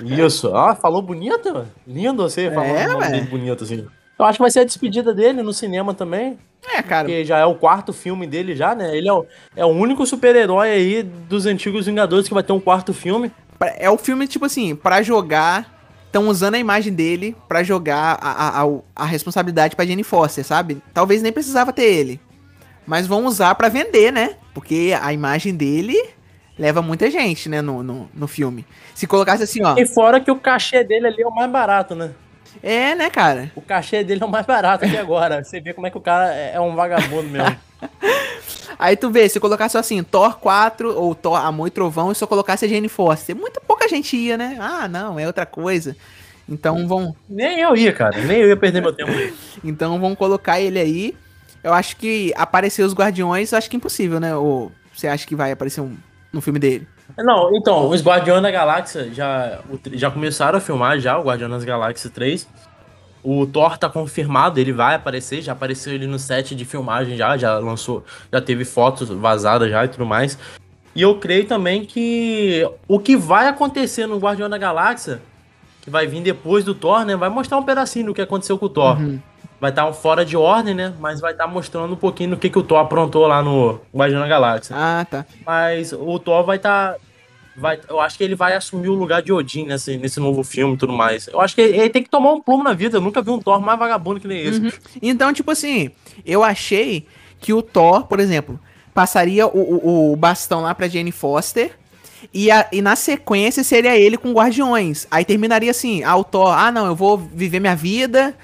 Isso. 0.00 0.54
Ah, 0.54 0.74
falou 0.74 1.02
bonito? 1.02 1.52
mano. 1.52 1.68
Lindo 1.86 2.22
você 2.22 2.50
falando 2.50 2.76
É, 2.76 2.88
o 2.88 3.00
nome 3.00 3.20
bonito 3.22 3.64
assim. 3.64 3.86
Eu 4.18 4.24
acho 4.24 4.38
que 4.38 4.42
vai 4.42 4.50
ser 4.50 4.60
a 4.60 4.64
despedida 4.64 5.14
dele 5.14 5.42
no 5.42 5.52
cinema 5.52 5.94
também. 5.94 6.38
É, 6.66 6.82
cara. 6.82 7.04
Porque 7.04 7.24
já 7.24 7.38
é 7.38 7.46
o 7.46 7.54
quarto 7.54 7.92
filme 7.92 8.26
dele 8.26 8.54
já, 8.56 8.74
né? 8.74 8.96
Ele 8.96 9.08
é 9.08 9.12
o, 9.12 9.26
é 9.54 9.64
o 9.64 9.68
único 9.68 10.04
super-herói 10.04 10.70
aí 10.70 11.02
dos 11.02 11.46
antigos 11.46 11.86
Vingadores 11.86 12.26
que 12.26 12.34
vai 12.34 12.42
ter 12.42 12.52
um 12.52 12.60
quarto 12.60 12.92
filme. 12.92 13.30
É 13.76 13.88
o 13.90 13.98
filme, 13.98 14.26
tipo 14.26 14.44
assim, 14.44 14.74
pra 14.74 15.02
jogar. 15.02 15.77
Estão 16.08 16.26
usando 16.28 16.54
a 16.54 16.58
imagem 16.58 16.92
dele 16.92 17.36
pra 17.46 17.62
jogar 17.62 18.18
a, 18.20 18.62
a, 18.62 18.66
a, 18.96 19.04
responsabilidade 19.04 19.76
pra 19.76 19.84
Jenny 19.84 20.02
Foster, 20.02 20.42
sabe? 20.42 20.82
Talvez 20.94 21.20
nem 21.20 21.30
precisava 21.30 21.70
ter 21.70 21.84
ele. 21.84 22.18
Mas 22.86 23.06
vão 23.06 23.26
usar 23.26 23.54
pra 23.54 23.68
vender, 23.68 24.10
né? 24.10 24.36
Porque 24.54 24.96
a 25.00 25.12
imagem 25.12 25.54
dele 25.54 25.94
leva 26.58 26.80
muita 26.80 27.10
gente, 27.10 27.50
né? 27.50 27.60
No, 27.60 27.82
no, 27.82 28.10
no 28.14 28.26
filme. 28.26 28.64
Se 28.94 29.06
colocasse 29.06 29.42
assim, 29.42 29.62
ó. 29.62 29.76
E 29.76 29.86
fora 29.86 30.18
que 30.18 30.30
o 30.30 30.36
cachê 30.36 30.82
dele 30.82 31.08
ali 31.08 31.22
é 31.22 31.26
o 31.26 31.34
mais 31.34 31.50
barato, 31.50 31.94
né? 31.94 32.12
É, 32.62 32.94
né, 32.94 33.10
cara? 33.10 33.52
O 33.54 33.60
cachê 33.60 34.02
dele 34.02 34.22
é 34.22 34.26
o 34.26 34.30
mais 34.30 34.46
barato 34.46 34.86
aqui 34.86 34.96
agora. 34.96 35.44
Você 35.44 35.60
vê 35.60 35.74
como 35.74 35.86
é 35.86 35.90
que 35.90 35.98
o 35.98 36.00
cara 36.00 36.34
é 36.34 36.52
é 36.54 36.60
um 36.60 36.74
vagabundo 36.74 37.28
mesmo. 37.28 37.54
Aí 38.78 38.96
tu 38.96 39.10
vê, 39.10 39.28
se 39.28 39.40
colocasse 39.40 39.72
só 39.72 39.78
assim, 39.78 40.02
Thor 40.02 40.38
4 40.38 40.96
ou 40.96 41.14
Thor 41.14 41.36
Amor 41.36 41.66
e 41.66 41.70
Trovão 41.70 42.12
e 42.12 42.14
só 42.14 42.26
colocasse 42.26 42.64
a 42.64 42.68
Jane 42.68 42.88
Foster, 42.88 43.34
muita 43.34 43.60
pouca 43.60 43.88
gente 43.88 44.16
ia, 44.16 44.36
né? 44.36 44.56
Ah, 44.60 44.86
não, 44.86 45.18
é 45.18 45.26
outra 45.26 45.44
coisa. 45.44 45.96
Então 46.48 46.86
vão, 46.86 47.14
Nem 47.28 47.60
eu 47.60 47.76
ia, 47.76 47.92
cara. 47.92 48.22
Nem 48.22 48.38
eu 48.38 48.48
ia 48.48 48.56
perder 48.56 48.80
meu 48.80 48.92
tempo 48.92 49.10
aí. 49.10 49.34
então 49.64 49.98
vão 50.00 50.14
colocar 50.14 50.60
ele 50.60 50.78
aí. 50.78 51.14
Eu 51.62 51.74
acho 51.74 51.96
que 51.96 52.32
aparecer 52.36 52.82
os 52.84 52.94
Guardiões, 52.94 53.52
eu 53.52 53.58
acho 53.58 53.68
que 53.68 53.76
é 53.76 53.78
impossível, 53.78 54.20
né? 54.20 54.34
Ou 54.34 54.70
você 54.94 55.08
acha 55.08 55.26
que 55.26 55.34
vai 55.34 55.52
aparecer 55.52 55.80
um 55.80 55.96
no 56.32 56.40
filme 56.40 56.58
dele? 56.58 56.86
Não, 57.16 57.54
então, 57.54 57.88
os 57.88 58.02
Guardiões 58.02 58.42
da 58.42 58.50
Galáxia 58.50 59.12
já, 59.12 59.60
já 59.92 60.10
começaram 60.10 60.58
a 60.58 60.60
filmar 60.60 61.00
já, 61.00 61.18
o 61.18 61.24
Guardiões 61.24 61.52
das 61.52 61.64
Galáxias 61.64 62.12
3. 62.12 62.46
O 63.22 63.46
Thor 63.46 63.76
tá 63.76 63.88
confirmado, 63.88 64.60
ele 64.60 64.72
vai 64.72 64.94
aparecer, 64.94 65.42
já 65.42 65.52
apareceu 65.52 65.92
ele 65.92 66.06
no 66.06 66.18
set 66.18 66.54
de 66.54 66.64
filmagem 66.64 67.16
já, 67.16 67.36
já 67.36 67.58
lançou, 67.58 68.04
já 68.32 68.40
teve 68.40 68.64
fotos 68.64 69.08
vazadas 69.08 69.70
já 69.70 69.84
e 69.84 69.88
tudo 69.88 70.06
mais. 70.06 70.38
E 70.94 71.02
eu 71.02 71.16
creio 71.16 71.46
também 71.46 71.84
que 71.84 72.68
o 72.86 72.98
que 72.98 73.16
vai 73.16 73.46
acontecer 73.48 74.06
no 74.06 74.18
Guardião 74.18 74.48
da 74.48 74.58
Galáxia, 74.58 75.20
que 75.80 75.90
vai 75.90 76.06
vir 76.06 76.20
depois 76.22 76.64
do 76.64 76.74
Thor, 76.74 77.04
né, 77.04 77.16
vai 77.16 77.28
mostrar 77.28 77.58
um 77.58 77.62
pedacinho 77.62 78.06
do 78.06 78.14
que 78.14 78.20
aconteceu 78.20 78.58
com 78.58 78.66
o 78.66 78.68
Thor. 78.68 78.96
Vai 79.60 79.70
estar 79.70 79.86
um 79.86 79.92
fora 79.92 80.24
de 80.24 80.36
ordem, 80.36 80.74
né, 80.74 80.92
mas 81.00 81.20
vai 81.20 81.32
estar 81.32 81.46
mostrando 81.46 81.92
um 81.92 81.96
pouquinho 81.96 82.30
do 82.30 82.36
que, 82.36 82.48
que 82.48 82.58
o 82.58 82.62
Thor 82.62 82.78
aprontou 82.78 83.26
lá 83.26 83.42
no 83.42 83.80
Guardião 83.94 84.20
da 84.20 84.28
Galáxia. 84.28 84.74
Ah, 84.76 85.04
tá. 85.08 85.26
Mas 85.44 85.92
o 85.92 86.18
Thor 86.18 86.44
vai 86.44 86.56
estar. 86.56 86.94
Vai, 87.58 87.78
eu 87.88 88.00
acho 88.00 88.16
que 88.16 88.24
ele 88.24 88.34
vai 88.34 88.54
assumir 88.54 88.88
o 88.88 88.94
lugar 88.94 89.20
de 89.22 89.32
Odin 89.32 89.66
nesse, 89.66 89.96
nesse 89.96 90.18
novo 90.20 90.42
filme 90.44 90.74
e 90.74 90.76
tudo 90.78 90.92
mais. 90.92 91.26
Eu 91.28 91.40
acho 91.40 91.54
que 91.54 91.60
ele, 91.60 91.76
ele 91.78 91.90
tem 91.90 92.02
que 92.02 92.08
tomar 92.10 92.32
um 92.32 92.40
plumo 92.40 92.62
na 92.64 92.72
vida. 92.72 92.96
Eu 92.96 93.00
nunca 93.00 93.20
vi 93.20 93.30
um 93.30 93.38
Thor 93.40 93.60
mais 93.60 93.78
vagabundo 93.78 94.20
que 94.20 94.28
nem 94.28 94.40
esse. 94.42 94.72
Então, 95.02 95.32
tipo 95.32 95.50
assim, 95.50 95.90
eu 96.24 96.42
achei 96.42 97.06
que 97.40 97.52
o 97.52 97.60
Thor, 97.62 98.04
por 98.06 98.20
exemplo, 98.20 98.58
passaria 98.94 99.46
o, 99.46 99.50
o, 99.58 100.12
o 100.12 100.16
bastão 100.16 100.60
lá 100.62 100.74
pra 100.74 100.88
Jane 100.88 101.12
Foster. 101.12 101.72
E, 102.34 102.50
a- 102.50 102.66
e 102.72 102.82
na 102.82 102.96
sequência 102.96 103.62
seria 103.62 103.96
ele 103.96 104.16
com 104.16 104.32
Guardiões. 104.32 105.06
Aí 105.10 105.24
terminaria 105.24 105.70
assim: 105.70 106.02
ah, 106.02 106.16
o 106.16 106.24
Thor, 106.24 106.48
ah, 106.52 106.72
não, 106.72 106.86
eu 106.86 106.94
vou 106.96 107.16
viver 107.16 107.60
minha 107.60 107.76
vida, 107.76 108.34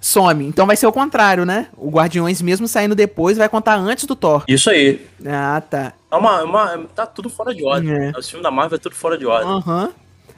some. 0.00 0.44
Então 0.46 0.66
vai 0.66 0.76
ser 0.76 0.86
o 0.86 0.92
contrário, 0.92 1.44
né? 1.44 1.68
O 1.76 1.90
Guardiões, 1.90 2.40
mesmo 2.42 2.66
saindo 2.68 2.94
depois, 2.94 3.36
vai 3.38 3.48
contar 3.48 3.76
antes 3.76 4.04
do 4.04 4.14
Thor. 4.16 4.44
Isso 4.48 4.70
aí. 4.70 5.04
Ah, 5.26 5.60
tá. 5.60 5.92
É 6.10 6.16
uma, 6.16 6.40
é 6.40 6.44
uma- 6.44 6.78
tá 6.94 7.06
tudo 7.06 7.28
fora 7.28 7.54
de 7.54 7.64
ordem. 7.64 7.90
É. 7.92 8.12
Os 8.18 8.28
filmes 8.28 8.42
da 8.44 8.50
Marvel 8.50 8.76
é 8.76 8.80
tudo 8.80 8.94
fora 8.94 9.18
de 9.18 9.26
ordem. 9.26 9.50
Aham. 9.50 9.90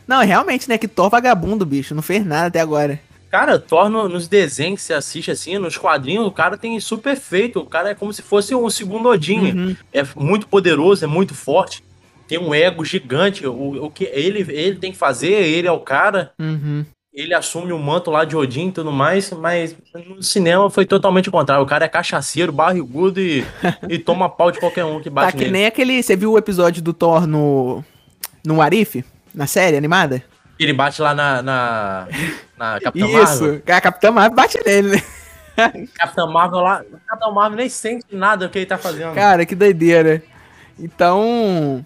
Não, 0.06 0.20
realmente, 0.24 0.68
né? 0.68 0.76
Que 0.76 0.88
Thor 0.88 1.08
vagabundo, 1.08 1.64
bicho. 1.64 1.94
Não 1.94 2.02
fez 2.02 2.24
nada 2.26 2.46
até 2.46 2.60
agora. 2.60 2.98
Cara, 3.30 3.60
Thor 3.60 3.88
no- 3.88 4.08
nos 4.08 4.26
desenhos 4.26 4.80
que 4.80 4.86
você 4.86 4.92
assiste 4.94 5.30
assim, 5.30 5.56
nos 5.56 5.78
quadrinhos, 5.78 6.26
o 6.26 6.32
cara 6.32 6.56
tem 6.58 6.80
super 6.80 7.12
efeito. 7.12 7.60
O 7.60 7.66
cara 7.66 7.90
é 7.90 7.94
como 7.94 8.12
se 8.12 8.22
fosse 8.22 8.52
um 8.54 8.68
segundo 8.68 9.08
Odin. 9.08 9.76
É 9.92 10.02
muito 10.16 10.48
poderoso, 10.48 11.04
é 11.04 11.06
muito 11.06 11.32
forte. 11.32 11.84
Tem 12.26 12.38
um 12.38 12.52
ego 12.52 12.84
gigante. 12.84 13.46
O, 13.46 13.84
o 13.84 13.90
que 13.90 14.04
ele, 14.04 14.40
ele 14.52 14.76
tem 14.76 14.90
que 14.90 14.98
fazer, 14.98 15.30
ele 15.30 15.68
é 15.68 15.72
o 15.72 15.78
cara. 15.78 16.32
Uhum. 16.40 16.84
Ele 17.12 17.34
assume 17.34 17.72
o 17.72 17.78
manto 17.78 18.10
lá 18.10 18.24
de 18.24 18.36
Odin 18.36 18.68
e 18.68 18.72
tudo 18.72 18.92
mais, 18.92 19.30
mas 19.32 19.76
no 20.06 20.22
cinema 20.22 20.70
foi 20.70 20.86
totalmente 20.86 21.28
o 21.28 21.32
contrário. 21.32 21.62
O 21.64 21.66
cara 21.66 21.84
é 21.84 21.88
cachaceiro, 21.88 22.52
barrigudo 22.52 23.20
e, 23.20 23.44
e 23.88 23.98
toma 23.98 24.28
pau 24.28 24.50
de 24.52 24.60
qualquer 24.60 24.84
um 24.84 24.98
que 25.00 25.10
Tá 25.10 25.14
bate 25.14 25.32
que 25.36 25.38
nele. 25.44 25.50
nem 25.52 25.66
aquele. 25.66 26.02
Você 26.02 26.14
viu 26.14 26.32
o 26.32 26.38
episódio 26.38 26.80
do 26.82 26.92
Thor 26.92 27.26
no. 27.26 27.84
No 28.46 28.62
Arif? 28.62 29.04
Na 29.34 29.46
série 29.46 29.76
animada? 29.76 30.22
Ele 30.58 30.72
bate 30.72 31.00
lá 31.02 31.14
na, 31.14 31.42
na, 31.42 32.08
na 32.56 32.80
Capitã 32.80 33.06
Isso, 33.06 33.42
Marvel. 33.42 33.62
a 33.66 33.80
Capitã 33.80 34.10
Marvel 34.10 34.34
bate 34.36 34.58
nele, 34.64 34.88
né? 34.96 35.02
Capitã 35.94 36.26
Marvel 36.26 36.60
lá, 36.60 36.84
Capitã 37.06 37.30
Marvel 37.32 37.56
nem 37.58 37.68
sente 37.68 38.04
nada 38.12 38.46
do 38.46 38.50
que 38.52 38.58
ele 38.58 38.66
tá 38.66 38.78
fazendo. 38.78 39.14
Cara, 39.14 39.44
que 39.44 39.54
doideira. 39.54 40.22
Então, 40.78 41.84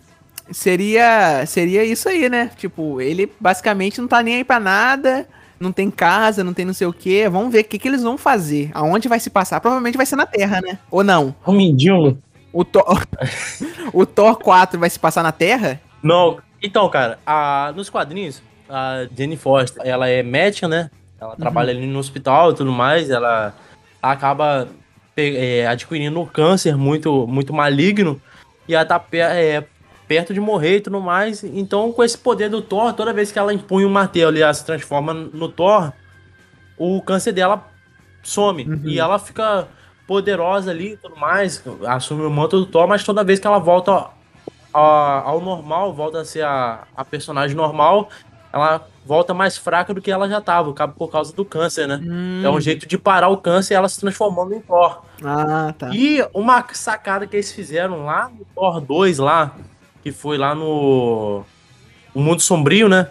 seria 0.51 1.45
seria 1.47 1.85
isso 1.85 2.09
aí, 2.09 2.29
né? 2.29 2.51
Tipo, 2.57 3.01
ele 3.01 3.31
basicamente 3.41 4.01
não 4.01 4.09
tá 4.09 4.23
nem 4.23 4.37
aí 4.37 4.45
pra 4.45 4.61
nada, 4.61 5.27
não 5.59 5.73
tem 5.73 5.91
casa, 5.91 6.45
não 6.45 6.55
tem 6.55 6.65
não 6.65 6.75
sei 6.75 6.87
o 6.87 6.93
quê. 6.93 7.29
Vamos 7.29 7.53
ver 7.53 7.61
o 7.61 7.65
que, 7.65 7.79
que 7.79 7.89
eles 7.89 8.03
vão 8.03 8.19
fazer. 8.19 8.71
Aonde 8.75 9.09
vai 9.09 9.21
se 9.21 9.31
passar? 9.31 9.61
Provavelmente 9.61 9.97
vai 9.97 10.07
ser 10.07 10.17
na 10.17 10.27
Terra, 10.27 10.61
né? 10.61 10.79
Ou 10.91 11.03
não? 11.03 11.35
Um 11.47 11.53
mindinho. 11.53 12.19
O 12.53 12.65
Thor, 12.65 13.05
o 13.93 14.07
Thor 14.07 14.37
4 14.39 14.79
vai 14.79 14.89
se 14.89 14.99
passar 14.99 15.23
na 15.23 15.33
Terra? 15.33 15.81
Não, 16.03 16.39
então, 16.63 16.89
cara, 16.89 17.19
a, 17.27 17.73
nos 17.75 17.91
quadrinhos, 17.91 18.41
a 18.69 19.07
Jenny 19.17 19.37
Foster, 19.37 19.83
ela 19.85 20.09
é 20.09 20.23
médica, 20.23 20.69
né? 20.69 20.91
Ela 21.21 21.37
trabalha 21.37 21.71
ali 21.71 21.87
no 21.87 21.99
hospital 21.99 22.53
e 22.53 22.55
tudo 22.55 22.71
mais, 22.71 23.11
ela 23.11 23.55
acaba 24.01 24.69
é, 25.17 25.67
adquirindo 25.67 26.21
um 26.21 26.27
câncer 26.27 26.77
muito, 26.77 27.27
muito 27.27 27.53
maligno 27.53 28.21
e 28.69 28.75
ela 28.75 28.85
tá 28.85 29.03
é, 29.13 29.65
perto 30.07 30.35
de 30.35 30.41
morrer 30.41 30.77
e 30.77 30.81
tudo 30.81 31.01
mais. 31.01 31.43
Então, 31.45 31.93
com 31.93 32.03
esse 32.05 32.17
poder 32.17 32.49
do 32.49 32.61
Thor, 32.61 32.93
toda 32.93 33.13
vez 33.13 33.33
que 33.33 33.39
ela 33.39 33.53
empunha 33.53 33.87
o 33.87 33.91
martelo 33.91 34.37
e 34.37 34.43
ela 34.43 34.55
se 34.55 34.65
transforma 34.65 35.13
no 35.13 35.49
Thor, 35.49 35.93
o 36.77 37.01
câncer 37.03 37.33
dela 37.33 37.71
some 38.23 38.81
e 38.85 38.99
ela 38.99 39.19
fica 39.19 39.69
poderosa 40.07 40.71
ali 40.71 40.93
e 40.93 40.97
tudo 40.97 41.17
mais, 41.17 41.63
assume 41.87 42.25
o 42.25 42.31
manto 42.31 42.59
do 42.59 42.67
Thor, 42.67 42.87
mas 42.87 43.05
toda 43.05 43.25
vez 43.25 43.39
que 43.39 43.47
ela 43.47 43.59
volta 43.59 44.09
ao 44.73 45.41
normal, 45.41 45.95
volta 45.95 46.21
a 46.21 46.25
ser 46.25 46.45
a, 46.45 46.83
a 46.97 47.05
personagem 47.05 47.57
normal, 47.57 48.09
ela 48.53 48.87
volta 49.05 49.35
mais 49.35 49.57
fraca 49.57 49.93
do 49.93 50.01
que 50.01 50.11
ela 50.11 50.29
já 50.29 50.41
tava, 50.41 50.73
por 50.73 51.11
causa 51.11 51.35
do 51.35 51.45
câncer, 51.45 51.87
né? 51.87 52.01
Hum. 52.03 52.43
É 52.45 52.51
um 52.51 52.61
jeito 52.61 52.87
de 52.87 52.97
parar 52.97 53.29
o 53.29 53.37
câncer 53.37 53.75
e 53.75 53.77
ela 53.77 53.89
se 53.89 54.01
transformando 54.01 54.55
em 54.55 54.61
Thor. 54.61 55.03
Ah, 55.25 55.75
tá. 55.77 55.91
E 55.93 56.27
uma 56.33 56.65
sacada 56.73 57.27
que 57.27 57.37
eles 57.37 57.53
fizeram 57.53 58.05
lá 58.05 58.29
no 58.29 58.45
Thor 58.55 58.81
2, 58.81 59.19
lá, 59.19 59.55
que 60.05 60.13
foi 60.13 60.37
lá 60.39 60.55
no 60.55 61.43
o 62.15 62.21
Mundo 62.21 62.41
Sombrio, 62.41 62.89
né? 62.89 63.09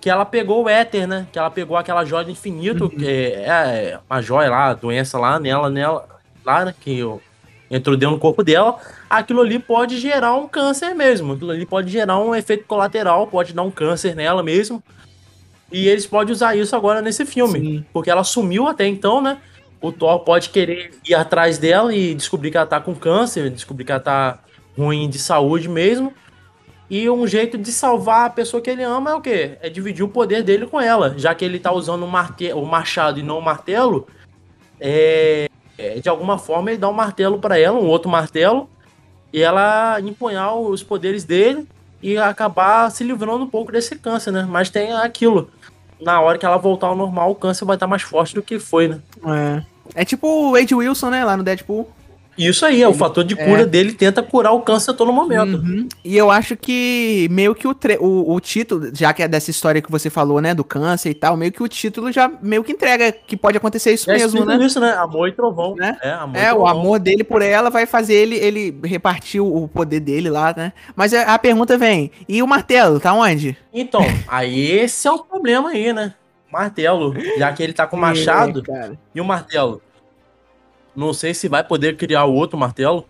Que 0.00 0.08
ela 0.08 0.24
pegou 0.24 0.64
o 0.64 0.68
éter, 0.68 1.06
né? 1.06 1.26
Que 1.30 1.38
ela 1.38 1.50
pegou 1.50 1.76
aquela 1.76 2.04
joia 2.04 2.24
do 2.24 2.30
infinito, 2.30 2.88
que 2.88 3.06
é, 3.06 3.44
é 3.92 4.00
uma 4.08 4.22
joia 4.22 4.48
lá, 4.50 4.64
a 4.70 4.74
doença 4.74 5.18
lá 5.18 5.38
nela, 5.38 5.68
nela, 5.68 6.08
lá, 6.44 6.64
né? 6.64 6.74
Que 6.80 6.98
eu- 6.98 7.20
entrou 7.70 7.96
dentro 7.96 8.16
do 8.16 8.20
corpo 8.20 8.42
dela. 8.42 8.78
Aquilo 9.08 9.42
ali 9.42 9.58
pode 9.58 9.98
gerar 10.00 10.34
um 10.34 10.48
câncer 10.48 10.92
mesmo. 10.94 11.34
Aquilo 11.34 11.52
ali 11.52 11.64
pode 11.66 11.88
gerar 11.90 12.18
um 12.18 12.34
efeito 12.34 12.64
colateral, 12.64 13.26
pode 13.28 13.52
dar 13.52 13.62
um 13.62 13.70
câncer 13.70 14.16
nela 14.16 14.42
mesmo. 14.42 14.82
E 15.70 15.86
eles 15.86 16.04
podem 16.06 16.32
usar 16.32 16.56
isso 16.56 16.74
agora 16.74 17.00
nesse 17.00 17.24
filme. 17.24 17.60
Sim. 17.60 17.84
Porque 17.92 18.10
ela 18.10 18.24
sumiu 18.24 18.66
até 18.66 18.88
então, 18.88 19.20
né? 19.20 19.38
O 19.80 19.92
Thor 19.92 20.18
pode 20.20 20.48
querer 20.48 20.90
ir 21.06 21.14
atrás 21.14 21.58
dela 21.58 21.94
e 21.94 22.12
descobrir 22.14 22.50
que 22.50 22.56
ela 22.56 22.66
tá 22.66 22.80
com 22.80 22.94
câncer, 22.94 23.48
descobrir 23.50 23.84
que 23.84 23.92
ela 23.92 24.00
tá 24.00 24.38
ruim 24.76 25.08
de 25.08 25.18
saúde 25.18 25.68
mesmo. 25.68 26.12
E 26.90 27.08
um 27.08 27.24
jeito 27.24 27.56
de 27.56 27.70
salvar 27.70 28.26
a 28.26 28.30
pessoa 28.30 28.60
que 28.60 28.68
ele 28.68 28.82
ama 28.82 29.12
é 29.12 29.14
o 29.14 29.20
quê? 29.20 29.56
É 29.62 29.70
dividir 29.70 30.02
o 30.02 30.08
poder 30.08 30.42
dele 30.42 30.66
com 30.66 30.80
ela. 30.80 31.14
Já 31.16 31.32
que 31.36 31.44
ele 31.44 31.60
tá 31.60 31.72
usando 31.72 32.02
o, 32.02 32.58
o 32.58 32.66
machado 32.66 33.20
e 33.20 33.22
não 33.22 33.38
o 33.38 33.42
martelo, 33.42 34.08
é... 34.80 35.48
é, 35.78 36.00
de 36.00 36.08
alguma 36.08 36.36
forma 36.36 36.70
ele 36.70 36.78
dá 36.78 36.88
um 36.88 36.92
martelo 36.92 37.38
pra 37.38 37.56
ela, 37.56 37.78
um 37.78 37.86
outro 37.86 38.10
martelo, 38.10 38.68
e 39.32 39.40
ela 39.40 40.00
empunhar 40.00 40.56
os 40.56 40.82
poderes 40.82 41.22
dele 41.22 41.64
e 42.02 42.18
acabar 42.18 42.90
se 42.90 43.04
livrando 43.04 43.44
um 43.44 43.48
pouco 43.48 43.70
desse 43.70 43.94
câncer, 43.94 44.32
né? 44.32 44.44
Mas 44.48 44.68
tem 44.68 44.92
aquilo. 44.92 45.48
Na 46.00 46.20
hora 46.20 46.38
que 46.38 46.46
ela 46.46 46.56
voltar 46.56 46.88
ao 46.88 46.96
normal, 46.96 47.30
o 47.30 47.34
câncer 47.36 47.64
vai 47.64 47.76
estar 47.76 47.86
mais 47.86 48.02
forte 48.02 48.34
do 48.34 48.42
que 48.42 48.58
foi, 48.58 48.88
né? 48.88 49.00
É. 49.24 49.62
É 49.94 50.04
tipo 50.04 50.26
o 50.26 50.52
Wade 50.52 50.74
Wilson, 50.74 51.10
né? 51.10 51.24
Lá 51.24 51.36
no 51.36 51.44
Deadpool. 51.44 51.88
Isso 52.48 52.64
aí, 52.64 52.82
é 52.82 52.88
o 52.88 52.94
fator 52.94 53.22
de 53.24 53.36
cura 53.36 53.66
dele, 53.66 53.92
tenta 53.92 54.22
curar 54.22 54.52
o 54.52 54.60
câncer 54.62 54.92
a 54.92 54.94
todo 54.94 55.12
momento. 55.12 55.58
Uhum. 55.58 55.86
E 56.04 56.16
eu 56.16 56.30
acho 56.30 56.56
que 56.56 57.28
meio 57.30 57.54
que 57.54 57.68
o, 57.68 57.74
tre- 57.74 57.98
o, 58.00 58.32
o 58.34 58.40
título, 58.40 58.90
já 58.94 59.12
que 59.12 59.22
é 59.22 59.28
dessa 59.28 59.50
história 59.50 59.82
que 59.82 59.90
você 59.90 60.08
falou, 60.08 60.40
né? 60.40 60.54
Do 60.54 60.64
câncer 60.64 61.10
e 61.10 61.14
tal, 61.14 61.36
meio 61.36 61.52
que 61.52 61.62
o 61.62 61.68
título 61.68 62.10
já 62.10 62.30
meio 62.42 62.64
que 62.64 62.72
entrega 62.72 63.12
que 63.12 63.36
pode 63.36 63.56
acontecer 63.56 63.92
isso 63.92 64.10
É 64.10 64.14
mesmo, 64.14 64.44
né? 64.44 64.56
isso, 64.64 64.80
né? 64.80 64.92
Amor 64.92 65.28
e 65.28 65.32
trovão. 65.32 65.74
Né? 65.76 65.96
É, 66.02 66.10
amor 66.12 66.36
É, 66.36 66.52
o 66.52 66.56
trovão. 66.56 66.66
amor 66.80 66.98
dele 66.98 67.22
por 67.24 67.42
ela 67.42 67.68
vai 67.70 67.84
fazer 67.86 68.14
ele, 68.14 68.36
ele 68.36 68.80
repartir 68.84 69.40
o 69.42 69.50
o 69.60 69.68
poder 69.68 70.00
dele 70.00 70.30
lá, 70.30 70.54
né? 70.56 70.72
Mas 70.96 71.12
a 71.12 71.34
a 71.34 71.38
pergunta 71.38 71.76
vem, 71.76 72.10
e 72.28 72.42
o 72.42 72.46
martelo, 72.46 72.98
tá 72.98 73.12
onde? 73.12 73.56
Então, 73.72 74.00
aí 74.26 74.70
esse 74.70 75.06
é 75.06 75.10
o 75.12 75.18
problema 75.18 75.70
aí, 75.70 75.92
né? 75.92 76.14
Martelo, 76.50 77.14
já 77.38 77.52
que 77.52 77.62
ele 77.62 77.72
tá 77.72 77.86
com 77.86 77.96
o 77.98 78.00
machado. 78.00 78.62
É. 78.68 78.92
E 79.14 79.20
o 79.20 79.24
martelo? 79.24 79.80
Não 80.94 81.12
sei 81.12 81.32
se 81.34 81.48
vai 81.48 81.62
poder 81.62 81.96
criar 81.96 82.24
o 82.24 82.34
outro 82.34 82.58
martelo. 82.58 83.04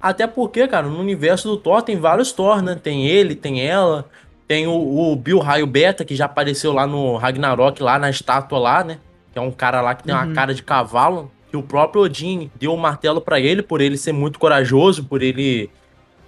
Até 0.00 0.26
porque, 0.26 0.66
cara, 0.68 0.86
no 0.86 1.00
universo 1.00 1.48
do 1.48 1.56
Thor 1.56 1.82
tem 1.82 1.96
vários 1.96 2.32
Thor, 2.32 2.62
né? 2.62 2.78
Tem 2.80 3.06
ele, 3.06 3.34
tem 3.34 3.66
ela, 3.66 4.04
tem 4.46 4.66
o, 4.66 4.72
o 5.12 5.16
Bill 5.16 5.38
Raio 5.38 5.66
Beta, 5.66 6.04
que 6.04 6.14
já 6.14 6.26
apareceu 6.26 6.72
lá 6.72 6.86
no 6.86 7.16
Ragnarok, 7.16 7.82
lá 7.82 7.98
na 7.98 8.10
estátua 8.10 8.58
lá, 8.58 8.84
né? 8.84 8.98
Que 9.32 9.38
é 9.38 9.42
um 9.42 9.50
cara 9.50 9.80
lá 9.80 9.94
que 9.94 10.04
tem 10.04 10.14
uma 10.14 10.32
cara 10.34 10.54
de 10.54 10.62
cavalo. 10.62 11.30
Que 11.50 11.56
o 11.56 11.62
próprio 11.62 12.02
Odin 12.02 12.50
deu 12.56 12.74
o 12.74 12.76
martelo 12.76 13.20
pra 13.20 13.40
ele, 13.40 13.62
por 13.62 13.80
ele 13.80 13.96
ser 13.96 14.12
muito 14.12 14.38
corajoso, 14.38 15.04
por 15.04 15.22
ele 15.22 15.70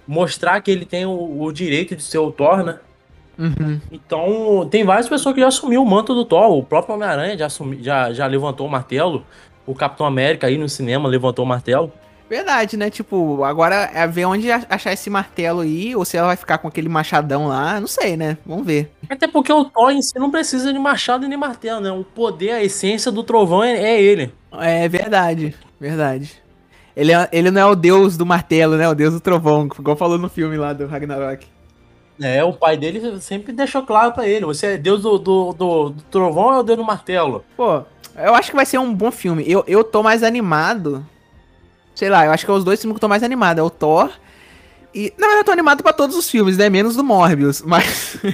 mostrar 0.07 0.59
que 0.61 0.71
ele 0.71 0.85
tem 0.85 1.05
o, 1.05 1.41
o 1.41 1.51
direito 1.51 1.95
de 1.95 2.01
ser 2.03 2.17
o 2.17 2.31
Thor, 2.31 2.63
né? 2.63 2.79
Uhum. 3.37 3.79
Então, 3.91 4.67
tem 4.69 4.83
várias 4.83 5.07
pessoas 5.07 5.33
que 5.33 5.41
já 5.41 5.47
assumiu 5.47 5.81
o 5.81 5.85
manto 5.85 6.13
do 6.13 6.25
Thor. 6.25 6.51
O 6.51 6.63
próprio 6.63 6.95
Homem-Aranha 6.95 7.37
já, 7.37 7.45
assumi- 7.45 7.81
já, 7.81 8.11
já 8.11 8.25
levantou 8.25 8.67
o 8.67 8.69
martelo. 8.69 9.23
O 9.65 9.75
Capitão 9.75 10.05
América 10.05 10.47
aí 10.47 10.57
no 10.57 10.67
cinema 10.67 11.07
levantou 11.07 11.45
o 11.45 11.47
martelo. 11.47 11.91
Verdade, 12.29 12.77
né? 12.77 12.91
Tipo, 12.91 13.43
agora 13.43 13.89
é 13.91 14.05
ver 14.05 14.25
onde 14.25 14.51
achar 14.51 14.93
esse 14.93 15.09
martelo 15.09 15.61
aí, 15.61 15.95
ou 15.95 16.05
se 16.05 16.15
ela 16.15 16.27
vai 16.27 16.35
ficar 16.35 16.59
com 16.59 16.67
aquele 16.67 16.87
machadão 16.87 17.47
lá, 17.47 17.79
não 17.79 17.87
sei, 17.87 18.15
né? 18.15 18.37
Vamos 18.45 18.67
ver. 18.67 18.91
Até 19.09 19.27
porque 19.27 19.51
o 19.51 19.65
Thor 19.65 19.89
em 19.91 20.01
si 20.01 20.13
não 20.19 20.29
precisa 20.29 20.71
de 20.71 20.77
machado 20.77 21.27
nem 21.27 21.37
martelo, 21.37 21.81
né? 21.81 21.91
O 21.91 22.03
poder, 22.03 22.51
a 22.51 22.63
essência 22.63 23.11
do 23.11 23.23
trovão 23.23 23.63
é, 23.63 23.73
é 23.73 24.01
ele. 24.01 24.31
É 24.51 24.87
verdade, 24.87 25.55
verdade. 25.79 26.39
Ele, 26.95 27.11
é- 27.13 27.29
ele 27.31 27.49
não 27.49 27.61
é 27.61 27.65
o 27.65 27.75
deus 27.75 28.15
do 28.15 28.25
martelo, 28.27 28.75
né? 28.77 28.87
O 28.87 28.93
deus 28.93 29.13
do 29.13 29.19
trovão, 29.19 29.67
igual 29.79 29.95
falou 29.97 30.19
no 30.19 30.29
filme 30.29 30.55
lá 30.55 30.71
do 30.71 30.85
Ragnarok. 30.85 31.47
É, 32.21 32.43
o 32.43 32.53
pai 32.53 32.75
dele 32.77 33.19
sempre 33.21 33.53
deixou 33.53 33.81
claro 33.83 34.11
pra 34.11 34.27
ele. 34.27 34.45
Você 34.45 34.67
é 34.73 34.77
deus 34.77 35.01
do, 35.01 35.17
do, 35.17 35.53
do, 35.53 35.89
do 35.89 36.03
trovão 36.11 36.43
ou 36.45 36.53
é 36.53 36.59
o 36.59 36.63
deus 36.63 36.77
do 36.77 36.83
martelo? 36.83 37.43
Pô, 37.55 37.81
eu 38.25 38.35
acho 38.35 38.49
que 38.49 38.55
vai 38.55 38.65
ser 38.65 38.77
um 38.77 38.93
bom 38.93 39.11
filme. 39.11 39.43
Eu, 39.47 39.63
eu 39.67 39.83
tô 39.83 40.03
mais 40.03 40.23
animado. 40.23 41.05
Sei 41.95 42.09
lá, 42.09 42.25
eu 42.25 42.31
acho 42.31 42.45
que 42.45 42.51
é 42.51 42.53
os 42.53 42.63
dois 42.63 42.79
filmes 42.79 42.93
que 42.93 42.97
eu 42.97 43.01
tô 43.01 43.09
mais 43.09 43.23
animado. 43.23 43.59
É 43.59 43.63
o 43.63 43.69
Thor. 43.69 44.09
E. 44.93 45.13
Na 45.17 45.27
verdade, 45.27 45.41
eu 45.41 45.45
tô 45.45 45.51
animado 45.51 45.83
pra 45.83 45.93
todos 45.93 46.15
os 46.15 46.29
filmes, 46.29 46.57
né? 46.57 46.69
Menos 46.69 46.95
do 46.95 47.03
Morbius. 47.03 47.61
Mas. 47.61 48.17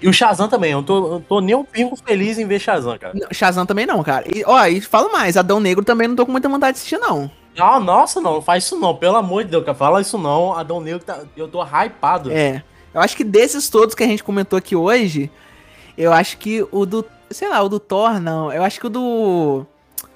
E 0.00 0.08
o 0.08 0.12
Shazam 0.12 0.48
também. 0.48 0.72
Eu 0.72 0.82
tô, 0.82 1.14
eu 1.14 1.20
tô 1.20 1.40
nem 1.40 1.54
um 1.54 1.64
pingo 1.64 1.96
feliz 1.96 2.38
em 2.38 2.46
ver 2.46 2.60
Shazam, 2.60 2.96
cara. 2.98 3.14
Não, 3.14 3.28
Shazam 3.32 3.66
também 3.66 3.84
não, 3.86 4.02
cara. 4.02 4.24
E, 4.32 4.44
ó, 4.46 4.64
e 4.66 4.80
falo 4.80 5.10
mais, 5.10 5.36
Adão 5.36 5.60
Negro 5.60 5.84
também 5.84 6.06
não 6.06 6.16
tô 6.16 6.24
com 6.24 6.32
muita 6.32 6.48
vontade 6.48 6.74
de 6.74 6.78
assistir, 6.78 6.98
não. 6.98 7.30
Ah, 7.58 7.80
nossa, 7.80 8.20
não, 8.20 8.34
não 8.34 8.42
faz 8.42 8.64
isso 8.64 8.78
não. 8.78 8.94
Pelo 8.94 9.16
amor 9.16 9.44
de 9.44 9.50
Deus, 9.50 9.64
cara. 9.64 9.76
Fala 9.76 10.00
isso 10.00 10.16
não. 10.16 10.54
Adão 10.54 10.80
Negro, 10.80 11.00
tá, 11.04 11.22
eu 11.36 11.48
tô 11.48 11.60
hypado. 11.62 12.30
É. 12.30 12.62
Eu 12.94 13.00
acho 13.00 13.16
que 13.16 13.24
desses 13.24 13.68
todos 13.68 13.94
que 13.94 14.02
a 14.02 14.06
gente 14.06 14.22
comentou 14.22 14.56
aqui 14.56 14.76
hoje, 14.76 15.30
eu 15.96 16.12
acho 16.12 16.38
que 16.38 16.64
o 16.70 16.86
do. 16.86 17.04
Sei 17.30 17.48
lá, 17.48 17.62
o 17.62 17.68
do 17.68 17.78
Thor, 17.78 18.20
não. 18.20 18.52
Eu 18.52 18.62
acho 18.62 18.80
que 18.80 18.86
o 18.86 18.90
do. 18.90 19.66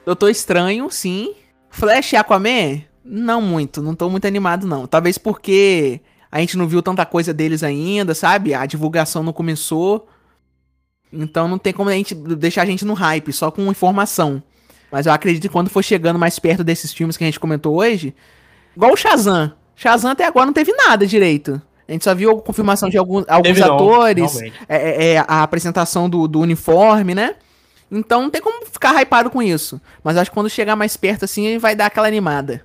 Doutor 0.04 0.30
Estranho, 0.30 0.90
sim. 0.90 1.34
Flash 1.70 2.12
e 2.12 2.16
Aquaman, 2.16 2.82
não 3.04 3.40
muito. 3.40 3.82
Não 3.82 3.94
tô 3.94 4.08
muito 4.08 4.26
animado, 4.26 4.66
não. 4.66 4.86
Talvez 4.86 5.16
porque 5.16 6.00
a 6.30 6.40
gente 6.40 6.56
não 6.56 6.66
viu 6.66 6.82
tanta 6.82 7.04
coisa 7.06 7.32
deles 7.32 7.62
ainda, 7.62 8.14
sabe? 8.14 8.54
A 8.54 8.66
divulgação 8.66 9.22
não 9.22 9.32
começou. 9.32 10.08
Então 11.12 11.46
não 11.46 11.58
tem 11.58 11.72
como 11.72 11.90
a 11.90 11.92
gente 11.92 12.14
deixar 12.14 12.62
a 12.62 12.66
gente 12.66 12.84
no 12.84 12.94
hype, 12.94 13.32
só 13.32 13.50
com 13.50 13.70
informação. 13.70 14.42
Mas 14.90 15.06
eu 15.06 15.12
acredito 15.12 15.42
que 15.42 15.48
quando 15.48 15.70
for 15.70 15.82
chegando 15.82 16.18
mais 16.18 16.38
perto 16.38 16.64
desses 16.64 16.92
filmes 16.92 17.16
que 17.16 17.24
a 17.24 17.26
gente 17.26 17.40
comentou 17.40 17.76
hoje, 17.76 18.14
igual 18.76 18.92
o 18.92 18.96
Shazam. 18.96 19.52
Shazam 19.76 20.10
até 20.10 20.24
agora 20.24 20.46
não 20.46 20.52
teve 20.52 20.72
nada 20.72 21.06
direito. 21.06 21.60
A 21.92 21.94
gente 21.94 22.04
só 22.04 22.14
viu 22.14 22.30
a 22.30 22.40
confirmação 22.40 22.88
de 22.88 22.96
alguns, 22.96 23.26
alguns 23.28 23.58
não, 23.58 23.74
atores, 23.74 24.40
é, 24.40 24.50
é, 24.66 25.12
é, 25.12 25.18
a 25.18 25.42
apresentação 25.42 26.08
do, 26.08 26.26
do 26.26 26.40
uniforme, 26.40 27.14
né? 27.14 27.34
Então 27.90 28.22
não 28.22 28.30
tem 28.30 28.40
como 28.40 28.64
ficar 28.64 28.98
hypado 28.98 29.28
com 29.28 29.42
isso. 29.42 29.78
Mas 30.02 30.16
acho 30.16 30.30
que 30.30 30.34
quando 30.34 30.48
chegar 30.48 30.74
mais 30.74 30.96
perto 30.96 31.26
assim, 31.26 31.44
ele 31.44 31.58
vai 31.58 31.76
dar 31.76 31.84
aquela 31.86 32.08
animada. 32.08 32.64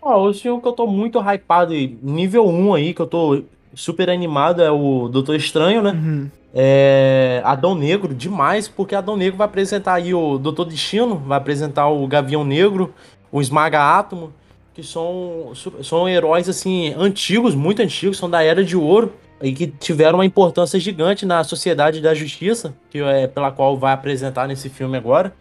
Ó, 0.00 0.28
o 0.28 0.32
filme 0.32 0.62
que 0.62 0.68
eu 0.68 0.72
tô 0.72 0.86
muito 0.86 1.18
hypado, 1.18 1.74
e 1.74 1.98
nível 2.00 2.46
1 2.46 2.74
aí, 2.74 2.94
que 2.94 3.02
eu 3.02 3.08
tô 3.08 3.42
super 3.74 4.08
animado, 4.08 4.62
é 4.62 4.70
o 4.70 5.08
Doutor 5.08 5.34
Estranho, 5.34 5.82
né? 5.82 5.90
Uhum. 5.90 6.30
É. 6.54 7.42
Adão 7.44 7.74
Negro, 7.74 8.14
demais, 8.14 8.68
porque 8.68 8.94
Adão 8.94 9.16
Negro 9.16 9.36
vai 9.36 9.46
apresentar 9.46 9.94
aí 9.94 10.14
o 10.14 10.38
Doutor 10.38 10.64
Destino, 10.64 11.16
vai 11.16 11.38
apresentar 11.38 11.88
o 11.88 12.06
Gavião 12.06 12.44
Negro, 12.44 12.94
o 13.32 13.40
Esmaga 13.40 13.98
Átomo, 13.98 14.32
que 14.74 14.82
são, 14.82 15.52
são 15.82 16.08
heróis, 16.08 16.48
assim, 16.48 16.94
antigos, 16.96 17.54
muito 17.54 17.82
antigos, 17.82 18.18
são 18.18 18.30
da 18.30 18.42
Era 18.42 18.64
de 18.64 18.76
Ouro, 18.76 19.12
e 19.42 19.52
que 19.52 19.66
tiveram 19.66 20.18
uma 20.18 20.24
importância 20.24 20.78
gigante 20.78 21.24
na 21.24 21.42
Sociedade 21.42 22.00
da 22.00 22.14
Justiça, 22.14 22.74
que 22.90 22.98
é 22.98 23.26
pela 23.26 23.50
qual 23.50 23.76
vai 23.76 23.92
apresentar 23.92 24.46
nesse 24.46 24.68
filme 24.68 24.96
agora. 24.96 25.34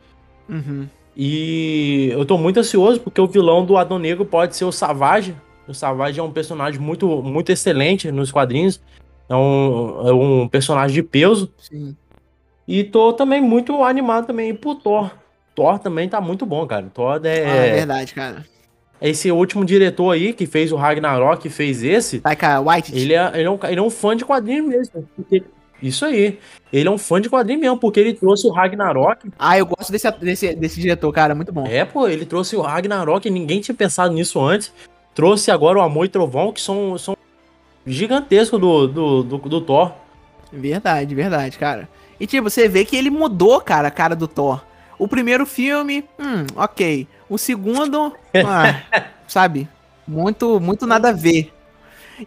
Uhum. 0.48 0.88
E 1.16 2.10
eu 2.12 2.26
tô 2.26 2.38
muito 2.38 2.60
ansioso 2.60 3.00
porque 3.02 3.20
o 3.20 3.28
vilão 3.28 3.66
do 3.66 3.76
Adão 3.76 4.00
Negro 4.00 4.26
pode 4.26 4.56
ser 4.56 4.64
o 4.64 4.72
Savage. 4.72 5.36
O 5.68 5.74
Savage 5.74 6.20
é 6.20 6.24
um 6.24 6.32
personagem 6.32 6.80
muito, 6.80 7.22
muito 7.22 7.52
excelente 7.52 8.10
nos 8.12 8.32
quadrinhos. 8.32 8.82
É 9.28 9.36
um, 9.36 10.08
é 10.08 10.14
um 10.14 10.48
personagem 10.48 10.96
de 10.96 11.04
peso. 11.04 11.52
Sim. 11.58 11.96
E 12.66 12.84
tô 12.84 13.12
também 13.14 13.42
muito 13.42 13.84
animado 13.84 14.28
também 14.28 14.56
pro 14.56 14.76
Thor. 14.76 15.12
Thor 15.54 15.78
também 15.78 16.08
tá 16.08 16.22
muito 16.22 16.46
bom, 16.46 16.66
cara. 16.66 16.90
Thor 16.94 17.20
Ah, 17.22 17.28
é 17.28 17.68
é, 17.68 17.74
verdade, 17.74 18.14
cara. 18.14 18.46
Esse 19.02 19.32
último 19.32 19.64
diretor 19.64 20.12
aí 20.12 20.34
que 20.34 20.46
fez 20.46 20.72
o 20.72 20.76
Ragnarok, 20.76 21.42
que 21.42 21.50
fez 21.50 21.84
esse. 21.84 22.20
Taika 22.20 22.60
White. 22.60 22.96
Ele 22.96 23.14
é, 23.14 23.32
ele, 23.34 23.44
é 23.44 23.50
um, 23.50 23.60
ele 23.64 23.80
é 23.80 23.84
um 23.84 23.90
fã 23.90 24.16
de 24.16 24.26
quadrinhos 24.26 24.68
mesmo. 24.68 25.08
porque- 25.16 25.44
isso 25.82 26.04
aí. 26.04 26.38
Ele 26.74 26.90
é 26.90 26.92
um 26.92 26.98
fã 26.98 27.22
de 27.22 27.30
quadrinhos 27.30 27.62
mesmo, 27.62 27.78
porque 27.78 28.00
ele 28.02 28.14
trouxe 28.14 28.46
o 28.46 28.52
Ragnarok 28.52 29.32
Ah, 29.40 29.58
eu 29.58 29.66
gosto 29.66 29.92
desse, 29.94 30.12
desse, 30.12 30.54
desse 30.54 30.80
diretor, 30.82 31.10
cara. 31.14 31.34
Muito 31.34 31.54
bom. 31.54 31.66
É, 31.66 31.86
pô, 31.86 32.08
ele 32.08 32.26
trouxe 32.26 32.56
o 32.58 32.62
Ragnarok, 32.62 33.30
ninguém 33.30 33.62
tinha 33.62 33.74
pensado 33.74 34.14
nisso 34.14 34.42
antes. 34.42 34.74
Trouxe 35.16 35.50
agora 35.52 35.80
o 35.80 35.82
Amor 35.82 36.06
e 36.06 36.10
Trovão, 36.10 36.52
que 36.52 36.60
são, 36.62 36.98
são 36.98 37.16
gigantescos 37.88 38.60
do, 38.60 38.88
do, 38.88 39.24
do, 39.24 39.38
do 39.38 39.62
Thor. 39.62 39.94
Verdade, 40.52 41.16
verdade, 41.16 41.58
cara. 41.58 41.88
E 42.20 42.28
tipo, 42.28 42.50
você 42.50 42.68
vê 42.68 42.84
que 42.84 42.96
ele 42.98 43.10
mudou, 43.10 43.62
cara, 43.62 43.88
a 43.88 43.92
cara 43.92 44.16
do 44.16 44.28
Thor. 44.28 44.62
O 45.00 45.08
primeiro 45.08 45.46
filme, 45.46 46.04
hum, 46.20 46.46
ok. 46.56 47.08
O 47.30 47.38
segundo, 47.38 48.14
ah, 48.46 48.82
sabe? 49.28 49.68
Muito, 50.06 50.60
muito 50.60 50.86
nada 50.86 51.10
a 51.10 51.14
ver. 51.14 51.54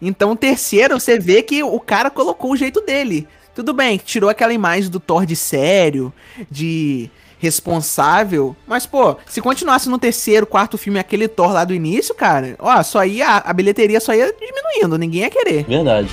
Então 0.01 0.31
o 0.31 0.35
terceiro, 0.35 0.99
você 0.99 1.19
vê 1.19 1.43
que 1.43 1.61
o 1.63 1.79
cara 1.79 2.09
colocou 2.09 2.51
o 2.51 2.57
jeito 2.57 2.81
dele. 2.81 3.27
Tudo 3.53 3.71
bem, 3.71 3.97
tirou 3.97 4.29
aquela 4.29 4.51
imagem 4.51 4.89
do 4.89 4.99
Thor 4.99 5.25
de 5.25 5.35
sério, 5.35 6.11
de 6.49 7.11
responsável. 7.37 8.55
Mas, 8.65 8.85
pô, 8.85 9.17
se 9.27 9.41
continuasse 9.41 9.89
no 9.89 9.99
terceiro, 9.99 10.47
quarto 10.47 10.77
filme 10.77 10.97
aquele 10.97 11.27
Thor 11.27 11.51
lá 11.51 11.63
do 11.63 11.73
início, 11.73 12.15
cara, 12.15 12.55
ó, 12.57 12.81
só 12.81 13.05
ia. 13.05 13.37
A 13.37 13.53
bilheteria 13.53 13.99
só 13.99 14.13
ia 14.13 14.33
diminuindo, 14.33 14.97
ninguém 14.97 15.21
ia 15.21 15.29
querer. 15.29 15.63
Verdade. 15.65 16.09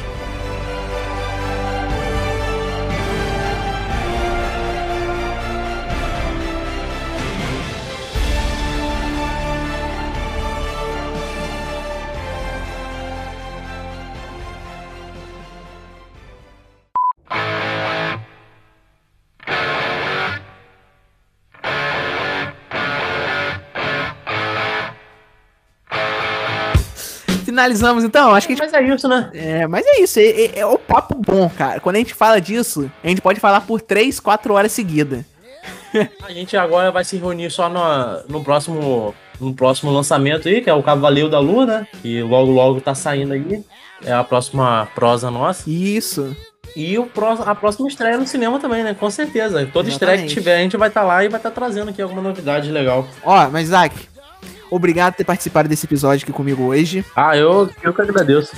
Finalizamos 27.61 28.05
então? 28.05 28.35
Acho 28.35 28.47
que 28.47 28.55
a 28.55 28.57
gente 28.57 28.65
Mas 28.73 28.74
é 28.74 28.95
isso, 28.95 29.07
né? 29.09 29.31
É, 29.35 29.66
mas 29.66 29.85
é 29.87 30.01
isso, 30.01 30.19
é, 30.19 30.23
é- 30.23 30.59
é 30.61 30.66
o 30.66 30.78
papo 30.78 31.15
bom, 31.15 31.49
cara. 31.51 31.78
Quando 31.78 31.97
a 31.97 31.99
gente 31.99 32.15
fala 32.15 32.41
disso, 32.41 32.91
a 33.05 33.09
gente 33.09 33.20
pode 33.20 33.39
falar 33.39 33.61
por 33.62 33.82
3, 33.82 34.19
4 34.19 34.55
horas 34.55 34.73
seguidas. 34.73 35.24
A 36.24 36.32
gente 36.32 36.57
agora 36.57 36.91
vai 36.91 37.05
se 37.05 37.16
reunir 37.19 37.51
só 37.51 37.69
no, 37.69 37.81
no 38.28 38.43
próximo 38.45 39.15
no 39.41 39.53
próximo 39.55 39.91
lançamento 39.91 40.49
aí, 40.49 40.61
que 40.62 40.70
é 40.70 40.74
o 40.74 40.82
Cavaleiro 40.82 41.28
da 41.28 41.39
Lua, 41.39 41.66
né? 41.66 41.87
Que 42.01 42.23
logo 42.23 42.51
logo 42.51 42.81
tá 42.81 42.95
saindo 42.95 43.32
aí. 43.35 43.62
É 44.05 44.12
a 44.12 44.23
próxima 44.24 44.89
prosa 44.95 45.31
nossa. 45.31 45.69
Isso. 45.69 46.35
E 46.77 46.99
o 46.99 47.07
pró- 47.07 47.43
a 47.45 47.55
próxima 47.55 47.89
estreia 47.89 48.16
no 48.19 48.27
cinema 48.27 48.59
também, 48.61 48.82
né? 48.85 48.95
Com 48.99 49.11
certeza. 49.11 49.69
Toda 49.73 49.89
estreia 49.89 50.12
que 50.19 50.24
Exatamente. 50.24 50.35
tiver, 50.35 50.57
a 50.59 50.62
gente 50.62 50.77
vai 50.77 50.89
estar 50.89 51.03
lá 51.03 51.24
e 51.24 51.28
vai 51.28 51.39
estar 51.41 51.51
trazendo 51.51 51.91
aqui 51.91 52.01
alguma 52.01 52.23
novidade 52.23 52.70
legal. 52.70 53.07
Ó, 53.24 53.49
mas 53.51 53.65
Isaac, 53.69 53.97
obrigado 54.71 55.13
por 55.15 55.19
ter 55.19 55.25
participado 55.25 55.69
desse 55.69 55.87
episódio 55.87 56.25
aqui 56.25 56.33
comigo 56.33 56.65
hoje. 56.65 57.05
Ah, 57.15 57.37
eu, 57.37 57.69
eu 57.83 57.93
que 57.93 58.01
agradeço. 58.03 58.53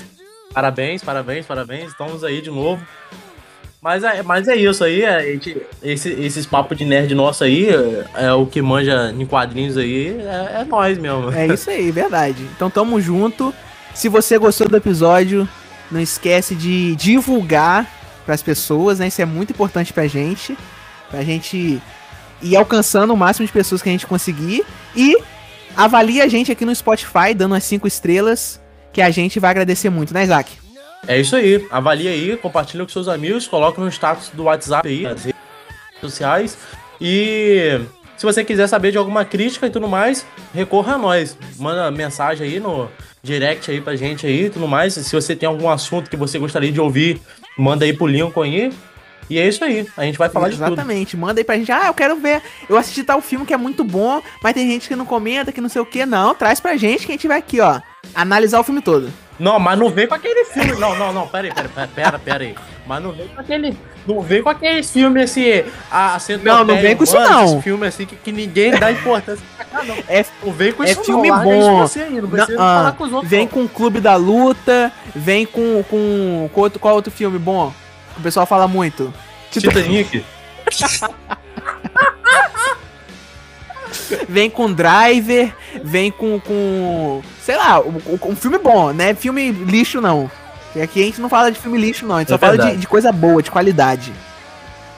Parabéns, 0.53 1.03
parabéns, 1.03 1.47
parabéns. 1.47 1.91
Estamos 1.91 2.23
aí 2.23 2.41
de 2.43 2.51
novo. 2.51 2.83
Mas 3.81 4.05
é, 4.05 4.23
mas 4.23 4.47
é 4.47 4.55
isso 4.55 4.85
aí, 4.85 5.03
é, 5.03 5.17
a 5.17 5.23
gente- 5.23 5.61
esse, 5.83 6.09
esses 6.11 6.47
papos 6.47 6.79
de 6.79 6.85
nerd 6.85 7.13
nosso 7.17 7.43
aí, 7.43 7.69
é, 7.69 8.27
é 8.27 8.33
o 8.33 8.47
que 8.47 8.63
manja 8.63 9.13
em 9.19 9.27
quadrinhos 9.27 9.77
aí, 9.77 10.17
é, 10.21 10.61
é 10.61 10.65
nós 10.65 10.97
mesmo. 10.99 11.33
É 11.33 11.49
isso 11.49 11.69
aí, 11.69 11.91
verdade. 11.91 12.41
Então 12.55 12.71
tamo 12.71 13.01
junto. 13.01 13.53
Se 13.93 14.09
você 14.09 14.39
gostou 14.39 14.69
do 14.69 14.77
episódio, 14.77 15.49
não 15.91 15.99
esquece 16.01 16.55
de 16.55 16.95
divulgar 16.95 17.91
pras 18.25 18.41
pessoas, 18.41 19.01
né? 19.01 19.09
Isso 19.09 19.21
é 19.21 19.25
muito 19.25 19.51
importante 19.51 19.93
pra 19.93 20.07
gente. 20.07 20.57
Pra 21.11 21.23
gente 21.25 21.83
ir 22.41 22.57
alcançando 22.57 23.13
o 23.13 23.17
máximo 23.17 23.45
de 23.47 23.53
pessoas 23.53 23.83
que 23.83 23.89
a 23.89 23.93
gente 23.93 24.07
conseguir. 24.07 24.65
E 24.95 25.17
avalie 25.77 26.21
a 26.21 26.29
gente 26.29 26.51
aqui 26.53 26.65
no 26.65 26.75
Spotify, 26.75 27.35
dando 27.35 27.55
as 27.55 27.65
5 27.65 27.87
estrelas, 27.87 28.61
que 28.93 29.01
a 29.01 29.11
gente 29.11 29.41
vai 29.41 29.51
agradecer 29.51 29.91
muito, 29.91 30.13
né, 30.13 30.25
Isaac? 30.25 30.53
É 31.07 31.21
isso 31.21 31.35
aí. 31.35 31.67
Avalia 31.71 32.11
aí, 32.11 32.37
compartilha 32.37 32.85
com 32.85 32.91
seus 32.91 33.09
amigos, 33.09 33.47
coloca 33.47 33.81
no 33.81 33.89
status 33.89 34.31
do 34.33 34.45
WhatsApp 34.45 34.89
aí, 34.89 35.03
nas 35.03 35.25
redes 35.25 35.41
sociais. 36.01 36.57
E 37.01 37.81
se 38.17 38.25
você 38.25 38.45
quiser 38.45 38.69
saber 38.69 38.93
de 38.93 38.99
alguma 38.99 39.25
crítica 39.25 39.67
e 39.67 39.71
tudo 39.71 39.89
mais, 39.89 40.25
recorra 40.55 40.95
a 40.95 40.99
nós. 40.99 41.37
Manda 41.59 41.91
mensagem 41.91 42.47
aí 42.47 42.61
no 42.61 42.89
direct 43.23 43.71
aí 43.71 43.81
pra 43.81 43.97
gente 43.97 44.27
aí 44.27 44.45
e 44.45 44.51
tudo 44.51 44.69
mais. 44.69 44.95
Se 44.95 45.13
você 45.13 45.35
tem 45.35 45.49
algum 45.49 45.69
assunto 45.69 46.09
que 46.09 46.17
você 46.17 46.39
gostaria 46.39 46.71
de 46.71 46.81
ouvir, 46.81 47.21
manda 47.59 47.85
aí 47.85 47.93
pro 47.93 48.07
Lincoln 48.07 48.43
aí. 48.43 48.73
E 49.33 49.39
é 49.39 49.49
isso 49.49 49.65
aí. 49.65 49.87
A 49.97 50.05
gente 50.05 50.19
vai 50.19 50.29
falar 50.29 50.49
de 50.49 50.57
tudo. 50.57 50.67
Exatamente. 50.67 51.17
Manda 51.17 51.41
aí 51.41 51.45
pra 51.45 51.57
gente. 51.57 51.73
Ah, 51.73 51.87
eu 51.87 51.95
quero 51.95 52.17
ver. 52.17 52.43
Eu 52.69 52.77
assisti 52.77 53.03
tal 53.03 53.21
filme 53.23 53.47
que 53.47 53.55
é 53.55 53.57
muito 53.57 53.83
bom, 53.83 54.21
mas 54.43 54.53
tem 54.53 54.69
gente 54.69 54.89
que 54.89 54.95
não 54.95 55.07
comenta, 55.07 55.51
que 55.53 55.61
não 55.61 55.69
sei 55.69 55.81
o 55.81 55.87
que. 55.87 56.05
Não, 56.05 56.35
traz 56.35 56.61
pra 56.61 56.77
gente 56.77 57.07
que 57.07 57.13
a 57.13 57.15
gente 57.15 57.27
vai 57.29 57.39
aqui, 57.39 57.61
ó. 57.61 57.81
Analisar 58.15 58.61
o 58.61 58.65
filme 58.65 58.83
todo. 58.83 59.11
Não, 59.39 59.59
mas 59.59 59.79
não 59.79 59.89
vem 59.89 60.07
com 60.07 60.15
aquele 60.15 60.45
filme. 60.45 60.73
Não, 60.79 60.95
não, 60.95 61.13
não, 61.13 61.27
pera 61.27 61.49
aí, 61.49 61.55
pera, 61.55 61.69
pera, 61.69 61.89
pera, 61.89 62.19
pera 62.19 62.45
aí. 62.45 62.55
Mas 62.87 63.03
não 63.03 63.13
vem 63.13 63.29
com 63.29 63.41
aquele. 63.41 63.77
Não 64.07 64.21
vem 64.21 64.43
com 64.43 64.49
aqueles 64.49 64.91
filmes 64.91 65.25
assim. 65.25 65.65
A, 65.91 66.17
a 66.17 66.19
Não, 66.43 66.65
não 66.65 66.77
vem 66.77 66.97
com 66.97 67.05
isso, 67.05 67.19
não. 67.19 67.45
Esse 67.45 67.63
filme 67.63 67.87
assim 67.87 68.05
que, 68.05 68.17
que 68.17 68.33
ninguém 68.33 68.73
dá 68.73 68.91
importância 68.93 69.45
pra 69.57 69.65
cá, 69.65 69.85
não. 69.85 69.97
É, 70.09 70.25
Não 70.45 70.53
vem 70.53 70.73
com 70.73 70.85
é 70.85 70.91
isso, 70.91 71.05
filme 71.05 71.29
não. 71.31 71.43
bom. 71.43 71.79
Você 71.81 72.01
aí, 72.01 72.21
não 72.21 72.29
precisa 72.29 72.59
Não, 72.59 72.63
ah, 72.63 72.77
falar 72.77 72.93
com 72.93 73.05
os 73.05 73.13
outros. 73.13 73.31
vem 73.31 73.41
não. 73.41 73.49
com 73.49 73.65
o 73.65 73.69
Clube 73.69 74.01
da 74.01 74.17
Luta, 74.17 74.93
vem 75.15 75.47
com. 75.47 75.83
com, 75.89 76.51
com 76.53 76.61
outro, 76.61 76.79
qual 76.79 76.95
outro 76.95 77.11
filme 77.13 77.39
bom? 77.39 77.73
O 78.17 78.21
pessoal 78.21 78.47
fala 78.47 78.67
muito. 78.69 79.13
Titanic. 79.51 80.25
Vem 84.29 84.49
com 84.51 84.73
Driver, 84.73 85.55
vem 85.85 86.11
com. 86.11 86.41
com 86.41 87.23
sei 87.45 87.57
lá, 87.57 87.81
um, 87.81 88.01
um 88.25 88.37
filme 88.37 88.59
bom, 88.59 88.93
né? 88.93 89.15
Filme 89.15 89.51
lixo 89.51 90.01
não. 90.01 90.31
E 90.75 90.81
aqui 90.81 91.03
a 91.03 91.05
gente 91.05 91.21
não 91.21 91.29
fala 91.29 91.51
de 91.53 91.59
filme 91.59 91.79
lixo, 91.79 92.07
não. 92.07 92.17
A 92.17 92.19
gente 92.21 92.29
É 92.29 92.35
só 92.35 92.39
fala 92.39 92.53
de, 92.53 92.59
verdade. 92.59 92.81
de 92.81 92.87
coisa 92.87 93.13
boa, 93.13 93.43
de 93.43 93.51
qualidade. 93.51 94.13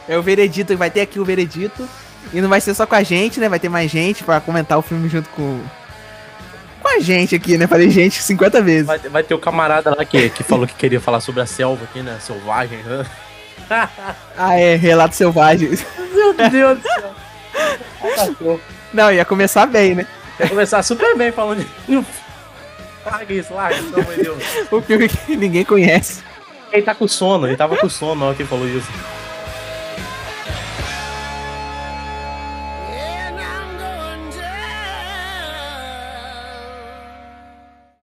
É 0.09 0.17
o 0.17 0.23
veredito, 0.23 0.77
vai 0.77 0.91
ter 0.91 1.01
aqui 1.01 1.19
o 1.19 1.25
veredito. 1.25 1.89
E 2.33 2.41
não 2.41 2.49
vai 2.49 2.61
ser 2.61 2.75
só 2.75 2.87
com 2.87 2.95
a 2.95 3.03
gente, 3.03 3.41
né? 3.41 3.49
Vai 3.49 3.59
ter 3.59 3.69
mais 3.69 3.91
gente 3.91 4.23
pra 4.23 4.41
comentar 4.41 4.79
o 4.79 4.83
filme 4.83 5.09
junto 5.09 5.29
com. 5.31 5.61
Com 6.85 6.89
a 6.89 7.01
gente 7.01 7.35
aqui, 7.35 7.57
né? 7.57 7.67
Falei 7.67 7.89
gente 7.89 8.23
50 8.23 8.61
vezes. 8.61 8.87
Vai, 8.87 8.99
vai 8.99 9.23
ter 9.23 9.33
o 9.33 9.39
camarada 9.39 9.95
lá 9.97 10.05
que, 10.05 10.29
que 10.29 10.43
falou 10.43 10.67
que 10.67 10.75
queria 10.75 11.01
falar 11.01 11.21
sobre 11.21 11.41
a 11.41 11.47
selva 11.47 11.85
aqui, 11.85 12.03
né? 12.03 12.19
Selvagem. 12.21 12.79
Ah, 14.37 14.59
é, 14.61 14.77
Relato 14.77 15.17
Selvagem. 15.17 15.71
Meu 16.13 16.35
Deus 16.35 16.79
do 16.79 16.83
céu. 16.83 18.61
Não, 18.93 19.11
ia 19.11 19.25
começar 19.25 19.65
bem, 19.65 19.95
né? 19.95 20.07
Vai 20.39 20.49
começar 20.51 20.83
super 20.83 21.17
bem 21.17 21.33
falando 21.33 21.65
de. 21.89 22.05
Larga 23.07 23.33
isso, 23.33 23.55
larga, 23.55 23.83
pelo 23.83 24.03
amor 24.03 24.15
de 24.15 24.23
Deus. 24.23 24.43
O 24.71 24.83
filme 24.83 25.09
que 25.09 25.35
ninguém 25.35 25.65
conhece. 25.65 26.23
Ele 26.71 26.83
tá 26.83 26.95
com 26.95 27.09
sono, 27.09 27.47
ele 27.47 27.57
tava 27.57 27.75
com 27.79 27.89
sono 27.89 28.17
na 28.17 28.27
hora 28.27 28.35
que 28.35 28.43
ele 28.43 28.49
falou 28.51 28.69
isso. 28.69 28.91